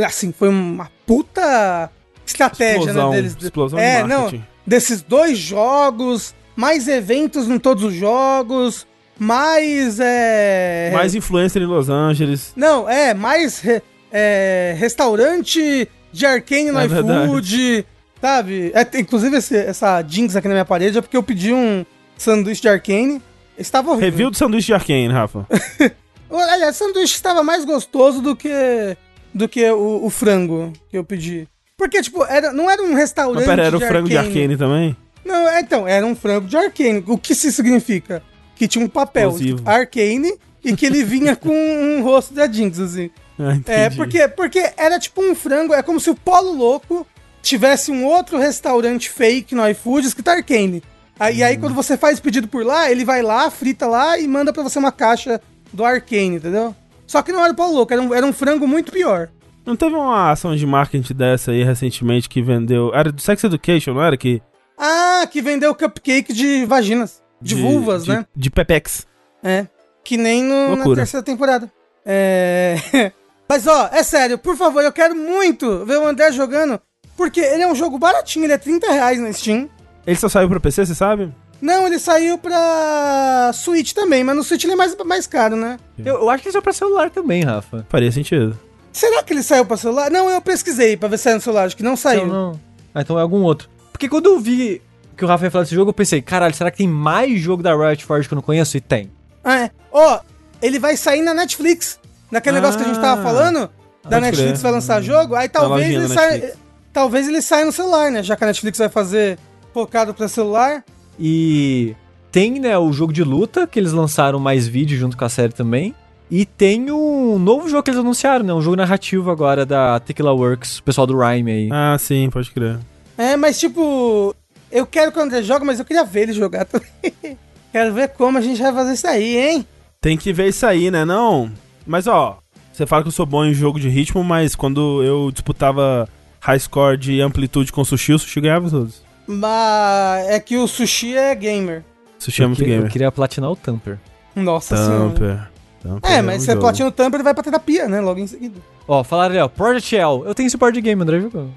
assim, 0.06 0.32
foi 0.32 0.48
uma 0.48 0.88
puta 1.06 1.90
estratégia, 2.24 2.78
Explosão, 2.78 3.10
né, 3.10 3.16
deles. 3.16 3.36
explosão 3.40 3.78
de 3.78 3.84
é, 3.84 4.04
marketing. 4.04 4.36
não, 4.38 4.44
desses 4.66 5.02
dois 5.02 5.36
jogos, 5.38 6.34
mais 6.54 6.86
eventos 6.86 7.48
em 7.48 7.58
todos 7.58 7.82
os 7.84 7.94
jogos, 7.94 8.86
mais, 9.18 9.98
é... 10.00 10.90
Mais 10.94 11.14
influencer 11.14 11.60
em 11.62 11.66
Los 11.66 11.88
Angeles. 11.88 12.52
Não, 12.56 12.88
é, 12.88 13.12
mais 13.12 13.58
re- 13.60 13.82
é, 14.12 14.74
restaurante 14.78 15.88
de 16.12 16.26
Arcane 16.26 16.70
no 16.70 16.78
É 16.80 16.86
iFood, 16.86 17.86
sabe? 18.22 18.72
É, 18.74 18.98
inclusive, 19.00 19.36
esse- 19.36 19.56
essa 19.56 20.00
Jinx 20.06 20.36
aqui 20.36 20.46
na 20.48 20.54
minha 20.54 20.64
parede 20.64 20.96
é 20.96 21.02
porque 21.02 21.16
eu 21.16 21.22
pedi 21.22 21.52
um 21.52 21.84
sanduíche 22.16 22.62
de 22.62 22.68
Arcane. 22.68 23.20
Estava 23.58 23.90
horrível. 23.90 24.10
Review 24.10 24.30
do 24.30 24.36
sanduíche 24.36 24.68
de 24.68 24.74
Arkane, 24.74 25.08
Rafa. 25.08 25.46
Aliás, 26.30 26.76
o 26.76 26.78
sanduíche 26.78 27.14
estava 27.14 27.42
mais 27.42 27.64
gostoso 27.64 28.22
do 28.22 28.34
que, 28.34 28.96
do 29.34 29.46
que 29.48 29.68
o, 29.70 30.06
o 30.06 30.08
frango 30.08 30.72
que 30.88 30.96
eu 30.96 31.04
pedi. 31.04 31.46
Porque, 31.76 32.00
tipo, 32.00 32.24
era, 32.24 32.52
não 32.52 32.70
era 32.70 32.82
um 32.82 32.94
restaurante 32.94 33.40
Mas 33.40 33.46
pera, 33.46 33.64
era 33.66 33.76
o 33.76 33.80
frango 33.80 34.08
de 34.08 34.16
Arkane 34.16 34.56
também? 34.56 34.96
Não, 35.24 35.48
é, 35.48 35.60
então, 35.60 35.86
era 35.86 36.06
um 36.06 36.14
frango 36.16 36.46
de 36.46 36.56
Arcane. 36.56 37.04
O 37.06 37.18
que 37.18 37.32
isso 37.32 37.50
significa? 37.52 38.22
Que 38.56 38.66
tinha 38.66 38.84
um 38.84 38.88
papel 38.88 39.34
Arcane 39.66 40.34
e 40.64 40.74
que 40.74 40.86
ele 40.86 41.04
vinha 41.04 41.36
com 41.36 41.50
um 41.50 42.02
rosto 42.02 42.32
da 42.32 42.50
Jinx, 42.50 42.78
assim. 42.78 43.10
Ah. 43.38 43.58
É, 43.66 43.90
porque, 43.90 44.28
porque 44.28 44.72
era 44.76 44.98
tipo 44.98 45.20
um 45.22 45.34
frango, 45.34 45.74
é 45.74 45.82
como 45.82 45.98
se 46.00 46.08
o 46.08 46.14
Polo 46.14 46.52
Louco 46.52 47.06
tivesse 47.42 47.90
um 47.90 48.06
outro 48.06 48.38
restaurante 48.38 49.10
fake 49.10 49.54
no 49.54 49.68
iFood 49.68 50.06
escrito 50.06 50.28
Arcane. 50.28 50.82
Aí, 51.18 51.38
e 51.38 51.42
aí, 51.44 51.56
quando 51.58 51.74
você 51.74 51.96
faz 51.96 52.18
pedido 52.18 52.48
por 52.48 52.64
lá, 52.64 52.90
ele 52.90 53.04
vai 53.04 53.22
lá, 53.22 53.50
frita 53.50 53.86
lá 53.86 54.18
e 54.18 54.26
manda 54.26 54.52
pra 54.52 54.62
você 54.62 54.78
uma 54.78 54.90
caixa 54.90 55.40
do 55.72 55.84
Arcane, 55.84 56.36
entendeu? 56.36 56.74
Só 57.06 57.20
que 57.22 57.32
não 57.32 57.44
era 57.44 57.52
o 57.56 57.70
Louco, 57.72 57.92
era 57.92 58.00
um, 58.02 58.14
era 58.14 58.24
um 58.24 58.32
frango 58.32 58.66
muito 58.66 58.90
pior. 58.90 59.28
Não 59.64 59.76
teve 59.76 59.94
uma 59.94 60.30
ação 60.30 60.56
de 60.56 60.66
marketing 60.66 61.14
dessa 61.14 61.52
aí 61.52 61.62
recentemente 61.62 62.28
que 62.28 62.42
vendeu. 62.42 62.92
Era 62.94 63.12
do 63.12 63.20
Sex 63.20 63.44
Education, 63.44 63.94
não 63.94 64.02
era? 64.02 64.16
Que. 64.16 64.42
Ah, 64.76 65.24
que 65.30 65.40
vendeu 65.40 65.74
cupcake 65.74 66.32
de 66.32 66.64
vaginas. 66.64 67.22
De, 67.40 67.54
vulvas, 67.54 68.04
de- 68.04 68.10
né? 68.10 68.26
De 68.34 68.50
Pepex. 68.50 69.06
É. 69.42 69.66
Que 70.02 70.16
nem 70.16 70.42
no- 70.42 70.74
na 70.76 70.94
terceira 70.94 71.22
temporada. 71.22 71.70
É. 72.04 72.76
Mas 73.48 73.66
ó, 73.66 73.88
é 73.92 74.02
sério, 74.02 74.38
por 74.38 74.56
favor, 74.56 74.82
eu 74.82 74.92
quero 74.92 75.14
muito 75.14 75.84
ver 75.84 75.98
o 75.98 76.06
André 76.06 76.32
jogando. 76.32 76.80
Porque 77.16 77.40
ele 77.40 77.62
é 77.62 77.66
um 77.68 77.74
jogo 77.74 77.98
baratinho, 77.98 78.44
ele 78.46 78.52
é 78.52 78.58
30 78.58 78.90
reais 78.92 79.18
na 79.20 79.32
Steam. 79.32 79.68
Ele 80.06 80.16
só 80.16 80.28
saiu 80.28 80.48
pro 80.48 80.60
PC, 80.60 80.86
você 80.86 80.94
sabe? 80.94 81.32
Não, 81.60 81.86
ele 81.86 81.98
saiu 81.98 82.36
pra 82.38 83.50
Switch 83.54 83.92
também, 83.92 84.24
mas 84.24 84.34
no 84.34 84.42
Switch 84.42 84.64
ele 84.64 84.72
é 84.72 84.76
mais, 84.76 84.96
mais 85.04 85.26
caro, 85.26 85.54
né? 85.56 85.78
Eu, 85.98 86.16
eu 86.16 86.30
acho 86.30 86.42
que 86.42 86.48
ele 86.48 86.52
saiu 86.52 86.62
pra 86.62 86.72
celular 86.72 87.10
também, 87.10 87.44
Rafa. 87.44 87.86
Faria 87.88 88.10
sentido. 88.10 88.58
Será 88.92 89.22
que 89.22 89.32
ele 89.32 89.42
saiu 89.42 89.64
pra 89.64 89.76
celular? 89.76 90.10
Não, 90.10 90.28
eu 90.28 90.40
pesquisei 90.40 90.96
pra 90.96 91.08
ver 91.08 91.18
se 91.18 91.24
saiu 91.24 91.36
no 91.36 91.40
celular, 91.42 91.64
acho 91.66 91.76
que 91.76 91.82
não 91.82 91.96
saiu. 91.96 92.26
Não, 92.26 92.50
não. 92.52 92.60
Ah, 92.94 93.00
então 93.02 93.16
é 93.18 93.22
algum 93.22 93.42
outro. 93.42 93.68
Porque 93.92 94.08
quando 94.08 94.26
eu 94.26 94.40
vi 94.40 94.82
que 95.16 95.24
o 95.24 95.28
Rafa 95.28 95.44
ia 95.44 95.50
falar 95.50 95.64
desse 95.64 95.74
jogo, 95.74 95.90
eu 95.90 95.94
pensei, 95.94 96.20
caralho, 96.20 96.54
será 96.54 96.70
que 96.70 96.78
tem 96.78 96.88
mais 96.88 97.38
jogo 97.40 97.62
da 97.62 97.74
Riot 97.76 98.04
Forge 98.04 98.26
que 98.26 98.34
eu 98.34 98.36
não 98.36 98.42
conheço? 98.42 98.76
E 98.76 98.80
tem. 98.80 99.10
Ah, 99.44 99.60
é. 99.60 99.70
Ó, 99.92 100.18
ele 100.60 100.78
vai 100.80 100.96
sair 100.96 101.22
na 101.22 101.32
Netflix. 101.32 101.98
Naquele 102.30 102.56
negócio 102.56 102.78
que 102.78 102.84
a 102.84 102.88
gente 102.88 103.00
tava 103.00 103.20
Ah, 103.20 103.24
falando, 103.24 103.70
da 104.08 104.18
Netflix 104.20 104.52
crer. 104.52 104.62
vai 104.62 104.72
lançar 104.72 105.00
jogo, 105.02 105.34
aí 105.36 105.48
talvez 105.48 105.90
ele 105.94 106.08
saia. 106.08 106.54
Talvez 106.92 107.26
ele 107.28 107.40
saia 107.40 107.64
no 107.64 107.72
celular, 107.72 108.10
né? 108.10 108.22
Já 108.22 108.36
que 108.36 108.44
a 108.44 108.46
Netflix 108.46 108.78
vai 108.78 108.88
fazer 108.88 109.38
focado 109.72 110.12
pra 110.12 110.28
celular. 110.28 110.84
E 111.18 111.94
tem, 112.30 112.58
né, 112.60 112.76
o 112.78 112.92
jogo 112.92 113.12
de 113.12 113.22
luta, 113.24 113.66
que 113.66 113.78
eles 113.78 113.92
lançaram 113.92 114.38
mais 114.38 114.66
vídeo 114.66 114.98
junto 114.98 115.16
com 115.16 115.24
a 115.24 115.28
série 115.28 115.52
também. 115.52 115.94
E 116.30 116.46
tem 116.46 116.90
um 116.90 117.38
novo 117.38 117.68
jogo 117.68 117.82
que 117.82 117.90
eles 117.90 118.00
anunciaram, 118.00 118.44
né? 118.44 118.54
Um 118.54 118.62
jogo 118.62 118.76
narrativo 118.76 119.30
agora 119.30 119.66
da 119.66 120.00
Tequila 120.00 120.32
Works, 120.32 120.78
o 120.78 120.82
pessoal 120.82 121.06
do 121.06 121.18
Rhyme 121.18 121.50
aí. 121.50 121.68
Ah, 121.70 121.96
sim, 121.98 122.30
pode 122.30 122.50
crer. 122.50 122.78
É, 123.18 123.36
mas 123.36 123.60
tipo, 123.60 124.34
eu 124.70 124.86
quero 124.86 125.12
que 125.12 125.18
o 125.18 125.22
André 125.22 125.42
jogue, 125.42 125.66
mas 125.66 125.78
eu 125.78 125.84
queria 125.84 126.04
ver 126.04 126.22
ele 126.22 126.32
jogar 126.32 126.64
também. 126.66 127.36
quero 127.70 127.92
ver 127.92 128.08
como 128.08 128.38
a 128.38 128.40
gente 128.40 128.62
vai 128.62 128.72
fazer 128.72 128.94
isso 128.94 129.06
aí, 129.06 129.36
hein? 129.36 129.66
Tem 130.00 130.16
que 130.16 130.32
ver 130.32 130.48
isso 130.48 130.64
aí, 130.66 130.90
né? 130.90 131.04
Não. 131.04 131.52
Mas 131.86 132.06
ó, 132.06 132.38
você 132.72 132.86
fala 132.86 133.02
que 133.02 133.08
eu 133.08 133.12
sou 133.12 133.26
bom 133.26 133.44
em 133.44 133.52
jogo 133.52 133.78
de 133.78 133.90
ritmo, 133.90 134.24
mas 134.24 134.54
quando 134.54 135.02
eu 135.02 135.30
disputava 135.30 136.08
high 136.42 136.58
score 136.58 136.96
de 136.96 137.20
amplitude 137.20 137.72
com 137.72 137.84
sushi, 137.84 138.12
o 138.14 138.18
sushi 138.18 138.40
ganhava 138.40 138.68
todos. 138.68 139.02
Mas 139.26 140.26
é 140.28 140.40
que 140.40 140.56
o 140.56 140.66
sushi 140.66 141.16
é 141.16 141.34
gamer. 141.34 141.84
Sushi 142.18 142.42
é 142.42 142.46
muito 142.46 142.60
eu, 142.62 142.64
que- 142.66 142.70
eu 142.72 142.76
gamer. 142.76 142.90
queria 142.92 143.12
platinar 143.12 143.50
o 143.50 143.56
Tamper. 143.56 143.98
Nossa 144.34 144.76
senhora. 144.76 145.08
Tamper. 145.10 145.48
Tamper 145.82 146.10
É, 146.12 146.20
um 146.20 146.24
mas 146.24 146.40
se 146.40 146.46
você 146.46 146.52
jogo. 146.52 146.62
platina 146.62 146.88
o 146.88 146.92
tampa, 146.92 147.16
ele 147.16 147.22
vai 147.24 147.34
pra 147.34 147.42
terapia, 147.42 147.88
né? 147.88 148.00
Logo 148.00 148.18
em 148.20 148.26
seguida. 148.26 148.58
Ó, 148.86 149.02
falaram 149.04 149.34
ali, 149.34 149.42
ó, 149.42 149.48
Project 149.48 149.96
L. 149.96 150.22
Eu 150.24 150.34
tenho 150.34 150.46
esse 150.46 150.56
board 150.56 150.80
game, 150.80 151.00
André 151.02 151.20
jogou. 151.20 151.48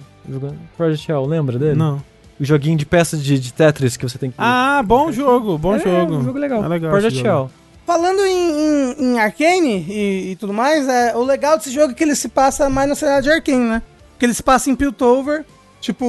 Project 0.76 1.12
L, 1.12 1.26
lembra 1.28 1.58
dele? 1.60 1.76
Não. 1.76 2.02
O 2.40 2.44
joguinho 2.44 2.78
de 2.78 2.86
peças 2.86 3.24
de, 3.24 3.40
de 3.40 3.54
Tetris 3.54 3.96
que 3.96 4.04
você 4.08 4.18
tem 4.18 4.30
que... 4.30 4.36
Ah, 4.38 4.82
bom 4.86 5.12
jogo, 5.12 5.58
bom 5.58 5.76
é, 5.76 5.80
jogo. 5.80 6.16
um 6.16 6.24
jogo 6.26 6.38
legal. 6.40 6.64
É 6.64 6.68
legal 6.68 6.92
Project. 6.92 7.26
L. 7.26 7.48
Falando 7.86 8.20
em, 8.26 8.50
em, 8.52 8.96
em 9.14 9.20
Arcane 9.20 9.86
e, 9.88 10.32
e 10.32 10.36
tudo 10.36 10.52
mais, 10.52 10.88
é, 10.88 11.16
o 11.16 11.24
legal 11.24 11.58
desse 11.58 11.70
jogo 11.72 11.92
é 11.92 11.94
que 11.96 12.04
ele 12.04 12.16
se 12.16 12.28
passa 12.28 12.68
mais 12.70 12.90
no 12.90 12.96
cenário 12.96 13.24
de 13.24 13.30
Arcane, 13.30 13.70
né? 13.70 13.82
Porque 14.16 14.26
ele 14.26 14.34
se 14.34 14.42
passa 14.42 14.70
em 14.70 14.76
Piltover, 14.76 15.46
tipo, 15.82 16.06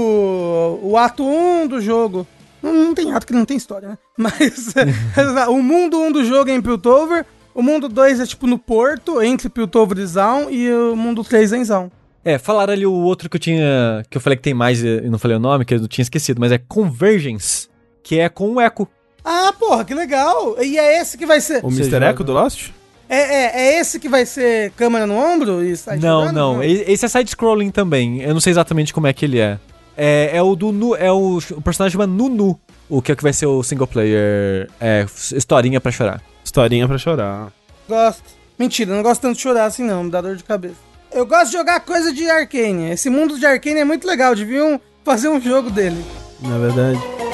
o 0.80 0.96
ato 0.96 1.24
1 1.24 1.66
do 1.66 1.80
jogo. 1.80 2.24
Não, 2.62 2.72
não 2.72 2.94
tem 2.94 3.12
ato 3.12 3.26
que 3.26 3.32
não 3.32 3.44
tem 3.44 3.56
história, 3.56 3.88
né? 3.88 3.98
Mas 4.16 4.72
é, 4.76 5.46
o 5.50 5.60
mundo 5.60 6.00
1 6.00 6.12
do 6.12 6.24
jogo 6.24 6.48
é 6.48 6.54
em 6.54 6.62
Piltover, 6.62 7.26
o 7.52 7.62
mundo 7.62 7.88
2 7.88 8.20
é 8.20 8.26
tipo 8.26 8.46
no 8.46 8.58
porto, 8.58 9.20
entre 9.20 9.48
Piltover 9.48 9.98
e 9.98 10.06
Zaun, 10.06 10.48
e 10.50 10.72
o 10.72 10.94
mundo 10.94 11.24
3 11.24 11.52
é 11.52 11.56
em 11.58 11.64
Zaun. 11.64 11.90
É, 12.24 12.38
falaram 12.38 12.72
ali 12.72 12.86
o 12.86 12.92
outro 12.92 13.28
que 13.28 13.36
eu 13.36 13.40
tinha. 13.40 14.04
Que 14.08 14.16
eu 14.16 14.20
falei 14.20 14.36
que 14.36 14.42
tem 14.42 14.54
mais 14.54 14.82
e 14.82 15.02
não 15.02 15.18
falei 15.18 15.36
o 15.36 15.40
nome, 15.40 15.64
que 15.64 15.74
eu 15.74 15.86
tinha 15.86 16.02
esquecido, 16.02 16.40
mas 16.40 16.50
é 16.50 16.58
Convergence, 16.58 17.68
que 18.02 18.18
é 18.18 18.28
com 18.28 18.54
o 18.54 18.60
Echo. 18.60 18.88
Ah, 19.24 19.52
porra, 19.58 19.84
que 19.84 19.94
legal! 19.94 20.56
E 20.62 20.78
é 20.78 21.00
esse 21.00 21.18
que 21.18 21.26
vai 21.26 21.40
ser. 21.40 21.64
O 21.64 21.68
Mr. 21.68 22.04
Echo 22.04 22.24
do 22.24 22.32
Lost? 22.32 22.70
É, 23.08 23.18
é, 23.18 23.60
é 23.60 23.80
esse 23.80 24.00
que 24.00 24.08
vai 24.08 24.26
ser 24.26 24.72
câmera 24.72 25.06
no 25.06 25.14
ombro 25.14 25.62
e 25.62 25.76
sai 25.76 25.98
não, 25.98 26.32
não. 26.32 26.62
Esse 26.62 27.04
é 27.04 27.08
side-scrolling 27.08 27.70
também. 27.70 28.20
Eu 28.20 28.34
não 28.34 28.40
sei 28.40 28.50
exatamente 28.50 28.92
como 28.92 29.06
é 29.06 29.12
que 29.12 29.24
ele 29.24 29.38
é. 29.38 29.58
É, 29.96 30.30
é 30.34 30.42
o 30.42 30.54
do 30.54 30.72
Nu, 30.72 30.94
é 30.94 31.10
o, 31.10 31.38
o 31.38 31.62
personagem 31.62 31.92
chama 31.92 32.06
Nunu, 32.06 32.58
o 32.88 33.00
que 33.00 33.10
é 33.10 33.14
o 33.14 33.16
que 33.16 33.22
vai 33.22 33.32
ser 33.32 33.46
o 33.46 33.62
single 33.62 33.86
player. 33.86 34.68
É, 34.80 35.06
historinha 35.34 35.80
pra 35.80 35.90
chorar. 35.90 36.20
Historinha 36.44 36.86
pra 36.86 36.98
chorar. 36.98 37.52
Gosto. 37.88 38.22
Mentira, 38.58 38.94
não 38.94 39.02
gosto 39.02 39.20
tanto 39.20 39.36
de 39.36 39.42
chorar 39.42 39.66
assim 39.66 39.84
não, 39.84 40.04
me 40.04 40.10
dá 40.10 40.20
dor 40.20 40.36
de 40.36 40.44
cabeça. 40.44 40.76
Eu 41.12 41.24
gosto 41.26 41.46
de 41.46 41.52
jogar 41.52 41.80
coisa 41.80 42.12
de 42.12 42.28
Arcane. 42.28 42.90
Esse 42.90 43.08
mundo 43.08 43.38
de 43.38 43.46
Arcane 43.46 43.80
é 43.80 43.84
muito 43.84 44.06
legal, 44.06 44.34
deviam 44.34 44.80
fazer 45.04 45.28
um 45.28 45.40
jogo 45.40 45.70
dele. 45.70 46.04
Na 46.40 46.58
verdade. 46.58 47.25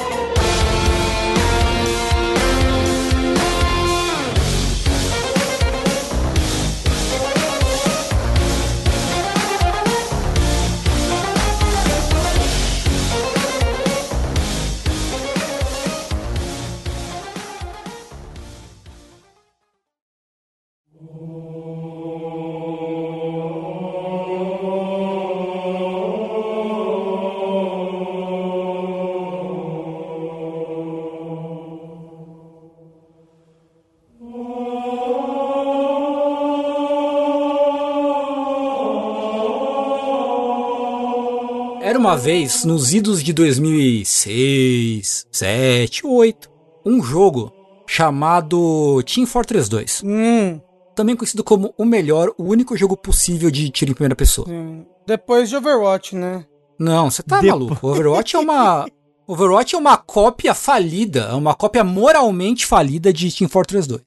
Uma 42.13 42.19
vez, 42.21 42.63
nos 42.63 42.93
idos 42.93 43.23
de 43.23 43.33
2006, 43.33 45.25
7, 45.31 46.05
8, 46.05 46.47
um 46.85 47.01
jogo 47.01 47.51
chamado 47.87 49.01
Team 49.03 49.25
Fortress 49.25 49.67
2. 49.67 50.03
Hum, 50.05 50.61
Também 50.95 51.15
conhecido 51.15 51.43
como 51.43 51.73
o 51.75 51.83
melhor, 51.83 52.29
o 52.37 52.43
único 52.43 52.77
jogo 52.77 52.95
possível 52.95 53.49
de 53.49 53.67
tiro 53.71 53.89
em 53.91 53.95
primeira 53.95 54.15
pessoa. 54.15 54.47
sim. 54.47 54.85
Depois 55.07 55.49
de 55.49 55.55
Overwatch, 55.57 56.15
né? 56.15 56.45
Não, 56.79 57.09
você 57.09 57.23
tá 57.23 57.41
Depois. 57.41 57.59
maluco. 57.61 57.87
Overwatch 57.87 58.35
é 58.35 58.39
uma. 58.39 58.85
Overwatch 59.27 59.73
é 59.75 59.77
uma 59.79 59.97
cópia 59.97 60.53
falida, 60.53 61.29
é 61.31 61.33
uma 61.33 61.55
cópia 61.55 61.83
moralmente 61.83 62.65
falida 62.67 63.11
de 63.11 63.35
Team 63.35 63.49
Fortress 63.49 63.87
2. 63.87 64.01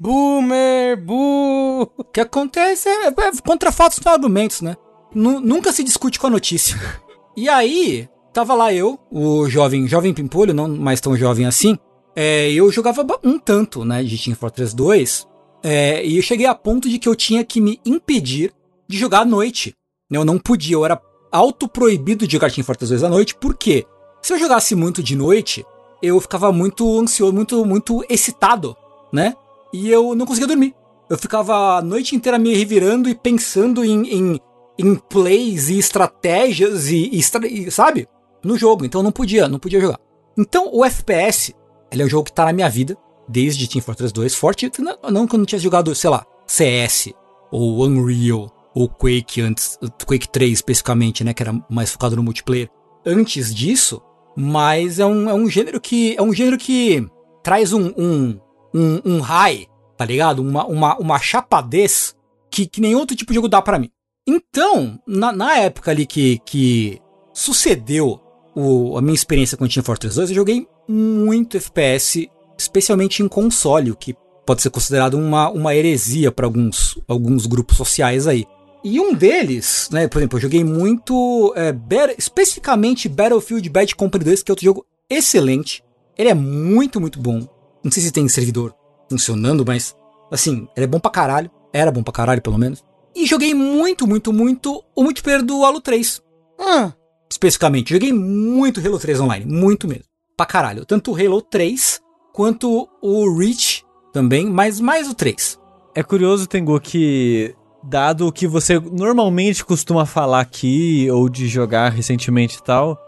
Boomer, 0.00 0.96
bu. 1.04 1.82
O 1.98 2.04
que 2.04 2.20
acontece 2.20 2.88
é, 2.88 3.08
é 3.08 3.12
contra 3.46 3.70
fatos 3.70 4.00
não 4.04 4.12
argumentos, 4.12 4.62
né? 4.62 4.76
Nu- 5.14 5.40
nunca 5.40 5.72
se 5.72 5.84
discute 5.84 6.18
com 6.18 6.26
a 6.26 6.30
notícia. 6.30 6.74
E 7.40 7.48
aí, 7.48 8.06
tava 8.34 8.52
lá 8.52 8.70
eu, 8.70 8.98
o 9.10 9.48
jovem, 9.48 9.88
jovem 9.88 10.12
pimpolho, 10.12 10.52
não 10.52 10.68
mais 10.68 11.00
tão 11.00 11.16
jovem 11.16 11.46
assim, 11.46 11.78
é, 12.14 12.52
eu 12.52 12.70
jogava 12.70 13.02
um 13.24 13.38
tanto, 13.38 13.82
né, 13.82 14.04
de 14.04 14.22
Team 14.22 14.36
Fortress 14.36 14.76
2, 14.76 15.26
é, 15.62 16.04
e 16.04 16.18
eu 16.18 16.22
cheguei 16.22 16.44
a 16.44 16.54
ponto 16.54 16.86
de 16.86 16.98
que 16.98 17.08
eu 17.08 17.16
tinha 17.16 17.42
que 17.42 17.58
me 17.58 17.80
impedir 17.82 18.52
de 18.86 18.98
jogar 18.98 19.20
à 19.20 19.24
noite. 19.24 19.74
né? 20.10 20.18
Eu 20.18 20.24
não 20.26 20.38
podia, 20.38 20.74
eu 20.74 20.84
era 20.84 21.00
autoproibido 21.32 22.26
de 22.26 22.34
jogar 22.34 22.52
Team 22.52 22.62
Fortress 22.62 22.92
2 22.92 23.04
à 23.04 23.08
noite, 23.08 23.34
por 23.34 23.54
quê? 23.56 23.86
Se 24.20 24.34
eu 24.34 24.38
jogasse 24.38 24.74
muito 24.74 25.02
de 25.02 25.16
noite, 25.16 25.64
eu 26.02 26.20
ficava 26.20 26.52
muito 26.52 27.00
ansioso, 27.00 27.32
muito, 27.32 27.64
muito 27.64 28.04
excitado, 28.10 28.76
né? 29.10 29.34
E 29.72 29.88
eu 29.88 30.14
não 30.14 30.26
conseguia 30.26 30.46
dormir. 30.46 30.74
Eu 31.08 31.16
ficava 31.16 31.78
a 31.78 31.80
noite 31.80 32.14
inteira 32.14 32.38
me 32.38 32.54
revirando 32.54 33.08
e 33.08 33.14
pensando 33.14 33.82
em, 33.82 34.06
em, 34.08 34.40
em 34.80 34.94
plays 34.94 35.68
e 35.68 35.78
estratégias 35.78 36.88
e, 36.88 37.10
e 37.12 37.70
sabe? 37.70 38.08
No 38.42 38.56
jogo. 38.56 38.84
Então 38.84 39.02
não 39.02 39.12
podia, 39.12 39.48
não 39.48 39.58
podia 39.58 39.80
jogar. 39.80 39.98
Então 40.38 40.70
o 40.72 40.84
FPS, 40.84 41.54
ele 41.90 42.02
é 42.02 42.04
um 42.06 42.08
jogo 42.08 42.24
que 42.24 42.32
tá 42.32 42.44
na 42.44 42.52
minha 42.52 42.68
vida 42.68 42.96
desde 43.28 43.68
Team 43.68 43.82
Fortress 43.82 44.12
2, 44.12 44.34
forte, 44.34 44.70
não, 44.78 45.26
que 45.26 45.34
eu 45.34 45.38
não 45.38 45.46
tinha 45.46 45.58
jogado, 45.58 45.94
sei 45.94 46.10
lá, 46.10 46.26
CS 46.46 47.12
ou 47.50 47.86
Unreal 47.86 48.50
ou 48.74 48.88
Quake 48.88 49.40
antes, 49.40 49.78
Quake 50.06 50.28
3 50.28 50.52
especificamente, 50.52 51.22
né, 51.22 51.32
que 51.32 51.42
era 51.42 51.52
mais 51.68 51.92
focado 51.92 52.16
no 52.16 52.22
multiplayer. 52.22 52.68
Antes 53.06 53.54
disso, 53.54 54.02
mas 54.36 54.98
é 54.98 55.06
um, 55.06 55.28
é 55.28 55.34
um 55.34 55.48
gênero 55.48 55.80
que 55.80 56.16
é 56.16 56.22
um 56.22 56.32
gênero 56.32 56.58
que 56.58 57.06
traz 57.42 57.72
um, 57.72 57.92
um, 57.96 58.40
um, 58.74 59.00
um 59.04 59.20
high, 59.20 59.66
tá 59.96 60.04
ligado? 60.04 60.40
Uma, 60.40 60.66
uma, 60.66 60.96
uma 60.98 61.18
chapadez 61.18 62.14
que, 62.50 62.66
que 62.66 62.80
nenhum 62.80 62.98
outro 62.98 63.16
tipo 63.16 63.32
de 63.32 63.36
jogo 63.36 63.48
dá 63.48 63.62
pra 63.62 63.78
mim. 63.78 63.90
Então, 64.34 65.00
na, 65.06 65.32
na 65.32 65.56
época 65.58 65.90
ali 65.90 66.06
que, 66.06 66.38
que 66.44 67.00
sucedeu 67.34 68.20
o- 68.54 68.96
a 68.96 69.02
minha 69.02 69.14
experiência 69.14 69.56
com 69.56 69.66
Team 69.66 69.82
Fortress 69.84 70.14
2, 70.16 70.30
eu 70.30 70.36
joguei 70.36 70.68
muito 70.88 71.56
FPS, 71.56 72.30
especialmente 72.56 73.22
em 73.22 73.28
console, 73.28 73.90
o 73.90 73.96
que 73.96 74.14
pode 74.46 74.62
ser 74.62 74.70
considerado 74.70 75.14
uma, 75.14 75.50
uma 75.50 75.74
heresia 75.74 76.30
para 76.30 76.46
alguns, 76.46 76.96
alguns 77.08 77.46
grupos 77.46 77.76
sociais 77.76 78.26
aí. 78.26 78.44
E 78.84 78.98
um 79.00 79.12
deles, 79.14 79.88
né, 79.92 80.06
por 80.08 80.18
exemplo, 80.18 80.38
eu 80.38 80.42
joguei 80.42 80.62
muito, 80.64 81.52
é, 81.56 81.74
especificamente 82.16 83.08
Battlefield 83.08 83.68
Bad 83.68 83.94
Company 83.96 84.24
2, 84.24 84.42
que 84.42 84.50
é 84.50 84.52
outro 84.52 84.64
jogo 84.64 84.86
excelente. 85.08 85.82
Ele 86.16 86.28
é 86.30 86.34
muito, 86.34 87.00
muito 87.00 87.18
bom. 87.20 87.46
Não 87.82 87.90
sei 87.90 88.02
se 88.02 88.10
tem 88.12 88.26
servidor 88.28 88.74
funcionando, 89.08 89.64
mas, 89.66 89.94
assim, 90.30 90.68
ele 90.76 90.84
é 90.84 90.86
bom 90.86 90.98
pra 91.00 91.10
caralho. 91.10 91.50
Era 91.72 91.90
bom 91.90 92.02
pra 92.02 92.12
caralho, 92.12 92.42
pelo 92.42 92.58
menos. 92.58 92.82
E 93.14 93.26
joguei 93.26 93.54
muito, 93.54 94.06
muito, 94.06 94.32
muito 94.32 94.84
o 94.94 95.02
multiplayer 95.02 95.42
do 95.42 95.64
Halo 95.64 95.80
3 95.80 96.22
Ah, 96.58 96.92
especificamente. 97.30 97.92
Joguei 97.92 98.12
muito 98.12 98.80
Halo 98.80 98.98
3 98.98 99.20
online, 99.20 99.46
muito 99.46 99.88
mesmo. 99.88 100.04
Pra 100.36 100.46
caralho. 100.46 100.84
Tanto 100.84 101.12
o 101.12 101.14
Halo 101.14 101.42
3 101.42 102.00
quanto 102.32 102.88
o 103.02 103.38
Reach 103.38 103.84
também, 104.12 104.46
mas 104.46 104.80
mais 104.80 105.08
o 105.08 105.14
3. 105.14 105.58
É 105.94 106.02
curioso, 106.02 106.46
Tengu, 106.46 106.78
que 106.80 107.54
dado 107.82 108.26
o 108.26 108.32
que 108.32 108.46
você 108.46 108.78
normalmente 108.78 109.64
costuma 109.64 110.06
falar 110.06 110.40
aqui, 110.40 111.08
ou 111.10 111.28
de 111.28 111.48
jogar 111.48 111.90
recentemente 111.90 112.58
e 112.58 112.62
tal, 112.62 112.98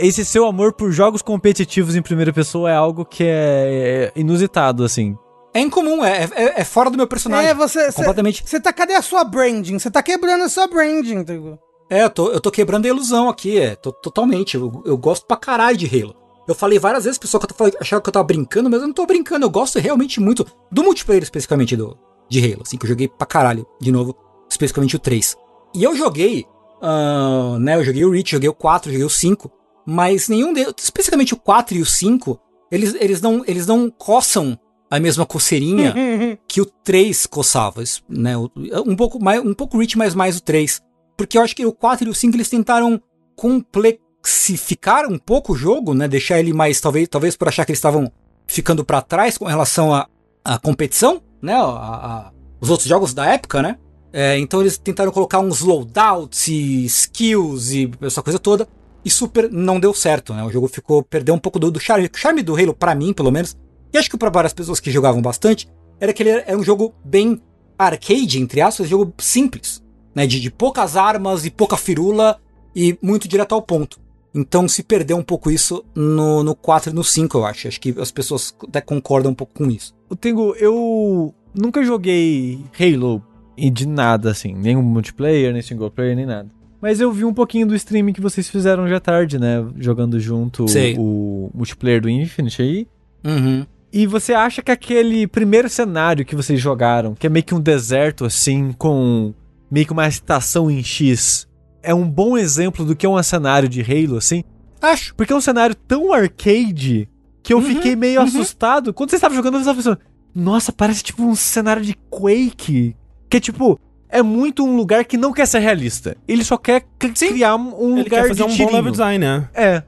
esse 0.00 0.24
seu 0.24 0.44
amor 0.46 0.72
por 0.72 0.90
jogos 0.90 1.22
competitivos 1.22 1.96
em 1.96 2.02
primeira 2.02 2.32
pessoa 2.32 2.70
é 2.70 2.74
algo 2.74 3.04
que 3.04 3.24
é 3.24 4.12
é 4.14 4.20
inusitado, 4.20 4.84
assim. 4.84 5.16
É 5.54 5.60
incomum, 5.60 6.04
é, 6.04 6.24
é, 6.34 6.60
é 6.60 6.64
fora 6.64 6.90
do 6.90 6.96
meu 6.96 7.06
personagem. 7.06 7.48
é, 7.50 7.54
você. 7.54 7.90
Completamente. 7.92 8.42
você 8.46 8.60
tá. 8.60 8.72
Cadê 8.72 8.94
a 8.94 9.02
sua 9.02 9.24
branding? 9.24 9.78
Você 9.78 9.90
tá 9.90 10.02
quebrando 10.02 10.44
a 10.44 10.48
sua 10.48 10.66
branding, 10.66 11.24
Trigo. 11.24 11.58
É, 11.90 12.04
eu 12.04 12.10
tô, 12.10 12.28
eu 12.30 12.40
tô 12.40 12.50
quebrando 12.50 12.84
a 12.84 12.88
ilusão 12.88 13.28
aqui, 13.28 13.58
é, 13.58 13.74
to- 13.74 13.92
totalmente. 13.92 14.54
Eu, 14.56 14.82
eu 14.84 14.96
gosto 14.98 15.26
pra 15.26 15.36
caralho 15.38 15.76
de 15.76 15.86
Halo. 15.86 16.14
Eu 16.46 16.54
falei 16.54 16.78
várias 16.78 17.04
vezes, 17.04 17.18
pessoal 17.18 17.40
que 17.40 17.50
eu 17.52 17.56
tô- 17.70 17.78
achava 17.80 18.00
que 18.02 18.08
eu 18.08 18.12
tava 18.12 18.24
brincando, 18.24 18.68
mas 18.70 18.80
eu 18.80 18.86
não 18.86 18.94
tô 18.94 19.06
brincando. 19.06 19.46
Eu 19.46 19.50
gosto 19.50 19.78
realmente 19.78 20.20
muito 20.20 20.46
do 20.70 20.82
multiplayer, 20.84 21.22
especificamente 21.22 21.74
do, 21.76 21.96
de 22.28 22.40
Halo, 22.44 22.62
assim, 22.66 22.76
que 22.76 22.84
eu 22.84 22.88
joguei 22.90 23.08
pra 23.08 23.26
caralho, 23.26 23.66
de 23.80 23.90
novo, 23.90 24.14
especificamente 24.50 24.96
o 24.96 24.98
3. 24.98 25.34
E 25.74 25.82
eu 25.82 25.96
joguei, 25.96 26.44
ah, 26.82 27.56
né, 27.60 27.76
eu 27.76 27.84
joguei 27.84 28.04
o 28.04 28.10
Reach, 28.10 28.30
joguei 28.32 28.48
o 28.48 28.54
4, 28.54 28.90
joguei 28.90 29.04
o 29.06 29.10
5, 29.10 29.50
mas 29.86 30.28
nenhum 30.28 30.52
deles, 30.52 30.74
especificamente 30.78 31.34
o 31.34 31.36
4 31.38 31.76
e 31.76 31.80
o 31.82 31.86
5, 31.86 32.38
eles, 32.70 32.94
eles, 32.94 33.20
não, 33.22 33.42
eles 33.46 33.66
não 33.66 33.90
coçam 33.90 34.58
a 34.90 34.98
mesma 35.00 35.26
coceirinha 35.26 35.94
que 36.48 36.60
o 36.60 36.66
3 36.66 37.26
coçava, 37.26 37.82
né? 38.08 38.36
o- 38.36 38.50
Um 38.86 38.96
pouco 38.96 39.22
mais, 39.22 39.40
um 39.44 39.54
pouco 39.54 39.76
o 39.76 39.80
Reach, 39.80 39.96
mas 39.98 40.14
mais 40.14 40.36
o 40.36 40.42
3. 40.42 40.80
Porque 41.16 41.36
eu 41.36 41.42
acho 41.42 41.54
que 41.56 41.66
o 41.66 41.72
4 41.72 42.06
e 42.06 42.10
o 42.10 42.14
5 42.14 42.36
eles 42.36 42.48
tentaram 42.48 43.00
complexificar 43.34 45.06
um 45.10 45.18
pouco 45.18 45.52
o 45.52 45.56
jogo, 45.56 45.94
né? 45.94 46.06
Deixar 46.08 46.38
ele 46.38 46.52
mais, 46.52 46.80
talvez, 46.80 47.08
talvez 47.08 47.36
por 47.36 47.48
achar 47.48 47.64
que 47.64 47.72
eles 47.72 47.78
estavam 47.78 48.10
ficando 48.46 48.84
pra 48.84 49.02
trás 49.02 49.36
com 49.38 49.44
relação 49.46 49.92
à 49.94 50.08
à 50.44 50.58
competição, 50.58 51.20
né? 51.42 51.52
A- 51.52 51.58
a- 51.60 52.32
os 52.60 52.70
outros 52.70 52.88
jogos 52.88 53.12
da 53.12 53.26
época, 53.26 53.60
né? 53.60 53.76
É, 54.10 54.38
então 54.38 54.60
eles 54.62 54.78
tentaram 54.78 55.12
colocar 55.12 55.40
uns 55.40 55.60
loadouts 55.60 56.48
e 56.48 56.86
skills 56.86 57.70
e 57.72 57.90
essa 58.00 58.22
coisa 58.22 58.38
toda. 58.38 58.66
E 59.04 59.10
super 59.10 59.50
não 59.52 59.78
deu 59.78 59.92
certo, 59.92 60.32
né? 60.32 60.42
O 60.42 60.50
jogo 60.50 60.66
ficou. 60.66 61.02
Perdeu 61.02 61.34
um 61.34 61.38
pouco 61.38 61.58
do, 61.58 61.70
do 61.70 61.78
charme. 61.78 62.06
O 62.12 62.16
charme 62.18 62.42
do 62.42 62.56
Halo, 62.56 62.72
para 62.72 62.94
mim, 62.94 63.12
pelo 63.12 63.30
menos, 63.30 63.54
e 63.92 63.98
acho 63.98 64.10
que 64.10 64.16
para 64.16 64.30
várias 64.30 64.52
pessoas 64.52 64.80
que 64.80 64.90
jogavam 64.90 65.22
bastante, 65.22 65.68
era 66.00 66.12
que 66.12 66.22
ele 66.22 66.30
era 66.30 66.56
um 66.56 66.62
jogo 66.62 66.94
bem 67.04 67.40
arcade, 67.78 68.40
entre 68.40 68.60
aspas, 68.60 68.88
jogo 68.88 69.12
simples. 69.18 69.82
Né? 70.14 70.26
De, 70.26 70.40
de 70.40 70.50
poucas 70.50 70.96
armas 70.96 71.44
e 71.44 71.50
pouca 71.50 71.76
firula 71.76 72.38
e 72.74 72.98
muito 73.00 73.28
direto 73.28 73.54
ao 73.54 73.62
ponto. 73.62 74.00
Então 74.34 74.68
se 74.68 74.82
perdeu 74.82 75.16
um 75.16 75.22
pouco 75.22 75.50
isso 75.50 75.84
no, 75.94 76.42
no 76.42 76.54
4 76.54 76.90
e 76.90 76.94
no 76.94 77.02
5, 77.02 77.38
eu 77.38 77.46
acho. 77.46 77.68
Acho 77.68 77.80
que 77.80 77.94
as 77.98 78.10
pessoas 78.10 78.54
até 78.66 78.80
concordam 78.80 79.32
um 79.32 79.34
pouco 79.34 79.54
com 79.54 79.70
isso. 79.70 79.94
O 80.08 80.16
Tengu, 80.16 80.54
eu 80.56 81.34
nunca 81.54 81.82
joguei 81.82 82.60
Halo 82.78 83.22
e 83.56 83.70
de 83.70 83.86
nada, 83.86 84.30
assim. 84.30 84.54
Nenhum 84.54 84.82
multiplayer, 84.82 85.52
nem 85.52 85.62
single 85.62 85.90
player, 85.90 86.14
nem 86.14 86.26
nada. 86.26 86.48
Mas 86.80 87.00
eu 87.00 87.10
vi 87.10 87.24
um 87.24 87.34
pouquinho 87.34 87.66
do 87.66 87.74
streaming 87.74 88.12
que 88.12 88.20
vocês 88.20 88.48
fizeram 88.48 88.86
já 88.86 89.00
tarde, 89.00 89.38
né? 89.38 89.66
Jogando 89.76 90.20
junto 90.20 90.68
Sei. 90.68 90.94
o 90.96 91.50
multiplayer 91.52 92.00
do 92.00 92.08
Infinite 92.08 92.62
aí. 92.62 92.86
Uhum. 93.24 93.66
E 93.92 94.06
você 94.06 94.34
acha 94.34 94.60
que 94.62 94.70
aquele 94.70 95.26
primeiro 95.26 95.68
cenário 95.68 96.24
que 96.24 96.36
vocês 96.36 96.60
jogaram, 96.60 97.14
que 97.14 97.26
é 97.26 97.30
meio 97.30 97.44
que 97.44 97.54
um 97.54 97.60
deserto 97.60 98.24
assim, 98.24 98.72
com 98.76 99.32
meio 99.70 99.86
que 99.86 99.92
uma 99.92 100.06
estação 100.06 100.70
em 100.70 100.82
X, 100.82 101.46
é 101.82 101.94
um 101.94 102.08
bom 102.08 102.36
exemplo 102.36 102.84
do 102.84 102.94
que 102.94 103.06
é 103.06 103.08
um 103.08 103.22
cenário 103.22 103.68
de 103.68 103.80
Halo, 103.80 104.16
assim? 104.18 104.44
Acho. 104.80 105.14
Porque 105.14 105.32
é 105.32 105.36
um 105.36 105.40
cenário 105.40 105.74
tão 105.74 106.12
arcade 106.12 107.08
que 107.42 107.52
eu 107.54 107.58
Uhum, 107.58 107.64
fiquei 107.64 107.96
meio 107.96 108.20
uhum. 108.20 108.26
assustado. 108.26 108.92
Quando 108.92 109.10
você 109.10 109.16
estava 109.16 109.34
jogando, 109.34 109.54
eu 109.54 109.60
estava 109.60 109.76
pensando, 109.76 109.98
nossa, 110.34 110.70
parece 110.70 111.02
tipo 111.02 111.22
um 111.24 111.34
cenário 111.34 111.82
de 111.82 111.94
Quake. 112.10 112.94
Que 113.30 113.38
é 113.38 113.40
tipo, 113.40 113.80
é 114.08 114.22
muito 114.22 114.64
um 114.64 114.76
lugar 114.76 115.04
que 115.06 115.16
não 115.16 115.32
quer 115.32 115.46
ser 115.46 115.60
realista. 115.60 116.14
Ele 116.28 116.44
só 116.44 116.56
quer 116.58 116.84
cri- 116.98 117.12
criar 117.12 117.56
um 117.56 117.92
Ele 117.94 118.04
lugar 118.04 118.22
quer 118.22 118.28
fazer 118.28 118.34
de 118.34 118.42
um 118.42 118.48
tirinho. 118.48 118.68
bom 118.68 118.74
level 118.76 118.90
design, 118.92 119.18
né? 119.24 119.48
É. 119.54 119.82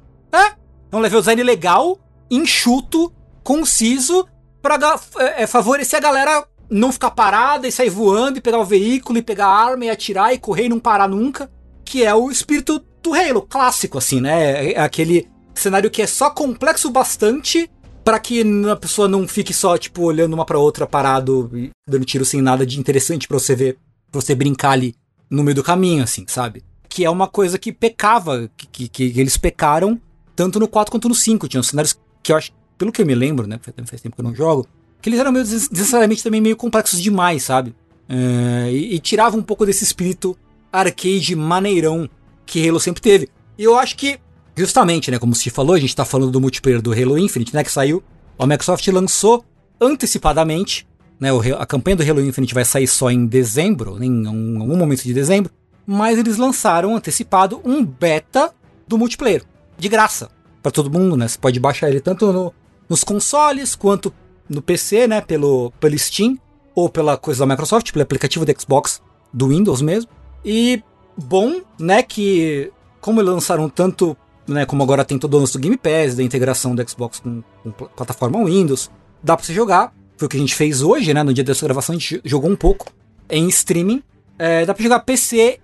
É 0.92 0.96
um 0.96 1.00
level 1.00 1.20
design 1.20 1.42
legal, 1.42 1.98
enxuto, 2.30 3.12
conciso, 3.54 4.26
pra 4.62 4.76
ga- 4.76 5.00
é, 5.18 5.42
é, 5.42 5.46
favorecer 5.46 5.98
a 5.98 6.02
galera 6.02 6.46
não 6.70 6.92
ficar 6.92 7.10
parada 7.10 7.66
e 7.66 7.72
sair 7.72 7.90
voando 7.90 8.38
e 8.38 8.40
pegar 8.40 8.58
o 8.58 8.64
veículo 8.64 9.18
e 9.18 9.22
pegar 9.22 9.46
a 9.46 9.64
arma 9.70 9.84
e 9.86 9.90
atirar 9.90 10.32
e 10.32 10.38
correr 10.38 10.66
e 10.66 10.68
não 10.68 10.78
parar 10.78 11.08
nunca. 11.08 11.50
Que 11.84 12.04
é 12.04 12.14
o 12.14 12.30
espírito 12.30 12.80
do 13.02 13.12
Halo, 13.12 13.42
clássico, 13.42 13.98
assim, 13.98 14.20
né? 14.20 14.66
É- 14.68 14.72
é 14.74 14.80
aquele 14.80 15.28
cenário 15.54 15.90
que 15.90 16.00
é 16.00 16.06
só 16.06 16.30
complexo 16.30 16.88
bastante 16.90 17.68
pra 18.04 18.20
que 18.20 18.42
a 18.70 18.76
pessoa 18.76 19.08
não 19.08 19.26
fique 19.26 19.52
só, 19.52 19.76
tipo, 19.76 20.02
olhando 20.04 20.32
uma 20.32 20.46
pra 20.46 20.58
outra 20.58 20.86
parado 20.86 21.50
e 21.52 21.70
dando 21.88 22.04
tiro 22.04 22.24
sem 22.24 22.40
nada 22.40 22.64
de 22.64 22.78
interessante 22.78 23.26
pra 23.26 23.38
você 23.38 23.54
ver, 23.56 23.78
pra 24.12 24.20
você 24.20 24.32
brincar 24.34 24.70
ali 24.70 24.94
no 25.28 25.42
meio 25.42 25.56
do 25.56 25.62
caminho, 25.62 26.04
assim, 26.04 26.24
sabe? 26.28 26.62
Que 26.88 27.04
é 27.04 27.10
uma 27.10 27.26
coisa 27.26 27.58
que 27.58 27.72
pecava, 27.72 28.48
que, 28.56 28.66
que, 28.88 28.88
que 29.10 29.20
eles 29.20 29.36
pecaram 29.36 30.00
tanto 30.36 30.58
no 30.60 30.68
4 30.68 30.90
quanto 30.92 31.08
no 31.08 31.14
5. 31.14 31.46
Tinham 31.48 31.62
cenários 31.62 31.98
que 32.22 32.32
eu 32.32 32.36
acho, 32.36 32.52
pelo 32.80 32.90
que 32.90 33.02
eu 33.02 33.06
me 33.06 33.14
lembro, 33.14 33.46
né? 33.46 33.60
Faz, 33.84 34.00
tempo 34.00 34.16
que 34.16 34.20
eu 34.22 34.24
não 34.24 34.34
jogo, 34.34 34.66
que 35.02 35.10
eles 35.10 35.20
eram 35.20 35.30
meio 35.30 35.44
desnecessariamente 35.44 36.22
também 36.22 36.40
meio 36.40 36.56
complexos 36.56 36.98
demais, 37.00 37.42
sabe? 37.42 37.74
É, 38.08 38.70
e, 38.72 38.94
e 38.94 38.98
tirava 38.98 39.36
um 39.36 39.42
pouco 39.42 39.66
desse 39.66 39.84
espírito 39.84 40.34
arcade 40.72 41.36
maneirão 41.36 42.08
que 42.46 42.66
Halo 42.66 42.80
sempre 42.80 43.02
teve. 43.02 43.28
E 43.58 43.64
eu 43.64 43.76
acho 43.78 43.96
que, 43.96 44.18
justamente, 44.56 45.10
né, 45.10 45.18
como 45.18 45.34
Steve 45.34 45.54
falou, 45.54 45.74
a 45.74 45.78
gente 45.78 45.94
tá 45.94 46.06
falando 46.06 46.30
do 46.32 46.40
multiplayer 46.40 46.80
do 46.80 46.90
Halo 46.92 47.18
Infinite, 47.18 47.54
né, 47.54 47.62
que 47.62 47.70
saiu. 47.70 48.02
A 48.38 48.46
Microsoft 48.46 48.86
lançou 48.88 49.44
antecipadamente, 49.78 50.86
né, 51.20 51.28
a 51.58 51.66
campanha 51.66 51.96
do 51.96 52.02
Halo 52.02 52.20
Infinite 52.22 52.54
vai 52.54 52.64
sair 52.64 52.86
só 52.86 53.10
em 53.10 53.26
dezembro, 53.26 54.02
em 54.02 54.26
um- 54.26 54.60
algum 54.62 54.76
momento 54.76 55.02
de 55.04 55.12
dezembro, 55.12 55.52
mas 55.86 56.18
eles 56.18 56.38
lançaram 56.38 56.96
antecipado 56.96 57.60
um 57.64 57.84
beta 57.84 58.52
do 58.88 58.96
multiplayer, 58.96 59.42
de 59.78 59.88
graça, 59.88 60.30
pra 60.62 60.72
todo 60.72 60.90
mundo, 60.90 61.16
né, 61.16 61.28
você 61.28 61.38
pode 61.38 61.60
baixar 61.60 61.88
ele 61.90 62.00
tanto 62.00 62.32
no- 62.32 62.52
nos 62.90 63.02
consoles 63.04 63.74
quanto 63.74 64.12
no 64.48 64.60
PC, 64.60 65.06
né, 65.06 65.20
pelo, 65.20 65.70
pelo 65.80 65.96
Steam, 65.98 66.36
ou 66.74 66.88
pela 66.88 67.16
coisa 67.16 67.40
da 67.40 67.46
Microsoft, 67.46 67.92
pelo 67.92 68.02
aplicativo 68.02 68.44
do 68.44 68.60
Xbox, 68.60 69.00
do 69.32 69.48
Windows 69.48 69.80
mesmo. 69.80 70.10
E 70.44 70.82
bom, 71.16 71.60
né, 71.78 72.02
que 72.02 72.70
como 73.00 73.20
eles 73.20 73.30
lançaram 73.32 73.68
tanto, 73.68 74.16
né, 74.46 74.66
como 74.66 74.82
agora 74.82 75.04
tem 75.04 75.18
todo 75.18 75.38
o 75.38 75.46
do 75.46 75.58
Game 75.58 75.76
Pass, 75.76 76.16
da 76.16 76.22
integração 76.24 76.74
do 76.74 76.90
Xbox 76.90 77.20
com, 77.20 77.42
com 77.62 77.70
pl- 77.70 77.90
plataforma 77.96 78.44
Windows, 78.44 78.90
dá 79.22 79.36
pra 79.36 79.46
você 79.46 79.54
jogar. 79.54 79.94
Foi 80.16 80.26
o 80.26 80.28
que 80.28 80.36
a 80.36 80.40
gente 80.40 80.54
fez 80.54 80.82
hoje, 80.82 81.14
né, 81.14 81.22
no 81.22 81.32
dia 81.32 81.44
dessa 81.44 81.64
gravação, 81.64 81.94
a 81.94 81.98
gente 81.98 82.20
jogou 82.24 82.50
um 82.50 82.56
pouco 82.56 82.86
em 83.30 83.46
streaming. 83.48 84.02
É, 84.38 84.66
dá 84.66 84.74
pra 84.74 84.82
jogar 84.82 85.00
PC 85.00 85.60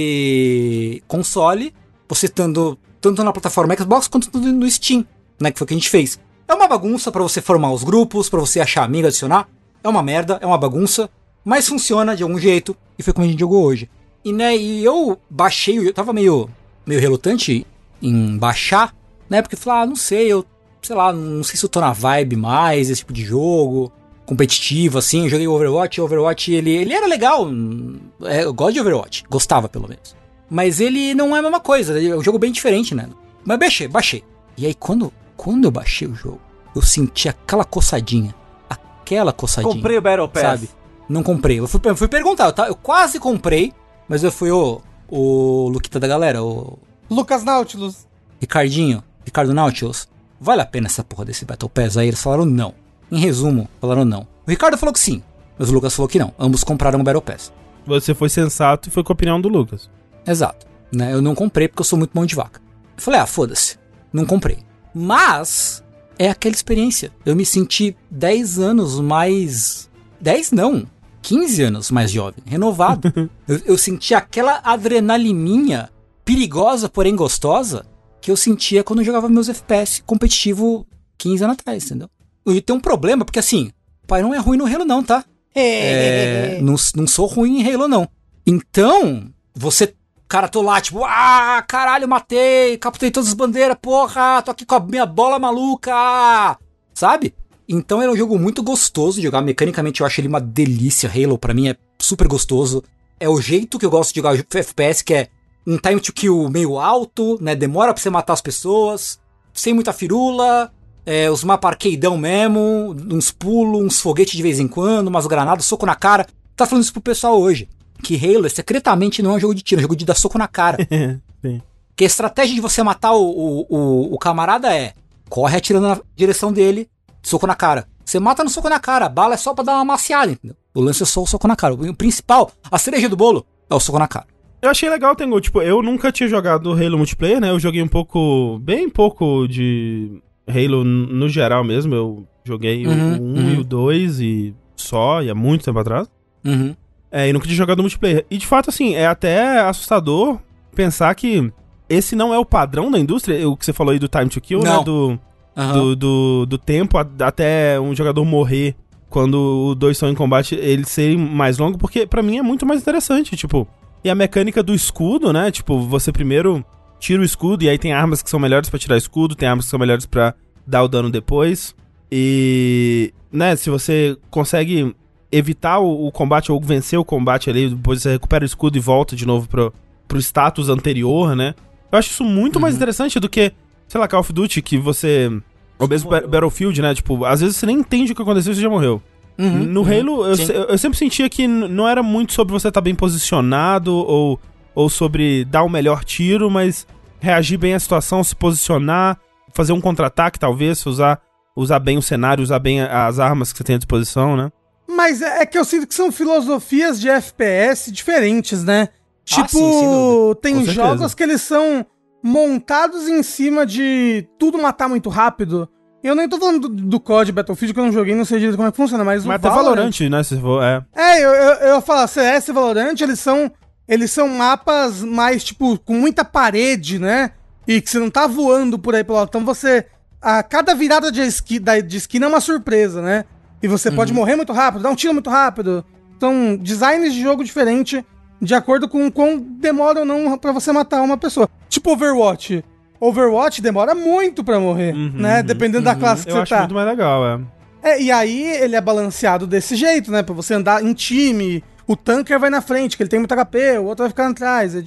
e 0.00 1.02
console, 1.06 1.74
você 2.08 2.26
estando 2.26 2.78
tanto 3.00 3.22
na 3.22 3.32
plataforma 3.32 3.76
Xbox 3.76 4.08
quanto 4.08 4.30
no 4.38 4.70
Steam, 4.70 5.04
né, 5.40 5.50
que 5.50 5.58
foi 5.58 5.64
o 5.64 5.68
que 5.68 5.74
a 5.74 5.76
gente 5.76 5.90
fez. 5.90 6.18
É 6.48 6.54
uma 6.54 6.68
bagunça 6.68 7.10
pra 7.10 7.22
você 7.22 7.40
formar 7.40 7.72
os 7.72 7.82
grupos, 7.82 8.28
pra 8.28 8.38
você 8.38 8.60
achar 8.60 8.84
amigo, 8.84 9.06
adicionar. 9.06 9.48
É 9.82 9.88
uma 9.88 10.02
merda, 10.02 10.38
é 10.40 10.46
uma 10.46 10.58
bagunça, 10.58 11.10
mas 11.44 11.68
funciona 11.68 12.14
de 12.14 12.22
algum 12.22 12.38
jeito 12.38 12.76
e 12.98 13.02
foi 13.02 13.12
como 13.12 13.26
a 13.26 13.28
gente 13.28 13.40
jogou 13.40 13.64
hoje. 13.64 13.90
E 14.24 14.32
né, 14.32 14.56
e 14.56 14.84
eu 14.84 15.18
baixei, 15.30 15.78
eu 15.78 15.92
tava 15.92 16.12
meio 16.12 16.48
meio 16.84 17.00
relutante 17.00 17.66
em 18.00 18.36
baixar, 18.36 18.94
né? 19.28 19.42
Porque 19.42 19.56
falei, 19.56 19.82
ah, 19.82 19.86
não 19.86 19.96
sei, 19.96 20.32
eu 20.32 20.44
sei 20.82 20.94
lá, 20.94 21.12
não 21.12 21.42
sei 21.42 21.56
se 21.56 21.64
eu 21.64 21.68
tô 21.68 21.80
na 21.80 21.92
vibe 21.92 22.36
mais 22.36 22.88
desse 22.88 23.00
tipo 23.00 23.12
de 23.12 23.24
jogo 23.24 23.92
competitivo 24.24 24.98
assim. 24.98 25.24
Eu 25.24 25.30
joguei 25.30 25.48
Overwatch, 25.48 26.00
Overwatch 26.00 26.52
ele 26.52 26.70
ele 26.70 26.94
era 26.94 27.06
legal, 27.06 27.46
hum, 27.46 27.98
é, 28.22 28.44
eu 28.44 28.54
gosto 28.54 28.74
de 28.74 28.80
Overwatch, 28.80 29.24
gostava 29.28 29.68
pelo 29.68 29.88
menos. 29.88 30.14
Mas 30.48 30.80
ele 30.80 31.12
não 31.12 31.34
é 31.34 31.40
a 31.40 31.42
mesma 31.42 31.60
coisa, 31.60 32.00
é 32.00 32.16
um 32.16 32.22
jogo 32.22 32.38
bem 32.38 32.52
diferente, 32.52 32.94
né? 32.94 33.08
Mas 33.44 33.58
baixei, 33.58 33.88
baixei. 33.88 34.24
E 34.56 34.64
aí 34.66 34.74
quando 34.74 35.12
quando 35.36 35.64
eu 35.64 35.70
baixei 35.70 36.08
o 36.08 36.14
jogo, 36.14 36.40
eu 36.74 36.82
senti 36.82 37.28
aquela 37.28 37.64
coçadinha, 37.64 38.34
aquela 38.68 39.32
coçadinha. 39.32 39.72
Comprei 39.74 39.98
o 39.98 40.02
Battle 40.02 40.28
Pass. 40.28 40.42
Sabe? 40.42 40.70
Não 41.08 41.22
comprei. 41.22 41.58
Eu 41.60 41.68
fui, 41.68 41.80
eu 41.84 41.96
fui 41.96 42.08
perguntar, 42.08 42.46
eu, 42.46 42.52
ta- 42.52 42.66
eu 42.68 42.74
quase 42.74 43.18
comprei, 43.20 43.72
mas 44.08 44.24
eu 44.24 44.32
fui 44.32 44.50
o, 44.50 44.80
o 45.08 45.68
Luquita 45.68 46.00
da 46.00 46.08
galera, 46.08 46.42
o 46.42 46.78
Lucas 47.08 47.44
Nautilus. 47.44 48.06
Ricardinho, 48.40 49.02
Ricardo 49.24 49.54
Nautilus. 49.54 50.08
Vale 50.40 50.60
a 50.62 50.66
pena 50.66 50.86
essa 50.86 51.02
porra 51.04 51.24
desse 51.24 51.44
Battle 51.44 51.70
Pass? 51.70 51.96
Aí 51.96 52.08
eles 52.08 52.22
falaram 52.22 52.44
não. 52.44 52.74
Em 53.10 53.18
resumo, 53.18 53.68
falaram 53.80 54.04
não. 54.04 54.22
O 54.46 54.50
Ricardo 54.50 54.76
falou 54.76 54.92
que 54.92 54.98
sim, 55.00 55.22
mas 55.58 55.70
o 55.70 55.72
Lucas 55.72 55.94
falou 55.94 56.08
que 56.08 56.18
não. 56.18 56.34
Ambos 56.38 56.62
compraram 56.64 57.00
o 57.00 57.04
Battle 57.04 57.22
Pass. 57.22 57.52
Você 57.86 58.14
foi 58.14 58.28
sensato 58.28 58.88
e 58.88 58.92
foi 58.92 59.04
com 59.04 59.12
a 59.12 59.14
opinião 59.14 59.40
do 59.40 59.48
Lucas. 59.48 59.88
Exato. 60.26 60.66
Né? 60.92 61.12
Eu 61.14 61.22
não 61.22 61.34
comprei 61.34 61.68
porque 61.68 61.80
eu 61.80 61.84
sou 61.84 61.98
muito 61.98 62.10
mão 62.12 62.26
de 62.26 62.34
vaca. 62.34 62.60
Eu 62.96 63.02
falei, 63.02 63.20
ah, 63.20 63.26
foda-se. 63.26 63.78
Não 64.12 64.26
comprei. 64.26 64.58
Mas 64.98 65.84
é 66.18 66.30
aquela 66.30 66.54
experiência. 66.54 67.12
Eu 67.26 67.36
me 67.36 67.44
senti 67.44 67.94
10 68.10 68.58
anos 68.58 68.98
mais. 68.98 69.90
10 70.20 70.52
não. 70.52 70.86
15 71.20 71.62
anos 71.64 71.90
mais 71.90 72.10
jovem, 72.10 72.42
renovado. 72.46 73.12
eu, 73.46 73.60
eu 73.66 73.78
senti 73.78 74.14
aquela 74.14 74.60
adrenalininha 74.64 75.90
perigosa, 76.24 76.88
porém 76.88 77.14
gostosa, 77.14 77.84
que 78.22 78.30
eu 78.30 78.36
sentia 78.36 78.82
quando 78.82 79.00
eu 79.00 79.04
jogava 79.04 79.28
meus 79.28 79.50
FPS 79.50 80.02
competitivo 80.06 80.86
15 81.18 81.44
anos 81.44 81.56
atrás, 81.60 81.84
entendeu? 81.84 82.08
E 82.46 82.62
tem 82.62 82.74
um 82.74 82.80
problema, 82.80 83.24
porque 83.24 83.40
assim, 83.40 83.70
pai 84.06 84.22
não 84.22 84.32
é 84.32 84.38
ruim 84.38 84.56
no 84.56 84.66
Halo 84.66 84.84
não, 84.84 85.02
tá? 85.02 85.24
É, 85.54 86.58
não, 86.62 86.76
não 86.94 87.06
sou 87.06 87.26
ruim 87.26 87.60
em 87.60 87.74
Halo, 87.74 87.86
não. 87.86 88.08
Então, 88.46 89.28
você. 89.54 89.94
Cara, 90.28 90.48
tô 90.48 90.60
lá, 90.60 90.80
tipo, 90.80 91.04
ah, 91.04 91.64
caralho, 91.68 92.08
matei, 92.08 92.76
capturei 92.78 93.12
todas 93.12 93.28
as 93.28 93.34
bandeiras, 93.34 93.76
porra, 93.80 94.42
tô 94.42 94.50
aqui 94.50 94.66
com 94.66 94.74
a 94.74 94.80
minha 94.80 95.06
bola 95.06 95.38
maluca, 95.38 96.58
sabe? 96.92 97.32
Então 97.68 98.02
era 98.02 98.10
um 98.10 98.16
jogo 98.16 98.36
muito 98.36 98.60
gostoso 98.60 99.18
de 99.18 99.22
jogar, 99.22 99.40
mecanicamente 99.40 100.00
eu 100.00 100.06
acho 100.06 100.20
ele 100.20 100.26
uma 100.26 100.40
delícia, 100.40 101.08
Halo 101.08 101.38
pra 101.38 101.54
mim 101.54 101.68
é 101.68 101.76
super 101.98 102.26
gostoso. 102.26 102.82
É 103.20 103.28
o 103.28 103.40
jeito 103.40 103.78
que 103.78 103.86
eu 103.86 103.90
gosto 103.90 104.12
de 104.12 104.20
jogar 104.20 104.34
FPS, 104.34 105.02
que 105.02 105.14
é 105.14 105.28
um 105.64 105.78
time 105.78 106.00
to 106.00 106.12
kill 106.12 106.50
meio 106.50 106.78
alto, 106.78 107.38
né, 107.40 107.54
demora 107.54 107.94
pra 107.94 108.02
você 108.02 108.10
matar 108.10 108.32
as 108.32 108.42
pessoas, 108.42 109.20
sem 109.52 109.72
muita 109.72 109.92
firula, 109.92 110.72
é, 111.04 111.30
os 111.30 111.44
mapas 111.44 111.70
arcadeão 111.70 112.18
mesmo, 112.18 112.96
uns 113.10 113.30
pulos, 113.30 113.80
uns 113.80 114.00
foguetes 114.00 114.36
de 114.36 114.42
vez 114.42 114.58
em 114.58 114.66
quando, 114.66 115.06
umas 115.06 115.28
granadas, 115.28 115.66
soco 115.66 115.86
na 115.86 115.94
cara. 115.94 116.26
Tá 116.56 116.66
falando 116.66 116.82
isso 116.82 116.92
pro 116.92 117.00
pessoal 117.00 117.40
hoje. 117.40 117.68
Que 118.02 118.16
Halo, 118.16 118.48
secretamente, 118.48 119.22
não 119.22 119.32
é 119.32 119.34
um 119.34 119.40
jogo 119.40 119.54
de 119.54 119.62
tiro, 119.62 119.80
é 119.80 119.82
um 119.82 119.82
jogo 119.82 119.96
de 119.96 120.04
dar 120.04 120.14
soco 120.14 120.38
na 120.38 120.48
cara. 120.48 120.78
Sim. 121.42 121.62
que 121.94 122.04
a 122.04 122.06
estratégia 122.06 122.54
de 122.54 122.60
você 122.60 122.82
matar 122.82 123.12
o, 123.12 123.22
o, 123.22 123.66
o, 123.68 124.14
o 124.14 124.18
camarada 124.18 124.74
é 124.74 124.94
corre 125.28 125.56
atirando 125.56 125.88
na 125.88 126.00
direção 126.14 126.52
dele, 126.52 126.88
soco 127.22 127.46
na 127.46 127.54
cara. 127.54 127.86
Você 128.04 128.20
mata 128.20 128.44
no 128.44 128.50
soco 128.50 128.68
na 128.68 128.78
cara, 128.78 129.06
a 129.06 129.08
bala 129.08 129.34
é 129.34 129.36
só 129.36 129.52
pra 129.52 129.64
dar 129.64 129.74
uma 129.74 129.84
maciada, 129.84 130.30
entendeu? 130.30 130.56
O 130.74 130.80
lance 130.80 131.02
é 131.02 131.06
só 131.06 131.22
o 131.22 131.26
soco 131.26 131.48
na 131.48 131.56
cara. 131.56 131.74
O 131.74 131.96
principal, 131.96 132.52
a 132.70 132.78
cereja 132.78 133.08
do 133.08 133.16
bolo, 133.16 133.44
é 133.68 133.74
o 133.74 133.80
soco 133.80 133.98
na 133.98 134.06
cara. 134.06 134.26
Eu 134.62 134.70
achei 134.70 134.88
legal, 134.88 135.14
Tengu. 135.14 135.40
Tipo, 135.40 135.60
eu 135.62 135.82
nunca 135.82 136.12
tinha 136.12 136.28
jogado 136.28 136.72
Halo 136.72 136.96
multiplayer, 136.96 137.40
né? 137.40 137.50
Eu 137.50 137.58
joguei 137.58 137.82
um 137.82 137.88
pouco, 137.88 138.58
bem 138.60 138.88
pouco 138.88 139.46
de 139.46 140.22
Halo 140.48 140.84
no 140.84 141.28
geral 141.28 141.64
mesmo. 141.64 141.94
Eu 141.94 142.26
joguei 142.44 142.86
Uhum, 142.86 143.16
o 143.18 143.22
1 143.22 143.34
uhum. 143.34 143.54
e 143.54 143.58
o 143.58 143.64
2 143.64 144.20
e 144.20 144.54
só, 144.76 145.22
e 145.22 145.30
há 145.30 145.34
muito 145.34 145.64
tempo 145.64 145.78
atrás. 145.78 146.08
Uhum. 146.44 146.74
É, 147.10 147.28
e 147.28 147.32
nunca 147.32 147.46
tinha 147.46 147.56
jogado 147.56 147.82
multiplayer. 147.82 148.26
E 148.30 148.36
de 148.36 148.46
fato, 148.46 148.70
assim, 148.70 148.94
é 148.94 149.06
até 149.06 149.60
assustador 149.60 150.38
pensar 150.74 151.14
que 151.14 151.52
esse 151.88 152.14
não 152.16 152.34
é 152.34 152.38
o 152.38 152.44
padrão 152.44 152.90
da 152.90 152.98
indústria. 152.98 153.48
O 153.48 153.56
que 153.56 153.64
você 153.64 153.72
falou 153.72 153.92
aí 153.92 153.98
do 153.98 154.08
time 154.08 154.28
to 154.28 154.40
kill, 154.40 154.60
Não. 154.60 154.78
né? 154.78 154.84
Do, 154.84 155.20
Aham. 155.56 155.72
do, 155.72 155.96
do, 155.96 156.46
do 156.46 156.58
tempo 156.58 156.98
até 156.98 157.80
um 157.80 157.94
jogador 157.94 158.24
morrer 158.24 158.74
quando 159.08 159.68
os 159.68 159.76
dois 159.76 159.96
estão 159.96 160.10
em 160.10 160.14
combate, 160.14 160.54
eles 160.56 160.88
serem 160.88 161.16
mais 161.16 161.58
longos, 161.58 161.78
porque 161.78 162.06
pra 162.06 162.22
mim 162.22 162.38
é 162.38 162.42
muito 162.42 162.66
mais 162.66 162.80
interessante, 162.82 163.36
tipo. 163.36 163.66
E 164.04 164.10
a 164.10 164.14
mecânica 164.14 164.62
do 164.62 164.74
escudo, 164.74 165.32
né? 165.32 165.50
Tipo, 165.50 165.80
você 165.80 166.12
primeiro 166.12 166.64
tira 166.98 167.22
o 167.22 167.24
escudo 167.24 167.64
e 167.64 167.68
aí 167.68 167.78
tem 167.78 167.92
armas 167.92 168.20
que 168.22 168.28
são 168.28 168.38
melhores 168.38 168.68
pra 168.68 168.78
tirar 168.78 168.94
o 168.94 168.98
escudo, 168.98 169.34
tem 169.34 169.48
armas 169.48 169.64
que 169.66 169.70
são 169.70 169.78
melhores 169.78 170.06
pra 170.06 170.34
dar 170.66 170.82
o 170.82 170.88
dano 170.88 171.10
depois. 171.10 171.74
E, 172.10 173.12
né, 173.32 173.56
se 173.56 173.70
você 173.70 174.16
consegue 174.30 174.94
evitar 175.30 175.78
o, 175.78 176.06
o 176.06 176.12
combate 176.12 176.50
ou 176.52 176.60
vencer 176.60 176.98
o 176.98 177.04
combate 177.04 177.50
ali, 177.50 177.68
depois 177.70 178.02
você 178.02 178.12
recupera 178.12 178.42
o 178.44 178.46
escudo 178.46 178.76
e 178.76 178.80
volta 178.80 179.14
de 179.16 179.26
novo 179.26 179.48
pro, 179.48 179.72
pro 180.06 180.18
status 180.18 180.68
anterior, 180.68 181.34
né? 181.34 181.54
Eu 181.90 181.98
acho 181.98 182.10
isso 182.10 182.24
muito 182.24 182.58
mais 182.60 182.74
interessante 182.76 183.18
do 183.20 183.28
que, 183.28 183.52
sei 183.88 184.00
lá, 184.00 184.08
Call 184.08 184.20
of 184.20 184.32
Duty, 184.32 184.60
que 184.62 184.78
você. 184.78 185.30
Ou 185.78 185.86
mesmo 185.88 186.10
Ba- 186.10 186.20
Battlefield, 186.22 186.80
né? 186.82 186.94
Tipo, 186.94 187.24
às 187.24 187.40
vezes 187.40 187.56
você 187.56 187.66
nem 187.66 187.78
entende 187.78 188.12
o 188.12 188.14
que 188.14 188.22
aconteceu 188.22 188.52
e 188.52 188.56
você 188.56 188.62
já 188.62 188.68
morreu. 188.70 189.00
Uhum, 189.38 189.64
No 189.64 189.82
uhum. 189.82 189.86
Halo, 190.00 190.26
eu, 190.26 190.36
eu 190.70 190.78
sempre 190.78 190.98
sentia 190.98 191.28
que 191.28 191.46
não 191.46 191.86
era 191.86 192.02
muito 192.02 192.32
sobre 192.32 192.52
você 192.52 192.68
estar 192.68 192.80
bem 192.80 192.94
posicionado 192.94 193.94
ou, 193.94 194.40
ou 194.74 194.88
sobre 194.88 195.44
dar 195.44 195.62
o 195.62 195.68
melhor 195.68 196.02
tiro, 196.04 196.50
mas 196.50 196.86
reagir 197.20 197.58
bem 197.58 197.74
à 197.74 197.78
situação, 197.80 198.24
se 198.24 198.34
posicionar, 198.34 199.18
fazer 199.52 199.72
um 199.72 199.80
contra-ataque, 199.80 200.38
talvez, 200.38 200.84
usar, 200.86 201.20
usar 201.54 201.78
bem 201.78 201.98
o 201.98 202.02
cenário, 202.02 202.42
usar 202.42 202.58
bem 202.58 202.80
as 202.80 203.18
armas 203.18 203.52
que 203.52 203.58
você 203.58 203.64
tem 203.64 203.74
à 203.76 203.78
disposição, 203.78 204.36
né? 204.36 204.50
Mas 204.96 205.20
é 205.22 205.42
é 205.42 205.46
que 205.46 205.58
eu 205.58 205.64
sinto 205.64 205.86
que 205.86 205.94
são 205.94 206.10
filosofias 206.10 206.98
de 207.00 207.08
FPS 207.08 207.92
diferentes, 207.92 208.64
né? 208.64 208.88
Ah, 208.90 208.96
Tipo, 209.24 209.48
sim, 209.48 209.58
sem 209.58 209.88
dúvida. 209.90 210.40
tem 210.40 210.64
jogos 210.64 211.14
que 211.14 211.22
eles 211.22 211.42
são 211.42 211.84
montados 212.22 213.08
em 213.08 213.22
cima 213.22 213.64
de 213.66 214.26
tudo 214.38 214.58
matar 214.58 214.88
muito 214.88 215.08
rápido. 215.08 215.68
Eu 216.02 216.14
nem 216.14 216.28
tô 216.28 216.38
falando 216.38 216.68
do, 216.68 216.68
do 216.68 217.00
COD 217.00 217.32
Battlefield, 217.32 217.74
que 217.74 217.80
eu 217.80 217.84
não 217.84 217.92
joguei, 217.92 218.14
não 218.14 218.24
sei 218.24 218.38
direito 218.38 218.56
como 218.56 218.68
é 218.68 218.70
que 218.70 218.76
funciona, 218.76 219.04
mas, 219.04 219.24
Mas 219.24 219.34
o 219.34 219.36
até 219.36 219.48
Valorant, 219.48 220.00
né? 220.08 220.22
Se 220.22 220.40
for, 220.40 220.62
é. 220.62 220.84
É, 220.94 221.24
eu, 221.24 221.30
eu, 221.30 221.52
eu 221.68 221.80
falo, 221.80 222.06
CS 222.06 222.48
e 222.48 222.52
Valorant, 222.52 222.94
eles 223.00 223.18
são, 223.18 223.50
eles 223.88 224.10
são 224.12 224.28
mapas 224.28 225.02
mais, 225.02 225.42
tipo, 225.42 225.76
com 225.80 225.94
muita 225.94 226.24
parede, 226.24 226.98
né? 226.98 227.32
E 227.66 227.80
que 227.80 227.90
você 227.90 227.98
não 227.98 228.08
tá 228.10 228.26
voando 228.28 228.78
por 228.78 228.94
aí 228.94 229.02
pelo 229.02 229.18
lado. 229.18 229.28
Então 229.28 229.44
você. 229.44 229.86
A 230.22 230.42
cada 230.42 230.74
virada 230.74 231.10
de, 231.12 231.20
esqui, 231.20 231.58
da, 231.58 231.78
de 231.80 231.96
esquina 231.96 232.26
é 232.26 232.28
uma 232.28 232.40
surpresa, 232.40 233.02
né? 233.02 233.24
E 233.62 233.68
você 233.68 233.90
pode 233.90 234.12
morrer 234.12 234.36
muito 234.36 234.52
rápido, 234.52 234.82
dar 234.82 234.90
um 234.90 234.94
tiro 234.94 235.12
muito 235.14 235.30
rápido. 235.30 235.84
Então, 236.16 236.56
designs 236.56 237.12
de 237.14 237.20
jogo 237.20 237.42
diferente 237.44 238.04
de 238.40 238.54
acordo 238.54 238.88
com 238.88 239.10
quão 239.10 239.38
demora 239.38 240.00
ou 240.00 240.04
não 240.04 240.36
pra 240.38 240.52
você 240.52 240.70
matar 240.72 241.02
uma 241.02 241.16
pessoa. 241.16 241.48
Tipo 241.68 241.92
Overwatch. 241.92 242.62
Overwatch 243.00 243.60
demora 243.60 243.94
muito 243.94 244.42
pra 244.44 244.58
morrer, 244.60 244.94
Uhum, 244.94 245.12
né? 245.14 245.40
uhum, 245.40 245.46
Dependendo 245.46 245.84
da 245.84 245.94
classe 245.94 246.24
que 246.24 246.30
Eu 246.30 246.36
você 246.36 246.42
acho 246.42 246.50
tá. 246.54 246.58
muito 246.60 246.74
mais 246.74 246.86
legal, 246.86 247.26
é. 247.26 247.40
É, 247.82 248.02
e 248.02 248.10
aí 248.10 248.42
ele 248.42 248.74
é 248.74 248.80
balanceado 248.80 249.46
desse 249.46 249.76
jeito, 249.76 250.10
né? 250.10 250.22
Pra 250.22 250.34
você 250.34 250.54
andar 250.54 250.82
em 250.82 250.92
time. 250.92 251.62
O 251.86 251.94
tanker 251.94 252.38
vai 252.40 252.50
na 252.50 252.60
frente, 252.60 252.96
que 252.96 253.02
ele 253.02 253.10
tem 253.10 253.18
muito 253.20 253.32
HP, 253.34 253.78
o 253.78 253.84
outro 253.84 254.02
vai 254.04 254.08
ficar 254.08 254.28
atrás. 254.28 254.74
É 254.74 254.82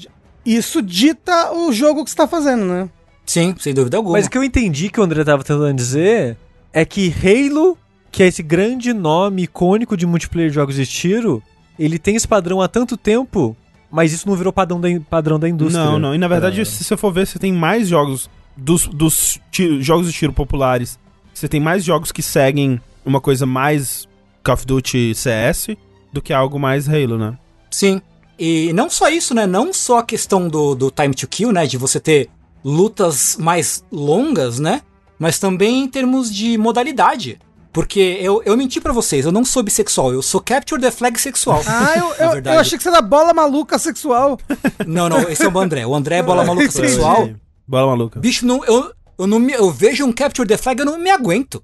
Isso 0.46 0.82
dita 0.82 1.54
o 1.54 1.72
jogo 1.72 2.04
que 2.04 2.10
você 2.10 2.16
tá 2.18 2.28
fazendo, 2.28 2.66
né? 2.66 2.90
Sim, 3.26 3.56
sem 3.60 3.74
dúvida 3.74 3.96
alguma. 3.98 4.18
Mas 4.18 4.26
o 4.26 4.30
que 4.30 4.38
eu 4.38 4.44
entendi 4.44 4.90
que 4.90 5.00
o 5.00 5.04
André 5.04 5.24
tava 5.24 5.44
tentando 5.44 5.74
dizer 5.74 6.36
é 6.74 6.84
que 6.84 7.14
Halo, 7.24 7.78
que 8.20 8.24
é 8.24 8.28
esse 8.28 8.44
grande 8.44 8.92
nome 8.92 9.44
icônico 9.44 9.96
de 9.96 10.06
multiplayer 10.06 10.50
de 10.50 10.56
jogos 10.56 10.76
de 10.76 10.86
tiro, 10.86 11.42
ele 11.80 11.98
tem 11.98 12.18
esse 12.18 12.28
padrão 12.28 12.60
há 12.62 12.68
tanto 12.68 12.98
tempo, 12.98 13.56
mas 13.90 14.12
isso 14.12 14.28
não 14.28 14.36
virou 14.36 14.52
padrão 14.52 14.78
da, 14.82 14.90
in- 14.90 15.00
padrão 15.00 15.40
da 15.40 15.48
indústria. 15.48 15.86
Não, 15.86 15.98
não. 15.98 16.14
E 16.14 16.18
na 16.18 16.28
verdade, 16.28 16.60
É. 16.60 16.66
se 16.66 16.84
você 16.84 16.98
for 16.98 17.14
ver, 17.14 17.26
você 17.26 17.40
tem 17.40 17.54
mais 17.54 17.88
jogos 17.88 18.30
dos, 18.58 18.88
dos 18.90 19.40
ti- 19.50 19.82
jogos 19.82 20.06
de 20.08 20.12
tiro 20.12 20.34
populares. 20.34 21.00
Você 21.34 21.48
tem 21.48 21.62
mais 21.62 21.86
jogos 21.86 22.12
que 22.12 22.22
seguem 22.22 22.82
uma 23.06 23.22
coisa 23.22 23.46
mais 23.46 24.06
Call 24.44 24.56
of 24.56 24.66
Duty 24.66 25.16
CS 25.16 25.70
do 26.12 26.22
que 26.22 26.34
algo 26.34 26.60
mais 26.60 26.90
Halo, 26.90 27.18
né? 27.18 27.38
Sim. 27.72 28.02
E 28.38 28.74
não 28.74 28.90
só 28.90 29.08
isso, 29.08 29.34
né? 29.34 29.48
Não 29.48 29.72
só 29.72 30.00
a 30.00 30.04
questão 30.04 30.50
do, 30.50 30.76
do 30.76 30.92
time 30.92 31.16
to 31.16 31.26
kill, 31.26 31.54
né? 31.54 31.66
De 31.66 31.78
você 31.78 32.02
ter 32.02 32.30
lutas 32.66 33.38
mais 33.40 33.82
longas, 33.90 34.60
né? 34.60 34.82
Mas 35.18 35.40
também 35.40 35.80
em 35.84 35.88
termos 35.88 36.30
de 36.30 36.58
modalidade. 36.58 37.40
Porque 37.72 38.18
eu, 38.22 38.42
eu 38.46 38.58
menti 38.58 38.82
pra 38.82 38.92
vocês, 38.92 39.26
eu 39.26 39.32
não 39.32 39.46
sou 39.46 39.62
bissexual, 39.62 40.12
eu 40.12 40.22
sou 40.22 40.42
Capture 40.42 40.82
the 40.82 40.90
Flag 40.90 41.20
sexual. 41.20 41.62
Ah, 41.68 41.94
eu, 41.96 42.14
eu, 42.36 42.54
eu 42.54 42.60
achei 42.60 42.78
que 42.78 42.84
você 42.84 42.90
era 42.90 43.02
bola 43.02 43.34
maluca 43.34 43.78
sexual. 43.78 44.40
Não, 44.88 45.08
não, 45.08 45.22
esse 45.30 45.44
é 45.44 45.48
o 45.48 45.60
André. 45.60 45.86
O 45.86 45.94
André 45.94 46.18
é 46.18 46.24
bola 46.24 46.44
maluca 46.46 46.72
sexual. 46.72 47.30
Bola 47.68 47.88
maluca. 47.88 48.20
Bicho, 48.20 48.46
não, 48.46 48.66
eu, 48.66 48.92
eu, 49.20 49.28
não 49.28 49.40
me, 49.40 49.54
eu 49.54 49.70
vejo 49.70 50.04
um 50.04 50.12
Capture 50.12 50.48
the 50.48 50.58
Flag, 50.58 50.80
eu 50.80 50.86
não 50.86 50.98
me 50.98 51.12
aguento. 51.12 51.64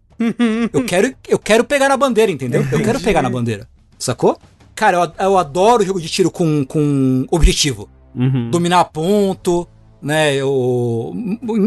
eu, 0.71 0.85
quero, 0.85 1.13
eu 1.27 1.39
quero 1.39 1.63
pegar 1.63 1.89
na 1.89 1.97
bandeira, 1.97 2.31
entendeu? 2.31 2.65
Eu 2.71 2.83
quero 2.83 2.99
pegar 2.99 3.21
na 3.21 3.29
bandeira. 3.29 3.67
Sacou? 3.97 4.37
Cara, 4.75 4.97
eu, 4.97 5.25
eu 5.25 5.37
adoro 5.37 5.83
jogo 5.83 5.99
de 5.99 6.09
tiro 6.09 6.29
com, 6.29 6.63
com 6.65 7.25
objetivo. 7.31 7.89
Uhum. 8.13 8.51
Dominar 8.51 8.85
ponto, 8.85 9.67
né? 10.05 10.35
Eu, 10.35 11.11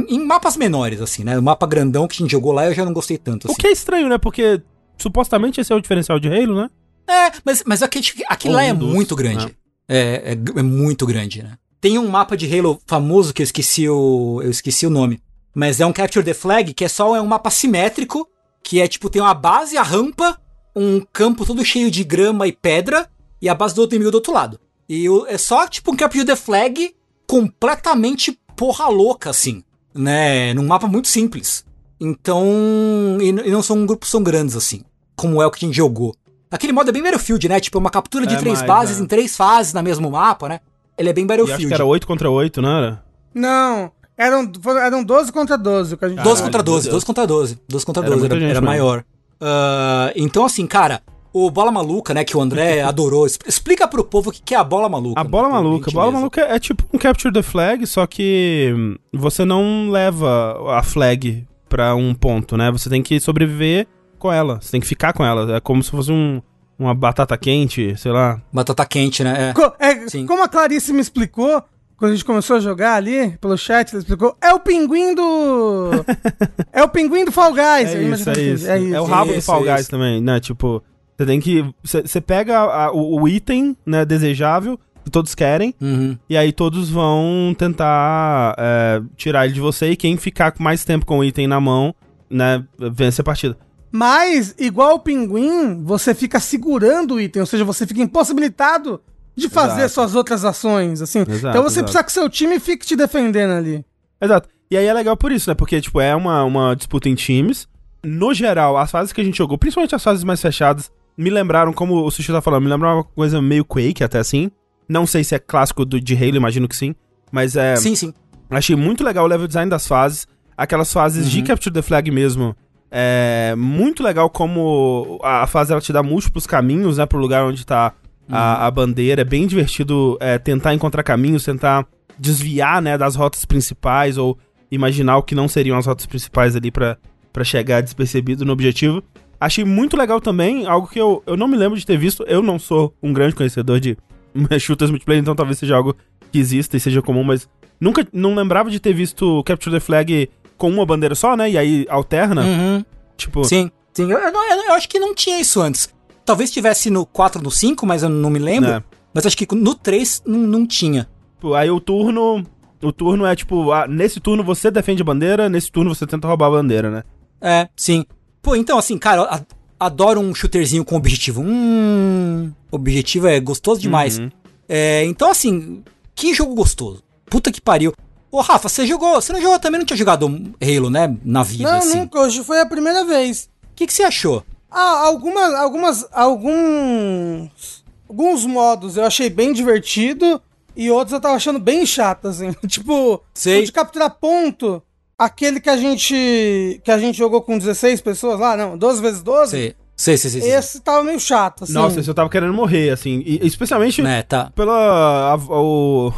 em, 0.08 0.24
mapas 0.24 0.56
menores, 0.56 1.00
assim, 1.00 1.24
né? 1.24 1.38
O 1.38 1.42
mapa 1.42 1.66
grandão 1.66 2.06
que 2.06 2.14
a 2.14 2.18
gente 2.24 2.30
jogou 2.30 2.52
lá 2.52 2.66
eu 2.66 2.74
já 2.74 2.84
não 2.84 2.92
gostei 2.92 3.18
tanto, 3.18 3.46
O 3.46 3.50
assim. 3.50 3.60
que 3.60 3.66
é 3.66 3.72
estranho, 3.72 4.08
né? 4.08 4.16
Porque 4.16 4.62
supostamente 4.96 5.60
esse 5.60 5.72
é 5.72 5.76
o 5.76 5.80
diferencial 5.80 6.18
de 6.20 6.28
Halo, 6.28 6.54
né? 6.62 6.70
É, 7.08 7.32
mas, 7.44 7.62
mas 7.66 7.82
aquele, 7.82 8.06
aquele 8.28 8.54
lá 8.54 8.62
é 8.62 8.72
dos, 8.72 8.92
muito 8.92 9.16
grande. 9.16 9.46
né? 9.46 9.50
É, 9.88 10.32
é, 10.34 10.58
é 10.60 10.62
muito 10.62 11.04
grande, 11.06 11.42
né? 11.42 11.54
Tem 11.80 11.98
um 11.98 12.08
mapa 12.08 12.36
de 12.36 12.46
Halo 12.58 12.80
famoso 12.86 13.32
que 13.32 13.42
eu 13.42 13.44
esqueci 13.44 13.88
o. 13.88 14.40
Eu 14.42 14.50
esqueci 14.50 14.86
o 14.86 14.90
nome. 14.90 15.20
Mas 15.54 15.80
é 15.80 15.86
um 15.86 15.92
Capture 15.92 16.24
the 16.24 16.34
Flag, 16.34 16.74
que 16.74 16.84
é 16.84 16.88
só 16.88 17.16
é 17.16 17.20
um 17.20 17.26
mapa 17.26 17.50
simétrico, 17.50 18.28
que 18.62 18.80
é 18.80 18.86
tipo, 18.86 19.08
tem 19.10 19.22
uma 19.22 19.34
base, 19.34 19.76
a 19.76 19.82
rampa, 19.82 20.38
um 20.76 21.00
campo 21.12 21.44
todo 21.46 21.64
cheio 21.64 21.90
de 21.90 22.04
grama 22.04 22.46
e 22.46 22.52
pedra, 22.52 23.08
e 23.40 23.48
a 23.48 23.54
base 23.54 23.74
do 23.74 23.80
outro 23.80 23.96
inimigo 23.96 24.10
do 24.12 24.16
outro 24.16 24.32
lado. 24.32 24.60
E 24.88 25.08
o- 25.08 25.26
é 25.26 25.38
só 25.38 25.66
tipo 25.66 25.92
um 25.92 25.96
Capture 25.96 26.24
the 26.24 26.36
Flag 26.36 26.94
completamente 27.28 28.36
porra 28.56 28.88
louca, 28.88 29.30
assim. 29.30 29.62
Né? 29.94 30.52
Num 30.54 30.66
mapa 30.66 30.88
muito 30.88 31.06
simples. 31.06 31.64
Então. 32.00 33.18
E, 33.20 33.28
e 33.28 33.50
não 33.50 33.62
são 33.62 33.86
grupos 33.86 34.10
tão 34.10 34.22
grandes 34.22 34.56
assim. 34.56 34.82
Como 35.14 35.40
é 35.42 35.46
o 35.46 35.50
que 35.50 35.64
a 35.64 35.68
gente 35.68 35.76
jogou. 35.76 36.14
Aquele 36.50 36.72
modo 36.72 36.88
é 36.88 36.92
bem 36.92 37.02
Battlefield, 37.02 37.48
né? 37.48 37.60
Tipo, 37.60 37.78
é 37.78 37.80
uma 37.80 37.90
captura 37.90 38.26
de 38.26 38.34
É 38.34 38.38
três 38.38 38.58
mais, 38.58 38.66
bases 38.66 38.98
é. 38.98 39.02
em 39.02 39.06
três 39.06 39.36
fases 39.36 39.74
no 39.74 39.82
mesmo 39.82 40.10
mapa, 40.10 40.48
né? 40.48 40.60
Ele 40.96 41.10
é 41.10 41.12
bem 41.12 41.24
E 41.24 41.26
Battlefield. 41.26 41.62
acho 41.64 41.68
que 41.68 41.74
era 41.74 41.84
8 41.84 42.06
contra 42.06 42.30
8, 42.30 42.62
não 42.62 42.70
era? 42.70 43.04
Não, 43.34 43.92
eram, 44.16 44.50
eram 44.82 45.04
12 45.04 45.30
contra 45.30 45.58
12. 45.58 45.94
O 45.94 45.98
que 45.98 46.04
a 46.04 46.08
gente 46.08 46.16
12 46.18 46.28
Caralho, 46.28 46.44
contra 46.44 46.58
meu 46.62 46.72
12, 46.72 46.84
Deus. 46.84 46.94
12 46.94 47.06
contra 47.06 47.26
12. 47.26 47.58
12 47.68 47.86
contra 47.86 48.02
Era 48.02 48.10
12, 48.10 48.20
muita 48.20 48.34
era, 48.34 48.40
gente 48.40 48.50
era 48.50 48.60
mesmo. 48.60 48.66
maior. 48.66 49.04
Ah, 49.40 50.12
então, 50.16 50.44
assim, 50.44 50.66
cara, 50.66 51.02
o 51.32 51.50
Bola 51.50 51.70
Maluca, 51.70 52.12
né, 52.14 52.24
que 52.24 52.36
o 52.36 52.40
André 52.40 52.80
adorou. 52.82 53.26
Explica 53.26 53.86
pro 53.88 54.04
povo 54.04 54.30
o 54.30 54.32
que 54.32 54.54
é 54.54 54.58
a 54.58 54.64
Bola 54.64 54.88
Maluca. 54.88 55.20
A 55.20 55.24
bola 55.24 55.48
por 55.48 55.52
maluca. 55.54 55.90
A 55.90 55.94
bola 55.94 56.12
maluca 56.12 56.40
é 56.42 56.58
tipo 56.58 56.84
um 56.92 56.98
Capture 56.98 57.32
the 57.32 57.42
Flag, 57.42 57.86
só 57.86 58.06
que 58.06 58.72
hum, 58.76 58.96
você 59.12 59.44
não 59.44 59.90
leva 59.90 60.56
a 60.78 60.82
flag 60.82 61.46
pra 61.68 61.94
um 61.94 62.14
ponto, 62.14 62.56
né? 62.56 62.70
Você 62.70 62.88
tem 62.88 63.02
que 63.02 63.20
sobreviver 63.20 63.86
com 64.18 64.32
ela. 64.32 64.58
Você 64.60 64.70
tem 64.70 64.80
que 64.80 64.86
ficar 64.86 65.12
com 65.12 65.24
ela. 65.24 65.56
É 65.56 65.60
como 65.60 65.82
se 65.82 65.90
fosse 65.90 66.10
um, 66.10 66.40
uma 66.78 66.94
batata 66.94 67.36
quente, 67.36 67.94
sei 67.96 68.10
lá. 68.10 68.40
Batata 68.52 68.84
quente, 68.86 69.22
né? 69.22 69.50
É. 69.50 69.52
Co- 69.52 69.74
é, 69.78 70.08
Sim. 70.08 70.26
como 70.26 70.42
a 70.42 70.48
Clarice 70.48 70.92
me 70.92 71.00
explicou, 71.00 71.62
quando 71.96 72.12
a 72.12 72.14
gente 72.14 72.24
começou 72.24 72.56
a 72.56 72.60
jogar 72.60 72.94
ali, 72.94 73.36
pelo 73.40 73.56
chat, 73.58 73.90
ela 73.92 74.00
explicou, 74.00 74.34
é 74.40 74.52
o 74.54 74.60
pinguim 74.60 75.14
do... 75.14 75.90
é 76.72 76.82
o 76.82 76.88
pinguim 76.88 77.24
do 77.24 77.32
Fall 77.32 77.50
Guys. 77.52 77.94
É 77.94 78.02
isso, 78.02 78.30
é 78.30 78.32
que- 78.34 78.40
isso. 78.40 78.70
É 78.70 78.78
isso. 78.78 78.94
É 78.94 79.00
o 79.00 79.04
rabo 79.04 79.32
do 79.32 79.38
Isso, 79.38 79.46
Fall 79.46 79.62
Guys 79.62 79.80
isso. 79.82 79.90
também, 79.90 80.20
né? 80.20 80.40
Tipo, 80.40 80.82
você 81.18 81.26
tem 81.26 81.40
que. 81.40 81.64
Você 81.82 82.20
pega 82.20 82.58
a- 82.58 82.92
o, 82.92 83.20
o 83.22 83.28
item, 83.28 83.76
né, 83.84 84.04
desejável, 84.04 84.78
que 85.04 85.10
todos 85.10 85.34
querem, 85.34 85.74
Uhum. 85.80 86.16
e 86.28 86.36
aí 86.36 86.52
todos 86.52 86.88
vão 86.90 87.54
tentar 87.58 88.54
é, 88.58 89.02
tirar 89.16 89.44
ele 89.46 89.54
de 89.54 89.60
você, 89.60 89.90
e 89.90 89.96
quem 89.96 90.16
ficar 90.16 90.52
com 90.52 90.62
mais 90.62 90.84
tempo 90.84 91.04
com 91.06 91.18
o 91.18 91.24
item 91.24 91.46
na 91.46 91.60
mão, 91.60 91.94
né, 92.30 92.62
vence 92.78 93.20
a 93.20 93.24
partida. 93.24 93.56
Mas, 93.90 94.54
igual 94.58 94.96
o 94.96 95.00
pinguim, 95.00 95.82
você 95.82 96.14
fica 96.14 96.38
segurando 96.38 97.14
o 97.14 97.20
item, 97.20 97.40
ou 97.40 97.46
seja, 97.46 97.64
você 97.64 97.86
fica 97.86 98.02
impossibilitado 98.02 99.00
de 99.34 99.48
fazer 99.48 99.80
Exato. 99.82 99.94
suas 99.94 100.14
outras 100.14 100.44
ações, 100.44 101.00
assim. 101.00 101.20
Exato, 101.20 101.48
então 101.48 101.62
você 101.62 101.78
exato. 101.80 101.84
precisa 101.84 102.04
que 102.04 102.12
seu 102.12 102.28
time 102.28 102.60
fique 102.60 102.84
te 102.86 102.94
defendendo 102.94 103.52
ali. 103.52 103.84
Exato. 104.20 104.48
E 104.70 104.76
aí 104.76 104.84
é 104.84 104.92
legal 104.92 105.16
por 105.16 105.32
isso, 105.32 105.48
né? 105.48 105.54
Porque, 105.54 105.80
tipo, 105.80 106.00
é 106.00 106.14
uma, 106.14 106.44
uma 106.44 106.74
disputa 106.76 107.08
em 107.08 107.14
times. 107.14 107.66
No 108.04 108.34
geral, 108.34 108.76
as 108.76 108.90
fases 108.90 109.12
que 109.12 109.20
a 109.20 109.24
gente 109.24 109.38
jogou, 109.38 109.56
principalmente 109.56 109.94
as 109.94 110.02
fases 110.04 110.22
mais 110.22 110.42
fechadas, 110.42 110.90
me 111.18 111.28
lembraram, 111.30 111.72
como 111.72 112.04
o 112.04 112.10
Sushi 112.10 112.30
tá 112.30 112.40
falando, 112.40 112.62
me 112.62 112.70
lembraram 112.70 112.98
uma 112.98 113.04
coisa 113.04 113.42
meio 113.42 113.64
Quake, 113.64 114.04
até 114.04 114.18
assim. 114.20 114.50
Não 114.88 115.04
sei 115.06 115.24
se 115.24 115.34
é 115.34 115.38
clássico 115.38 115.84
do, 115.84 116.00
de 116.00 116.14
Halo, 116.14 116.36
imagino 116.36 116.68
que 116.68 116.76
sim. 116.76 116.94
Mas 117.32 117.56
é. 117.56 117.74
Sim, 117.76 117.94
sim. 117.94 118.14
Achei 118.48 118.76
muito 118.76 119.04
legal 119.04 119.24
o 119.24 119.28
level 119.28 119.46
design 119.46 119.68
das 119.68 119.86
fases. 119.86 120.26
Aquelas 120.56 120.92
fases 120.92 121.28
de 121.30 121.40
Uhum. 121.40 121.44
Capture 121.46 121.74
the 121.74 121.82
Flag 121.82 122.10
mesmo. 122.10 122.56
É 122.90 123.54
muito 123.56 124.02
legal 124.02 124.30
como 124.30 125.18
a 125.22 125.42
a 125.42 125.46
fase 125.46 125.72
ela 125.72 125.80
te 125.80 125.92
dá 125.92 126.02
múltiplos 126.02 126.46
caminhos, 126.46 126.96
né, 126.96 127.04
pro 127.04 127.18
lugar 127.18 127.44
onde 127.44 127.66
tá 127.66 127.92
a, 128.30 128.66
a 128.66 128.70
bandeira. 128.70 129.20
É 129.20 129.24
bem 129.24 129.46
divertido 129.46 130.16
é, 130.20 130.38
tentar 130.38 130.72
encontrar 130.72 131.02
caminhos, 131.02 131.44
tentar 131.44 131.86
desviar, 132.18 132.80
né, 132.80 132.96
das 132.96 133.14
rotas 133.14 133.44
principais 133.44 134.16
ou 134.16 134.38
imaginar 134.70 135.18
o 135.18 135.22
que 135.22 135.34
não 135.34 135.48
seriam 135.48 135.76
as 135.76 135.84
rotas 135.86 136.06
principais 136.06 136.56
ali 136.56 136.70
pra 136.70 136.96
chegar 137.44 137.82
despercebido 137.82 138.44
no 138.44 138.52
objetivo. 138.52 139.02
Achei 139.40 139.64
muito 139.64 139.96
legal 139.96 140.20
também, 140.20 140.66
algo 140.66 140.88
que 140.88 140.98
eu, 141.00 141.22
eu 141.26 141.36
não 141.36 141.46
me 141.48 141.56
lembro 141.56 141.78
de 141.78 141.86
ter 141.86 141.96
visto. 141.96 142.24
Eu 142.26 142.42
não 142.42 142.58
sou 142.58 142.92
um 143.02 143.12
grande 143.12 143.34
conhecedor 143.34 143.78
de 143.80 143.96
shooters 144.58 144.90
multiplayer, 144.90 145.20
então 145.22 145.34
talvez 145.34 145.58
seja 145.58 145.76
algo 145.76 145.94
que 146.32 146.38
exista 146.38 146.76
e 146.76 146.80
seja 146.80 147.00
comum, 147.00 147.22
mas 147.24 147.48
nunca 147.80 148.06
não 148.12 148.34
lembrava 148.34 148.70
de 148.70 148.80
ter 148.80 148.92
visto 148.92 149.42
Capture 149.44 149.74
the 149.74 149.80
Flag 149.80 150.28
com 150.56 150.68
uma 150.70 150.84
bandeira 150.84 151.14
só, 151.14 151.36
né? 151.36 151.50
E 151.50 151.56
aí 151.56 151.86
alterna. 151.88 152.42
Uhum. 152.44 152.84
Tipo, 153.16 153.44
Sim, 153.44 153.70
sim. 153.92 154.10
Eu, 154.10 154.18
eu 154.18 154.32
eu- 154.32 154.72
acho 154.74 154.88
que 154.88 154.98
não 154.98 155.14
tinha 155.14 155.40
isso 155.40 155.60
antes. 155.60 155.88
Talvez 156.24 156.50
tivesse 156.50 156.90
no 156.90 157.06
4 157.06 157.40
no 157.42 157.50
5, 157.50 157.86
mas 157.86 158.02
eu 158.02 158.08
não 158.08 158.28
me 158.30 158.38
lembro. 158.38 158.68
né? 158.70 158.82
Mas 159.14 159.24
acho 159.24 159.36
que 159.36 159.46
no 159.54 159.74
3 159.74 160.22
não, 160.26 160.38
não 160.40 160.66
tinha. 160.66 161.08
Tipo, 161.34 161.54
aí 161.54 161.70
o 161.70 161.80
turno. 161.80 162.44
O 162.82 162.92
turno 162.92 163.26
é 163.26 163.34
tipo, 163.34 163.72
ah, 163.72 163.88
nesse 163.88 164.20
turno 164.20 164.44
você 164.44 164.70
defende 164.70 165.02
a 165.02 165.04
bandeira, 165.04 165.48
nesse 165.48 165.70
turno 165.72 165.92
você 165.92 166.06
tenta 166.06 166.28
roubar 166.28 166.46
a 166.46 166.50
bandeira, 166.50 166.90
né? 166.90 167.02
É, 167.40 167.68
sim. 167.74 168.04
Pô, 168.42 168.54
então 168.56 168.78
assim, 168.78 168.96
cara, 168.98 169.44
adoro 169.78 170.20
um 170.20 170.34
shooterzinho 170.34 170.84
com 170.84 170.96
objetivo. 170.96 171.42
Hum. 171.42 172.52
Objetivo 172.70 173.26
é 173.26 173.40
gostoso 173.40 173.80
demais. 173.80 174.18
Uhum. 174.18 174.30
É, 174.68 175.04
então 175.04 175.30
assim, 175.30 175.82
que 176.14 176.34
jogo 176.34 176.54
gostoso. 176.54 177.02
Puta 177.26 177.52
que 177.52 177.60
pariu. 177.60 177.92
Ô, 178.30 178.40
Rafa, 178.40 178.68
você 178.68 178.86
jogou. 178.86 179.14
Você 179.14 179.32
não 179.32 179.40
jogou 179.40 179.58
também, 179.58 179.78
não 179.78 179.86
tinha 179.86 179.96
jogado 179.96 180.26
Halo, 180.60 180.90
né? 180.90 181.16
Na 181.24 181.42
vida, 181.42 181.70
Não, 181.70 181.78
assim. 181.78 181.92
O 181.92 181.96
nunca, 182.00 182.20
hoje 182.20 182.44
foi 182.44 182.60
a 182.60 182.66
primeira 182.66 183.04
vez. 183.04 183.48
que, 183.74 183.86
que 183.86 183.92
você 183.92 184.02
achou? 184.02 184.44
Ah, 184.70 185.06
algumas, 185.06 185.54
algumas, 185.54 186.06
alguns, 186.12 187.84
alguns 188.08 188.44
modos 188.44 188.96
eu 188.96 189.04
achei 189.04 189.30
bem 189.30 189.52
divertido 189.54 190.42
e 190.76 190.90
outros 190.90 191.12
eu 191.12 191.20
tava 191.20 191.36
achando 191.36 191.58
bem 191.58 191.86
chato, 191.86 192.28
assim. 192.28 192.52
tipo, 192.68 193.22
Sei. 193.32 193.62
o 193.62 193.64
de 193.64 193.72
capturar 193.72 194.10
ponto, 194.20 194.82
aquele 195.18 195.60
que 195.60 195.68
a 195.68 195.76
gente, 195.76 196.80
que 196.84 196.90
a 196.90 196.98
gente 196.98 197.18
jogou 197.18 197.42
com 197.42 197.58
16 197.58 198.00
pessoas 198.00 198.38
lá, 198.38 198.56
não, 198.56 198.78
12 198.78 199.02
vezes 199.02 199.22
12, 199.22 199.50
Sei, 199.50 199.74
sei, 199.96 200.16
sei, 200.16 200.30
sei. 200.30 200.40
sei. 200.42 200.50
esse 200.52 200.80
tava 200.80 201.02
meio 201.02 201.18
chato, 201.18 201.64
assim. 201.64 201.72
Nossa, 201.72 201.98
esse 201.98 202.08
eu 202.08 202.14
tava 202.14 202.28
querendo 202.30 202.52
morrer, 202.54 202.90
assim. 202.90 203.20
E, 203.26 203.44
especialmente 203.44 204.00
Né, 204.00 204.22
tá. 204.22 204.50
pela. 204.54 205.32
A, 205.32 205.36
o, 205.36 206.12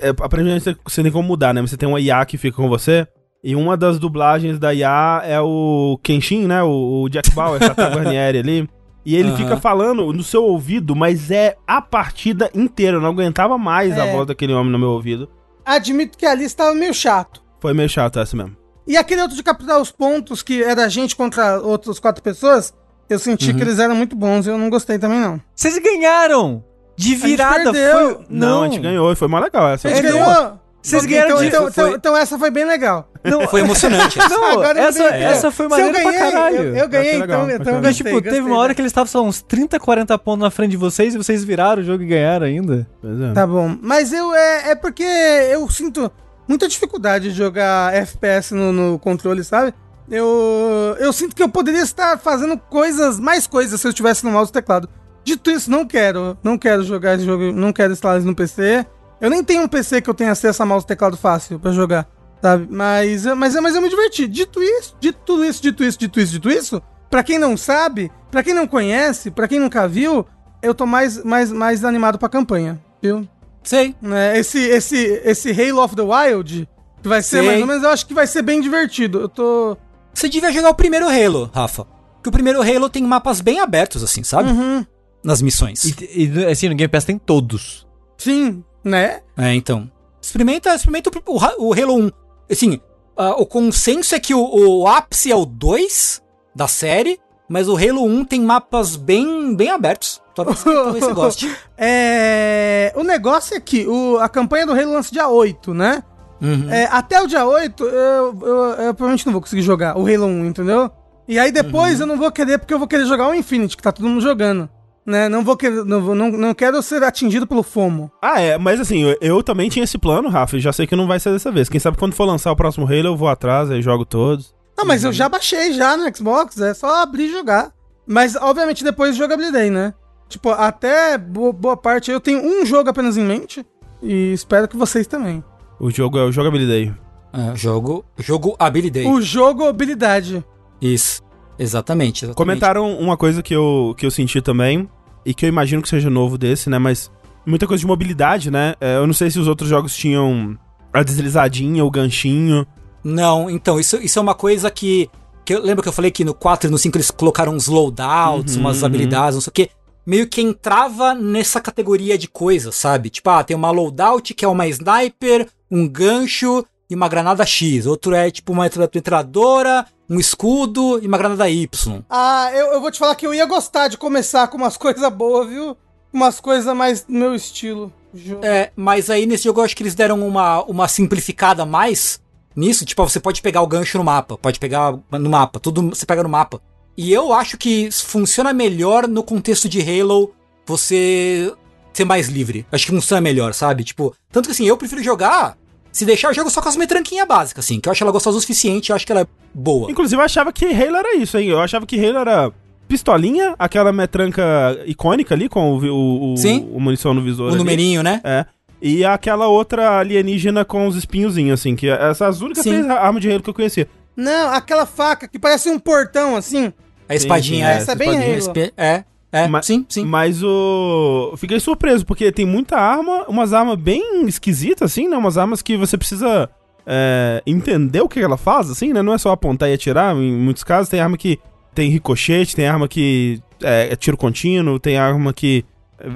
é, 0.00 0.08
aparentemente 0.08 0.64
você- 0.64 0.76
você 0.82 1.02
tem 1.02 1.12
como 1.12 1.28
mudar, 1.28 1.52
né? 1.52 1.60
Você 1.60 1.76
tem 1.76 1.86
uma 1.88 2.00
IA 2.00 2.24
que 2.24 2.38
fica 2.38 2.56
com 2.56 2.68
você. 2.70 3.06
E 3.44 3.54
uma 3.54 3.76
das 3.76 3.98
dublagens 3.98 4.58
da 4.58 4.72
IA 4.74 5.22
é 5.24 5.40
o 5.40 5.98
Kenshin, 6.02 6.46
né? 6.46 6.62
O, 6.62 7.02
o 7.04 7.08
Jack 7.10 7.30
Bauer, 7.34 7.60
Tata 7.60 7.88
Guarnieri 7.94 8.38
ali. 8.38 8.68
E 9.04 9.14
ele 9.14 9.28
Aham. 9.28 9.36
fica 9.36 9.56
falando 9.58 10.12
no 10.12 10.22
seu 10.24 10.42
ouvido, 10.44 10.96
mas 10.96 11.30
é 11.30 11.54
a 11.66 11.80
partida 11.82 12.50
inteira. 12.54 12.96
Eu 12.96 13.00
não 13.00 13.10
aguentava 13.10 13.56
mais 13.58 13.96
a 13.98 14.06
É. 14.06 14.12
voz 14.12 14.26
daquele 14.26 14.52
homem 14.54 14.72
no 14.72 14.78
meu 14.78 14.88
ouvido. 14.90 15.28
Admito 15.64 16.16
que 16.18 16.26
ali 16.26 16.44
estava 16.44 16.74
meio 16.74 16.92
chato. 16.94 17.42
Foi 17.60 17.72
meio 17.74 17.88
chato 17.88 18.18
essa 18.20 18.36
mesmo. 18.36 18.56
E 18.86 18.96
aquele 18.96 19.20
outro 19.22 19.36
de 19.36 19.42
capturar 19.42 19.80
os 19.80 19.90
pontos, 19.90 20.42
que 20.42 20.62
era 20.62 20.84
a 20.84 20.88
gente 20.88 21.14
contra 21.14 21.58
outras 21.60 21.98
quatro 21.98 22.22
pessoas, 22.22 22.72
eu 23.08 23.18
senti 23.18 23.50
Uhum. 23.50 23.56
que 23.56 23.62
eles 23.62 23.78
eram 23.78 23.94
muito 23.94 24.16
bons 24.16 24.46
e 24.46 24.50
eu 24.50 24.56
não 24.58 24.70
gostei 24.70 24.98
também, 24.98 25.20
não. 25.20 25.40
Vocês 25.54 25.76
ganharam! 25.78 26.64
De 26.96 27.10
gente 27.10 27.26
virada, 27.26 27.70
perdeu. 27.72 27.92
foi... 28.16 28.26
Não, 28.30 28.62
a 28.62 28.68
gente 28.68 28.80
ganhou 28.80 29.12
e 29.12 29.14
foi 29.14 29.28
mais 29.28 29.44
legal 29.44 29.68
essa. 29.68 29.86
A 29.86 29.90
gente 29.92 30.02
ganhou. 30.02 30.18
não. 30.18 30.60
Vocês 30.82 31.04
Então- 31.04 31.10
ganharam 31.14 31.30
então, 31.30 31.40
de- 31.42 31.46
então, 31.48 31.60
foi- 31.72 31.84
então- 31.84 31.94
então 31.96 32.16
essa 32.16 32.38
foi 32.38 32.50
bem 32.50 32.64
legal. 32.64 33.10
Não, 33.24 33.46
Foi 33.48 33.60
emocionante. 33.60 34.18
essa. 34.18 34.28
Não, 34.28 34.44
Agora 34.52 34.80
essa, 34.80 35.04
essa 35.04 35.50
foi 35.50 35.66
Se 35.68 35.72
eu 35.74 35.78
maneira 35.86 36.00
pra 36.00 36.10
ganhei, 36.12 36.32
caralho. 36.32 36.56
Eu, 36.56 36.76
eu 36.76 36.88
ganhei, 36.88 37.08
Achei 37.10 37.20
legal, 37.20 37.44
então, 37.44 37.56
então 37.56 37.74
eu 37.74 37.82
Mas, 37.82 37.86
gostei, 37.88 38.06
tipo, 38.12 38.22
teve 38.22 38.36
gostei, 38.36 38.40
uma 38.52 38.58
hora 38.58 38.68
né? 38.68 38.74
que 38.74 38.80
eles 38.80 38.90
estavam, 38.90 39.06
sei 39.06 39.20
lá, 39.20 39.26
uns 39.26 39.42
30, 39.42 39.78
40 39.78 40.16
pontos 40.18 40.40
na 40.40 40.50
frente 40.50 40.70
de 40.70 40.76
vocês 40.76 41.14
e 41.14 41.18
vocês 41.18 41.44
viraram 41.44 41.82
o 41.82 41.84
jogo 41.84 42.02
e 42.02 42.06
ganharam 42.06 42.46
ainda. 42.46 42.88
Pois 43.02 43.20
é. 43.20 43.32
Tá 43.32 43.46
bom. 43.46 43.76
Mas 43.82 44.12
eu 44.12 44.34
é, 44.34 44.70
é 44.70 44.74
porque 44.76 45.02
eu 45.02 45.68
sinto 45.68 46.10
muita 46.48 46.66
dificuldade 46.66 47.28
de 47.28 47.34
jogar 47.36 47.94
FPS 47.94 48.54
no, 48.54 48.72
no 48.72 48.98
controle, 48.98 49.44
sabe? 49.44 49.74
Eu, 50.10 50.96
eu 50.98 51.12
sinto 51.12 51.36
que 51.36 51.42
eu 51.42 51.48
poderia 51.48 51.82
estar 51.82 52.18
fazendo 52.18 52.56
coisas, 52.56 53.20
mais 53.20 53.46
coisas 53.46 53.78
se 53.78 53.86
eu 53.86 53.90
estivesse 53.90 54.24
no 54.24 54.30
mouse 54.30 54.50
e 54.50 54.54
teclado. 54.54 54.88
Dito 55.22 55.50
isso, 55.50 55.70
não 55.70 55.86
quero. 55.86 56.38
Não 56.42 56.56
quero 56.56 56.82
jogar 56.82 57.16
esse 57.16 57.26
jogo, 57.26 57.52
não 57.52 57.72
quero 57.72 57.92
instalar 57.92 58.18
isso 58.18 58.26
no 58.26 58.34
PC. 58.34 58.86
Eu 59.20 59.28
nem 59.28 59.44
tenho 59.44 59.64
um 59.64 59.68
PC 59.68 60.00
que 60.00 60.08
eu 60.08 60.14
tenha 60.14 60.32
acesso 60.32 60.62
a 60.62 60.66
mouse 60.66 60.84
e 60.84 60.88
teclado 60.88 61.16
fácil 61.16 61.58
pra 61.58 61.72
jogar, 61.72 62.08
sabe? 62.40 62.66
Mas, 62.70 63.26
mas, 63.26 63.54
mas 63.56 63.74
eu 63.74 63.82
me 63.82 63.90
diverti. 63.90 64.26
Dito 64.26 64.62
isso, 64.62 64.96
dito 64.98 65.18
tudo 65.26 65.44
isso, 65.44 65.60
dito 65.60 65.84
isso, 65.84 65.98
dito 65.98 66.20
isso, 66.20 66.32
dito 66.32 66.50
isso, 66.50 66.82
pra 67.10 67.22
quem 67.22 67.38
não 67.38 67.56
sabe, 67.56 68.10
pra 68.30 68.42
quem 68.42 68.54
não 68.54 68.66
conhece, 68.66 69.30
pra 69.30 69.46
quem 69.46 69.58
nunca 69.60 69.86
viu, 69.86 70.24
eu 70.62 70.74
tô 70.74 70.86
mais, 70.86 71.22
mais, 71.22 71.52
mais 71.52 71.84
animado 71.84 72.18
pra 72.18 72.28
campanha, 72.28 72.80
viu? 73.02 73.28
Sei. 73.62 73.94
né, 74.00 74.38
esse, 74.38 74.58
esse, 74.58 74.96
esse 75.24 75.50
Halo 75.50 75.82
of 75.82 75.94
the 75.94 76.02
Wild, 76.02 76.68
que 77.02 77.08
vai 77.08 77.22
ser 77.22 77.38
Sei. 77.38 77.46
mais 77.46 77.60
ou 77.60 77.66
menos, 77.66 77.82
eu 77.82 77.90
acho 77.90 78.06
que 78.06 78.14
vai 78.14 78.26
ser 78.26 78.42
bem 78.42 78.60
divertido. 78.60 79.20
Eu 79.20 79.28
tô. 79.28 79.76
Você 80.12 80.28
devia 80.28 80.52
jogar 80.52 80.70
o 80.70 80.74
primeiro 80.74 81.06
Halo, 81.08 81.50
Rafa. 81.52 81.84
Porque 82.16 82.28
o 82.28 82.32
primeiro 82.32 82.60
Halo 82.60 82.88
tem 82.90 83.02
mapas 83.04 83.40
bem 83.40 83.60
abertos, 83.60 84.02
assim, 84.02 84.24
sabe? 84.24 84.50
Uhum. 84.50 84.84
Nas 85.22 85.40
missões. 85.40 85.84
E, 85.84 86.24
e, 86.24 86.46
assim, 86.46 86.68
no 86.68 86.74
Game 86.74 86.88
Pass 86.88 87.04
tem 87.04 87.18
todos. 87.18 87.86
Sim, 88.16 88.64
né? 88.82 89.20
É, 89.36 89.54
então. 89.54 89.90
Experimenta, 90.20 90.74
experimenta 90.74 91.10
o, 91.10 91.32
o, 91.32 91.68
o 91.68 91.72
Halo 91.72 91.96
1. 91.96 92.10
Assim, 92.50 92.80
ah, 93.16 93.34
o 93.36 93.44
consenso 93.44 94.14
é 94.14 94.20
que 94.20 94.34
o, 94.34 94.40
o 94.40 94.86
ápice 94.86 95.30
é 95.30 95.36
o 95.36 95.44
2 95.44 96.22
da 96.54 96.66
série, 96.66 97.18
mas 97.48 97.68
o 97.68 97.76
Halo 97.76 98.04
1 98.04 98.24
tem 98.24 98.40
mapas 98.40 98.96
bem, 98.96 99.54
bem 99.54 99.70
abertos. 99.70 100.20
Talvez, 100.34 100.62
talvez 100.62 101.04
você 101.04 101.12
goste. 101.14 101.56
É, 101.80 102.92
o 102.96 103.02
negócio 103.02 103.56
é 103.56 103.60
que 103.60 103.86
o, 103.86 104.18
a 104.18 104.28
campanha 104.28 104.66
do 104.66 104.72
Halo 104.72 104.92
lança 104.92 105.12
dia 105.12 105.28
8, 105.28 105.72
né? 105.72 106.02
Uhum. 106.40 106.70
É, 106.70 106.84
até 106.90 107.20
o 107.20 107.26
dia 107.26 107.44
8, 107.46 107.84
eu, 107.84 108.38
eu, 108.42 108.54
eu 108.54 108.94
provavelmente 108.94 109.26
não 109.26 109.32
vou 109.32 109.42
conseguir 109.42 109.62
jogar 109.62 109.96
o 109.98 110.06
Halo 110.06 110.26
1, 110.26 110.44
entendeu? 110.46 110.90
E 111.26 111.38
aí 111.38 111.50
depois 111.52 112.00
eu 112.00 112.06
não 112.06 112.16
vou 112.16 112.30
querer, 112.30 112.58
porque 112.58 112.72
eu 112.72 112.78
vou 112.78 112.86
querer 112.88 113.04
jogar 113.06 113.28
o 113.28 113.34
Infinity, 113.34 113.76
que 113.76 113.82
tá 113.82 113.90
todo 113.92 114.08
mundo 114.08 114.20
jogando. 114.20 114.68
Né? 115.04 115.28
Não 115.28 115.42
vou 115.42 115.56
querer, 115.56 115.84
não, 115.84 116.02
vou- 116.02 116.14
não, 116.14 116.30
não 116.30 116.54
quero 116.54 116.82
ser 116.82 117.02
atingido 117.02 117.46
pelo 117.46 117.62
FOMO. 117.62 118.10
Ah, 118.22 118.40
é, 118.40 118.58
mas 118.58 118.78
assim, 118.78 119.02
eu, 119.02 119.16
eu 119.20 119.42
também 119.42 119.68
tinha 119.70 119.84
esse 119.84 119.96
plano, 119.98 120.28
Rafa, 120.28 120.56
e 120.56 120.60
já 120.60 120.72
sei 120.72 120.86
que 120.86 120.94
não 120.96 121.06
vai 121.06 121.18
ser 121.18 121.32
dessa 121.32 121.50
vez. 121.50 121.68
Quem 121.68 121.80
sabe 121.80 121.96
quando 121.96 122.12
for 122.14 122.24
lançar 122.24 122.52
o 122.52 122.56
próximo 122.56 122.86
Halo, 122.86 123.06
eu 123.08 123.16
vou 123.16 123.28
atrás, 123.28 123.70
aí 123.70 123.80
jogo 123.82 124.04
todos. 124.04 124.54
Não, 124.78 124.84
mas 124.84 125.02
eu 125.02 125.12
já 125.12 125.28
baixei 125.28 125.72
já 125.72 125.96
no 125.96 126.16
Xbox, 126.16 126.60
é 126.60 126.72
só 126.72 127.02
abrir 127.02 127.24
e 127.24 127.32
jogar. 127.32 127.72
Mas, 128.06 128.36
obviamente, 128.36 128.84
depois 128.84 129.16
jogabilidade, 129.16 129.70
né? 129.70 129.92
Tipo, 130.28 130.50
até 130.50 131.18
boa, 131.18 131.52
boa 131.52 131.76
parte 131.76 132.10
eu 132.10 132.20
tenho 132.20 132.40
um 132.40 132.64
jogo 132.64 132.88
apenas 132.88 133.16
em 133.16 133.24
mente. 133.24 133.66
E 134.00 134.32
espero 134.32 134.68
que 134.68 134.76
vocês 134.76 135.06
também. 135.06 135.42
O 135.80 135.90
jogo 135.90 136.18
é 136.18 136.24
o 136.24 136.30
jogabilidade. 136.30 136.94
É, 137.32 137.56
jogo, 137.56 138.04
jogo 138.16 138.54
Ability. 138.58 139.04
O 139.06 139.20
jogo 139.20 139.66
habilidade. 139.66 140.44
Isso. 140.80 141.22
Exatamente, 141.58 142.24
exatamente. 142.24 142.36
Comentaram 142.36 142.96
uma 142.98 143.16
coisa 143.16 143.42
que 143.42 143.54
eu, 143.54 143.94
que 143.98 144.06
eu 144.06 144.10
senti 144.10 144.40
também, 144.40 144.88
e 145.26 145.34
que 145.34 145.44
eu 145.44 145.48
imagino 145.48 145.82
que 145.82 145.88
seja 145.88 146.08
novo 146.08 146.38
desse, 146.38 146.70
né? 146.70 146.78
Mas 146.78 147.10
muita 147.44 147.66
coisa 147.66 147.80
de 147.80 147.86
mobilidade, 147.86 148.50
né? 148.50 148.74
É, 148.80 148.96
eu 148.96 149.06
não 149.06 149.12
sei 149.12 149.30
se 149.30 149.38
os 149.38 149.48
outros 149.48 149.68
jogos 149.68 149.94
tinham 149.96 150.56
a 150.92 151.02
deslizadinha, 151.02 151.84
o 151.84 151.90
ganchinho. 151.90 152.66
Não, 153.02 153.48
então, 153.48 153.78
isso, 153.78 153.96
isso 153.96 154.18
é 154.18 154.22
uma 154.22 154.34
coisa 154.34 154.70
que, 154.70 155.10
que 155.44 155.54
eu 155.54 155.62
lembro 155.62 155.82
que 155.82 155.88
eu 155.88 155.92
falei 155.92 156.10
que 156.10 156.24
no 156.24 156.34
4 156.34 156.68
e 156.68 156.70
no 156.70 156.78
5 156.78 156.96
eles 156.96 157.10
colocaram 157.10 157.54
uns 157.54 157.68
loadouts, 157.68 158.54
Uhum, 158.54 158.62
umas 158.62 158.80
uhum. 158.80 158.86
habilidades, 158.86 159.34
não 159.34 159.40
sei 159.40 159.50
o 159.50 159.54
quê. 159.54 159.70
Meio 160.04 160.26
que 160.26 160.40
entrava 160.40 161.14
nessa 161.14 161.60
categoria 161.60 162.16
de 162.16 162.28
coisas, 162.28 162.74
sabe? 162.74 163.10
Tipo, 163.10 163.30
ah, 163.30 163.44
tem 163.44 163.56
uma 163.56 163.70
loadout 163.70 164.32
que 164.32 164.44
é 164.44 164.48
uma 164.48 164.66
sniper, 164.66 165.46
um 165.70 165.86
gancho 165.86 166.64
e 166.88 166.94
uma 166.94 167.08
granada 167.08 167.44
X. 167.44 167.86
Outro 167.86 168.14
é 168.14 168.30
tipo 168.30 168.52
uma 168.52 168.64
metralhadora, 168.64 169.86
um 170.08 170.18
escudo 170.18 170.98
e 171.02 171.06
uma 171.06 171.18
granada 171.18 171.48
Y. 171.48 172.02
Ah, 172.08 172.50
eu, 172.54 172.68
eu 172.68 172.80
vou 172.80 172.90
te 172.90 172.98
falar 172.98 173.14
que 173.14 173.26
eu 173.26 173.34
ia 173.34 173.44
gostar 173.44 173.88
de 173.88 173.98
começar 173.98 174.48
com 174.48 174.56
umas 174.56 174.76
coisas 174.78 175.12
boas, 175.12 175.48
viu? 175.48 175.76
Umas 176.12 176.40
coisas 176.40 176.74
mais 176.74 177.02
do 177.02 177.12
meu 177.12 177.34
estilo. 177.34 177.92
Jogo. 178.14 178.44
É, 178.44 178.72
mas 178.74 179.10
aí 179.10 179.26
nesse 179.26 179.44
jogo 179.44 179.60
eu 179.60 179.64
acho 179.64 179.76
que 179.76 179.82
eles 179.82 179.94
deram 179.94 180.26
uma, 180.26 180.62
uma 180.64 180.88
simplificada 180.88 181.64
a 181.64 181.66
mais 181.66 182.18
nisso. 182.58 182.84
Tipo, 182.84 183.08
você 183.08 183.20
pode 183.20 183.40
pegar 183.40 183.62
o 183.62 183.66
gancho 183.66 183.96
no 183.96 184.04
mapa, 184.04 184.36
pode 184.36 184.58
pegar 184.58 184.98
no 185.10 185.30
mapa, 185.30 185.60
tudo 185.60 185.90
você 185.90 186.04
pega 186.04 186.22
no 186.22 186.28
mapa. 186.28 186.60
E 186.96 187.12
eu 187.12 187.32
acho 187.32 187.56
que 187.56 187.88
funciona 187.92 188.52
melhor 188.52 189.06
no 189.06 189.22
contexto 189.22 189.68
de 189.68 189.80
Halo 189.80 190.34
você 190.66 191.54
ser 191.92 192.04
mais 192.04 192.28
livre. 192.28 192.66
Acho 192.72 192.86
que 192.86 192.92
funciona 192.92 193.20
melhor, 193.20 193.54
sabe? 193.54 193.84
Tipo, 193.84 194.14
tanto 194.32 194.46
que 194.46 194.52
assim, 194.52 194.66
eu 194.66 194.76
prefiro 194.76 195.02
jogar. 195.02 195.56
Se 195.92 196.04
deixar, 196.04 196.28
eu 196.28 196.34
jogo 196.34 196.50
só 196.50 196.60
com 196.60 196.68
as 196.68 196.76
metranquinhas 196.76 197.26
básicas, 197.26 197.64
assim, 197.64 197.80
que 197.80 197.88
eu 197.88 197.92
acho 197.92 198.04
ela 198.04 198.12
gostosa 198.12 198.36
o 198.36 198.40
suficiente, 198.40 198.90
eu 198.90 198.96
acho 198.96 199.06
que 199.06 199.12
ela 199.12 199.22
é 199.22 199.26
boa. 199.54 199.90
Inclusive, 199.90 200.20
eu 200.20 200.24
achava 200.24 200.52
que 200.52 200.66
Halo 200.66 200.96
era 200.96 201.16
isso, 201.16 201.38
hein? 201.38 201.48
Eu 201.48 201.60
achava 201.60 201.86
que 201.86 201.98
Halo 201.98 202.18
era 202.18 202.52
pistolinha, 202.86 203.54
aquela 203.58 203.92
metranca 203.92 204.42
icônica 204.86 205.34
ali, 205.34 205.48
com 205.48 205.72
o, 205.72 205.84
o, 205.84 206.34
o, 206.34 206.76
o 206.76 206.80
munição 206.80 207.14
no 207.14 207.22
visor. 207.22 207.46
O 207.46 207.48
ali. 207.48 207.58
numerinho, 207.58 208.02
né? 208.02 208.20
É. 208.24 208.46
E 208.80 209.04
aquela 209.04 209.48
outra 209.48 209.98
alienígena 209.98 210.64
com 210.64 210.86
os 210.86 210.96
espinhozinhos, 210.96 211.60
assim, 211.60 211.74
que 211.74 211.88
essas 211.88 212.22
as 212.22 212.40
únicas 212.40 212.62
Sim. 212.62 212.70
três 212.70 212.88
armas 212.88 213.20
de 213.20 213.30
Halo 213.30 213.42
que 213.42 213.50
eu 213.50 213.54
conhecia. 213.54 213.88
Não, 214.16 214.52
aquela 214.52 214.86
faca 214.86 215.26
que 215.28 215.38
parece 215.38 215.68
um 215.68 215.78
portão, 215.78 216.36
assim. 216.36 216.72
A 217.08 217.14
espadinha, 217.14 217.66
sim, 217.66 217.72
é. 217.72 217.76
essa 217.76 217.92
é 217.92 217.94
bem 217.94 218.10
espadinha. 218.36 218.66
Halo. 218.66 218.72
É. 218.76 219.04
É, 219.30 219.46
Mas- 219.46 219.66
sim, 219.66 219.84
sim. 219.88 220.04
Mas 220.04 220.42
o. 220.42 221.34
Fiquei 221.36 221.60
surpreso, 221.60 222.04
porque 222.06 222.32
tem 222.32 222.46
muita 222.46 222.76
arma, 222.76 223.24
umas 223.28 223.52
armas 223.52 223.76
bem 223.76 224.24
esquisitas, 224.26 224.90
assim, 224.90 225.06
né? 225.06 225.16
Umas 225.16 225.36
armas 225.36 225.60
que 225.60 225.76
você 225.76 225.98
precisa 225.98 226.48
é, 226.86 227.42
entender 227.46 228.00
o 228.00 228.08
que 228.08 228.20
ela 228.20 228.38
faz, 228.38 228.70
assim, 228.70 228.92
né? 228.92 229.02
Não 229.02 229.12
é 229.12 229.18
só 229.18 229.30
apontar 229.30 229.68
e 229.68 229.74
atirar. 229.74 230.16
Em 230.16 230.32
muitos 230.32 230.64
casos 230.64 230.88
tem 230.88 231.00
arma 231.00 231.18
que 231.18 231.38
tem 231.74 231.90
ricochete, 231.90 232.56
tem 232.56 232.66
arma 232.66 232.88
que 232.88 233.42
é, 233.62 233.92
é 233.92 233.96
tiro 233.96 234.16
contínuo, 234.16 234.78
tem 234.78 234.96
arma 234.96 235.32
que 235.34 235.62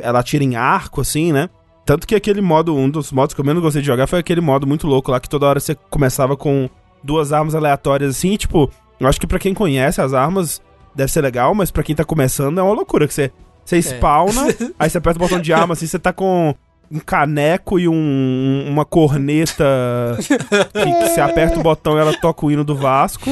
ela 0.00 0.20
atira 0.20 0.42
em 0.42 0.56
arco, 0.56 1.02
assim, 1.02 1.32
né? 1.32 1.50
Tanto 1.92 2.06
que 2.06 2.14
aquele 2.14 2.40
modo, 2.40 2.74
um 2.74 2.88
dos 2.88 3.12
modos 3.12 3.34
que 3.34 3.40
eu 3.42 3.44
menos 3.44 3.62
gostei 3.62 3.82
de 3.82 3.86
jogar 3.86 4.06
foi 4.06 4.18
aquele 4.18 4.40
modo 4.40 4.66
muito 4.66 4.86
louco 4.86 5.10
lá, 5.10 5.20
que 5.20 5.28
toda 5.28 5.44
hora 5.44 5.60
você 5.60 5.74
começava 5.90 6.34
com 6.38 6.66
duas 7.04 7.34
armas 7.34 7.54
aleatórias, 7.54 8.16
assim, 8.16 8.32
e, 8.32 8.38
tipo, 8.38 8.70
eu 8.98 9.06
acho 9.06 9.20
que 9.20 9.26
pra 9.26 9.38
quem 9.38 9.52
conhece 9.52 10.00
as 10.00 10.14
armas 10.14 10.62
deve 10.94 11.12
ser 11.12 11.20
legal, 11.20 11.54
mas 11.54 11.70
pra 11.70 11.82
quem 11.82 11.94
tá 11.94 12.02
começando 12.02 12.58
é 12.58 12.62
uma 12.62 12.72
loucura, 12.72 13.06
que 13.06 13.12
você, 13.12 13.30
você 13.62 13.76
spawna, 13.82 14.46
aí 14.78 14.88
você 14.88 14.96
aperta 14.96 15.18
o 15.18 15.22
botão 15.22 15.38
de 15.38 15.52
arma, 15.52 15.74
assim, 15.74 15.86
você 15.86 15.98
tá 15.98 16.14
com 16.14 16.54
um 16.90 16.98
caneco 16.98 17.78
e 17.78 17.86
um, 17.86 18.64
uma 18.66 18.86
corneta 18.86 20.16
que, 20.16 20.38
que 20.38 21.08
você 21.10 21.20
aperta 21.20 21.60
o 21.60 21.62
botão 21.62 21.98
e 21.98 22.00
ela 22.00 22.16
toca 22.18 22.46
o 22.46 22.50
hino 22.50 22.64
do 22.64 22.74
Vasco. 22.74 23.30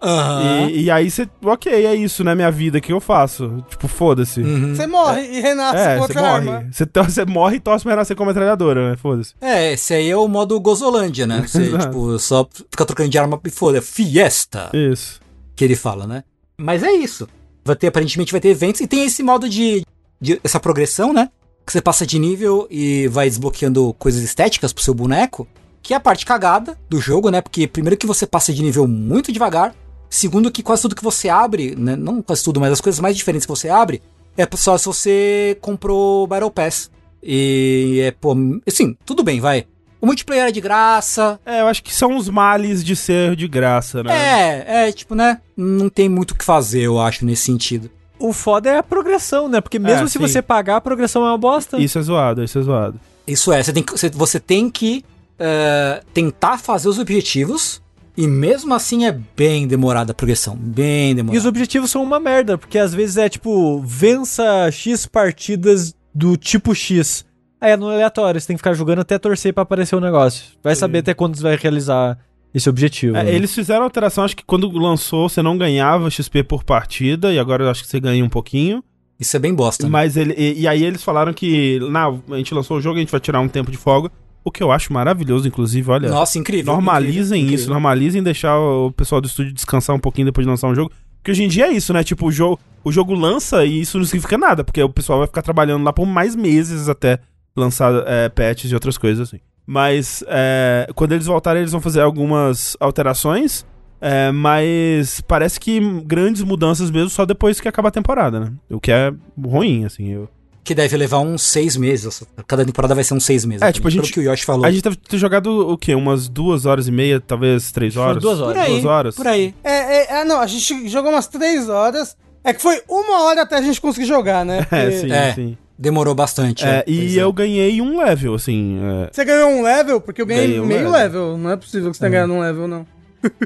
Aham. 0.00 0.68
E, 0.70 0.82
e 0.84 0.90
aí 0.90 1.10
você, 1.10 1.28
ok, 1.44 1.72
é 1.86 1.94
isso, 1.94 2.22
né, 2.22 2.34
minha 2.34 2.50
vida, 2.50 2.78
o 2.78 2.80
que 2.80 2.92
eu 2.92 3.00
faço? 3.00 3.64
Tipo, 3.68 3.88
foda-se. 3.88 4.40
Uhum. 4.40 4.74
Você 4.74 4.86
morre 4.86 5.22
e 5.22 5.40
renasce 5.40 5.76
É, 5.78 5.94
com 5.94 6.00
você 6.00 6.00
outra 6.02 6.20
morre. 6.22 6.50
arma. 6.50 6.68
Você, 6.72 6.86
você 7.04 7.24
morre 7.24 7.56
e 7.56 7.60
torce 7.60 7.82
pra 7.82 7.92
renascer 7.92 8.16
com 8.16 8.22
a 8.22 8.26
metralhadora, 8.26 8.90
né? 8.90 8.96
Foda-se. 8.96 9.34
É, 9.40 9.72
esse 9.72 9.92
aí 9.94 10.08
é 10.08 10.16
o 10.16 10.28
modo 10.28 10.58
Gozolândia, 10.60 11.26
né? 11.26 11.44
Você, 11.46 11.68
tipo, 11.78 12.18
só 12.18 12.48
fica 12.70 12.84
trocando 12.84 13.08
de 13.08 13.18
arma 13.18 13.40
e 13.44 13.50
foda. 13.50 13.82
Fiesta! 13.82 14.70
Isso. 14.72 15.20
que 15.56 15.64
ele 15.64 15.74
fala, 15.76 16.06
né? 16.06 16.22
Mas 16.56 16.82
é 16.82 16.92
isso. 16.92 17.28
Vai 17.64 17.76
ter, 17.76 17.88
aparentemente 17.88 18.32
vai 18.32 18.40
ter 18.40 18.48
eventos 18.48 18.80
e 18.80 18.86
tem 18.86 19.04
esse 19.04 19.22
modo 19.22 19.48
de, 19.48 19.82
de- 20.20 20.40
essa 20.42 20.58
progressão, 20.60 21.12
né? 21.12 21.28
Que 21.66 21.72
você 21.72 21.82
passa 21.82 22.06
de 22.06 22.18
nível 22.18 22.66
e 22.70 23.06
vai 23.08 23.28
desbloqueando 23.28 23.94
coisas 23.98 24.22
estéticas 24.22 24.72
pro 24.72 24.82
seu 24.82 24.94
boneco, 24.94 25.46
que 25.82 25.92
é 25.92 25.96
a 25.96 26.00
parte 26.00 26.24
cagada 26.24 26.78
do 26.88 26.98
jogo, 27.00 27.28
né? 27.30 27.40
Porque 27.42 27.66
primeiro 27.66 27.96
que 27.96 28.06
você 28.06 28.26
passa 28.26 28.52
de 28.54 28.62
nível 28.62 28.86
muito 28.88 29.30
devagar, 29.30 29.74
segundo 30.10 30.50
que 30.50 30.62
quase 30.62 30.82
tudo 30.82 30.94
que 30.94 31.02
você 31.04 31.28
abre, 31.28 31.74
né? 31.76 31.96
Não 31.96 32.22
quase 32.22 32.42
tudo, 32.42 32.60
mas 32.60 32.72
as 32.72 32.80
coisas 32.80 33.00
mais 33.00 33.16
diferentes 33.16 33.46
que 33.46 33.50
você 33.50 33.68
abre 33.68 34.02
é 34.36 34.46
só 34.56 34.78
se 34.78 34.86
você 34.86 35.58
comprou 35.60 36.24
o 36.24 36.26
Battle 36.26 36.50
Pass. 36.50 36.90
E 37.22 38.00
é, 38.04 38.10
pô, 38.12 38.36
assim, 38.66 38.96
tudo 39.04 39.22
bem, 39.24 39.40
vai. 39.40 39.66
O 40.00 40.06
multiplayer 40.06 40.46
é 40.46 40.52
de 40.52 40.60
graça, 40.60 41.40
É, 41.44 41.60
eu 41.60 41.66
acho 41.66 41.82
que 41.82 41.92
são 41.92 42.16
os 42.16 42.28
males 42.28 42.84
de 42.84 42.94
ser 42.94 43.34
de 43.34 43.48
graça, 43.48 44.02
né? 44.02 44.12
é, 44.14 44.88
é, 44.88 44.92
tipo, 44.92 45.16
né? 45.16 45.40
Não 45.56 45.88
tem 45.88 46.08
muito 46.08 46.30
o 46.30 46.34
que 46.36 46.44
fazer, 46.44 46.82
eu 46.82 47.00
acho, 47.00 47.24
nesse 47.24 47.42
sentido. 47.42 47.90
O 48.16 48.32
foda 48.32 48.70
é 48.70 48.78
a 48.78 48.82
progressão, 48.82 49.48
né? 49.48 49.60
Porque 49.60 49.78
mesmo 49.78 50.04
É, 50.04 50.06
se 50.06 50.12
sim. 50.12 50.18
você 50.20 50.40
pagar, 50.40 50.76
a 50.76 50.80
progressão 50.80 51.24
é 51.24 51.30
uma 51.30 51.38
bosta. 51.38 51.78
Isso 51.80 51.98
é 51.98 52.02
zoado, 52.02 52.44
isso 52.44 52.58
é 52.58 52.62
zoado. 52.62 53.00
Isso 53.26 53.52
é, 53.52 53.60
você 53.62 53.72
tem 53.72 53.82
que, 53.82 53.92
você, 53.92 54.08
você 54.08 54.40
tem 54.40 54.70
que 54.70 55.04
eh, 55.38 56.02
tentar 56.14 56.58
fazer 56.58 56.88
os 56.88 56.98
objetivos 56.98 57.82
e 58.18 58.26
mesmo 58.26 58.74
assim 58.74 59.06
é 59.06 59.12
bem 59.36 59.64
demorada 59.68 60.10
a 60.10 60.14
progressão, 60.14 60.56
bem 60.56 61.12
E 61.12 61.14
demorada. 61.14 61.38
os 61.38 61.46
objetivos 61.46 61.88
são 61.88 62.02
uma 62.02 62.18
merda, 62.18 62.58
porque 62.58 62.76
às 62.76 62.92
vezes 62.92 63.16
é 63.16 63.28
tipo, 63.28 63.80
vença 63.80 64.68
X 64.72 65.06
partidas 65.06 65.94
do 66.12 66.36
tipo 66.36 66.74
X. 66.74 67.24
Aí 67.60 67.70
é 67.70 67.76
no 67.76 67.88
aleatório, 67.88 68.40
você 68.40 68.48
tem 68.48 68.56
que 68.56 68.60
ficar 68.60 68.74
jogando 68.74 68.98
até 69.00 69.16
torcer 69.20 69.54
pra 69.54 69.62
aparecer 69.62 69.94
o 69.94 70.00
negócio. 70.00 70.44
Vai 70.64 70.74
saber 70.74 70.98
até 70.98 71.14
quando 71.14 71.36
você 71.36 71.44
vai 71.44 71.56
realizar 71.56 72.18
esse 72.52 72.68
objetivo. 72.68 73.16
É, 73.16 73.22
né? 73.22 73.32
eles 73.32 73.54
fizeram 73.54 73.84
alteração, 73.84 74.24
acho 74.24 74.36
que 74.36 74.44
quando 74.44 74.68
lançou 74.76 75.28
você 75.28 75.40
não 75.40 75.56
ganhava 75.56 76.10
XP 76.10 76.42
por 76.42 76.64
partida, 76.64 77.32
e 77.32 77.38
agora 77.38 77.62
eu 77.62 77.70
acho 77.70 77.84
que 77.84 77.88
você 77.88 78.00
ganha 78.00 78.24
um 78.24 78.28
pouquinho. 78.28 78.82
Isso 79.20 79.36
é 79.36 79.38
bem 79.40 79.54
bosta. 79.54 79.84
né? 79.84 79.90
Mas 79.90 80.16
ele, 80.16 80.34
e, 80.36 80.62
e 80.62 80.68
aí 80.68 80.82
eles 80.84 81.04
falaram 81.04 81.32
que, 81.32 81.78
não, 81.90 82.20
a 82.30 82.36
gente 82.36 82.52
lançou 82.52 82.78
o 82.78 82.80
jogo, 82.80 82.96
a 82.96 83.00
gente 83.00 83.12
vai 83.12 83.20
tirar 83.20 83.40
um 83.40 83.48
tempo 83.48 83.70
de 83.70 83.76
folga. 83.76 84.10
O 84.44 84.50
que 84.50 84.62
eu 84.62 84.72
acho 84.72 84.92
maravilhoso, 84.92 85.46
inclusive, 85.46 85.90
olha. 85.90 86.08
Nossa, 86.08 86.38
incrível. 86.38 86.72
normalizem 86.72 87.12
incrível, 87.12 87.22
isso, 87.22 87.34
incrível. 87.34 87.68
normalizem 87.74 88.22
deixar 88.22 88.58
o 88.58 88.90
pessoal 88.92 89.20
do 89.20 89.26
estúdio 89.26 89.52
descansar 89.52 89.94
um 89.94 90.00
pouquinho 90.00 90.26
depois 90.26 90.46
de 90.46 90.50
lançar 90.50 90.68
um 90.68 90.74
jogo. 90.74 90.90
Porque 91.18 91.32
hoje 91.32 91.44
em 91.44 91.48
dia 91.48 91.66
é 91.66 91.72
isso, 91.72 91.92
né? 91.92 92.02
Tipo, 92.02 92.26
o 92.26 92.32
jogo, 92.32 92.58
o 92.82 92.90
jogo 92.92 93.12
lança 93.14 93.64
e 93.64 93.80
isso 93.80 93.98
não 93.98 94.04
significa 94.04 94.38
nada, 94.38 94.64
porque 94.64 94.82
o 94.82 94.88
pessoal 94.88 95.18
vai 95.18 95.26
ficar 95.26 95.42
trabalhando 95.42 95.84
lá 95.84 95.92
por 95.92 96.06
mais 96.06 96.34
meses 96.34 96.88
até 96.88 97.18
lançar 97.56 97.92
é, 98.06 98.28
patches 98.28 98.70
e 98.70 98.74
outras 98.74 98.96
coisas 98.96 99.28
assim. 99.28 99.40
Mas 99.66 100.24
é, 100.28 100.88
quando 100.94 101.12
eles 101.12 101.26
voltarem, 101.26 101.60
eles 101.60 101.72
vão 101.72 101.80
fazer 101.80 102.00
algumas 102.00 102.76
alterações. 102.80 103.66
é, 104.00 104.30
mas 104.30 105.20
parece 105.22 105.58
que 105.58 105.80
grandes 106.04 106.42
mudanças 106.42 106.90
mesmo 106.90 107.10
só 107.10 107.26
depois 107.26 107.60
que 107.60 107.68
acaba 107.68 107.88
a 107.88 107.92
temporada, 107.92 108.40
né? 108.40 108.52
O 108.70 108.80
que 108.80 108.92
é 108.92 109.12
ruim, 109.44 109.84
assim. 109.84 110.12
Eu... 110.12 110.28
Que 110.68 110.74
deve 110.74 110.94
levar 110.98 111.20
uns 111.20 111.40
seis 111.40 111.78
meses. 111.78 112.22
Cada 112.46 112.62
temporada 112.62 112.94
vai 112.94 113.02
ser 113.02 113.14
uns 113.14 113.24
seis 113.24 113.42
meses. 113.42 113.62
É, 113.62 113.72
tipo, 113.72 113.88
a 113.88 113.90
gente- 113.90 114.12
que 114.12 114.20
o 114.20 114.22
Yoshi 114.22 114.44
falou. 114.44 114.66
A 114.66 114.70
gente 114.70 114.82
deve 114.82 114.96
ter 114.96 115.16
jogado 115.16 115.66
o 115.70 115.78
quê? 115.78 115.94
Umas 115.94 116.28
duas 116.28 116.66
horas 116.66 116.86
e 116.88 116.92
meia, 116.92 117.18
talvez 117.18 117.72
três 117.72 117.96
horas? 117.96 118.22
duas 118.22 118.38
horas. 118.38 118.52
Por 118.54 118.62
aí, 118.62 118.70
Duas 118.72 118.84
horas? 118.84 119.14
por 119.14 119.26
aí. 119.26 119.54
É, 119.64 119.72
é, 119.72 120.20
é, 120.20 120.24
não, 120.26 120.38
a 120.38 120.46
gente 120.46 120.86
jogou 120.90 121.10
umas 121.10 121.26
três 121.26 121.70
horas. 121.70 122.14
É 122.44 122.52
que 122.52 122.60
foi 122.60 122.82
uma 122.86 123.22
hora 123.22 123.40
até 123.44 123.56
a 123.56 123.62
gente 123.62 123.80
conseguir 123.80 124.06
jogar, 124.06 124.44
né? 124.44 124.58
É, 124.70 124.84
Porque 124.90 124.98
sim, 124.98 125.10
É. 125.10 125.32
sim. 125.34 125.56
Demorou 125.78 126.14
bastante. 126.14 126.66
É, 126.66 126.80
é, 126.80 126.84
e 126.86 127.18
é. 127.18 127.22
eu 127.22 127.32
ganhei 127.32 127.80
um 127.80 127.98
level, 128.04 128.34
assim. 128.34 128.78
é. 129.06 129.10
Você 129.10 129.24
ganhou 129.24 129.48
um 129.48 129.62
level? 129.62 130.02
Porque 130.02 130.20
eu 130.20 130.26
ganhei, 130.26 130.48
Ganhei 130.48 130.60
um 130.60 130.66
meio 130.66 130.90
level. 130.90 131.22
level. 131.28 131.38
Não 131.38 131.50
é 131.50 131.56
possível 131.56 131.90
que 131.90 131.96
você 131.96 132.00
tenha 132.00 132.10
ganhado 132.10 132.32
um 132.34 132.40
level, 132.42 132.68
não. 132.68 132.86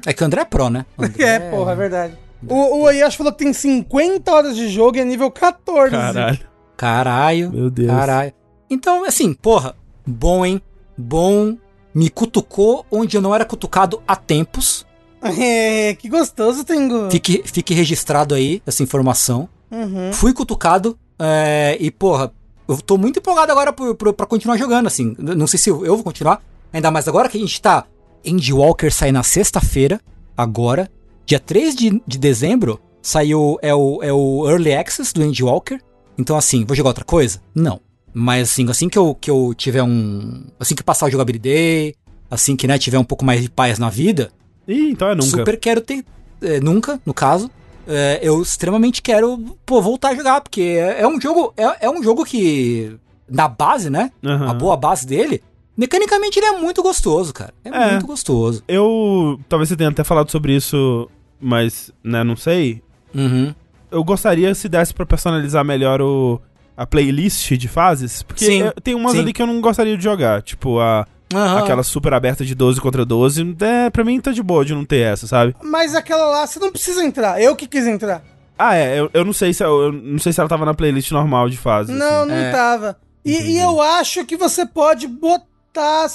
É 0.05 0.13
que 0.13 0.23
o 0.25 0.27
André 0.27 0.41
é 0.41 0.45
pro, 0.45 0.69
né? 0.71 0.85
André 0.99 1.25
É, 1.25 1.39
porra, 1.39 1.71
é 1.71 1.77
verdade. 1.77 2.15
O, 2.49 2.81
o 2.83 2.87
Ayashi 2.89 3.17
falou 3.17 3.33
que 3.33 3.45
tem 3.45 3.53
50 3.53 4.33
horas 4.33 4.57
de 4.57 4.69
jogo 4.69 4.97
e 4.97 5.01
é 5.01 5.05
nível 5.05 5.31
14. 5.31 5.91
Caralho, 5.93 6.39
Caralho. 6.83 7.53
meu 7.53 7.71
Deus. 7.71 7.89
Caralho. 7.89 8.33
Então, 8.69 9.05
assim, 9.05 9.33
porra, 9.33 9.77
bom, 10.05 10.45
hein? 10.45 10.61
Bom. 10.99 11.57
Me 11.95 12.11
cutucou 12.11 12.85
onde 12.91 13.17
eu 13.17 13.21
não 13.21 13.33
era 13.33 13.45
cutucado 13.45 14.03
há 14.07 14.17
tempos. 14.17 14.85
É, 15.39 15.95
que 15.95 16.09
gostoso, 16.09 16.65
Tengu. 16.65 17.09
Fique, 17.09 17.45
fique 17.45 17.73
registrado 17.73 18.35
aí 18.35 18.61
essa 18.67 18.83
informação. 18.83 19.49
Uhum. 19.71 20.13
Fui 20.13 20.33
cutucado 20.33 20.99
é, 21.17 21.77
e, 21.79 21.93
porra, 21.93 22.33
eu 22.67 22.77
tô 22.79 22.99
muito 22.99 23.21
empolgado 23.21 23.53
agora 23.53 23.73
por, 23.73 23.95
por, 23.95 24.13
pra 24.13 24.27
continuar 24.27 24.57
jogando, 24.57 24.89
assim. 24.89 25.15
Não 25.17 25.47
sei 25.47 25.61
se 25.61 25.71
eu, 25.71 25.87
eu 25.87 25.95
vou 25.95 26.03
continuar. 26.03 26.43
Ainda 26.73 26.91
mais 26.91 27.07
agora 27.07 27.29
que 27.29 27.39
a 27.39 27.41
gente 27.41 27.63
tá. 27.63 27.85
Endwalker 28.25 28.93
sai 28.93 29.13
na 29.13 29.23
sexta-feira, 29.23 30.01
agora. 30.37 30.91
Dia 31.25 31.39
3 31.39 31.77
de, 31.77 32.03
de 32.05 32.19
dezembro, 32.19 32.81
saiu. 33.01 33.61
É 33.63 33.73
o, 33.73 34.03
é 34.03 34.13
o 34.13 34.51
Early 34.51 34.75
Access 34.75 35.15
do 35.15 35.23
Endwalker. 35.23 35.81
Então, 36.19 36.37
assim, 36.37 36.65
vou 36.65 36.77
jogar 36.77 36.91
outra 36.91 37.05
coisa? 37.05 37.41
Não. 37.55 37.81
Mas, 38.15 38.51
assim, 38.51 38.69
assim 38.69 38.89
que 38.89 38.99
eu, 38.99 39.15
que 39.15 39.31
eu 39.31 39.55
tiver 39.57 39.83
um. 39.83 40.45
Assim 40.61 40.75
que 40.75 40.83
passar 40.83 41.07
o 41.07 41.11
Jogability, 41.11 41.95
assim 42.31 42.55
que 42.57 42.67
né, 42.67 42.79
tiver 42.79 42.99
um 42.99 43.05
pouco 43.05 43.25
mais 43.25 43.41
de 43.43 43.49
paz 43.51 43.79
na 43.79 43.89
vida, 43.89 44.31
Ih, 44.69 44.91
então 44.91 45.09
é 45.09 45.15
nunca. 45.15 45.27
Super 45.29 45.59
quero 45.59 45.81
ter. 45.81 46.05
é, 46.43 46.61
nunca, 46.61 47.01
no 47.07 47.15
caso. 47.15 47.51
É, 47.87 48.21
eu 48.23 48.41
extremamente 48.41 49.03
quero, 49.03 49.57
pô, 49.67 49.81
voltar 49.83 50.11
a 50.11 50.15
jogar, 50.15 50.41
porque 50.41 50.61
é, 50.61 51.01
é 51.03 51.09
um 51.09 51.21
jogo. 51.21 51.53
É, 51.57 51.87
é 51.87 51.91
um 51.91 52.03
jogo 52.03 52.25
que. 52.25 52.97
Na 53.29 53.49
base, 53.49 53.89
né? 53.89 54.13
Aham. 54.25 54.51
A 54.51 54.55
boa 54.55 54.77
base 54.77 55.07
dele. 55.07 55.43
Mecanicamente 55.75 56.39
ele 56.39 56.47
é 56.47 56.59
muito 56.59 56.83
gostoso, 56.83 57.33
cara. 57.33 57.55
É, 57.65 57.71
É. 57.71 57.91
muito 57.93 58.07
gostoso. 58.07 58.63
Eu. 58.69 59.41
Talvez 59.49 59.71
você 59.71 59.77
tenha 59.77 59.89
até 59.89 60.05
falado 60.05 60.31
sobre 60.31 60.55
isso, 60.55 61.09
mas, 61.41 61.91
né, 62.05 62.23
não 62.23 62.37
sei. 62.37 62.83
Uhum. 63.15 63.55
Eu 63.93 64.03
gostaria 64.03 64.55
se 64.55 64.69
desse 64.69 64.93
pra 64.95 65.07
personalizar 65.07 65.65
melhor 65.65 66.01
o. 66.01 66.41
A 66.75 66.87
playlist 66.87 67.53
de 67.53 67.69
fases, 67.69 68.23
porque 68.23 68.47
Sim, 68.47 68.63
é, 68.63 68.73
tem 68.83 68.95
umas 68.95 69.13
sim. 69.13 69.19
ali 69.19 69.33
que 69.35 69.43
eu 69.43 69.47
não 69.47 69.61
gostaria 69.61 69.95
de 69.97 70.03
jogar, 70.03 70.41
tipo 70.41 70.81
a 70.81 71.07
Aham. 71.33 71.59
aquela 71.59 71.83
super 71.83 72.15
aberta 72.15 72.47
de 72.47 72.55
12 72.55 72.81
contra 72.81 73.05
12, 73.05 73.57
é, 73.61 73.91
pra 73.91 74.03
mim 74.03 74.19
tá 74.19 74.33
de 74.33 74.43
boa 74.43 74.65
de 74.65 74.75
não 74.75 74.83
ter 74.83 75.01
essa, 75.01 75.27
sabe? 75.27 75.55
Mas 75.63 75.95
aquela 75.95 76.25
lá, 76.25 76.47
você 76.47 76.59
não 76.59 76.73
precisa 76.73 77.05
entrar. 77.05 77.41
Eu 77.41 77.55
que 77.55 77.67
quis 77.69 77.87
entrar. 77.87 78.23
Ah, 78.59 78.75
é, 78.75 78.99
eu, 78.99 79.11
eu 79.13 79.23
não 79.25 79.35
sei 79.35 79.53
se 79.53 79.63
eu, 79.63 79.83
eu 79.83 79.93
não 79.93 80.19
sei 80.19 80.33
se 80.33 80.41
ela 80.41 80.49
tava 80.49 80.65
na 80.65 80.73
playlist 80.73 81.11
normal 81.11 81.51
de 81.51 81.59
fases. 81.59 81.95
Não, 81.95 82.23
assim. 82.23 82.31
não 82.31 82.37
É. 82.37 82.51
tava. 82.53 82.97
E, 83.23 83.53
e 83.53 83.59
eu 83.59 83.81
acho 83.83 84.25
que 84.25 84.37
você 84.37 84.65
pode 84.65 85.07
botar. 85.07 86.07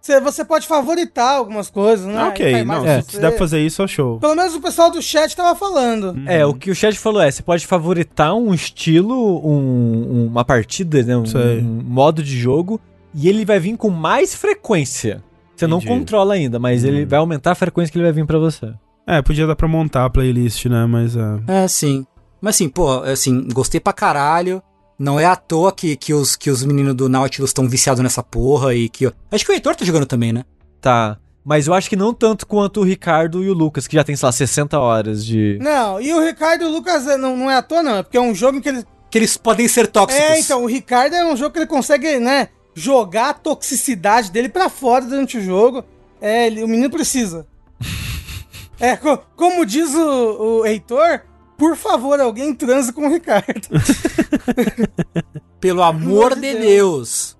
Você, 0.00 0.18
você 0.20 0.44
pode 0.44 0.66
favoritar 0.66 1.36
algumas 1.36 1.68
coisas, 1.68 2.06
né? 2.06 2.16
Ah, 2.16 2.22
Aí 2.24 2.28
ok, 2.30 2.64
não, 2.64 2.84
se 3.02 3.02
você. 3.12 3.18
der 3.20 3.28
pra 3.30 3.38
fazer 3.38 3.60
isso, 3.60 3.82
é 3.82 3.86
show. 3.86 4.18
Pelo 4.18 4.34
menos 4.34 4.54
o 4.54 4.60
pessoal 4.60 4.90
do 4.90 5.02
chat 5.02 5.36
tava 5.36 5.54
falando. 5.58 6.14
É, 6.26 6.44
o 6.46 6.54
que 6.54 6.70
o 6.70 6.74
chat 6.74 6.98
falou 6.98 7.20
é, 7.20 7.30
você 7.30 7.42
pode 7.42 7.66
favoritar 7.66 8.34
um 8.34 8.54
estilo, 8.54 9.14
um- 9.46 10.26
uma 10.28 10.44
partida, 10.44 11.02
né, 11.02 11.16
um, 11.16 11.24
um 11.60 11.82
modo 11.84 12.22
de 12.22 12.38
jogo, 12.38 12.80
e 13.14 13.28
ele 13.28 13.44
vai 13.44 13.58
vir 13.60 13.76
com 13.76 13.90
mais 13.90 14.34
frequência. 14.34 15.22
Você 15.54 15.66
não 15.66 15.76
Entendi. 15.76 15.92
controla 15.92 16.32
ainda, 16.32 16.58
mas 16.58 16.82
ele 16.84 17.04
Hum. 17.04 17.08
vai 17.08 17.18
aumentar 17.18 17.50
a 17.52 17.54
frequência 17.54 17.92
que 17.92 17.98
ele 17.98 18.04
vai 18.04 18.12
vir 18.12 18.24
pra 18.24 18.38
você. 18.38 18.72
É, 19.06 19.20
podia 19.20 19.46
dar 19.46 19.56
pra 19.56 19.68
montar 19.68 20.06
a 20.06 20.10
playlist, 20.10 20.64
né, 20.66 20.86
mas... 20.86 21.14
é. 21.16 21.40
É, 21.64 21.68
sim. 21.68 22.06
Mas 22.40 22.54
assim, 22.56 22.70
pô, 22.70 23.02
assim, 23.02 23.46
gostei 23.52 23.78
pra 23.80 23.92
caralho. 23.92 24.62
Não 25.02 25.18
é 25.18 25.24
à 25.24 25.34
toa 25.34 25.72
que, 25.72 25.96
que, 25.96 26.12
os, 26.12 26.36
que 26.36 26.50
os 26.50 26.62
meninos 26.62 26.94
do 26.94 27.08
Nautilus 27.08 27.48
estão 27.48 27.66
viciados 27.66 28.02
nessa 28.02 28.22
porra 28.22 28.74
e 28.74 28.86
que. 28.90 29.10
Acho 29.32 29.46
que 29.46 29.50
o 29.50 29.54
Heitor 29.54 29.74
tá 29.74 29.82
jogando 29.82 30.04
também, 30.04 30.30
né? 30.30 30.44
Tá. 30.78 31.16
Mas 31.42 31.66
eu 31.66 31.72
acho 31.72 31.88
que 31.88 31.96
não 31.96 32.12
tanto 32.12 32.46
quanto 32.46 32.80
o 32.80 32.84
Ricardo 32.84 33.42
e 33.42 33.48
o 33.48 33.54
Lucas, 33.54 33.86
que 33.88 33.96
já 33.96 34.04
tem, 34.04 34.14
sei 34.14 34.26
lá, 34.26 34.30
60 34.32 34.78
horas 34.78 35.24
de. 35.24 35.58
Não, 35.58 35.98
e 35.98 36.12
o 36.12 36.22
Ricardo 36.22 36.64
e 36.64 36.66
o 36.66 36.70
Lucas 36.70 37.06
é, 37.06 37.16
não, 37.16 37.34
não 37.34 37.50
é 37.50 37.56
à 37.56 37.62
toa, 37.62 37.82
não. 37.82 37.96
É 37.96 38.02
porque 38.02 38.18
é 38.18 38.20
um 38.20 38.34
jogo 38.34 38.58
em 38.58 38.60
que 38.60 38.68
eles. 38.68 38.84
Que 39.10 39.16
eles 39.16 39.38
podem 39.38 39.66
ser 39.66 39.86
tóxicos. 39.86 40.22
É, 40.22 40.38
então, 40.38 40.62
o 40.62 40.66
Ricardo 40.66 41.14
é 41.14 41.24
um 41.24 41.34
jogo 41.34 41.50
que 41.54 41.58
ele 41.60 41.66
consegue, 41.66 42.18
né, 42.18 42.48
jogar 42.74 43.30
a 43.30 43.34
toxicidade 43.34 44.30
dele 44.30 44.50
pra 44.50 44.68
fora 44.68 45.04
durante 45.06 45.38
o 45.38 45.42
jogo. 45.42 45.82
É, 46.20 46.46
ele- 46.46 46.62
o 46.62 46.68
menino 46.68 46.90
precisa. 46.90 47.46
é, 48.78 48.96
co- 48.96 49.18
como 49.34 49.64
diz 49.64 49.94
o, 49.94 50.60
o 50.60 50.66
Heitor, 50.66 51.22
por 51.60 51.76
favor, 51.76 52.18
alguém 52.18 52.54
transe 52.54 52.90
com 52.90 53.06
o 53.06 53.12
Ricardo. 53.12 53.68
Pelo 55.60 55.82
amor 55.82 56.34
de 56.34 56.40
de 56.54 56.58
Deus. 56.58 57.36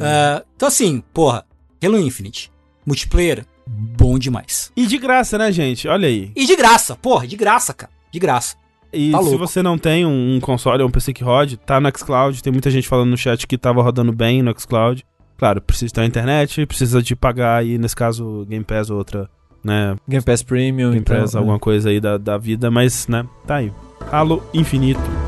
Ah, 0.00 0.42
então 0.56 0.68
assim, 0.68 1.02
porra, 1.12 1.44
Halo 1.84 1.98
Infinite. 1.98 2.50
Multiplayer, 2.86 3.44
bom 3.66 4.18
demais. 4.18 4.72
E 4.74 4.86
de 4.86 4.96
graça, 4.96 5.36
né, 5.36 5.52
gente? 5.52 5.86
Olha 5.86 6.08
aí. 6.08 6.32
E 6.34 6.46
de 6.46 6.56
graça, 6.56 6.96
porra, 6.96 7.26
de 7.26 7.36
graça, 7.36 7.74
cara. 7.74 7.92
De 8.10 8.18
graça. 8.18 8.56
E 8.90 9.10
Tá 9.10 9.18
se 9.18 9.24
louco. 9.24 9.38
você 9.38 9.62
não 9.62 9.76
tem 9.76 10.06
um, 10.06 10.36
um 10.36 10.40
console 10.40 10.82
ou 10.82 10.88
um 10.88 10.92
PC 10.92 11.12
que 11.12 11.22
rode, 11.22 11.58
tá 11.58 11.78
no 11.78 11.90
xCloud. 11.94 12.42
Tem 12.42 12.50
muita 12.52 12.70
gente 12.70 12.88
falando 12.88 13.10
no 13.10 13.16
chat 13.18 13.46
que 13.46 13.58
tava 13.58 13.82
rodando 13.82 14.12
bem 14.12 14.42
no 14.42 14.58
xCloud. 14.58 15.04
Claro, 15.36 15.60
precisa 15.60 15.92
ter 15.92 16.04
internet, 16.06 16.64
precisa 16.64 17.02
de 17.02 17.14
pagar 17.14 17.56
aí, 17.58 17.76
nesse 17.76 17.96
caso, 17.96 18.46
Game 18.48 18.64
Pass 18.64 18.88
ou 18.88 18.96
outra, 18.96 19.28
né? 19.64 19.96
Game 20.06 20.22
Pass 20.22 20.42
Premium, 20.42 20.90
Game 20.90 21.00
então, 21.00 21.20
Pass, 21.20 21.34
alguma 21.34 21.58
coisa 21.58 21.88
aí 21.88 22.00
da, 22.00 22.18
da 22.18 22.36
vida, 22.36 22.70
mas, 22.70 23.08
né, 23.08 23.26
tá 23.46 23.56
aí. 23.56 23.72
Halo 24.12 24.42
Infinito. 24.52 25.23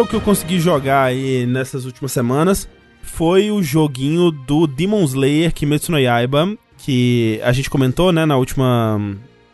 Jogo 0.00 0.08
que 0.08 0.16
eu 0.16 0.20
consegui 0.22 0.58
jogar 0.58 1.02
aí 1.02 1.44
nessas 1.44 1.84
últimas 1.84 2.10
semanas 2.10 2.66
foi 3.02 3.50
o 3.50 3.62
joguinho 3.62 4.30
do 4.30 4.66
Demon 4.66 5.04
Slayer 5.04 5.52
Kimetsu 5.52 5.92
no 5.92 5.98
Yaiba, 5.98 6.56
que 6.78 7.38
a 7.44 7.52
gente 7.52 7.68
comentou, 7.68 8.10
né, 8.10 8.24
na 8.24 8.38
última 8.38 8.98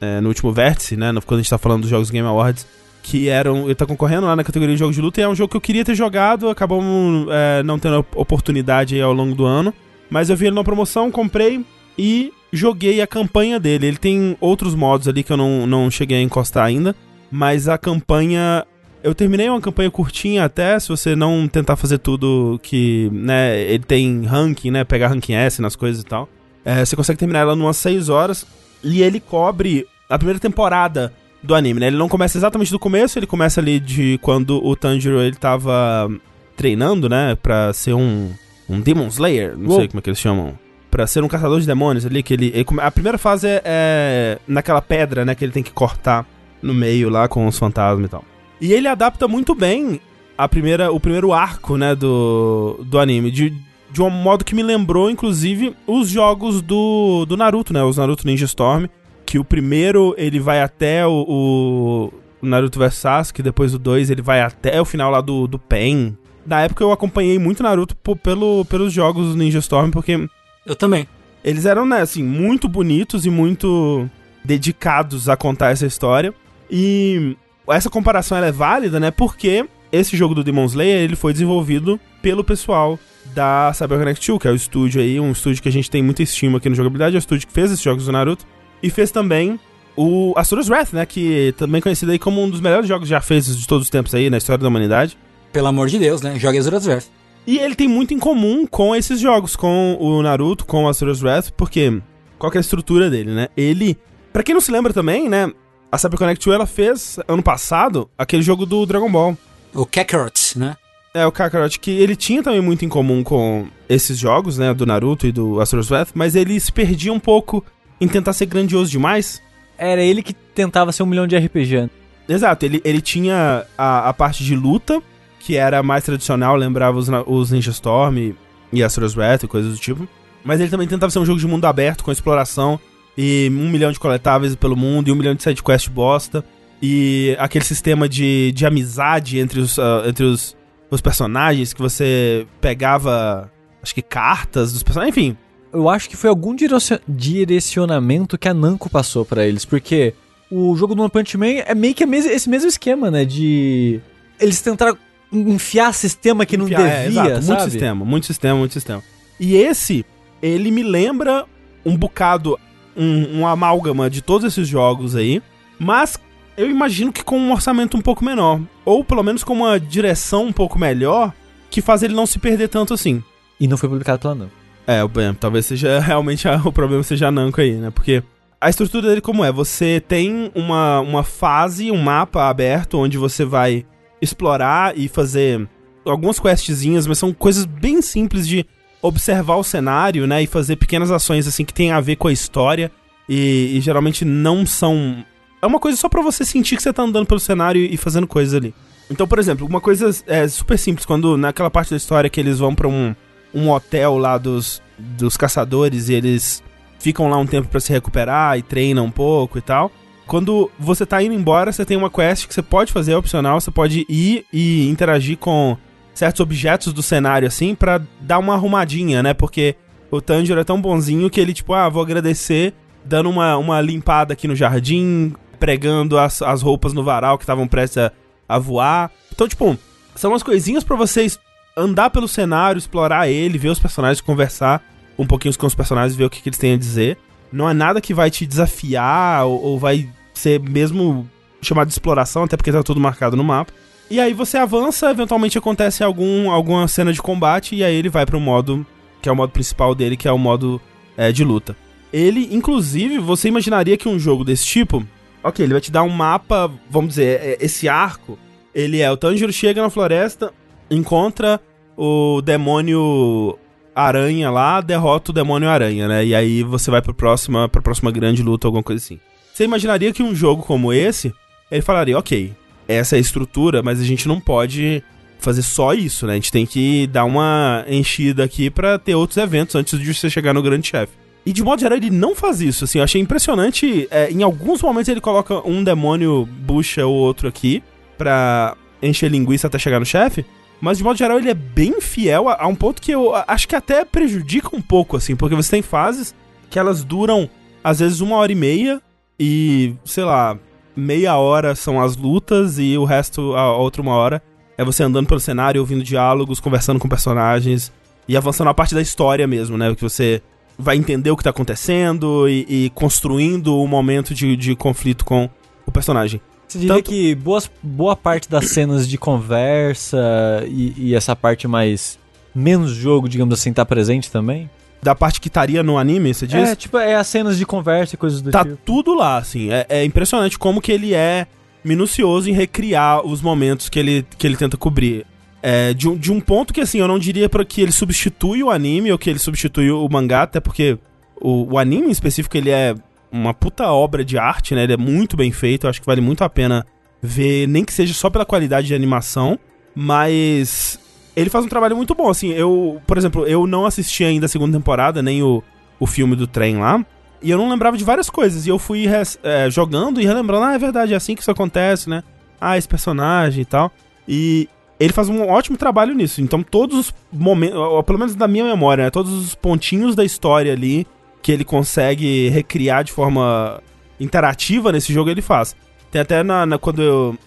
é, 0.01 0.21
no 0.21 0.29
último 0.29 0.53
vértice, 0.53 0.97
né, 0.97 1.13
quando 1.27 1.41
a 1.41 1.43
gente 1.43 1.51
tá 1.51 1.59
falando 1.59 1.81
dos 1.81 1.91
jogos 1.91 2.11
Game 2.11 2.29
Awards, 2.29 2.65
que 3.03 3.29
eram, 3.29 3.65
ele 3.65 3.75
tá 3.75 3.85
concorrendo 3.85 4.25
lá 4.27 4.37
na 4.37 4.45
categoria 4.45 4.77
de 4.77 4.79
jogos 4.79 4.95
de 4.95 5.03
luta 5.03 5.21
e 5.21 5.25
é 5.25 5.29
um 5.29 5.35
jogo 5.35 5.51
que 5.51 5.57
eu 5.57 5.61
queria 5.61 5.85
ter 5.85 5.97
jogado, 5.97 6.49
acabamos 6.49 7.27
é, 7.29 7.65
não 7.65 7.77
tendo 7.77 7.99
op- 7.99 8.17
oportunidade 8.17 9.01
ao 9.01 9.13
longo 9.13 9.35
do 9.35 9.45
ano, 9.45 9.75
mas 10.09 10.31
eu 10.31 10.37
vi 10.37 10.45
ele 10.45 10.55
numa 10.55 10.63
promoção, 10.63 11.11
comprei 11.11 11.65
e 11.99 12.33
joguei 12.53 13.01
a 13.01 13.07
campanha 13.07 13.59
dele. 13.59 13.89
Ele 13.89 13.97
tem 13.97 14.37
outros 14.41 14.77
modos 14.77 15.09
ali 15.09 15.25
que 15.25 15.33
eu 15.33 15.37
não, 15.37 15.67
não 15.67 15.91
cheguei 15.91 16.19
a 16.19 16.23
encostar 16.23 16.65
ainda, 16.65 16.95
mas 17.33 17.67
a 17.69 17.77
campanha 17.77 18.65
eu 19.07 19.15
terminei 19.15 19.49
uma 19.49 19.61
campanha 19.61 19.89
curtinha 19.89 20.45
até, 20.45 20.77
se 20.81 20.89
você 20.89 21.15
não 21.15 21.47
tentar 21.47 21.77
fazer 21.77 21.99
tudo 21.99 22.59
que, 22.61 23.09
né, 23.13 23.57
ele 23.61 23.85
tem 23.85 24.25
ranking, 24.25 24.73
né, 24.73 24.83
pegar 24.83 25.07
ranking 25.07 25.35
S 25.35 25.63
nas 25.63 25.77
coisas 25.77 26.03
e 26.03 26.05
tal. 26.05 26.29
É, 26.65 26.85
você 26.85 26.97
consegue 26.97 27.17
terminar 27.17 27.41
ela 27.41 27.55
em 27.55 27.61
umas 27.61 27.77
6 27.77 28.09
horas 28.09 28.45
e 28.83 29.03
ele 29.03 29.21
cobre 29.21 29.87
a 30.11 30.19
primeira 30.19 30.41
temporada 30.41 31.13
do 31.41 31.55
anime, 31.55 31.79
né? 31.79 31.87
Ele 31.87 31.97
não 31.97 32.09
começa 32.09 32.37
exatamente 32.37 32.73
do 32.73 32.81
começo, 32.81 33.17
ele 33.17 33.29
começa 33.29 33.61
ali 33.61 33.79
de 33.79 34.19
quando 34.21 34.61
o 34.65 34.75
Tanjiro 34.75 35.21
ele 35.21 35.37
tava 35.37 36.11
treinando, 36.57 37.09
né, 37.09 37.39
pra 37.41 37.73
ser 37.73 37.95
um 37.95 38.33
um 38.69 38.81
Demon 38.81 39.07
Slayer, 39.07 39.57
não 39.57 39.69
Uou. 39.69 39.79
sei 39.79 39.87
como 39.87 40.01
é 40.01 40.03
que 40.03 40.11
eles 40.11 40.19
chamam. 40.19 40.59
Pra 40.91 41.07
ser 41.07 41.23
um 41.23 41.29
caçador 41.29 41.61
de 41.61 41.67
demônios 41.67 42.05
ali, 42.05 42.25
que 42.25 42.35
ele, 42.35 42.51
ele 42.53 42.67
a 42.81 42.91
primeira 42.91 43.19
fase 43.19 43.47
é, 43.47 43.63
é 43.65 44.39
naquela 44.49 44.83
pedra, 44.83 45.25
né, 45.25 45.37
que 45.37 45.45
ele 45.45 45.53
tem 45.53 45.63
que 45.63 45.71
cortar 45.71 46.27
no 46.61 46.75
meio 46.75 47.09
lá 47.09 47.29
com 47.29 47.47
os 47.47 47.57
fantasmas 47.57 48.07
e 48.07 48.11
tal. 48.11 48.25
E 48.61 48.73
ele 48.73 48.89
adapta 48.89 49.29
muito 49.29 49.55
bem 49.55 50.01
a 50.37 50.49
primeira, 50.49 50.93
o 50.93 51.01
primeiro 51.01 51.33
arco, 51.33 51.77
né, 51.77 51.95
do, 51.95 52.81
do 52.85 52.99
anime, 52.99 53.31
de, 53.31 53.55
de 53.91 54.03
um 54.03 54.11
modo 54.11 54.45
que 54.45 54.55
me 54.55 54.63
lembrou, 54.63 55.11
inclusive, 55.11 55.75
os 55.87 56.09
jogos 56.09 56.61
do, 56.63 57.25
do 57.27 57.37
Naruto, 57.37 57.73
né, 57.73 57.83
os 57.83 57.97
Naruto 57.97 58.27
Ninja 58.27 58.45
Storm, 58.45 58.87
que 59.25 59.39
o 59.39 59.45
primeiro 59.45 60.15
ele 60.17 60.39
vai 60.39 60.63
até 60.63 61.07
o, 61.07 62.13
o 62.43 62.47
Naruto 62.47 62.79
vs 62.79 62.95
Sasuke, 62.95 63.43
depois 63.43 63.75
o 63.75 63.79
2 63.79 64.11
ele 64.11 64.23
vai 64.23 64.41
até 64.41 64.81
o 64.81 64.85
final 64.85 65.11
lá 65.11 65.21
do, 65.21 65.47
do 65.47 65.59
Pen. 65.59 66.17
Na 66.47 66.63
época 66.63 66.85
eu 66.85 66.93
acompanhei 66.93 67.39
muito 67.39 67.63
Naruto 67.63 67.97
pelo, 68.23 68.65
pelos 68.67 68.93
jogos 68.93 69.29
do 69.29 69.37
Ninja 69.37 69.59
Storm, 69.59 69.91
porque 69.91 70.29
Eu 70.65 70.77
também. 70.77 71.09
eles 71.43 71.67
eram, 71.67 71.85
né, 71.85 72.01
assim, 72.03 72.23
muito 72.23 72.69
bonitos 72.69 73.27
e 73.27 73.31
muito 73.31 74.09
dedicados 74.45 75.29
a 75.29 75.37
contar 75.37 75.71
essa 75.71 75.87
história. 75.87 76.33
E 76.71 77.37
essa 77.69 77.91
comparação 77.91 78.39
é 78.39 78.53
válida, 78.53 79.01
né? 79.01 79.11
Porque 79.11 79.67
esse 79.91 80.17
jogo 80.17 80.35
do 80.35 80.45
Demon 80.45 80.67
Slayer, 80.67 81.03
ele 81.03 81.17
foi 81.17 81.33
desenvolvido 81.33 81.99
pelo 82.23 82.45
pessoal 82.45 82.99
da 83.35 83.73
CyberConnect 83.75 84.27
2, 84.27 84.41
que 84.41 84.49
é 84.49 84.51
o 84.51 84.55
estúdio 84.55 85.01
aí, 85.01 85.19
um 85.19 85.33
estúdio 85.33 85.63
que 85.63 85.69
a 85.69 85.73
gente 85.73 85.91
tem 85.91 86.03
muita 86.03 86.23
estima 86.23 86.59
aqui 86.59 86.69
no 86.69 86.75
jogabilidade, 86.75 87.17
é 87.17 87.19
o 87.19 87.21
estúdio 87.21 87.47
que 87.47 87.53
fez 87.53 87.71
esses 87.71 87.83
jogos 87.83 88.07
do 88.07 88.13
Naruto 88.13 88.45
e 88.83 88.91
fez 88.91 89.11
também 89.11 89.59
o 89.97 90.35
Asura's 90.37 90.69
Wrath, 90.69 90.93
né, 90.93 91.07
que 91.07 91.49
é 91.49 91.53
também 91.53 91.81
conhecido 91.81 92.13
aí 92.13 92.19
como 92.19 92.43
um 92.43 92.51
dos 92.51 92.61
melhores 92.61 92.87
jogos 92.87 93.09
já 93.09 93.21
feitos 93.21 93.59
de 93.59 93.67
todos 93.67 93.85
os 93.85 93.91
tempos 93.91 94.15
aí 94.15 94.29
na 94.29 94.37
história 94.37 94.63
da 94.63 94.69
humanidade. 94.69 95.17
Pelo 95.53 95.69
amor 95.69 95.89
de 95.89 95.99
Deus, 95.99 96.21
né? 96.21 96.39
Jogue 96.39 96.59
Azura's 96.59 96.87
Wrath. 96.87 97.07
E 97.47 97.59
ele 97.59 97.75
tem 97.75 97.89
muito 97.89 98.13
em 98.13 98.19
comum 98.19 98.67
com 98.67 98.95
esses 98.95 99.21
jogos, 99.21 99.57
com 99.57 99.97
o 99.99 100.21
Naruto, 100.23 100.67
com 100.67 100.85
o 100.85 100.89
Asura's 100.89 101.23
Wrath, 101.23 101.51
porque 101.57 102.03
qual 102.39 102.51
que 102.51 102.59
é 102.59 102.61
a 102.61 102.61
estrutura 102.61 103.09
dele, 103.09 103.31
né? 103.31 103.49
Ele, 103.57 103.97
pra 104.33 104.43
quem 104.43 104.55
não 104.55 104.61
se 104.61 104.71
lembra 104.71 104.93
também, 104.93 105.29
né, 105.29 105.51
a 105.97 105.99
CyberConnect 105.99 106.45
2 106.45 106.55
ela 106.55 106.67
fez 106.67 107.19
ano 107.27 107.43
passado 107.43 108.09
aquele 108.17 108.43
jogo 108.43 108.67
do 108.67 108.85
Dragon 108.85 109.11
Ball. 109.11 109.37
O 109.75 109.87
Kakarot, 109.87 110.59
né? 110.59 110.77
É, 111.15 111.27
o 111.27 111.33
Kakarot, 111.33 111.81
que 111.81 111.91
ele 111.91 112.15
tinha 112.15 112.43
também 112.43 112.61
muito 112.61 112.85
em 112.85 112.89
comum 112.89 113.25
com 113.25 113.67
esses 113.89 114.19
jogos, 114.19 114.59
né, 114.59 114.75
do 114.75 114.85
Naruto 114.85 115.27
e 115.27 115.33
do 115.33 115.61
Asura's 115.61 115.91
Wrath, 115.91 116.11
mas 116.15 116.37
ele 116.37 116.61
se 116.61 116.71
perdia 116.71 117.13
um 117.13 117.19
pouco 117.19 117.65
em 117.99 118.07
tentar 118.07 118.35
ser 118.35 118.45
grandioso 118.45 118.91
demais. 118.91 119.43
Era 119.79 120.03
ele 120.03 120.23
que 120.23 120.35
tentava 120.35 120.93
ser 120.93 121.03
um 121.03 121.07
milhão 121.07 121.27
de 121.27 121.37
RPG. 121.37 121.89
Exato, 122.29 122.67
ele, 122.67 122.83
ele 122.85 123.01
tinha 123.01 123.65
a, 123.79 124.11
a 124.11 124.13
parte 124.13 124.45
de 124.45 124.55
luta, 124.55 125.03
que 125.41 125.57
era 125.57 125.83
mais 125.83 126.05
tradicional, 126.05 126.57
lembrava 126.57 126.99
os, 126.99 127.09
os 127.27 127.51
Ninja 127.51 127.71
Storm 127.71 128.19
e, 128.19 128.37
e 128.71 128.83
Asura's 128.83 129.17
Wrath 129.17 129.45
e 129.45 129.49
coisas 129.49 129.73
do 129.73 129.79
tipo. 129.79 130.07
Mas 130.45 130.61
ele 130.61 130.71
também 130.71 130.87
tentava 130.87 131.11
ser 131.11 131.19
um 131.19 131.27
jogo 131.27 131.41
de 131.41 131.47
mundo 131.47 131.65
aberto, 131.65 132.05
com 132.05 132.13
exploração, 132.13 132.79
e 133.17 133.49
um 133.51 133.71
milhão 133.71 133.91
de 133.93 133.99
coletáveis 133.99 134.55
pelo 134.55 134.77
mundo, 134.77 135.09
e 135.09 135.13
um 135.13 135.17
milhão 135.17 135.35
de 135.35 135.43
sidequest 135.43 135.89
bosta, 135.89 136.45
e 136.83 137.37
aquele 137.39 137.65
sistema 137.65 138.09
de, 138.09 138.53
de 138.53 138.67
amizade 138.67 139.39
entre 139.39 139.61
os, 139.61 139.79
ah, 139.79 140.05
entre 140.07 140.25
os, 140.25 140.57
os 140.91 141.01
personagens, 141.01 141.73
que 141.73 141.81
você 141.81 142.47
pegava, 142.61 143.51
acho 143.83 143.95
que 143.95 144.03
cartas 144.03 144.73
dos 144.73 144.83
personagens, 144.83 145.17
enfim. 145.17 145.37
Eu 145.73 145.89
acho 145.89 146.09
que 146.09 146.17
foi 146.17 146.31
algum 146.31 146.55
direcion- 146.55 147.01
direcionamento 147.09 148.39
que 148.39 148.49
a 148.49 148.55
Namco 148.55 148.89
passou 148.89 149.25
pra 149.25 149.47
eles, 149.47 149.65
porque 149.65 150.15
o 150.51 150.77
jogo 150.77 150.95
do 150.95 151.03
One 151.03 151.11
Punch 151.11 151.37
Man 151.37 151.63
é 151.67 151.75
meio 151.75 151.95
que 151.95 152.05
esse 152.05 152.49
mesmo 152.49 152.69
esquema, 152.69 153.11
né? 153.11 153.25
De. 153.25 154.01
Eles 154.39 154.61
tentaram 154.61 154.97
enfiar 155.33 155.93
sistema 155.93 156.47
que 156.47 156.57
não 156.57 156.67
Enfiar, 156.67 156.81
é, 156.87 157.03
devia, 157.05 157.21
exato, 157.23 157.43
sabe? 157.43 157.47
Muito 157.59 157.71
sistema, 157.71 158.05
muito 158.05 158.27
sistema, 158.27 158.59
muito 158.59 158.73
sistema. 158.73 159.03
E 159.41 159.57
esse, 159.57 160.05
ele 160.41 160.71
me 160.71 160.83
lembra 160.83 161.45
um 161.85 161.97
bocado, 161.97 162.59
um, 162.97 163.41
um 163.41 163.47
amálgama 163.47 164.09
de 164.09 164.23
todos 164.23 164.47
esses 164.47 164.67
jogos 164.69 165.15
aí, 165.15 165.43
mas 165.79 166.19
eu 166.57 166.71
imagino 166.71 167.13
que 167.13 167.23
com 167.23 167.39
um 167.39 167.53
orçamento 167.53 167.97
um 167.97 168.01
pouco 168.01 168.25
menor. 168.25 168.61
Ou 168.85 169.05
pelo 169.05 169.23
menos 169.23 169.45
com 169.45 169.53
uma 169.53 169.79
direção 169.79 170.47
um 170.47 170.53
pouco 170.53 170.79
melhor, 170.79 171.33
que 171.71 171.83
faz 171.83 172.03
ele 172.03 172.15
não 172.15 172.27
se 172.27 172.39
perder 172.39 172.69
tanto 172.69 172.95
assim. 172.95 173.23
E 173.61 173.69
não 173.69 173.77
foi 173.77 173.89
publicado 173.89 174.21
pela 174.21 174.35
Namco. 174.35 174.55
É, 174.87 175.07
bem, 175.07 175.35
talvez 175.35 175.67
seja 175.67 175.99
realmente 176.01 176.47
o 176.49 176.73
problema 176.73 177.03
seja 177.03 177.29
a 177.29 177.31
Namco 177.31 177.61
aí, 177.61 177.73
né? 177.73 177.91
Porque 177.91 178.23
a 178.61 178.71
estrutura 178.71 179.09
dele 179.09 179.21
como 179.21 179.45
é? 179.45 179.53
Você 179.53 180.01
tem 180.01 180.51
uma, 180.55 181.01
uma 181.01 181.23
fase, 181.23 181.91
um 181.91 181.99
mapa 181.99 182.49
aberto 182.49 182.99
onde 182.99 183.19
você 183.19 183.45
vai 183.45 183.85
explorar 184.21 184.97
e 184.97 185.09
fazer 185.09 185.69
algumas 186.05 186.41
questzinhas, 186.41 187.07
mas 187.07 187.19
são 187.19 187.33
coisas 187.33 187.67
bem 187.67 188.01
simples 188.01 188.47
de 188.47 188.65
observar 189.07 189.57
o 189.57 189.65
cenário, 189.65 190.27
né? 190.27 190.43
E 190.43 190.47
fazer 190.47 190.77
pequenas 190.77 191.11
ações 191.11 191.47
assim 191.47 191.65
que 191.65 191.75
tem 191.75 191.93
a 191.93 192.01
ver 192.01 192.17
com 192.17 192.29
a 192.29 192.33
história 192.33 192.91
e, 193.29 193.77
e 193.77 193.81
geralmente 193.81 194.25
não 194.25 194.65
são 194.65 195.25
é 195.61 195.67
uma 195.67 195.81
coisa 195.81 195.97
só 195.97 196.09
pra 196.09 196.23
você 196.23 196.45
sentir 196.45 196.77
que 196.77 196.83
você 196.83 196.93
tá 196.93 197.03
andando 197.03 197.27
pelo 197.27 197.41
cenário 197.41 197.83
e 197.83 197.97
fazendo 197.97 198.27
coisas 198.27 198.55
ali. 198.55 198.75
Então, 199.11 199.27
por 199.27 199.39
exemplo, 199.39 199.67
uma 199.67 199.81
coisa 199.81 200.11
é 200.27 200.47
super 200.49 200.79
simples, 200.79 201.07
quando 201.07 201.37
naquela 201.37 201.71
parte 201.71 201.91
da 201.91 201.97
história 201.97 202.29
que 202.29 202.41
eles 202.41 202.59
vão 202.59 202.75
pra 202.75 202.89
um, 202.89 203.15
um 203.55 203.71
hotel 203.71 204.19
lá 204.19 204.37
dos, 204.37 204.83
dos 204.99 205.37
caçadores 205.37 206.09
e 206.09 206.15
eles 206.15 206.63
ficam 206.99 207.29
lá 207.29 207.37
um 207.37 207.47
tempo 207.47 207.69
pra 207.69 207.81
se 207.81 207.93
recuperar 207.93 208.59
e 208.59 208.63
treinam 208.63 209.07
um 209.07 209.11
pouco 209.11 209.59
e 209.59 209.61
tal. 209.61 209.91
Quando 210.27 210.71
você 210.79 211.07
tá 211.07 211.23
indo 211.23 211.35
embora, 211.35 211.73
você 211.73 211.85
tem 211.85 211.97
uma 211.97 212.11
quest 212.11 212.49
que 212.49 212.55
você 212.55 212.63
pode 212.63 212.93
fazer, 212.93 213.13
é 213.13 213.17
opcional, 213.17 213.61
você 213.61 213.71
pode 213.71 214.05
ir 214.09 214.45
e 214.53 214.89
interagir 214.89 215.39
com 215.39 215.77
certos 216.17 216.41
objetos 216.41 216.93
do 216.95 217.03
cenário 217.03 217.47
assim 217.47 217.75
pra 217.75 218.01
dar 218.21 218.39
uma 218.39 218.55
arrumadinha, 218.55 219.23
né? 219.23 219.35
Porque 219.35 219.77
o 220.11 220.21
Tanjiro 220.21 220.61
é 220.61 220.65
tão 220.65 220.81
bonzinho 220.81 221.29
que 221.29 221.39
ele, 221.39 221.53
tipo, 221.53 221.75
ah, 221.75 221.89
vou 221.89 222.03
agradecer 222.03 222.73
dando 223.05 223.29
uma, 223.29 223.57
uma 223.57 223.81
limpada 223.81 224.33
aqui 224.33 224.49
no 224.49 224.57
jardim, 224.57 225.35
pregando 225.61 226.19
as, 226.19 226.43
as 226.43 226.63
roupas 226.63 226.93
no 226.93 227.05
varal 227.05 227.37
que 227.39 227.45
estavam 227.45 227.69
prestes 227.69 227.99
a, 227.99 228.13
a 228.49 228.59
voar. 228.59 229.11
Então, 229.33 229.47
tipo, 229.47 229.79
são 230.15 230.33
umas 230.33 230.43
coisinhas 230.43 230.83
pra 230.83 230.97
vocês 230.97 231.39
andar 231.77 232.11
pelo 232.11 232.27
cenário, 232.27 232.79
explorar 232.79 233.29
ele, 233.29 233.59
ver 233.59 233.69
os 233.69 233.79
personagens, 233.79 234.21
conversar 234.21 234.83
um 235.19 235.27
pouquinho 235.27 235.57
com 235.57 235.67
os 235.67 235.75
personagens, 235.75 236.17
ver 236.17 236.25
o 236.25 236.31
que, 236.31 236.41
que 236.41 236.49
eles 236.49 236.59
têm 236.59 236.73
a 236.73 236.79
dizer. 236.79 237.19
Não 237.53 237.69
é 237.69 237.75
nada 237.75 238.01
que 238.01 238.15
vai 238.15 238.31
te 238.31 238.47
desafiar 238.47 239.45
ou, 239.45 239.63
ou 239.63 239.79
vai 239.79 240.09
ser 240.33 240.61
mesmo 240.61 241.29
chamado 241.61 241.89
de 241.89 241.93
exploração, 241.93 242.45
até 242.45 242.57
porque 242.57 242.73
tá 242.73 242.83
tudo 242.83 243.01
marcado 243.01 243.37
no 243.37 243.45
mapa. 243.45 243.73
E 244.09 244.21
aí 244.21 244.33
você 244.33 244.57
avança, 244.57 245.11
eventualmente 245.11 245.59
acontece 245.59 246.05
algum, 246.05 246.51
alguma 246.51 246.87
cena 246.87 247.13
de 247.13 247.21
combate, 247.21 247.75
e 247.75 247.83
aí 247.83 247.95
ele 247.95 248.09
vai 248.09 248.25
pro 248.25 248.41
modo 248.41 248.87
que 249.21 249.29
é 249.29 249.33
o 249.33 249.37
modo 249.37 249.51
principal 249.51 249.95
dele, 249.95 250.17
que 250.17 250.29
é 250.29 250.33
o 250.33 250.39
modo 250.39 250.81
é, 251.17 251.33
de 251.33 251.43
luta. 251.43 251.77
Ele, 252.13 252.49
inclusive, 252.53 253.19
você 253.19 253.49
imaginaria 253.49 253.97
que 253.97 254.09
um 254.09 254.19
jogo 254.19 254.45
desse 254.45 254.65
tipo, 254.65 255.05
ok, 255.43 255.65
ele 255.65 255.75
vai 255.75 255.81
te 255.81 255.91
dar 255.91 256.05
um 256.05 256.09
mapa, 256.09 256.71
vamos 256.89 257.11
dizer, 257.11 257.41
é, 257.43 257.59
esse 257.61 257.89
arco, 257.89 258.39
ele 258.73 259.01
é 259.01 259.11
o 259.11 259.17
Tanjiro 259.17 259.53
chega 259.53 259.83
na 259.83 259.91
floresta, 259.91 260.53
encontra 260.89 261.61
o 261.97 262.41
demônio 262.41 263.59
aranha 263.95 264.51
lá, 264.51 264.81
derrota 264.81 265.31
o 265.31 265.35
demônio 265.35 265.69
aranha, 265.69 266.07
né? 266.07 266.25
E 266.25 266.35
aí 266.35 266.63
você 266.63 266.91
vai 266.91 267.03
pra 267.03 267.15
próxima, 267.15 267.69
pra 267.69 267.83
próxima 267.83 268.13
grande 268.13 268.43
luta, 268.43 268.69
alguma 268.69 268.83
coisa 268.83 269.03
assim. 269.03 269.19
Você 269.53 269.65
imaginaria 269.65 270.13
que 270.13 270.23
um 270.23 270.35
jogo 270.35 270.63
como 270.63 270.93
esse, 270.93 271.35
ele 271.71 271.83
falaria, 271.83 272.19
ok, 272.19 272.53
essa 272.89 273.17
é 273.17 273.19
a 273.19 273.21
estrutura, 273.21 273.83
mas 273.83 274.01
a 274.01 274.05
gente 274.05 274.29
não 274.29 274.41
pode 274.41 275.03
fazer 275.39 275.63
só 275.63 275.93
isso, 275.93 276.27
né? 276.27 276.33
A 276.33 276.37
gente 276.37 276.53
tem 276.53 276.67
que 276.67 277.07
dar 277.07 277.25
uma 277.25 277.85
enchida 277.89 278.45
aqui 278.45 278.71
para 278.71 278.99
ter 278.99 279.15
outros 279.15 279.37
eventos 279.37 279.75
antes 279.75 279.99
de 279.99 280.15
você 280.15 280.31
chegar 280.31 280.53
no 280.53 280.63
grande 280.63 280.89
chefe. 280.89 281.13
E 281.45 281.53
de 281.53 281.63
modo 281.63 281.81
geral, 281.81 281.97
ele 281.97 282.11
não 282.11 282.35
faz 282.35 282.61
isso, 282.61 282.85
assim, 282.85 282.99
eu 282.99 283.05
achei 283.05 283.21
impressionante. 283.21 284.09
É, 284.11 284.31
em 284.31 284.43
alguns 284.43 284.83
momentos 284.83 285.09
ele 285.09 285.21
coloca 285.21 285.67
um 285.67 285.85
demônio 285.85 286.45
bucha 286.45 287.07
ou 287.07 287.15
outro 287.15 287.47
aqui 287.47 287.83
pra 288.19 288.77
encher 289.01 289.31
linguiça 289.31 289.67
até 289.69 289.79
chegar 289.79 290.01
no 290.01 290.07
chefe. 290.07 290.45
Mas 290.81 290.99
de 290.99 291.05
modo 291.05 291.17
geral 291.17 291.39
ele 291.39 291.49
é 291.49 291.55
bem 291.55 292.01
fiel 292.01 292.49
a, 292.49 292.63
a, 292.63 292.67
um 292.67 292.75
ponto 292.75 293.01
que 293.01 293.13
eu 293.13 293.33
acho 293.47 293.69
que 293.69 293.77
até 293.77 294.05
prejudica 294.05 294.75
um 294.75 294.83
pouco, 294.83 295.17
assim, 295.17 295.37
porque 295.37 295.55
você 295.55 295.71
tem 295.71 295.83
fases 295.83 296.35
que 296.69 296.79
elas 296.79 297.05
duram 297.05 297.49
às 297.83 298.01
vezes 298.01 298.21
uma 298.21 298.37
hora 298.37 298.51
e 298.51 298.57
meia 298.57 299.01
e, 299.39 299.95
sei 300.05 300.25
lá, 300.25 300.59
meia 300.97 301.37
hora 301.37 301.75
são 301.75 302.01
as 302.01 302.17
lutas 302.17 302.79
e 302.79 302.97
o 302.97 303.05
resto, 303.05 303.55
a 303.55 303.77
outra 303.77 304.03
uma 304.03 304.15
hora, 304.15 304.43
é 304.79 304.85
você 304.85 305.03
andando 305.03 305.27
pelo 305.27 305.41
cenário, 305.41 305.81
ouvindo 305.81 306.03
diálogos, 306.03 306.61
conversando 306.61 306.99
com 306.99 307.09
personagens 307.09 307.93
e 308.27 308.37
avançando 308.37 308.69
a 308.69 308.75
parte 308.75 308.95
da 308.95 309.01
história 309.01 309.47
mesmo, 309.47 309.77
né? 309.77 309.95
Que 309.95 310.03
você 310.03 310.43
vai 310.79 310.97
entender 310.97 311.31
o 311.31 311.37
que 311.37 311.45
tá 311.45 311.51
acontecendo 311.51 312.49
e, 312.49 312.67
e 312.69 312.91
construindo 312.91 313.75
o 313.75 313.85
um 313.85 313.87
momento 313.87 314.35
de, 314.35 314.57
de 314.57 314.75
conflito 314.75 315.25
com 315.25 315.49
o 315.87 315.93
personagem. 315.93 316.41
Você 316.69 316.79
diria 316.79 316.97
Tanto... 316.97 317.11
que 317.11 317.35
boas, 317.35 317.71
boa 317.83 318.17
parte 318.17 318.49
das 318.51 318.67
cenas 318.67 319.09
de 319.09 319.17
conversa 319.17 320.19
e, 320.67 320.93
e, 320.97 321.15
essa 321.15 321.37
parte 321.37 321.69
mais. 321.69 322.19
menos 322.55 322.91
jogo, 322.91 323.29
digamos 323.29 323.59
assim, 323.59 323.73
tá 323.73 323.85
presente 323.85 324.31
também? 324.31 324.69
Da 325.07 325.15
parte 325.15 325.41
que 325.41 325.47
estaria 325.47 325.85
no 325.85 325.97
anime, 325.97 326.35
você 326.35 326.49
diz? 326.49 326.69
É, 326.69 326.75
tipo, 326.75 326.99
é 326.99 327.15
as 327.15 327.29
cenas 327.29 327.57
de 327.57 327.65
conversa 327.65 328.17
e 328.17 328.19
coisas 328.19 328.43
do 328.43 328.51
tá 328.51 328.65
tipo. 328.65 328.75
Tá 328.75 328.83
tudo 328.85 329.15
lá, 329.15 329.37
assim. 329.37 329.71
É, 329.71 329.87
é 329.89 330.05
impressionante 330.05 330.59
como 330.59 330.81
que 330.81 330.91
ele 330.91 331.15
é 331.15 331.47
minucioso 331.85 332.51
em 332.51 332.53
recriar 332.53 333.25
os 333.25 333.41
momentos 333.41 333.89
que 333.89 334.01
ele, 334.01 334.27
que 334.37 334.45
ele 334.45 334.57
tenta 334.57 334.77
cobrir. 334.77 335.25
É, 335.63 335.95
de, 335.95 336.09
um, 336.09 336.17
de 336.17 336.33
um 336.33 336.41
ponto 336.41 336.75
que, 336.75 336.81
assim, 336.81 336.99
eu 336.99 337.07
não 337.07 337.21
diria 337.21 337.49
para 337.49 337.65
que 337.65 337.81
ele 337.81 337.93
substitui 337.93 338.65
o 338.65 338.69
anime 338.69 339.13
ou 339.13 339.17
que 339.17 339.31
ele 339.31 339.39
substitui 339.39 339.93
o 339.93 340.09
mangá, 340.09 340.43
até 340.43 340.59
porque 340.59 340.99
o, 341.41 341.75
o 341.75 341.79
anime 341.79 342.09
em 342.09 342.11
específico 342.11 342.57
ele 342.57 342.71
é 342.71 342.93
uma 343.31 343.55
puta 343.55 343.87
obra 343.93 344.25
de 344.25 344.37
arte, 344.37 344.75
né? 344.75 344.83
Ele 344.83 344.95
é 344.95 344.97
muito 344.97 345.37
bem 345.37 345.53
feito, 345.53 345.87
eu 345.87 345.91
acho 345.91 346.01
que 346.01 346.07
vale 346.07 346.21
muito 346.21 346.43
a 346.43 346.49
pena 346.51 346.85
ver, 347.23 347.69
nem 347.69 347.85
que 347.85 347.93
seja 347.93 348.13
só 348.13 348.29
pela 348.29 348.45
qualidade 348.45 348.89
de 348.89 348.95
animação, 348.95 349.57
mas 349.95 350.99
ele 351.37 351.51
faz 351.51 351.65
um 351.65 351.69
trabalho 351.69 351.95
muito 351.95 352.15
bom, 352.15 352.31
assim, 352.31 352.49
eu, 352.49 353.01
por 353.07 353.19
exemplo, 353.19 353.47
eu 353.47 353.67
não 353.67 353.85
assisti 353.85 354.25
ainda 354.25 354.47
a 354.47 354.49
segunda 354.49 354.77
temporada, 354.77 355.23
nem 355.23 355.43
o, 355.43 355.63
o 356.01 356.07
filme 356.07 356.35
do 356.35 356.47
trem 356.47 356.79
lá, 356.79 357.05
e 357.43 357.51
eu 357.51 357.59
não 357.59 357.69
lembrava 357.69 357.97
de 357.97 358.05
várias 358.05 358.31
coisas. 358.31 358.67
E 358.67 358.71
eu 358.71 358.79
fui 358.79 359.07
é, 359.43 359.71
jogando 359.71 360.21
e 360.21 360.25
relembrando, 360.25 360.65
ah, 360.65 360.75
é 360.75 360.79
verdade, 360.79 361.13
é 361.13 361.17
assim 361.17 361.35
que 361.35 361.43
isso 361.43 361.51
acontece, 361.51 362.09
né? 362.09 362.23
Ah, 362.61 362.79
esse 362.79 362.89
personagem 362.89 363.63
e 363.63 363.65
tal. 363.65 363.93
E 364.27 364.69
ele 364.99 365.13
faz 365.13 365.29
um 365.29 365.47
ótimo 365.47 365.77
trabalho 365.77 366.15
nisso. 366.15 366.41
Então, 366.41 366.63
todos 366.63 366.99
os 366.99 367.15
momentos, 367.31 367.79
pelo 368.05 368.19
menos 368.19 368.35
da 368.35 368.49
minha 368.49 368.65
memória, 368.65 369.05
né? 369.05 369.11
Todos 369.11 369.33
os 369.33 369.55
pontinhos 369.55 370.17
da 370.17 370.25
história 370.25 370.73
ali 370.73 371.07
que 371.43 371.53
ele 371.53 371.65
consegue 371.65 372.49
recriar 372.49 373.05
de 373.05 373.13
forma 373.13 373.81
interativa 374.19 374.91
nesse 374.91 375.13
jogo, 375.13 375.31
ele 375.31 375.43
faz. 375.43 375.77
Tem 376.11 376.21
até 376.21 376.43
na, 376.43 376.65
na 376.65 376.79
quando 376.79 377.03
eu, 377.03 377.39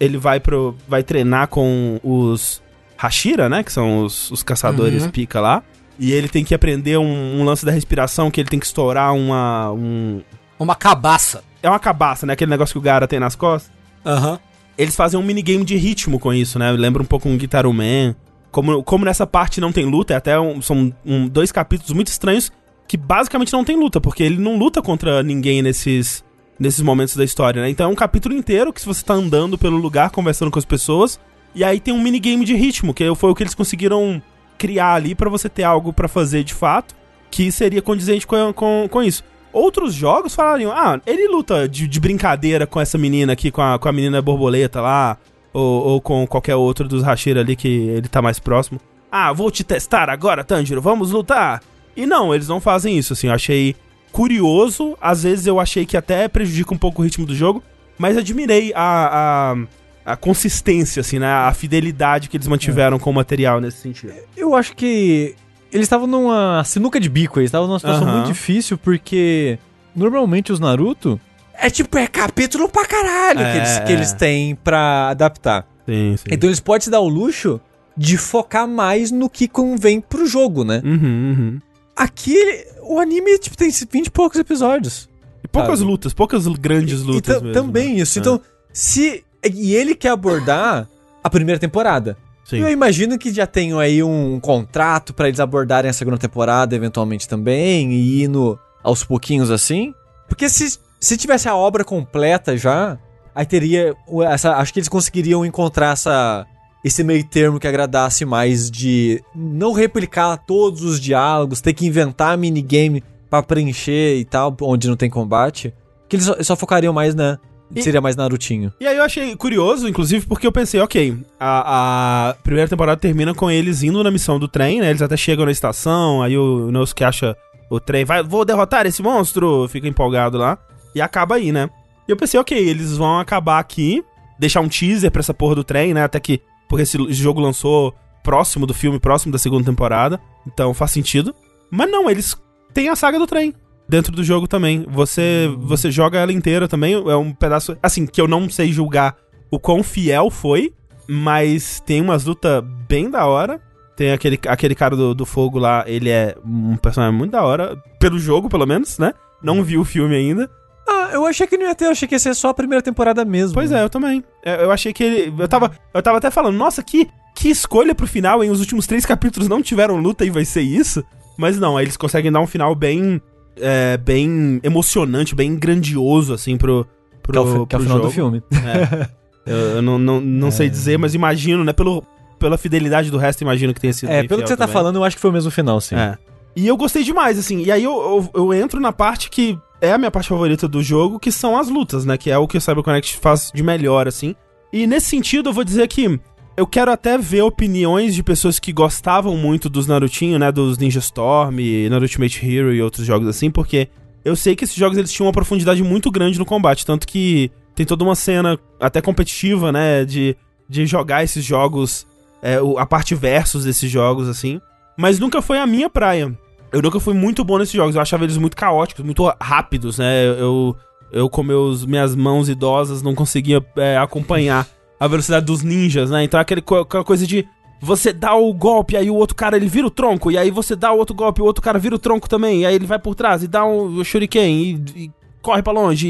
ele 0.00 0.16
vai 0.16 0.38
pro 0.40 0.74
vai 0.88 1.02
treinar 1.02 1.48
com 1.48 2.00
os 2.02 2.62
Hashira, 3.04 3.48
né, 3.48 3.62
que 3.62 3.72
são 3.72 4.04
os, 4.04 4.30
os 4.30 4.42
caçadores 4.42 5.04
uhum. 5.04 5.10
pica 5.10 5.40
lá. 5.40 5.62
E 5.98 6.12
ele 6.12 6.28
tem 6.28 6.44
que 6.44 6.54
aprender 6.54 6.98
um, 6.98 7.40
um, 7.40 7.44
lance 7.44 7.64
da 7.64 7.70
respiração, 7.70 8.30
que 8.30 8.40
ele 8.40 8.48
tem 8.48 8.58
que 8.58 8.66
estourar 8.66 9.14
uma. 9.14 9.70
Um... 9.72 10.22
Uma 10.58 10.74
cabaça. 10.74 11.44
É 11.62 11.68
uma 11.68 11.78
cabaça, 11.78 12.26
né? 12.26 12.32
Aquele 12.32 12.50
negócio 12.50 12.72
que 12.72 12.78
o 12.78 12.82
Gara 12.82 13.06
tem 13.06 13.20
nas 13.20 13.36
costas. 13.36 13.72
Aham. 14.04 14.32
Uhum. 14.32 14.38
Eles 14.76 14.96
fazem 14.96 15.18
um 15.18 15.22
minigame 15.22 15.64
de 15.64 15.76
ritmo 15.76 16.18
com 16.18 16.34
isso, 16.34 16.58
né? 16.58 16.72
Lembra 16.72 17.00
um 17.00 17.06
pouco 17.06 17.28
um 17.28 17.38
Guitar 17.38 17.64
Man. 17.72 18.16
Como, 18.50 18.82
como 18.82 19.04
nessa 19.04 19.24
parte 19.24 19.60
não 19.60 19.70
tem 19.70 19.84
luta, 19.84 20.14
é 20.14 20.16
até 20.16 20.38
um, 20.38 20.60
são 20.60 20.92
um, 21.06 21.28
dois 21.28 21.52
capítulos 21.52 21.92
muito 21.92 22.08
estranhos 22.08 22.50
que 22.86 22.96
basicamente 22.96 23.52
não 23.52 23.64
tem 23.64 23.76
luta, 23.76 24.00
porque 24.00 24.22
ele 24.22 24.38
não 24.38 24.56
luta 24.58 24.82
contra 24.82 25.22
ninguém 25.22 25.62
nesses, 25.62 26.24
nesses 26.58 26.80
momentos 26.80 27.16
da 27.16 27.24
história, 27.24 27.62
né? 27.62 27.70
Então 27.70 27.88
é 27.88 27.92
um 27.92 27.94
capítulo 27.94 28.34
inteiro 28.34 28.72
que 28.72 28.80
se 28.80 28.86
você 28.86 29.04
tá 29.04 29.14
andando 29.14 29.56
pelo 29.56 29.76
lugar, 29.76 30.10
conversando 30.10 30.50
com 30.50 30.58
as 30.58 30.64
pessoas, 30.64 31.18
e 31.54 31.62
aí 31.62 31.78
tem 31.78 31.94
um 31.94 32.02
minigame 32.02 32.44
de 32.44 32.54
ritmo, 32.54 32.92
que 32.92 33.14
foi 33.14 33.30
o 33.30 33.34
que 33.34 33.42
eles 33.42 33.54
conseguiram 33.54 34.20
criar 34.58 34.94
ali 34.94 35.14
para 35.14 35.30
você 35.30 35.48
ter 35.48 35.62
algo 35.62 35.92
para 35.92 36.08
fazer 36.08 36.42
de 36.42 36.54
fato 36.54 36.94
que 37.30 37.50
seria 37.50 37.82
condizente 37.82 38.26
com, 38.26 38.52
com, 38.52 38.86
com 38.90 39.02
isso. 39.02 39.24
Outros 39.52 39.94
jogos 39.94 40.34
falariam, 40.34 40.72
ah, 40.72 41.00
ele 41.06 41.28
luta 41.28 41.68
de, 41.68 41.86
de, 41.86 42.00
brincadeira 42.00 42.66
com 42.66 42.80
essa 42.80 42.96
menina 42.96 43.32
aqui, 43.32 43.50
com 43.50 43.62
a, 43.62 43.78
com 43.78 43.88
a 43.88 43.92
menina 43.92 44.22
borboleta 44.22 44.80
lá, 44.80 45.16
ou, 45.52 45.86
ou 45.86 46.00
com 46.00 46.26
qualquer 46.26 46.56
outro 46.56 46.88
dos 46.88 47.02
Hashira 47.02 47.40
ali 47.40 47.54
que 47.54 47.68
ele 47.68 48.08
tá 48.08 48.20
mais 48.20 48.38
próximo. 48.38 48.80
Ah, 49.10 49.32
vou 49.32 49.50
te 49.50 49.62
testar 49.62 50.08
agora, 50.10 50.42
Tanjiro, 50.42 50.80
vamos 50.80 51.12
lutar! 51.12 51.60
E 51.96 52.06
não, 52.06 52.34
eles 52.34 52.48
não 52.48 52.60
fazem 52.60 52.98
isso, 52.98 53.12
assim, 53.12 53.28
eu 53.28 53.32
achei 53.32 53.76
curioso, 54.10 54.96
às 55.00 55.22
vezes 55.22 55.46
eu 55.46 55.60
achei 55.60 55.86
que 55.86 55.96
até 55.96 56.26
prejudica 56.28 56.74
um 56.74 56.78
pouco 56.78 57.02
o 57.02 57.04
ritmo 57.04 57.26
do 57.26 57.34
jogo, 57.34 57.62
mas 57.98 58.16
admirei 58.16 58.72
a, 58.74 59.52
a 59.52 59.56
a 60.04 60.16
consistência, 60.16 61.00
assim, 61.00 61.18
né? 61.18 61.26
A 61.26 61.52
fidelidade 61.54 62.28
que 62.28 62.36
eles 62.36 62.46
mantiveram 62.46 62.96
é. 62.96 63.00
com 63.00 63.10
o 63.10 63.14
material 63.14 63.60
nesse 63.60 63.78
sentido. 63.78 64.12
Eu 64.36 64.54
acho 64.54 64.76
que 64.76 65.34
eles 65.72 65.86
estavam 65.86 66.06
numa 66.06 66.62
sinuca 66.64 67.00
de 67.00 67.08
bico, 67.08 67.40
eles 67.40 67.48
estavam 67.48 67.66
numa 67.66 67.78
situação 67.78 68.06
muito 68.06 68.26
difícil, 68.26 68.78
porque 68.78 69.58
normalmente 69.94 70.52
os 70.52 70.60
Naruto 70.60 71.20
é 71.54 71.70
tipo, 71.70 71.96
é 71.96 72.06
capítulo 72.06 72.68
pra 72.68 72.84
caralho 72.84 73.40
é. 73.40 73.52
que, 73.52 73.58
eles, 73.58 73.78
que 73.80 73.92
eles 73.92 74.12
têm 74.12 74.54
pra 74.54 75.08
adaptar. 75.08 75.66
Sim, 75.86 76.16
sim. 76.16 76.24
Então 76.30 76.48
eles 76.48 76.60
podem 76.60 76.82
se 76.82 76.90
dar 76.90 77.00
o 77.00 77.08
luxo 77.08 77.60
de 77.96 78.18
focar 78.18 78.66
mais 78.66 79.10
no 79.10 79.30
que 79.30 79.46
convém 79.46 80.00
pro 80.00 80.26
jogo, 80.26 80.64
né? 80.64 80.82
Uhum, 80.84 80.94
uhum. 80.94 81.58
Aqui, 81.96 82.36
o 82.82 82.98
anime, 82.98 83.38
tipo, 83.38 83.56
tem 83.56 83.70
20 83.70 84.06
e 84.06 84.10
poucos 84.10 84.38
episódios. 84.38 85.08
E 85.44 85.48
poucas 85.48 85.78
sabe? 85.78 85.90
lutas, 85.90 86.12
poucas 86.12 86.46
grandes 86.46 87.02
lutas 87.02 87.36
e, 87.36 87.44
mesmo. 87.44 87.52
Também 87.52 87.94
né? 87.94 88.00
isso. 88.00 88.18
Então, 88.18 88.36
é. 88.36 88.40
se 88.72 89.24
e 89.52 89.74
ele 89.74 89.94
quer 89.94 90.10
abordar 90.10 90.88
a 91.22 91.30
primeira 91.30 91.58
temporada. 91.58 92.16
Sim. 92.44 92.58
Eu 92.58 92.68
imagino 92.70 93.18
que 93.18 93.32
já 93.32 93.46
tenham 93.46 93.78
aí 93.78 94.02
um 94.02 94.38
contrato 94.38 95.14
para 95.14 95.28
eles 95.28 95.40
abordarem 95.40 95.90
a 95.90 95.94
segunda 95.94 96.18
temporada 96.18 96.76
eventualmente 96.76 97.26
também 97.26 97.90
e 97.92 98.22
indo 98.22 98.58
aos 98.82 99.02
pouquinhos 99.02 99.50
assim. 99.50 99.94
Porque 100.28 100.48
se, 100.50 100.78
se 101.00 101.16
tivesse 101.16 101.48
a 101.48 101.56
obra 101.56 101.84
completa 101.84 102.56
já, 102.56 102.98
aí 103.34 103.46
teria 103.46 103.94
essa, 104.30 104.56
acho 104.56 104.72
que 104.72 104.78
eles 104.78 104.88
conseguiriam 104.88 105.44
encontrar 105.44 105.92
essa 105.92 106.46
esse 106.84 107.02
meio 107.02 107.24
termo 107.24 107.58
que 107.58 107.66
agradasse 107.66 108.26
mais 108.26 108.70
de 108.70 109.24
não 109.34 109.72
replicar 109.72 110.36
todos 110.36 110.82
os 110.82 111.00
diálogos, 111.00 111.62
ter 111.62 111.72
que 111.72 111.86
inventar 111.86 112.36
minigame 112.36 113.02
para 113.30 113.42
preencher 113.42 114.18
e 114.18 114.24
tal, 114.26 114.54
onde 114.60 114.86
não 114.86 114.94
tem 114.94 115.08
combate. 115.08 115.72
Que 116.06 116.16
eles 116.16 116.26
só, 116.26 116.42
só 116.42 116.54
focariam 116.54 116.92
mais 116.92 117.14
na 117.14 117.38
seria 117.80 118.00
mais 118.00 118.16
Narutinho. 118.16 118.72
E 118.80 118.86
aí 118.86 118.96
eu 118.96 119.02
achei 119.02 119.34
curioso, 119.36 119.88
inclusive, 119.88 120.26
porque 120.26 120.46
eu 120.46 120.52
pensei, 120.52 120.80
ok, 120.80 121.16
a, 121.38 122.30
a 122.30 122.34
primeira 122.34 122.68
temporada 122.68 123.00
termina 123.00 123.34
com 123.34 123.50
eles 123.50 123.82
indo 123.82 124.02
na 124.02 124.10
missão 124.10 124.38
do 124.38 124.48
trem, 124.48 124.80
né? 124.80 124.90
Eles 124.90 125.02
até 125.02 125.16
chegam 125.16 125.44
na 125.44 125.52
estação, 125.52 126.22
aí 126.22 126.36
o 126.36 126.70
Nosuke 126.70 127.04
acha 127.04 127.36
o 127.70 127.80
trem, 127.80 128.04
vai, 128.04 128.22
vou 128.22 128.44
derrotar 128.44 128.86
esse 128.86 129.02
monstro, 129.02 129.66
fica 129.68 129.88
empolgado 129.88 130.38
lá, 130.38 130.58
e 130.94 131.00
acaba 131.00 131.36
aí, 131.36 131.50
né? 131.50 131.68
E 132.06 132.12
eu 132.12 132.16
pensei, 132.16 132.38
ok, 132.38 132.56
eles 132.56 132.96
vão 132.96 133.18
acabar 133.18 133.58
aqui, 133.58 134.04
deixar 134.38 134.60
um 134.60 134.68
teaser 134.68 135.10
pra 135.10 135.20
essa 135.20 135.34
porra 135.34 135.54
do 135.54 135.64
trem, 135.64 135.94
né? 135.94 136.04
Até 136.04 136.20
que, 136.20 136.40
porque 136.68 136.82
esse 136.82 137.12
jogo 137.12 137.40
lançou 137.40 137.94
próximo 138.22 138.66
do 138.66 138.74
filme, 138.74 139.00
próximo 139.00 139.32
da 139.32 139.38
segunda 139.38 139.64
temporada, 139.64 140.20
então 140.46 140.72
faz 140.74 140.90
sentido. 140.90 141.34
Mas 141.70 141.90
não, 141.90 142.08
eles 142.10 142.36
têm 142.72 142.88
a 142.88 142.96
saga 142.96 143.18
do 143.18 143.26
trem 143.26 143.54
dentro 143.94 144.12
do 144.12 144.24
jogo 144.24 144.48
também. 144.48 144.84
Você 144.88 145.48
você 145.58 145.90
joga 145.90 146.18
ela 146.18 146.32
inteira 146.32 146.66
também, 146.66 146.94
é 146.94 147.16
um 147.16 147.32
pedaço, 147.32 147.76
assim, 147.80 148.06
que 148.06 148.20
eu 148.20 148.26
não 148.26 148.50
sei 148.50 148.72
julgar 148.72 149.16
o 149.50 149.58
quão 149.58 149.84
fiel 149.84 150.30
foi, 150.30 150.72
mas 151.08 151.80
tem 151.86 152.00
umas 152.00 152.24
lutas 152.24 152.62
bem 152.88 153.08
da 153.08 153.24
hora. 153.26 153.60
Tem 153.96 154.10
aquele, 154.10 154.36
aquele 154.48 154.74
cara 154.74 154.96
do, 154.96 155.14
do 155.14 155.24
fogo 155.24 155.56
lá, 155.56 155.84
ele 155.86 156.10
é 156.10 156.34
um 156.44 156.76
personagem 156.76 157.16
muito 157.16 157.30
da 157.30 157.44
hora, 157.44 157.80
pelo 158.00 158.18
jogo, 158.18 158.48
pelo 158.48 158.66
menos, 158.66 158.98
né? 158.98 159.12
Não 159.40 159.62
vi 159.62 159.78
o 159.78 159.84
filme 159.84 160.16
ainda. 160.16 160.50
Ah, 160.88 161.10
eu 161.12 161.24
achei 161.24 161.46
que 161.46 161.56
não 161.56 161.66
ia 161.66 161.74
ter, 161.76 161.84
eu 161.84 161.92
achei 161.92 162.08
que 162.08 162.16
ia 162.16 162.18
ser 162.18 162.34
só 162.34 162.48
a 162.48 162.54
primeira 162.54 162.82
temporada 162.82 163.24
mesmo. 163.24 163.54
Pois 163.54 163.70
é, 163.70 163.80
eu 163.80 163.88
também. 163.88 164.24
É, 164.44 164.64
Eu 164.64 164.72
achei 164.72 164.92
que 164.92 165.04
ele. 165.04 165.32
Eu 165.40 165.46
tava, 165.46 165.70
eu 165.94 166.02
tava 166.02 166.18
até 166.18 166.32
falando, 166.32 166.56
nossa, 166.56 166.82
que, 166.82 167.08
que 167.36 167.48
escolha 167.48 167.94
pro 167.94 168.08
final, 168.08 168.42
hein? 168.42 168.50
Os 168.50 168.58
últimos 168.58 168.88
três 168.88 169.06
capítulos 169.06 169.48
não 169.48 169.62
tiveram 169.62 169.98
luta 169.98 170.24
e 170.24 170.30
vai 170.30 170.44
ser 170.44 170.62
isso. 170.62 171.04
Mas 171.38 171.58
não, 171.58 171.80
eles 171.80 171.96
conseguem 171.96 172.32
dar 172.32 172.40
um 172.40 172.46
final 172.48 172.74
bem. 172.74 173.22
É, 173.56 173.96
bem 173.96 174.60
emocionante, 174.62 175.34
bem 175.34 175.56
grandioso, 175.56 176.32
assim, 176.32 176.56
pro. 176.56 176.86
pro 177.22 177.32
Que 177.32 177.38
é 177.38 177.40
o, 177.40 177.66
que 177.66 177.76
é 177.76 177.78
o 177.78 177.82
final 177.82 177.96
jogo. 177.98 178.08
do 178.08 178.14
filme. 178.14 178.42
É. 178.52 179.08
eu, 179.46 179.56
eu 179.56 179.82
não, 179.82 179.98
não, 179.98 180.20
não 180.20 180.50
sei 180.50 180.68
dizer, 180.68 180.98
mas 180.98 181.14
imagino, 181.14 181.64
né? 181.64 181.72
Pelo, 181.72 182.04
pela 182.38 182.58
fidelidade 182.58 183.10
do 183.10 183.18
resto, 183.18 183.42
imagino 183.42 183.74
que 183.74 183.80
tenha 183.80 183.92
sido. 183.92 184.10
É, 184.10 184.22
pelo 184.24 184.42
que 184.42 184.48
você 184.48 184.56
tá 184.56 184.64
também. 184.64 184.72
falando, 184.72 184.96
eu 184.96 185.04
acho 185.04 185.16
que 185.16 185.22
foi 185.22 185.30
o 185.30 185.34
mesmo 185.34 185.50
final, 185.50 185.80
sim. 185.80 185.94
É. 185.94 186.16
E 186.56 186.66
eu 186.66 186.76
gostei 186.76 187.02
demais, 187.02 187.38
assim. 187.38 187.62
E 187.62 187.72
aí 187.72 187.82
eu, 187.82 188.30
eu, 188.34 188.42
eu 188.42 188.54
entro 188.54 188.80
na 188.80 188.92
parte 188.92 189.28
que 189.28 189.58
é 189.80 189.92
a 189.92 189.98
minha 189.98 190.10
parte 190.10 190.28
favorita 190.28 190.68
do 190.68 190.82
jogo, 190.82 191.18
que 191.18 191.32
são 191.32 191.58
as 191.58 191.68
lutas, 191.68 192.04
né? 192.04 192.16
Que 192.16 192.30
é 192.30 192.38
o 192.38 192.46
que 192.46 192.56
o 192.56 192.60
CyberConnect 192.60 193.16
faz 193.16 193.50
de 193.52 193.62
melhor, 193.62 194.06
assim. 194.06 194.34
E 194.72 194.86
nesse 194.86 195.06
sentido, 195.08 195.50
eu 195.50 195.52
vou 195.52 195.64
dizer 195.64 195.86
que 195.88 196.18
eu 196.56 196.66
quero 196.66 196.90
até 196.90 197.18
ver 197.18 197.42
opiniões 197.42 198.14
de 198.14 198.22
pessoas 198.22 198.58
que 198.58 198.72
gostavam 198.72 199.36
muito 199.36 199.68
dos 199.68 199.86
Narutinho, 199.86 200.38
né? 200.38 200.52
Dos 200.52 200.78
Ninja 200.78 201.00
Storm, 201.00 201.56
Naruto 201.90 202.04
Ultimate 202.04 202.46
Hero 202.46 202.72
e 202.72 202.80
outros 202.80 203.06
jogos 203.06 203.26
assim, 203.28 203.50
porque 203.50 203.88
eu 204.24 204.36
sei 204.36 204.54
que 204.54 204.64
esses 204.64 204.76
jogos 204.76 204.96
eles 204.96 205.12
tinham 205.12 205.26
uma 205.26 205.32
profundidade 205.32 205.82
muito 205.82 206.10
grande 206.10 206.38
no 206.38 206.44
combate, 206.44 206.86
tanto 206.86 207.06
que 207.06 207.50
tem 207.74 207.84
toda 207.84 208.04
uma 208.04 208.14
cena 208.14 208.58
até 208.80 209.00
competitiva, 209.00 209.72
né? 209.72 210.04
De, 210.04 210.36
de 210.68 210.86
jogar 210.86 211.24
esses 211.24 211.44
jogos, 211.44 212.06
é, 212.40 212.58
a 212.78 212.86
parte 212.86 213.14
versus 213.14 213.64
desses 213.64 213.90
jogos, 213.90 214.28
assim. 214.28 214.60
Mas 214.96 215.18
nunca 215.18 215.42
foi 215.42 215.58
a 215.58 215.66
minha 215.66 215.90
praia. 215.90 216.32
Eu 216.72 216.80
nunca 216.80 217.00
fui 217.00 217.14
muito 217.14 217.44
bom 217.44 217.58
nesses 217.58 217.74
jogos. 217.74 217.96
Eu 217.96 218.02
achava 218.02 218.24
eles 218.24 218.36
muito 218.36 218.56
caóticos, 218.56 219.04
muito 219.04 219.24
rápidos, 219.40 219.98
né? 219.98 220.24
Eu, 220.38 220.76
eu 221.12 221.28
com 221.28 221.42
meus, 221.42 221.84
minhas 221.84 222.14
mãos 222.14 222.48
idosas, 222.48 223.02
não 223.02 223.14
conseguia 223.14 223.64
é, 223.76 223.96
acompanhar 223.96 224.68
a 224.98 225.06
velocidade 225.08 225.46
dos 225.46 225.62
ninjas, 225.62 226.10
né? 226.10 226.24
Então 226.24 226.38
aquele, 226.40 226.60
aquela 226.60 227.04
coisa 227.04 227.26
de 227.26 227.46
você 227.80 228.12
dá 228.12 228.34
o 228.34 228.52
golpe, 228.54 228.96
aí 228.96 229.10
o 229.10 229.14
outro 229.14 229.36
cara 229.36 229.56
ele 229.56 229.66
vira 229.68 229.86
o 229.86 229.90
tronco, 229.90 230.30
e 230.30 230.38
aí 230.38 230.50
você 230.50 230.74
dá 230.74 230.90
o 230.92 230.96
outro 230.98 231.14
golpe, 231.14 231.42
o 231.42 231.44
outro 231.44 231.62
cara 231.62 231.78
vira 231.78 231.94
o 231.94 231.98
tronco 231.98 232.28
também, 232.28 232.62
e 232.62 232.66
aí 232.66 232.74
ele 232.74 232.86
vai 232.86 232.98
por 232.98 233.14
trás 233.14 233.42
e 233.42 233.48
dá 233.48 233.64
um 233.66 234.02
shuriken 234.02 234.62
e, 234.96 235.02
e 235.04 235.10
corre 235.42 235.62
pra 235.62 235.72
longe, 235.72 236.08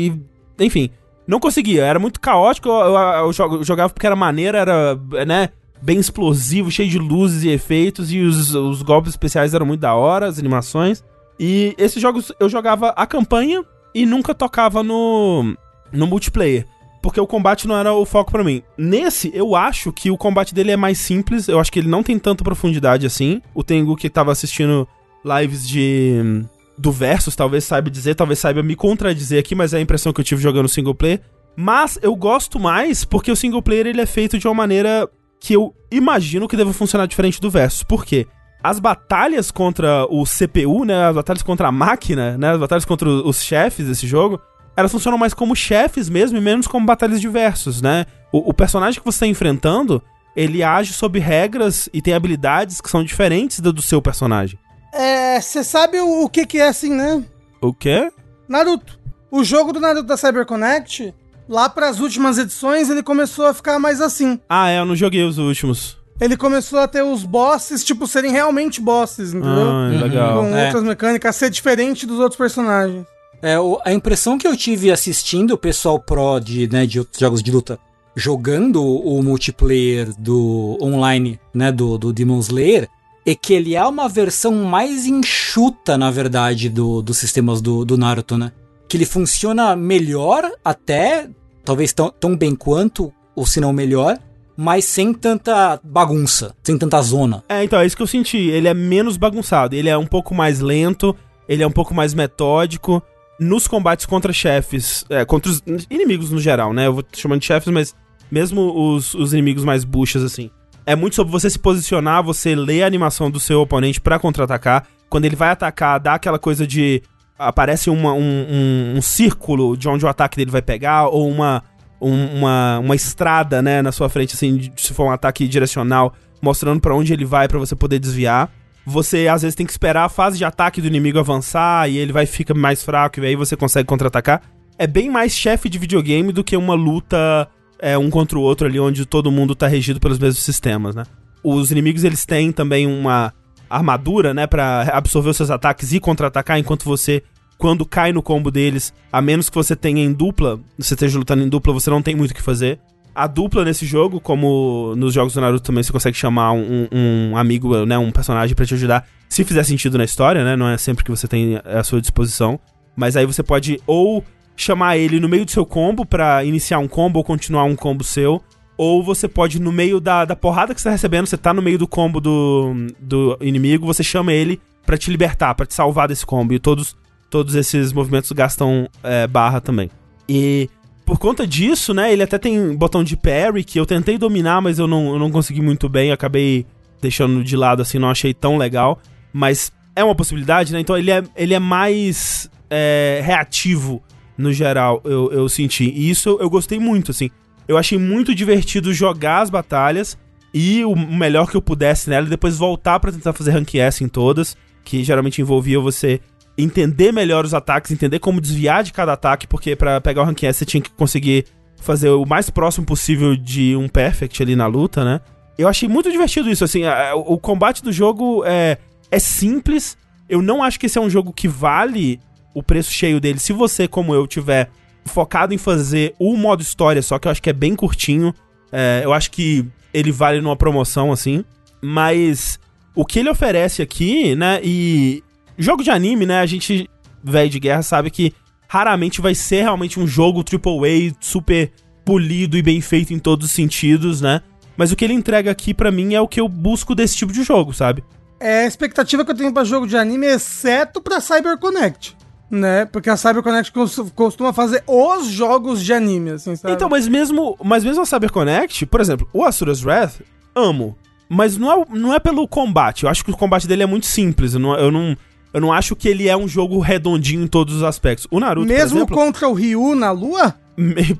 e, 0.59 0.65
enfim. 0.65 0.91
Não 1.27 1.41
conseguia, 1.41 1.85
era 1.85 1.99
muito 1.99 2.21
caótico, 2.21 2.69
eu, 2.69 2.75
eu- 2.95 3.33
eu 3.57 3.65
jogava 3.65 3.93
porque 3.93 4.07
era 4.07 4.15
maneiro, 4.15 4.57
era, 4.59 4.95
né, 5.27 5.49
bem 5.83 5.99
explosivo, 5.99 6.71
cheio 6.71 6.89
de 6.89 6.99
luzes 6.99 7.43
e 7.45 7.49
efeitos, 7.49 8.13
e 8.13 8.21
os, 8.21 8.55
os 8.55 8.83
golpes 8.83 9.11
especiais 9.11 9.55
eram 9.55 9.65
muito 9.67 9.81
da 9.81 9.95
hora, 9.95 10.27
as 10.27 10.39
animações. 10.39 11.03
E 11.41 11.75
esses 11.79 12.01
jogos 12.01 12.31
eu 12.39 12.49
jogava 12.49 12.91
a 12.91 13.07
campanha 13.07 13.65
e 13.95 14.05
nunca 14.07 14.35
tocava 14.35 14.83
no, 14.83 15.57
no 15.91 16.07
multiplayer. 16.07 16.67
Porque 17.05 17.21
o 17.21 17.27
combate 17.27 17.69
não 17.69 17.77
era 17.77 17.93
o 17.93 18.07
foco 18.07 18.33
pra 18.33 18.43
mim. 18.43 18.63
Nesse, 18.79 19.31
eu 19.35 19.55
acho 19.55 19.93
que 19.93 20.11
o 20.11 20.17
combate 20.17 20.55
dele 20.55 20.71
é 20.71 20.77
mais 20.77 20.97
simples. 20.97 21.49
Eu 21.49 21.61
acho 21.61 21.71
que 21.71 21.79
ele 21.79 21.87
não 21.87 22.03
tem 22.03 22.19
tanta 22.19 22.43
profundidade 22.43 23.05
assim. 23.05 23.43
O 23.55 23.63
Tengu 23.63 23.95
que 23.95 24.09
tava 24.09 24.33
assistindo 24.33 24.89
lives 25.23 25.69
de. 25.69 26.47
Do 26.79 26.91
Versus, 26.91 27.37
talvez 27.37 27.65
saiba 27.65 27.91
dizer, 27.91 28.15
talvez 28.15 28.39
saiba 28.39 28.63
me 28.63 28.75
contradizer 28.75 29.39
aqui, 29.39 29.55
mas 29.55 29.75
é 29.75 29.77
a 29.77 29.81
impressão 29.83 30.15
que 30.15 30.21
eu 30.23 30.25
tive 30.25 30.41
jogando 30.41 30.67
single 30.67 30.95
player. 30.95 31.21
Mas 31.55 31.99
eu 32.01 32.17
gosto 32.17 32.59
mais 32.59 33.05
porque 33.05 33.31
o 33.31 33.37
single 33.37 33.61
player 33.61 33.87
ele 33.87 34.01
é 34.01 34.07
feito 34.07 34.39
de 34.39 34.49
uma 34.49 34.55
maneira 34.55 35.07
que 35.39 35.53
eu 35.53 35.75
imagino 35.93 36.49
que 36.49 36.57
deva 36.57 36.73
funcionar 36.73 37.05
diferente 37.05 37.39
do 37.39 37.51
Versus. 37.51 37.83
Por 37.83 38.03
quê? 38.03 38.27
As 38.63 38.81
batalhas 38.81 39.51
contra 39.51 40.07
o 40.09 40.25
CPU, 40.25 40.87
né? 40.87 41.05
As 41.05 41.15
batalhas 41.15 41.43
contra 41.43 41.69
a 41.69 41.73
máquina, 41.73 42.39
né? 42.39 42.53
As 42.53 42.59
batalhas 42.59 42.87
contra 42.87 43.11
os 43.11 43.43
chefes 43.43 43.89
desse 43.89 44.07
jogo, 44.07 44.41
elas 44.77 44.91
funcionam 44.93 45.19
mais 45.19 45.35
como 45.35 45.55
chefes 45.55 46.09
mesmo 46.09 46.37
e 46.39 46.41
menos 46.41 46.67
como 46.67 46.85
batalhas 46.87 47.21
de 47.21 47.29
versus, 47.29 47.81
né? 47.83 48.07
O, 48.33 48.51
o 48.51 48.55
personagem 48.55 48.99
que 49.01 49.05
você 49.07 49.17
está 49.17 49.27
enfrentando, 49.27 50.03
ele 50.37 50.63
age 50.63 50.93
sob 50.93 51.19
regras 51.19 51.89
e 51.93 52.03
tem 52.03 52.15
habilidades 52.15 52.81
que 52.81 52.91
são 52.91 53.05
diferentes 53.05 53.61
da 53.61 53.71
do 53.71 53.83
seu 53.83 54.03
personagem. 54.03 54.59
É, 54.93 55.41
você 55.41 55.63
sabe 55.65 55.99
o, 56.01 56.25
o 56.25 56.29
que 56.29 56.47
que 56.47 56.59
é 56.59 56.69
assim, 56.69 56.91
né? 56.93 57.23
O 57.61 57.73
quê? 57.73 58.11
Naruto. 58.49 58.99
O 59.31 59.43
jogo 59.43 59.73
do 59.73 59.81
Naruto 59.81 60.05
da 60.07 60.17
CyberConnect, 60.17 61.13
lá 61.49 61.69
pras 61.69 61.99
últimas 62.01 62.39
edições, 62.39 62.89
ele 62.91 63.03
começou 63.03 63.47
a 63.47 63.55
ficar 63.55 63.79
mais 63.79 64.01
assim. 64.01 64.39
Ah, 64.49 64.71
é, 64.71 64.79
eu 64.79 64.85
não 64.85 64.95
joguei 64.95 65.25
os 65.25 65.39
últimos. 65.39 65.97
Ele 66.21 66.37
começou 66.37 66.79
a 66.79 66.87
ter 66.87 67.03
os 67.03 67.25
bosses, 67.25 67.83
tipo, 67.83 68.07
serem 68.07 68.31
realmente 68.31 68.81
bosses, 68.81 69.35
entendeu? 69.35 69.69
Ah, 69.69 69.89
legal. 69.89 70.39
Com 70.45 70.57
É. 70.57 70.67
outras 70.67 70.85
mecânicas, 70.85 71.35
ser 71.35 71.51
diferente 71.51 72.07
dos 72.07 72.21
outros 72.21 72.37
personagens. 72.39 73.05
É, 73.43 73.57
a 73.85 73.93
impressão 73.93 74.39
que 74.39 74.47
eu 74.47 74.57
tive 74.57 74.91
assistindo 74.91 75.53
o 75.53 75.59
pessoal 75.59 75.99
pro 75.99 76.41
de, 76.41 76.69
né, 76.69 76.87
de 76.87 77.07
jogos 77.19 77.43
de 77.43 77.51
luta 77.51 77.79
jogando 78.17 78.83
o 78.83 79.23
multiplayer 79.23 80.13
do 80.19 80.79
online, 80.81 81.39
né, 81.53 81.73
do, 81.73 81.99
do 81.99 82.13
Demon 82.13 82.39
Slayer, 82.39 82.89
é 83.27 83.35
que 83.35 83.55
ele 83.55 83.75
é 83.75 83.85
uma 83.85 84.09
versão 84.09 84.55
mais 84.65 85.07
enxuta, 85.07 85.97
na 85.97 86.11
verdade, 86.11 86.69
do, 86.69 87.03
dos 87.03 87.19
sistemas 87.19 87.61
do, 87.61 87.85
do 87.85 87.97
Naruto, 87.97 88.37
né? 88.37 88.53
Que 88.87 88.97
ele 88.97 89.07
funciona 89.07 89.75
melhor 89.75 90.49
até, 90.65 91.29
talvez 91.65 91.93
tão, 91.93 92.11
tão 92.11 92.37
bem 92.37 92.55
quanto, 92.55 93.13
ou 93.35 93.47
se 93.47 93.61
não 93.61 93.73
melhor, 93.73 94.19
mas 94.57 94.85
sem 94.85 95.13
tanta 95.13 95.81
bagunça, 95.83 96.55
sem 96.63 96.77
tanta 96.77 97.01
zona. 97.01 97.43
É, 97.49 97.65
então, 97.65 97.81
é 97.81 97.87
isso 97.87 97.97
que 97.97 98.03
eu 98.03 98.07
senti. 98.07 98.37
Ele 98.37 98.69
é 98.69 98.75
menos 98.75 99.17
bagunçado, 99.17 99.75
ele 99.75 99.89
é 99.89 99.97
um 99.97 100.07
pouco 100.07 100.35
mais 100.35 100.61
lento, 100.61 101.17
ele 101.49 101.63
é 101.63 101.67
um 101.67 101.73
pouco 101.73 101.95
mais 101.95 102.13
metódico. 102.13 103.03
Nos 103.41 103.67
combates 103.67 104.07
contra 104.07 104.33
chefes, 104.33 105.05
é, 105.11 105.25
contra 105.25 105.51
os 105.51 105.63
inimigos 105.91 106.31
no 106.31 106.39
geral, 106.41 106.73
né? 106.73 106.87
Eu 106.87 106.95
vou 106.95 107.05
chamando 107.15 107.41
de 107.41 107.47
chefes, 107.47 107.73
mas 107.73 107.95
mesmo 108.31 108.73
os, 108.95 109.15
os 109.15 109.33
inimigos 109.33 109.65
mais 109.65 109.85
buchas, 109.85 110.23
assim. 110.23 110.51
É 110.87 110.95
muito 110.95 111.17
sobre 111.17 111.33
você 111.33 111.49
se 111.51 111.59
posicionar, 111.59 112.23
você 112.23 112.55
ler 112.55 112.83
a 112.83 112.87
animação 112.87 113.31
do 113.31 113.41
seu 113.41 113.61
oponente 113.61 114.01
pra 114.01 114.19
contra-atacar. 114.19 114.87
Quando 115.09 115.25
ele 115.25 115.35
vai 115.37 115.49
atacar, 115.51 115.99
dá 115.99 116.15
aquela 116.15 116.39
coisa 116.39 116.67
de. 116.67 117.03
Aparece 117.39 117.91
uma, 117.91 118.13
um, 118.13 118.19
um, 118.21 118.95
um 118.99 119.03
círculo 119.03 119.77
de 119.77 119.89
onde 119.89 120.05
o 120.05 120.09
ataque 120.09 120.37
dele 120.37 120.51
vai 120.51 120.63
pegar, 120.63 121.09
ou 121.09 121.29
uma, 121.29 121.63
um- 122.01 122.37
uma, 122.39 122.79
uma 122.79 122.95
estrada, 122.95 123.61
né, 123.61 123.83
na 123.83 123.91
sua 123.91 124.09
frente, 124.09 124.35
assim, 124.35 124.71
se 124.77 124.93
for 124.95 125.07
um 125.07 125.11
ataque 125.11 125.49
direcional, 125.49 126.15
mostrando 126.41 126.81
pra 126.81 126.95
onde 126.95 127.13
ele 127.13 127.25
vai 127.25 127.49
pra 127.49 127.59
você 127.59 127.75
poder 127.75 127.99
desviar. 127.99 128.51
Você 128.87 129.29
às 129.29 129.43
vezes 129.43 129.55
tem 129.55 129.65
que 129.65 129.73
esperar 129.73 130.05
a 130.05 130.09
fase 130.09 130.37
de 130.37 130.45
ataque 130.45 130.81
do 130.81 130.87
inimigo 130.87 131.19
avançar 131.19 131.89
e 131.89 131.97
ele 131.97 132.13
vai 132.13 132.27
ficar 132.27 132.55
mais 132.55 132.83
fraco 132.83 133.21
e 133.21 133.27
aí 133.27 133.37
você 133.37 133.57
consegue 133.57 133.87
contra-atacar. 133.87 134.43
É 134.79 134.87
bem 134.87 135.11
mais 135.11 135.33
chefe 135.33 135.69
de 135.69 135.79
videogame 135.79 136.33
do 136.33 136.45
que 136.45 136.57
uma 136.57 136.75
luta 136.75 137.49
é, 137.79 137.97
um 137.97 138.11
contra 138.11 138.39
o 138.39 138.43
outro 138.43 138.67
ali 138.67 138.79
onde 138.79 139.07
todo 139.07 139.31
mundo 139.31 139.55
tá 139.55 139.67
regido 139.67 140.01
pelos 140.01 140.19
mesmos 140.19 140.43
sistemas, 140.43 140.95
né? 140.95 141.05
Os 141.43 141.71
inimigos 141.71 142.05
eles 142.05 142.27
têm 142.27 142.53
também 142.53 142.87
uma 142.87 143.33
armadura, 143.69 144.35
né, 144.35 144.47
Pra 144.47 144.83
absorver 144.93 145.31
os 145.31 145.37
seus 145.37 145.51
ataques 145.51 145.93
e 145.93 146.01
contra-atacar 146.01 146.59
enquanto 146.59 146.85
você 146.85 147.23
quando 147.57 147.87
cai 147.87 148.13
no 148.13 148.23
combo 148.23 148.51
deles, 148.51 148.93
a 149.11 149.23
menos 149.23 149.49
que 149.49 149.55
você 149.55 149.77
tenha 149.77 150.03
em 150.03 150.13
dupla, 150.13 150.61
você 150.77 150.95
esteja 150.95 151.19
lutando 151.19 151.43
em 151.43 151.49
dupla, 151.49 151.73
você 151.73 151.89
não 151.89 152.03
tem 152.03 152.15
muito 152.15 152.33
o 152.33 152.35
que 152.35 152.43
fazer. 152.43 152.81
A 153.15 153.27
dupla 153.27 153.65
nesse 153.65 153.87
jogo, 153.87 154.21
como 154.21 154.95
nos 154.97 155.15
jogos 155.15 155.35
do 155.35 155.41
Naruto 155.41 155.63
também 155.63 155.83
você 155.83 155.93
consegue 155.93 156.17
chamar 156.17 156.53
um, 156.53 156.89
um 156.91 157.37
amigo, 157.37 157.87
né, 157.87 157.97
um 157.97 158.11
personagem 158.11 158.57
pra 158.57 158.67
te 158.67 158.75
ajudar, 158.75 159.07
se 159.29 159.45
fizer 159.45 159.63
sentido 159.63 159.97
na 159.97 160.05
história, 160.05 160.45
né, 160.45 160.57
não 160.57 160.69
é 160.69 160.77
sempre 160.77 161.05
que 161.05 161.11
você 161.11 161.29
tem 161.29 161.61
à 161.65 161.85
sua 161.85 162.01
disposição. 162.01 162.59
Mas 162.97 163.17
aí 163.17 163.25
você 163.25 163.43
pode 163.43 163.81
ou 163.87 164.25
chamar 164.57 164.97
ele 164.97 165.21
no 165.21 165.29
meio 165.29 165.45
do 165.45 165.51
seu 165.51 165.65
combo 165.65 166.05
pra 166.05 166.45
iniciar 166.45 166.79
um 166.79 166.89
combo 166.89 167.19
ou 167.19 167.25
continuar 167.25 167.65
um 167.65 167.77
combo 167.77 168.03
seu, 168.03 168.43
ou 168.77 169.03
você 169.03 169.29
pode, 169.29 169.61
no 169.61 169.71
meio 169.71 170.01
da, 170.01 170.25
da 170.25 170.35
porrada 170.35 170.75
que 170.75 170.81
você 170.81 170.89
tá 170.89 170.91
recebendo, 170.91 171.27
você 171.27 171.37
tá 171.37 171.55
no 171.55 171.63
meio 171.63 171.79
do 171.79 171.87
combo 171.87 172.21
do, 172.21 172.73
do 173.01 173.39
inimigo, 173.41 173.87
você 173.87 174.03
chama 174.03 174.33
ele 174.33 174.61
pra 174.85 174.99
te 174.99 175.11
libertar, 175.11 175.55
pra 175.55 175.67
te 175.67 175.75
salvar 175.75 176.09
desse 176.09 176.27
combo. 176.27 176.53
E 176.53 176.59
todos, 176.59 176.97
todos 177.31 177.55
esses 177.55 177.93
movimentos 177.93 178.33
gastam 178.33 178.89
é, 179.03 179.27
barra 179.27 179.61
também. 179.61 179.91
E 180.29 180.69
por 181.05 181.19
conta 181.19 181.47
disso, 181.47 181.93
né, 181.93 182.13
ele 182.13 182.23
até 182.23 182.39
tem 182.39 182.75
botão 182.75 183.05
de 183.05 183.17
parry, 183.17 183.63
que 183.63 183.79
eu 183.79 183.85
tentei 183.85 184.17
dominar, 184.17 184.61
mas 184.61 184.79
eu 184.79 184.87
não, 184.87 185.13
eu 185.13 185.19
não 185.19 185.31
consegui 185.31 185.61
muito 185.61 185.89
bem, 185.89 186.11
acabei 186.11 186.67
deixando 187.01 187.45
de 187.45 187.57
lado, 187.57 187.83
assim, 187.83 187.99
não 187.99 188.09
achei 188.09 188.33
tão 188.33 188.57
legal. 188.57 188.99
Mas 189.33 189.71
é 189.95 190.03
uma 190.03 190.15
possibilidade, 190.15 190.73
né? 190.73 190.81
Então 190.81 190.97
ele 190.97 191.11
é, 191.11 191.23
ele 191.37 191.53
é 191.55 191.59
mais 191.59 192.51
é, 192.71 193.21
reativo, 193.25 194.03
no 194.37 194.53
geral, 194.53 195.01
eu, 195.05 195.31
eu 195.31 195.49
senti. 195.49 195.85
E 195.85 196.11
isso 196.11 196.39
eu 196.41 196.49
gostei 196.49 196.79
muito, 196.79 197.11
assim. 197.11 197.31
Eu 197.69 197.77
achei 197.77 197.99
muito 197.99 198.35
divertido 198.35 198.93
jogar 198.93 199.43
as 199.43 199.51
batalhas 199.51 200.19
e 200.53 200.85
o 200.85 200.95
melhor 200.95 201.51
que 201.51 201.57
eu 201.57 201.63
pudesse 201.63 202.09
nela, 202.09 202.27
e 202.27 202.31
depois 202.31 202.57
voltar 202.57 203.01
para 203.01 203.13
tentar 203.13 203.33
fazer 203.33 203.51
rank 203.51 203.75
S 203.75 204.03
em 204.03 204.09
todas, 204.09 204.57
que 204.85 205.03
geralmente 205.03 205.41
envolvia 205.41 205.81
você 205.81 206.21
entender 206.57 207.13
melhor 207.13 207.45
os 207.45 207.55
ataques, 207.55 207.91
entender 207.91 208.19
como 208.19 208.41
desviar 208.41 208.85
de 208.85 208.93
cada 208.93 209.13
ataque, 209.13 209.47
porque 209.47 209.75
para 209.75 210.01
pegar 210.01 210.23
o 210.23 210.25
rank 210.25 210.43
S 210.43 210.59
você 210.59 210.65
tinha 210.65 210.81
que 210.81 210.91
conseguir 210.91 211.47
fazer 211.81 212.11
o 212.11 212.25
mais 212.25 212.49
próximo 212.49 212.87
possível 212.87 213.37
de 213.37 213.77
um 213.77 213.89
perfect 213.89 214.43
ali 214.43 214.57
na 214.57 214.67
luta, 214.67 215.05
né? 215.05 215.21
Eu 215.59 215.69
achei 215.69 215.89
muito 215.89 216.11
divertido 216.11 216.51
isso, 216.51 216.65
assim, 216.65 216.85
a, 216.85 217.15
o 217.15 217.39
combate 217.39 217.83
do 217.83 217.93
jogo 217.93 218.43
é, 218.45 218.79
é 219.11 219.19
simples. 219.19 219.97
Eu 220.29 220.41
não 220.43 220.63
acho 220.63 220.81
que 220.81 220.87
esse 220.87 220.99
é 220.99 221.01
um 221.01 221.11
jogo 221.11 221.33
que 221.33 221.47
vale 221.47 222.19
o 222.55 222.63
preço 222.63 222.91
cheio 222.91 223.21
dele. 223.21 223.39
Se 223.39 223.53
você, 223.53 223.87
como 223.87 224.15
eu, 224.15 224.27
tiver 224.27 224.71
focado 225.05 225.53
em 225.53 225.59
fazer 225.59 226.15
o 226.19 226.37
modo 226.37 226.63
história, 226.63 227.03
só 227.03 227.19
que 227.19 227.29
eu 227.29 227.33
acho 227.33 227.43
que 227.43 227.51
é 227.51 227.53
bem 227.53 227.77
curtinho, 227.77 228.35
é, 228.73 229.03
eu 229.05 229.13
acho 229.13 229.31
que 229.31 229.67
ele 229.93 230.11
vale 230.11 230.41
numa 230.41 230.57
promoção, 230.57 231.13
assim. 231.13 231.45
Mas 231.83 232.59
o 232.95 233.05
que 233.05 233.19
ele 233.19 233.29
oferece 233.29 233.83
aqui, 233.83 234.35
né? 234.35 234.61
E 234.63 235.23
jogo 235.59 235.83
de 235.83 235.91
anime, 235.91 236.27
né? 236.27 236.41
A 236.41 236.47
gente, 236.47 236.89
velho 237.23 237.51
de 237.51 237.61
guerra, 237.61 237.83
sabe 237.83 238.11
que 238.11 238.33
raramente 238.69 239.21
vai 239.21 239.35
ser 239.35 239.63
realmente 239.63 240.01
um 240.01 240.07
jogo 240.07 240.41
AAA 240.41 241.15
super 241.21 241.71
polido 242.05 242.57
e 242.57 242.63
bem 242.63 242.81
feito 242.81 243.15
em 243.15 243.19
todos 243.19 243.47
os 243.47 243.53
sentidos, 243.53 244.21
né? 244.21 244.41
Mas 244.77 244.91
o 244.91 244.97
que 244.97 245.05
ele 245.05 245.15
entrega 245.15 245.51
aqui 245.51 245.73
para 245.73 245.91
mim 245.91 246.15
é 246.15 246.21
o 246.21 246.29
que 246.29 246.41
eu 246.41 246.49
busco 246.49 246.95
desse 246.95 247.17
tipo 247.17 247.33
de 247.33 247.43
jogo, 247.43 247.73
sabe? 247.73 248.03
É 248.41 248.65
a 248.65 248.67
expectativa 248.67 249.25
que 249.25 249.31
eu 249.31 249.37
tenho 249.37 249.53
pra 249.53 249.65
jogo 249.65 249.87
de 249.87 249.97
anime, 249.97 250.27
exceto 250.27 251.01
pra 251.01 251.21
CyberConnect. 251.21 252.17
Né? 252.51 252.85
Porque 252.85 253.09
a 253.09 253.17
CyberConnect 253.17 253.73
costuma 254.15 254.53
fazer 254.53 254.83
os 254.87 255.27
jogos 255.27 255.83
de 255.83 255.93
anime, 255.93 256.31
assim, 256.33 256.55
sabe? 256.55 256.75
Então, 256.75 256.89
mas 256.89 257.09
mesmo, 257.09 257.57
mas 257.65 257.85
mesmo 257.85 258.03
a 258.03 258.07
CyberConnect, 258.07 258.87
por 258.87 259.01
exemplo, 259.01 259.29
o 259.33 259.45
Asura's 259.45 259.85
Wrath, 259.85 260.21
amo. 260.55 260.97
Mas 261.29 261.57
não 261.57 261.73
é, 261.73 261.87
não 261.91 262.15
é 262.15 262.21
pelo 262.21 262.47
combate. 262.47 263.05
Eu 263.05 263.11
acho 263.11 263.25
que 263.25 263.31
o 263.31 263.37
combate 263.37 263.67
dele 263.67 263.83
é 263.83 263.87
muito 263.87 264.07
simples. 264.07 264.55
Eu 264.55 264.61
não, 264.61 264.75
eu 264.77 264.91
não, 264.91 265.17
eu 265.55 265.61
não 265.61 265.73
acho 265.73 265.97
que 265.97 266.09
ele 266.09 266.29
é 266.29 266.37
um 266.37 266.47
jogo 266.47 266.79
redondinho 266.81 267.43
em 267.45 267.47
todos 267.47 267.77
os 267.77 267.83
aspectos. 267.83 268.27
O 268.31 268.39
Naruto, 268.41 268.67
Mesmo 268.67 268.99
exemplo, 268.99 269.17
contra 269.17 269.49
o 269.49 269.55
Ryu 269.55 269.95
na 269.95 270.11
lua? 270.11 270.55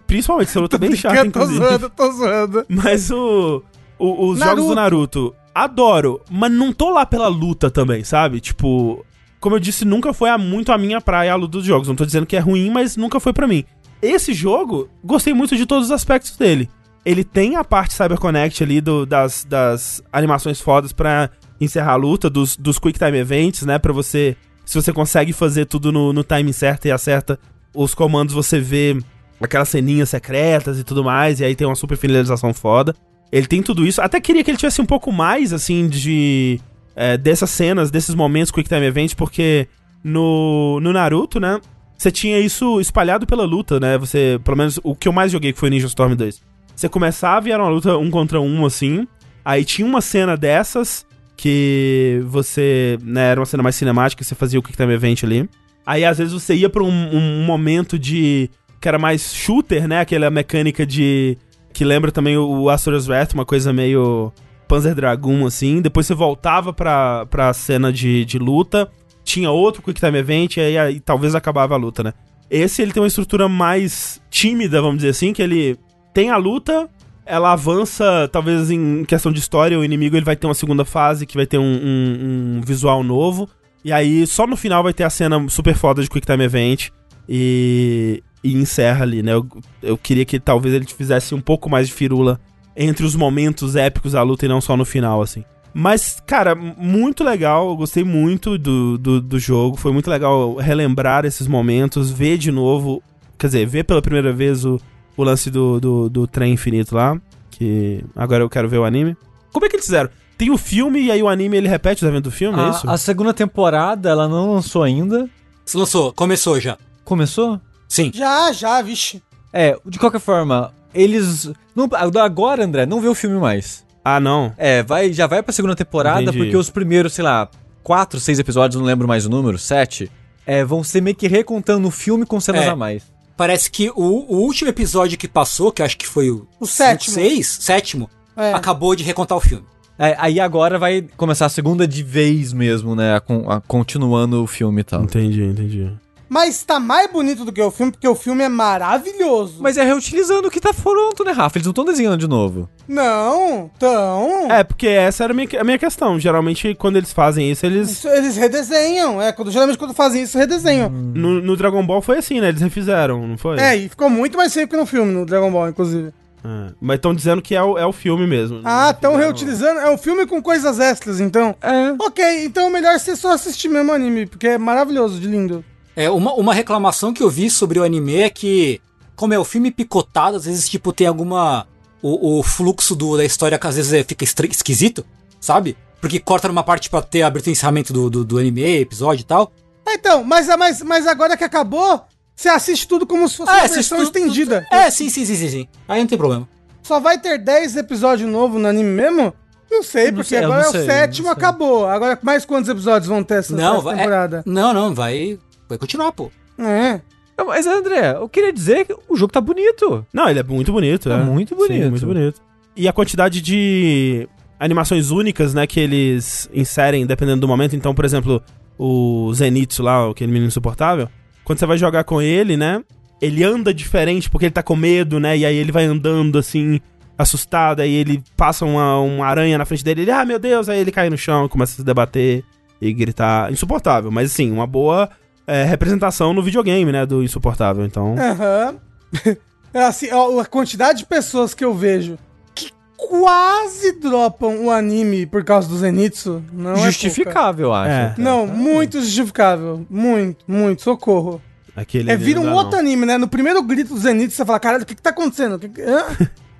Principalmente, 0.07 0.49
essa 0.49 0.61
luta 0.61 0.77
é 0.77 0.79
bem 0.79 0.97
chata, 0.97 1.17
tô 1.23 1.25
inclusive. 1.27 1.59
zoando, 1.65 1.91
tô 1.91 2.13
zoando. 2.13 2.65
Mas 2.69 3.11
o, 3.11 3.63
o- 3.99 4.29
os 4.31 4.39
Naruto. 4.39 4.57
jogos 4.57 4.67
do 4.71 4.75
Naruto, 4.75 5.35
adoro, 5.55 6.21
mas 6.29 6.51
não 6.51 6.73
tô 6.73 6.91
lá 6.91 7.07
pela 7.07 7.29
luta 7.29 7.71
também, 7.71 8.03
sabe? 8.03 8.41
Tipo, 8.41 9.07
como 9.41 9.55
eu 9.55 9.61
disse, 9.61 9.85
nunca 9.85 10.13
foi 10.13 10.37
muito 10.37 10.73
a 10.73 10.77
minha 10.79 11.01
praia 11.01 11.33
a 11.33 11.37
luta 11.37 11.53
dos 11.53 11.65
jogos. 11.65 11.87
Não 11.87 11.95
tô 11.95 12.05
dizendo 12.05 12.27
que 12.27 12.35
é 12.37 12.41
ruim, 12.41 12.71
mas 12.71 12.97
nunca 12.97 13.21
foi 13.21 13.33
pra 13.33 13.47
mim. 13.47 13.65
Esse 14.03 14.33
jogo, 14.35 14.89
gostei 15.05 15.33
muito 15.33 15.57
de 15.57 15.65
todos 15.65 15.87
os 15.87 15.93
aspectos 15.93 16.37
dele. 16.37 16.69
Ele 17.07 17.23
tem 17.23 17.55
a 17.57 17.63
parte 17.63 17.95
CyberConnect 17.95 18.63
ali 18.65 18.81
do, 18.81 19.07
das, 19.07 19.45
das 19.49 20.03
animações 20.13 20.61
fodas 20.61 20.93
pra 20.93 21.31
encerrar 21.61 21.93
a 21.93 21.97
luta, 21.97 22.29
dos, 22.29 22.57
dos 22.57 22.79
Quick 22.79 22.99
Time 22.99 23.19
Events, 23.19 23.63
né? 23.63 23.79
Pra 23.79 23.93
você. 23.93 24.37
Se 24.65 24.81
você 24.81 24.93
consegue 24.93 25.33
fazer 25.33 25.67
tudo 25.67 25.93
no, 25.93 26.13
no 26.13 26.25
time 26.25 26.53
certo 26.53 26.87
e 26.87 26.91
acerta 26.91 27.39
os 27.75 27.95
comandos, 27.95 28.35
você 28.35 28.59
vê 28.59 28.97
aquelas 29.41 29.69
ceninhas 29.69 30.09
secretas 30.09 30.79
e 30.79 30.85
tudo 30.85 31.05
mais, 31.05 31.41
e 31.41 31.45
aí 31.45 31.55
tem 31.55 31.67
uma 31.67 31.75
super 31.75 31.99
finalização 31.99 32.55
foda. 32.55 32.95
Ele 33.31 33.47
tem 33.47 33.63
tudo 33.63 33.87
isso. 33.87 34.01
Até 34.01 34.21
queria 34.21 34.43
que 34.43 34.51
ele 34.51 34.57
tivesse 34.57 34.81
um 34.81 34.87
pouco 34.87 35.13
mais, 35.13 35.53
assim, 35.53 35.89
de. 35.89 36.61
é, 36.97 37.17
dessas 37.17 37.51
cenas, 37.51 37.91
desses 37.91 38.15
momentos 38.15 38.51
Quick 38.51 38.69
Time 38.69 38.87
Event, 38.87 39.15
porque 39.15 39.69
no, 40.03 40.79
no 40.81 40.93
Naruto, 40.93 41.41
né? 41.41 41.61
Você 41.97 42.11
tinha 42.11 42.39
isso 42.39 42.81
espalhado 42.81 43.27
pela 43.27 43.45
luta, 43.45 43.81
né? 43.81 43.97
Você, 43.99 44.41
pelo 44.45 44.57
menos, 44.57 44.79
o 44.83 44.95
que 44.95 45.09
eu 45.09 45.13
mais 45.13 45.33
joguei 45.33 45.53
que 45.53 45.59
foi 45.59 45.71
Ninja 45.71 45.87
Storm 45.87 46.15
2. 46.15 46.43
Você 46.75 46.89
começava 46.89 47.49
e 47.49 47.53
era 47.53 47.63
uma 47.63 47.71
luta 47.71 47.97
um 47.97 48.11
contra 48.11 48.41
um, 48.41 48.67
assim. 48.67 49.07
Aí 49.45 49.65
tinha 49.65 49.87
uma 49.87 50.01
cena 50.01 50.37
dessas 50.37 51.07
que 51.37 52.23
você, 52.27 52.99
né, 53.03 53.31
era 53.31 53.41
uma 53.41 53.47
cena 53.47 53.63
mais 53.63 53.77
cinemática, 53.77 54.23
você 54.23 54.35
fazia 54.35 54.59
o 54.59 54.63
Quick 54.63 54.77
Time 54.77 54.93
Event 54.93 55.25
ali. 55.25 55.49
Aí 55.87 56.05
às 56.05 56.19
vezes 56.19 56.33
você 56.33 56.55
ia 56.55 56.69
pra 56.69 56.83
um, 56.83 57.17
um 57.17 57.45
momento 57.45 57.99
de. 57.99 58.51
que 58.81 58.89
era 58.89 58.99
mais 58.99 59.35
shooter, 59.35 59.87
né? 59.87 60.01
Aquela 60.01 60.31
mecânica 60.31 60.87
de. 60.87 61.37
que 61.73 61.85
lembra 61.85 62.11
também 62.11 62.37
o 62.37 62.71
Asura's 62.71 63.09
Wrath, 63.09 63.35
uma 63.35 63.45
coisa 63.45 63.73
meio. 63.73 64.33
Panzer 64.67 64.95
Dragoon, 64.95 65.47
assim. 65.47 65.83
Depois 65.83 66.07
você 66.07 66.15
voltava 66.15 66.73
pra, 66.73 67.27
pra 67.27 67.53
cena 67.53 67.93
de, 67.93 68.25
de 68.25 68.39
luta. 68.39 68.91
Tinha 69.23 69.51
outro 69.51 69.83
Quick 69.83 70.01
Time 70.01 70.19
Event 70.19 70.57
e 70.57 70.61
aí, 70.61 70.79
aí 70.79 71.01
talvez 71.01 71.35
acabava 71.35 71.75
a 71.75 71.79
luta, 71.79 72.03
né? 72.03 72.15
Esse 72.51 72.83
ele 72.83 72.93
tem 72.93 73.03
uma 73.03 73.07
estrutura 73.07 73.49
mais 73.49 74.21
tímida, 74.31 74.81
vamos 74.81 74.99
dizer 74.99 75.11
assim, 75.11 75.33
que 75.33 75.43
ele 75.43 75.79
tem 76.13 76.31
a 76.31 76.37
luta, 76.37 76.89
ela 77.27 77.53
avança, 77.53 78.29
talvez 78.33 78.71
em 78.71 79.05
questão 79.05 79.33
de 79.33 79.39
história, 79.41 79.79
o 79.79 79.85
inimigo 79.85 80.17
ele 80.17 80.25
vai 80.25 80.37
ter 80.37 80.47
uma 80.47 80.55
segunda 80.55 80.85
fase 80.85 81.27
que 81.27 81.37
vai 81.37 81.47
ter 81.47 81.59
um, 81.59 81.63
um- 81.63 82.57
um 82.59 82.61
visual 82.65 83.03
novo. 83.03 83.49
E 83.85 83.93
aí, 83.93 84.27
só 84.27 84.47
no 84.47 84.57
final 84.57 84.83
vai 84.83 84.93
ter 84.95 85.05
a 85.05 85.11
cena 85.11 85.47
super 85.49 85.75
foda 85.75 86.03
de 86.03 86.09
Quick 86.09 86.27
Time 86.27 86.45
Event 86.45 86.89
e, 87.29 88.23
e 88.43 88.55
encerra 88.55 89.03
ali, 89.05 89.23
né? 89.23 89.33
Eu, 89.35 89.47
eu 89.83 89.99
queria 89.99 90.25
que 90.25 90.39
talvez 90.41 90.75
ele 90.75 90.87
fizesse 90.87 91.35
um 91.35 91.41
pouco 91.41 91.69
mais 91.69 91.89
de 91.89 91.95
firula 91.95 92.41
entre 92.77 93.05
os 93.05 93.15
momentos 93.15 93.77
épicos 93.77 94.13
da 94.13 94.23
luta 94.23 94.45
e 94.47 94.49
não 94.49 94.61
só 94.61 94.77
no 94.77 94.85
final, 94.85 95.21
assim. 95.23 95.45
Mas, 95.73 96.23
cara, 96.27 96.55
muito 96.55 97.25
legal, 97.25 97.69
eu 97.69 97.77
gostei 97.77 98.05
muito 98.05 98.57
do, 98.57 98.97
do, 98.97 99.21
do 99.21 99.39
jogo, 99.39 99.77
foi 99.77 99.93
muito 99.93 100.09
legal 100.09 100.55
relembrar 100.57 101.25
esses 101.25 101.47
momentos, 101.49 102.11
ver 102.11 102.39
de 102.39 102.53
novo, 102.53 103.03
quer 103.39 103.49
dizer, 103.49 103.67
ver 103.67 103.85
pela 103.85 104.01
primeira 104.01 104.33
vez 104.33 104.65
o, 104.65 104.81
o 105.17 105.23
lance 105.25 105.51
do, 105.51 105.81
do, 105.81 106.09
do 106.09 106.27
trem 106.27 106.53
infinito 106.55 106.95
lá, 106.95 107.21
que 107.51 108.05
agora 108.17 108.43
eu 108.43 108.51
quero 108.51 108.69
ver 108.69 108.79
o 108.79 108.85
anime. 108.85 109.17
Como 109.53 109.65
é 109.65 109.69
que 109.69 109.77
eles 109.77 109.87
fizeram? 109.87 110.11
Tem 110.37 110.51
o 110.51 110.59
filme 110.59 111.01
e 111.03 111.11
aí 111.11 111.23
o 111.23 111.29
anime 111.29 111.57
ele 111.57 111.69
repete 111.69 112.03
os 112.05 112.09
eventos 112.09 112.33
do 112.33 112.37
filme, 112.37 112.59
é 112.61 112.71
isso? 112.71 112.89
A, 112.89 112.95
a 112.95 112.99
segunda 112.99 113.33
temporada, 113.33 114.11
ela 114.11 114.27
não 114.29 114.53
lançou 114.55 114.83
ainda. 114.83 115.29
Se 115.65 115.77
lançou, 115.77 116.13
começou 116.13 116.59
já. 116.61 116.77
Começou? 117.05 117.61
Sim. 117.89 118.11
Já, 118.13 118.53
já, 118.53 118.83
vixe. 118.83 119.23
É, 119.53 119.79
de 119.87 119.99
qualquer 119.99 120.19
forma, 120.21 120.73
eles. 120.93 121.51
Não, 121.77 121.89
agora, 122.21 122.65
André, 122.65 122.85
não 122.87 123.01
vê 123.01 123.07
o 123.09 123.15
filme 123.15 123.39
mais. 123.39 123.85
Ah, 124.05 124.19
não. 124.19 124.53
É, 124.59 124.83
vai, 124.83 125.13
já 125.13 125.27
vai 125.27 125.43
pra 125.43 125.53
segunda 125.53 125.77
temporada, 125.77 126.23
Entendi. 126.23 126.39
porque 126.39 126.57
os 126.57 126.69
primeiros, 126.69 127.13
sei 127.13 127.25
lá, 127.25 127.49
quatro, 127.83 128.19
seis 128.19 128.39
episódios, 128.39 128.79
não 128.79 128.87
lembro 128.87 129.07
mais 129.09 129.25
o 129.25 129.31
número, 129.31 129.57
sete, 129.57 130.11
é, 130.45 130.65
vão 130.65 130.83
ser 130.83 131.01
meio 131.01 131.17
que 131.17 131.29
recontando 131.29 131.87
o 131.87 131.91
filme 131.91 132.27
com 132.27 132.41
cenas 132.41 132.65
É. 132.65 132.69
a 132.69 132.77
mais. 132.77 133.05
Parece 133.37 133.71
que 133.71 133.91
o, 133.91 133.95
o 133.97 134.37
último 134.43 134.71
episódio 134.71 135.19
que 135.19 135.27
passou, 135.27 135.73
que 135.73 135.83
eu 135.83 135.87
acho 135.87 135.99
que 135.99 136.07
foi 136.07 136.31
o, 136.31 136.47
O 136.61 136.67
sétimo. 136.67 137.15
seis, 137.15 137.59
sétimo, 137.61 138.09
É. 138.37 138.53
acabou 138.53 138.95
de 138.95 139.03
recontar 139.03 139.37
o 139.37 139.41
filme. 139.41 139.65
É, 139.99 140.17
aí 140.19 140.41
agora 140.41 140.77
vai 140.79 141.03
começar 141.17 141.47
a 141.47 141.49
segunda 141.49 141.87
de 141.87 142.03
vez 142.03 142.53
mesmo, 142.53 142.97
né? 142.97 143.15
a 143.15 143.23
a- 143.57 143.61
continuando 143.61 144.43
o 144.43 144.47
filme 144.47 144.81
e 144.81 144.85
tal. 144.85 145.03
Entendi, 145.05 145.43
entendi. 145.45 145.93
Mas 146.29 146.63
tá 146.63 146.81
mais 146.81 147.11
bonito 147.11 147.45
do 147.45 147.53
que 147.53 147.61
o 147.61 147.71
filme, 147.71 147.93
porque 147.93 148.09
o 148.09 148.15
filme 148.15 148.43
é 148.43 148.49
maravilhoso. 148.49 149.57
Mas 149.61 149.77
é 149.77 149.85
reutilizando 149.85 150.49
o 150.49 150.51
que 150.51 150.61
tá 150.61 150.73
pronto, 150.73 151.25
né, 151.25 151.33
Rafa? 151.33 151.59
Eles 151.59 151.67
não 151.67 151.71
estão 151.71 151.85
desenhando 151.85 152.19
de 152.19 152.29
novo. 152.29 152.69
Não, 152.89 153.71
então. 153.77 154.49
É, 154.51 154.65
porque 154.65 154.89
essa 154.89 155.25
era 155.25 155.33
a 155.33 155.37
minha, 155.37 155.49
a 155.61 155.65
minha 155.65 155.79
questão. 155.79 156.19
Geralmente, 156.19 156.75
quando 156.75 156.97
eles 156.97 157.13
fazem 157.13 157.51
isso, 157.51 157.65
eles. 157.65 157.91
Isso, 157.91 158.09
eles 158.09 158.37
redesenham. 158.37 159.21
É, 159.21 159.33
quando, 159.33 159.51
geralmente 159.51 159.79
quando 159.79 159.95
fazem 159.95 160.23
isso, 160.23 160.39
redesenham. 160.39 160.89
No, 160.91 161.41
no 161.41 161.57
Dragon 161.57 161.85
Ball 161.85 162.03
foi 162.03 162.19
assim, 162.19 162.41
né? 162.41 162.49
Eles 162.49 162.61
refizeram, 162.61 163.27
não 163.27 163.39
foi? 163.39 163.59
É, 163.59 163.77
e 163.77 163.89
ficou 163.89 164.09
muito 164.11 164.37
mais 164.37 164.53
feio 164.53 164.69
que 164.69 164.77
no 164.77 164.87
filme, 164.87 165.13
no 165.13 165.25
Dragon 165.27 165.51
Ball, 165.51 165.69
inclusive. 165.69 166.13
É, 166.45 166.73
Mas 166.79 166.97
estão 166.97 167.15
dizendo 167.15 167.41
que 167.41 167.55
é 167.55 167.63
o, 167.63 167.79
é 167.79 167.87
o 167.87 167.93
filme 167.93 168.27
mesmo. 168.27 168.61
Ah, 168.65 168.91
estão 168.91 169.17
reutilizando. 169.17 169.81
É 169.81 169.91
um 169.91 169.97
filme 169.97 170.27
com 170.27 170.43
coisas 170.43 170.79
extras, 170.79 171.19
então. 171.19 171.57
É. 171.63 171.95
Ok, 171.99 172.45
então 172.45 172.67
é 172.67 172.71
melhor 172.71 172.99
você 172.99 173.17
só 173.17 173.33
assistir 173.33 173.69
mesmo 173.69 173.91
o 173.91 173.95
anime, 173.95 174.27
porque 174.27 174.49
é 174.49 174.59
maravilhoso 174.59 175.19
de 175.19 175.27
lindo. 175.27 175.65
É, 175.97 176.11
uma, 176.11 176.33
uma 176.35 176.53
reclamação 176.55 177.13
que 177.13 177.23
eu 177.23 177.31
vi 177.31 177.49
sobre 177.51 177.79
o 177.79 177.85
anime 177.85 178.17
é 178.17 178.31
que, 178.31 178.81
como 179.15 179.33
é 179.35 179.39
o 179.39 179.45
filme 179.45 179.71
picotado, 179.71 180.37
às 180.37 180.45
vezes, 180.45 180.69
tipo, 180.69 180.93
tem 180.93 181.07
alguma. 181.07 181.67
O, 182.03 182.39
o 182.39 182.43
fluxo 182.43 182.95
do, 182.95 183.17
da 183.17 183.25
história 183.25 183.59
que 183.59 183.67
às 183.67 183.77
vezes 183.77 183.93
é- 183.93 184.05
fica 184.05 184.25
esquisito, 184.25 185.07
sabe? 185.41 185.75
Porque 186.03 186.21
corta 186.21 186.49
numa 186.49 186.63
parte 186.63 186.91
pra 186.91 187.01
ter 187.01 187.23
abertura 187.23 187.51
e 187.51 187.53
encerramento 187.53 187.93
do, 187.95 188.11
do, 188.11 188.25
do 188.25 188.39
anime, 188.39 188.63
episódio 188.81 189.23
e 189.23 189.25
tal. 189.25 189.51
Ah, 189.87 189.95
então, 189.95 190.23
mas, 190.23 190.47
mas, 190.59 190.83
mas 190.83 191.07
agora 191.07 191.35
que 191.35 191.45
acabou, 191.45 192.03
você 192.37 192.51
assiste 192.51 192.87
tudo 192.87 193.07
como 193.07 193.27
se 193.27 193.37
fosse 193.39 193.51
uma 193.51 193.59
assiste 193.63 193.75
versão 193.77 193.99
tudo- 193.99 194.07
estendida. 194.19 194.67
É, 194.71 194.91
sim, 194.91 195.09
sim, 195.09 195.25
sim, 195.25 195.35
sim, 195.35 195.49
sim. 195.49 195.69
Aí 195.89 196.01
não 196.01 196.07
tem 196.07 196.19
problema. 196.19 196.47
Só 196.83 197.01
vai 197.01 197.19
ter 197.19 197.39
10 197.39 197.77
episódios 197.77 198.29
novos 198.31 198.61
no 198.61 198.69
anime 198.69 198.91
mesmo? 198.91 199.33
Não 199.71 199.83
sei, 199.83 200.09
Não 200.09 200.17
porque 200.17 200.29
sei, 200.29 200.45
agora 200.45 200.61
é 200.61 200.71
sei, 200.71 200.83
o 200.83 200.85
sétimo, 200.85 201.31
acabou. 201.31 201.89
Agora, 201.89 202.19
mais 202.23 202.45
quantos 202.45 202.69
episódios 202.69 203.09
vão 203.09 203.25
ter 203.25 203.37
essa, 203.39 203.57
Não, 203.57 203.81
vai, 203.81 203.97
temporada? 203.97 204.45
é- 204.47 204.51
não, 204.51 204.75
não, 204.75 204.95
vai, 204.95 205.39
vai 205.69 205.79
continuar, 205.79 206.13
pô. 206.13 206.31
É. 206.59 207.01
Mas, 207.47 207.67
André, 207.67 208.13
eu 208.13 208.29
queria 208.29 208.53
dizer 208.53 208.87
que 208.87 208.95
o 209.09 209.17
jogo 209.17 209.33
tá 209.33 209.41
bonito. 209.41 210.07
Não, 210.13 210.29
ele 210.29 210.39
é 210.39 210.43
muito 210.43 210.73
bonito, 210.73 211.09
Tá 211.09 211.17
é. 211.19 211.23
muito 211.25 211.55
bonito. 211.57 211.83
Sim, 211.83 211.91
muito 211.91 212.07
bonito. 212.07 212.41
E 212.77 212.87
a 212.89 212.93
quantidade 212.93 213.41
de 213.41 214.29
animações 214.59 215.11
únicas, 215.11 215.53
né, 215.53 215.67
que 215.67 215.81
eles 215.81 216.49
inserem 216.53 217.07
dependendo 217.07 217.41
do 217.41 217.49
momento. 217.49 217.75
Então, 217.75 217.95
por 217.95 218.05
exemplo, 218.05 218.43
o 218.79 219.33
Zenitsu 219.35 219.83
lá, 219.83 220.11
aquele 220.11 220.31
menino 220.33 220.49
insuportável, 220.49 221.09
quando 221.45 221.59
você 221.59 221.67
vai 221.67 221.77
jogar 221.77 222.05
com 222.05 222.23
ele, 222.23 222.57
né, 222.57 222.83
ele 223.21 223.45
anda 223.45 223.75
diferente 223.75 224.31
porque 224.31 224.47
ele 224.47 224.53
tá 224.53 224.63
com 224.63 224.77
medo, 224.77 225.21
né, 225.21 225.37
e 225.37 225.45
aí 225.45 225.57
ele 225.57 225.73
vai 225.73 225.85
andando 225.85 226.39
assim, 226.39 226.81
assustado, 227.19 227.81
aí 227.81 227.93
ele 227.93 228.23
passa 228.37 228.65
uma, 228.65 228.99
uma 229.01 229.27
aranha 229.27 229.59
na 229.59 229.65
frente 229.65 229.85
dele, 229.85 230.03
ele, 230.03 230.11
ah, 230.11 230.25
meu 230.25 230.39
Deus, 230.39 230.69
aí 230.69 230.81
ele 230.81 230.91
cai 230.91 231.11
no 231.11 231.19
chão, 231.19 231.49
começa 231.49 231.75
a 231.75 231.77
se 231.77 231.85
debater 231.85 232.45
e 232.81 232.93
gritar. 232.93 233.53
Insuportável, 233.53 234.11
mas 234.11 234.33
assim, 234.33 234.51
uma 234.51 234.67
boa 234.67 235.09
é, 235.47 235.65
representação 235.65 236.33
no 236.33 236.43
videogame, 236.43 236.91
né, 236.93 237.05
do 237.07 237.23
insuportável. 237.23 237.85
Então, 237.85 238.15
Aham. 238.19 238.77
É 239.75 239.83
assim, 239.83 240.07
a 240.09 240.45
quantidade 240.45 241.01
de 241.01 241.07
pessoas 241.07 241.53
que 241.53 241.65
eu 241.65 241.75
vejo 241.75 242.17
que 242.55 242.71
quase 242.97 243.99
dropam 243.99 244.67
o 244.67 244.71
anime 244.71 245.27
por 245.27 245.43
causa 245.43 245.69
do 245.69 245.77
Zenitsu 245.77 246.45
não 246.53 246.75
é. 246.75 246.77
Justificável, 246.77 247.67
eu 247.67 247.75
acho. 247.75 247.91
É. 247.91 248.15
Não, 248.17 248.47
muito 248.47 249.01
justificável. 249.01 249.85
Muito, 249.91 250.45
muito. 250.47 250.81
Socorro. 250.81 251.43
aquele... 251.75 252.09
É, 252.09 252.17
vira 252.17 252.39
um 252.41 252.53
outro 252.53 252.73
não. 252.75 252.79
anime, 252.79 253.05
né? 253.05 253.19
No 253.19 253.27
primeiro 253.27 253.61
grito 253.65 253.95
do 253.95 254.01
Zenitsu, 254.01 254.37
você 254.37 254.45
fala, 254.45 254.61
caralho, 254.61 254.85
o 254.85 254.87
que 254.87 254.95
que 254.95 255.03
tá 255.03 255.11
acontecendo? 255.11 255.59
Que 255.59 255.69
que- 255.69 255.83
hã?" 255.83 256.05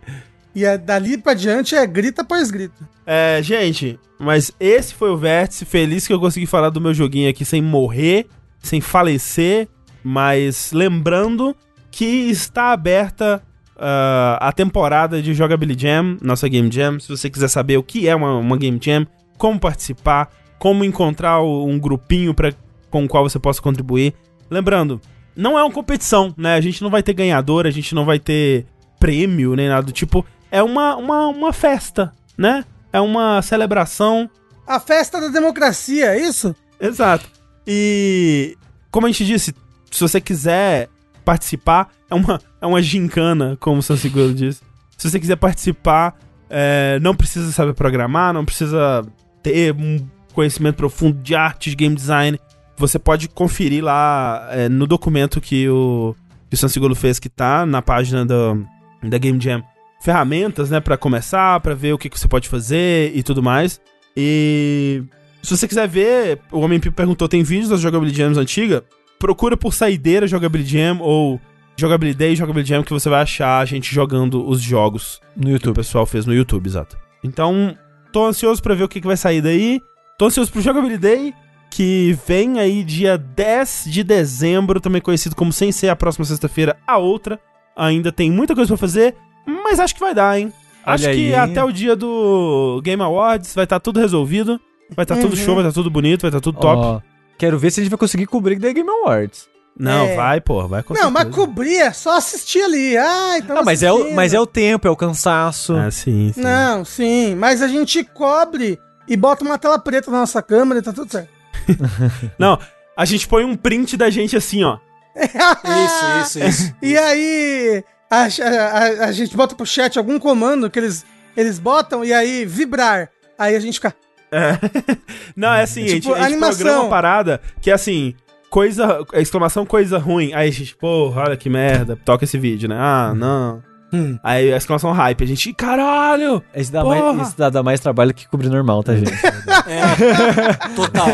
e 0.53 0.65
é, 0.65 0.77
dali 0.77 1.17
pra 1.17 1.35
diante 1.35 1.77
é 1.77 1.87
grita 1.87 2.23
após 2.23 2.51
grita. 2.51 2.89
É, 3.07 3.39
gente, 3.45 3.97
mas 4.19 4.51
esse 4.59 4.93
foi 4.93 5.11
o 5.11 5.17
vértice. 5.17 5.65
Feliz 5.65 6.05
que 6.05 6.13
eu 6.13 6.19
consegui 6.19 6.47
falar 6.47 6.71
do 6.71 6.81
meu 6.81 6.93
joguinho 6.93 7.31
aqui 7.31 7.45
sem 7.45 7.63
morrer, 7.63 8.27
sem 8.65 8.81
falecer, 8.81 9.69
mas 10.03 10.73
lembrando 10.73 11.55
que 11.91 12.05
está 12.05 12.73
aberta 12.73 13.43
ah, 13.77 14.39
a 14.41 14.53
temporada 14.53 15.21
de 15.21 15.35
Jogability 15.35 15.83
Jam, 15.83 16.17
nossa 16.23 16.49
Game 16.49 16.71
Jam. 16.73 16.99
Se 16.99 17.09
você 17.09 17.31
quiser 17.31 17.49
saber 17.49 17.77
o 17.77 17.83
que 17.83 18.09
é 18.09 18.15
uma, 18.15 18.39
uma 18.39 18.57
Game 18.57 18.81
Jam, 18.83 19.07
como 19.37 19.59
participar, 19.61 20.31
como 20.59 20.85
encontrar 20.85 21.43
um 21.43 21.79
grupinho 21.79 22.35
pra, 22.35 22.53
com 22.91 23.05
o 23.05 23.09
qual 23.09 23.29
você 23.29 23.39
possa 23.39 23.61
contribuir. 23.61 24.15
Lembrando, 24.51 25.01
não 25.37 25.59
é 25.59 25.63
uma 25.63 25.73
competição, 25.73 26.33
né? 26.37 26.55
A 26.55 26.61
gente 26.61 26.83
não 26.83 26.91
vai 26.91 27.03
ter 27.03 27.13
ganhador, 27.13 27.67
a 27.67 27.71
gente 27.71 27.95
não 27.95 28.05
vai 28.05 28.19
ter 28.19 28.67
prêmio 28.99 29.55
nem 29.55 29.69
nada 29.69 29.83
do 29.83 29.93
tipo. 29.93 30.25
É 30.51 30.63
uma, 30.63 30.97
uma, 30.97 31.27
uma 31.29 31.53
festa, 31.53 32.13
né? 32.39 32.65
É 32.93 33.01
uma 33.01 33.43
celebração. 33.43 34.31
A 34.67 34.79
festa 34.79 35.21
da 35.21 35.29
democracia, 35.29 36.15
é 36.15 36.21
isso? 36.21 36.55
Exato. 36.81 37.29
E, 37.67 38.57
como 38.91 39.07
a 39.07 39.11
gente 39.11 39.25
disse, 39.25 39.55
se 39.91 40.01
você 40.01 40.21
quiser 40.21 40.89
participar, 41.25 41.91
é 42.11 42.15
uma, 42.15 42.41
é 42.61 42.67
uma 42.67 42.83
gincana, 42.83 43.57
como 43.59 43.79
o 43.79 43.83
San 43.83 43.97
Seguro 43.97 44.35
disse. 44.35 44.61
Se 44.97 45.11
você 45.11 45.19
quiser 45.19 45.37
participar, 45.37 46.17
é, 46.49 46.99
não 47.01 47.15
precisa 47.15 47.51
saber 47.53 47.75
programar, 47.75 48.33
não 48.33 48.45
precisa 48.45 49.05
ter 49.43 49.75
um 49.75 50.07
conhecimento 50.33 50.77
profundo 50.77 51.21
de 51.23 51.35
arte, 51.35 51.71
de 51.71 51.77
game 51.77 51.95
design. 51.95 52.39
Você 52.77 52.99
pode 52.99 53.29
conferir 53.29 53.85
lá 53.85 54.49
é, 54.51 54.69
no 54.69 54.87
documento 54.87 55.41
que 55.41 55.69
o, 55.69 56.15
que 56.51 56.55
o 56.55 56.59
San 56.59 56.69
fez, 56.95 57.19
que 57.19 57.29
tá 57.29 57.65
na 57.65 57.81
página 57.81 58.25
do, 58.27 58.67
da 59.03 59.19
Game 59.19 59.41
Jam, 59.41 59.63
ferramentas, 60.01 60.71
né, 60.71 60.81
para 60.81 60.97
começar, 60.97 61.61
para 61.61 61.75
ver 61.75 61.93
o 61.95 61.99
que, 61.99 62.11
que 62.11 62.19
você 62.19 62.29
pode 62.29 62.49
fazer 62.49 63.13
e 63.15 63.23
tudo 63.23 63.43
mais. 63.43 63.81
E 64.17 65.03
se 65.45 65.57
você 65.57 65.69
quiser 65.69 65.87
ver, 65.87 66.41
o 66.51 66.61
Homem 66.61 66.81
Pipo 66.81 66.97
perguntou, 66.97 67.29
tem 67.29 67.43
vídeos 67.43 67.69
das 67.69 67.81
Jogability 67.81 68.17
Jams 68.17 68.39
antiga? 68.39 68.85
Procura 69.19 69.57
por 69.57 69.75
Saideira 69.75 70.27
Jogability 70.27 70.71
Jam 70.73 70.99
ou 71.01 71.41
Jogability 71.77 72.17
Day 72.17 72.37
Jogability 72.37 72.71
Jam 72.71 72.83
que 72.83 72.93
você 72.93 73.09
vai 73.09 73.23
achar 73.23 73.59
a 73.59 73.65
gente 73.65 73.95
jogando 73.95 74.47
os 74.47 74.61
jogos 74.61 75.21
No 75.37 75.45
que 75.45 75.49
o 75.49 75.53
YouTube. 75.53 75.77
pessoal 75.77 76.07
fez 76.07 76.27
no 76.27 76.35
YouTube, 76.35 76.67
exato. 76.67 76.97
Então, 77.23 77.77
tô 78.13 78.27
ansioso 78.27 78.63
pra 78.63 78.75
ver 78.75 78.85
o 78.85 78.89
que, 78.89 79.01
que 79.01 79.07
vai 79.07 79.17
sair 79.17 79.41
daí. 79.41 79.81
Tô 80.19 80.27
ansioso 80.27 80.53
pro 80.53 80.61
Jogability 80.61 81.01
Day, 81.01 81.35
que 81.71 82.17
vem 82.27 82.61
aí 82.61 82.85
dia 82.85 83.19
10 83.19 83.87
de 83.89 84.05
dezembro, 84.05 84.81
também 84.81 85.01
conhecido 85.01 85.35
como 85.35 85.53
sem 85.53 85.73
ser 85.73 85.89
a 85.89 85.97
próxima 85.97 86.25
sexta-feira, 86.25 86.77
a 86.87 86.99
outra. 86.99 87.41
Ainda 87.77 88.13
tem 88.13 88.31
muita 88.31 88.55
coisa 88.55 88.69
pra 88.69 88.77
fazer, 88.77 89.17
mas 89.47 89.81
acho 89.81 89.95
que 89.95 90.01
vai 90.01 90.15
dar, 90.15 90.39
hein? 90.39 90.53
Olha 90.87 90.95
acho 90.95 91.05
que 91.05 91.11
aí. 91.11 91.35
até 91.35 91.65
o 91.65 91.73
dia 91.73 91.97
do 91.97 92.81
Game 92.85 93.03
Awards 93.03 93.55
vai 93.55 93.65
estar 93.65 93.81
tudo 93.81 93.99
resolvido. 93.99 94.61
Vai 94.95 95.05
estar 95.05 95.17
tudo 95.17 95.31
Uhum. 95.31 95.37
show, 95.37 95.55
vai 95.55 95.65
estar 95.65 95.73
tudo 95.73 95.91
bonito, 95.91 96.23
vai 96.23 96.29
estar 96.31 96.41
tudo 96.41 96.59
top. 96.61 96.83
Ó, 96.83 97.01
quero 97.39 97.59
ver 97.59 97.71
se 97.71 97.81
a 97.81 97.83
gente 97.83 97.91
vai 97.91 97.99
conseguir 97.99 98.27
cobrir 98.27 98.59
The 98.59 98.73
Game 98.73 98.89
Awards. 98.89 99.49
Não, 99.77 100.07
É. 100.07 100.15
vai, 100.15 100.41
pô, 100.41 100.69
vai 100.69 100.83
com 100.85 100.95
não, 100.95 101.11
mas 101.11 101.29
cobrir 101.35 101.79
é 101.79 101.93
só 101.93 102.17
assistir 102.17 102.63
ali. 102.63 102.97
Ah, 102.97 103.39
então 103.39 103.59
Ah, 103.59 103.63
mas 103.65 103.83
é, 103.83 103.91
o, 103.91 104.15
mas 104.15 104.33
é 104.33 104.39
o 104.39 104.47
tempo, 104.47 104.87
é 104.87 104.91
o 104.91 104.95
cansaço. 104.97 105.75
Ah, 105.77 105.91
sim, 105.91 106.31
sim. 106.33 106.41
Não, 106.41 106.85
sim, 106.85 107.35
mas 107.35 107.61
a 107.61 107.67
gente 107.67 108.05
cobre 108.05 108.79
e 109.09 109.17
bota 109.17 109.43
uma 109.45 109.59
tela 109.59 109.77
preta 109.79 110.11
na 110.13 110.19
nossa 110.21 110.41
câmera 110.41 110.79
e 110.79 110.83
tá 110.83 110.93
tudo 110.93 111.11
certo. 111.11 111.29
Não, 112.39 112.57
a 112.97 113.05
gente 113.05 113.27
põe 113.27 113.45
um 113.45 113.57
print 113.57 113.97
da 113.97 114.11
gente 114.11 114.37
assim, 114.37 114.63
ó. 114.63 114.79
Isso, 115.17 116.39
isso, 116.39 116.45
isso. 116.45 116.75
E 116.83 116.97
aí, 116.99 117.85
a, 118.11 118.23
a- 118.25 119.05
a 119.07 119.13
gente 119.13 119.37
bota 119.37 119.55
pro 119.55 119.65
chat 119.67 119.97
algum 119.99 120.19
comando 120.19 120.69
que 120.71 120.79
eles, 120.79 121.05
eles 121.37 121.59
botam 121.59 122.05
e 122.05 122.13
aí 122.13 122.45
vibrar. 122.45 123.11
Aí 123.39 123.55
a 123.57 123.61
gente 123.61 123.75
fica. 123.75 123.95
Não, 125.37 125.53
é 125.53 125.63
assim, 125.63 125.85
a 125.85 125.89
gente, 125.89 126.03
Tipo, 126.03 126.15
a 126.15 126.29
gente 126.29 126.39
programa 126.39 126.81
uma 126.83 126.91
parada 126.91 127.41
que 127.61 127.71
é 127.71 127.75
assim, 127.75 128.15
coisa, 128.51 129.05
exclamação 129.15 129.67
coisa 129.67 129.99
ruim. 129.99 130.33
Aí 130.33 130.49
a 130.49 130.53
gente, 130.53 130.77
porra, 130.77 131.23
olha 131.23 131.37
que 131.37 131.51
merda, 131.51 131.97
toca 132.05 132.25
esse 132.25 132.39
vídeo, 132.39 132.69
né? 132.69 132.77
Ah, 132.79 133.13
não. 133.15 133.63
Hum. 133.93 134.19
Aí 134.25 134.53
a 134.53 134.57
exclamação 134.57 134.91
hype, 134.93 135.23
a 135.23 135.27
gente, 135.27 135.53
caralho! 135.53 136.43
Esse 136.53 136.73
dá, 136.73 136.83
Porra! 136.83 137.13
mais, 137.13 137.29
esse 137.29 137.39
dá, 137.39 137.49
dá 137.49 137.63
mais 137.63 137.79
trabalho 137.79 138.13
que 138.13 138.29
cobrir 138.29 138.49
normal, 138.49 138.83
tá, 138.83 138.95
gente? 138.97 139.13
É, 139.67 140.53
total. 140.75 141.07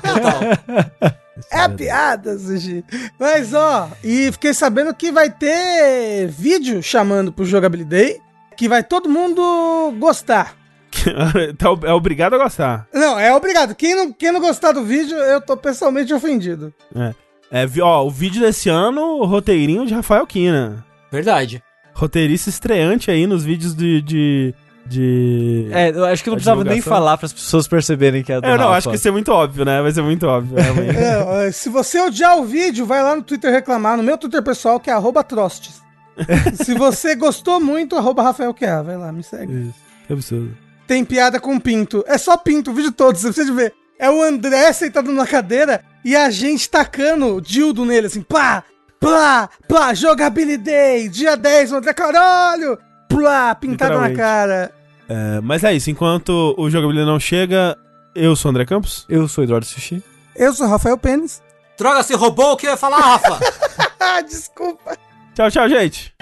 Total. 0.00 1.10
É 1.50 1.68
piada, 1.68 2.38
Sushi. 2.38 2.84
Mas 3.18 3.52
ó, 3.52 3.90
e 4.02 4.30
fiquei 4.32 4.54
sabendo 4.54 4.94
que 4.94 5.10
vai 5.12 5.28
ter 5.28 6.28
vídeo 6.28 6.82
chamando 6.82 7.32
pro 7.32 7.44
Jogability 7.44 7.88
Day, 7.88 8.20
que 8.56 8.68
vai 8.68 8.82
todo 8.82 9.08
mundo 9.08 9.92
gostar. 9.98 10.54
Tá 11.58 11.68
é 11.88 11.92
obrigado 11.92 12.34
a 12.34 12.38
gostar. 12.38 12.86
Não, 12.92 13.18
é 13.18 13.34
obrigado. 13.34 13.74
Quem 13.74 13.94
não, 13.94 14.12
quem 14.12 14.32
não 14.32 14.40
gostar 14.40 14.72
do 14.72 14.84
vídeo, 14.84 15.16
eu 15.16 15.40
tô 15.40 15.56
pessoalmente 15.56 16.12
ofendido. 16.12 16.72
É, 17.50 17.66
vi- 17.66 17.80
ó, 17.82 18.04
o 18.04 18.10
vídeo 18.10 18.40
desse 18.40 18.68
ano, 18.68 19.00
o 19.18 19.24
roteirinho 19.24 19.86
de 19.86 19.94
Rafael 19.94 20.26
Kina. 20.26 20.84
Verdade. 21.12 21.62
Roteirista 21.92 22.50
estreante 22.50 23.10
aí 23.10 23.26
nos 23.26 23.44
vídeos 23.44 23.74
de. 23.74 24.02
de, 24.02 24.54
de... 24.86 25.68
É, 25.70 25.90
eu 25.90 26.04
acho 26.06 26.24
que 26.24 26.30
não 26.30 26.36
precisava 26.36 26.64
nem 26.64 26.80
falar 26.80 27.16
para 27.16 27.26
as 27.26 27.32
pessoas 27.32 27.68
perceberem 27.68 28.22
que 28.24 28.32
é 28.32 28.40
do 28.40 28.46
É, 28.46 28.50
não, 28.58 28.64
Rafa. 28.64 28.76
acho 28.78 28.90
que 28.90 28.96
isso 28.96 29.06
é 29.06 29.10
muito 29.12 29.30
óbvio, 29.30 29.64
né? 29.64 29.80
Vai 29.80 29.92
ser 29.92 30.02
muito 30.02 30.26
óbvio. 30.26 30.56
É, 31.38 31.52
se 31.52 31.68
você 31.68 32.00
odiar 32.00 32.36
o 32.38 32.44
vídeo, 32.44 32.84
vai 32.86 33.02
lá 33.02 33.14
no 33.14 33.22
Twitter 33.22 33.52
reclamar, 33.52 33.96
no 33.96 34.02
meu 34.02 34.18
Twitter 34.18 34.42
pessoal, 34.42 34.80
que 34.80 34.90
é 34.90 34.92
arroba 34.92 35.22
Trostes. 35.22 35.80
se 36.64 36.74
você 36.74 37.14
gostou 37.14 37.60
muito, 37.60 37.96
arroba 37.96 38.22
Rafael 38.22 38.54
QA, 38.54 38.82
vai 38.82 38.96
lá, 38.96 39.12
me 39.12 39.22
segue. 39.22 39.52
Isso, 39.68 39.74
que 40.06 40.12
absurdo. 40.12 40.56
Tem 40.86 41.04
piada 41.04 41.40
com 41.40 41.58
pinto. 41.58 42.04
É 42.06 42.18
só 42.18 42.36
pinto 42.36 42.70
o 42.70 42.74
vídeo 42.74 42.92
todo, 42.92 43.16
você 43.16 43.26
precisa 43.28 43.46
de 43.46 43.56
ver. 43.56 43.74
É 43.98 44.10
o 44.10 44.22
André 44.22 44.72
sentado 44.72 45.10
na 45.12 45.26
cadeira 45.26 45.84
e 46.04 46.14
a 46.14 46.28
gente 46.30 46.68
tacando 46.68 47.40
dildo 47.40 47.84
nele, 47.84 48.08
assim, 48.08 48.22
pá, 48.22 48.64
plá, 49.00 49.48
plá, 49.68 49.94
jogability 49.94 50.58
day, 50.58 51.08
dia 51.08 51.36
10, 51.36 51.72
o 51.72 51.76
André, 51.76 51.94
caralho, 51.94 52.78
plá, 53.08 53.54
pintado 53.54 53.98
na 54.00 54.12
cara. 54.12 54.72
É, 55.08 55.40
mas 55.40 55.62
é 55.64 55.72
isso, 55.72 55.90
enquanto 55.90 56.54
o 56.58 56.68
jogabilidade 56.68 57.10
não 57.10 57.20
chega, 57.20 57.76
eu 58.14 58.34
sou 58.36 58.50
o 58.50 58.52
André 58.52 58.64
Campos. 58.64 59.06
Eu 59.08 59.26
sou 59.28 59.42
o 59.42 59.44
Eduardo 59.46 59.66
Sushi. 59.66 60.02
Eu 60.36 60.52
sou 60.52 60.66
Rafael 60.66 60.98
Pênis. 60.98 61.42
Droga, 61.78 62.02
você 62.02 62.14
roubou 62.14 62.52
o 62.52 62.56
que 62.56 62.66
eu 62.66 62.70
ia 62.70 62.76
falar, 62.76 62.98
Rafa? 62.98 63.38
Ah, 63.98 64.20
desculpa. 64.22 64.96
Tchau, 65.34 65.50
tchau, 65.50 65.68
gente. 65.68 66.14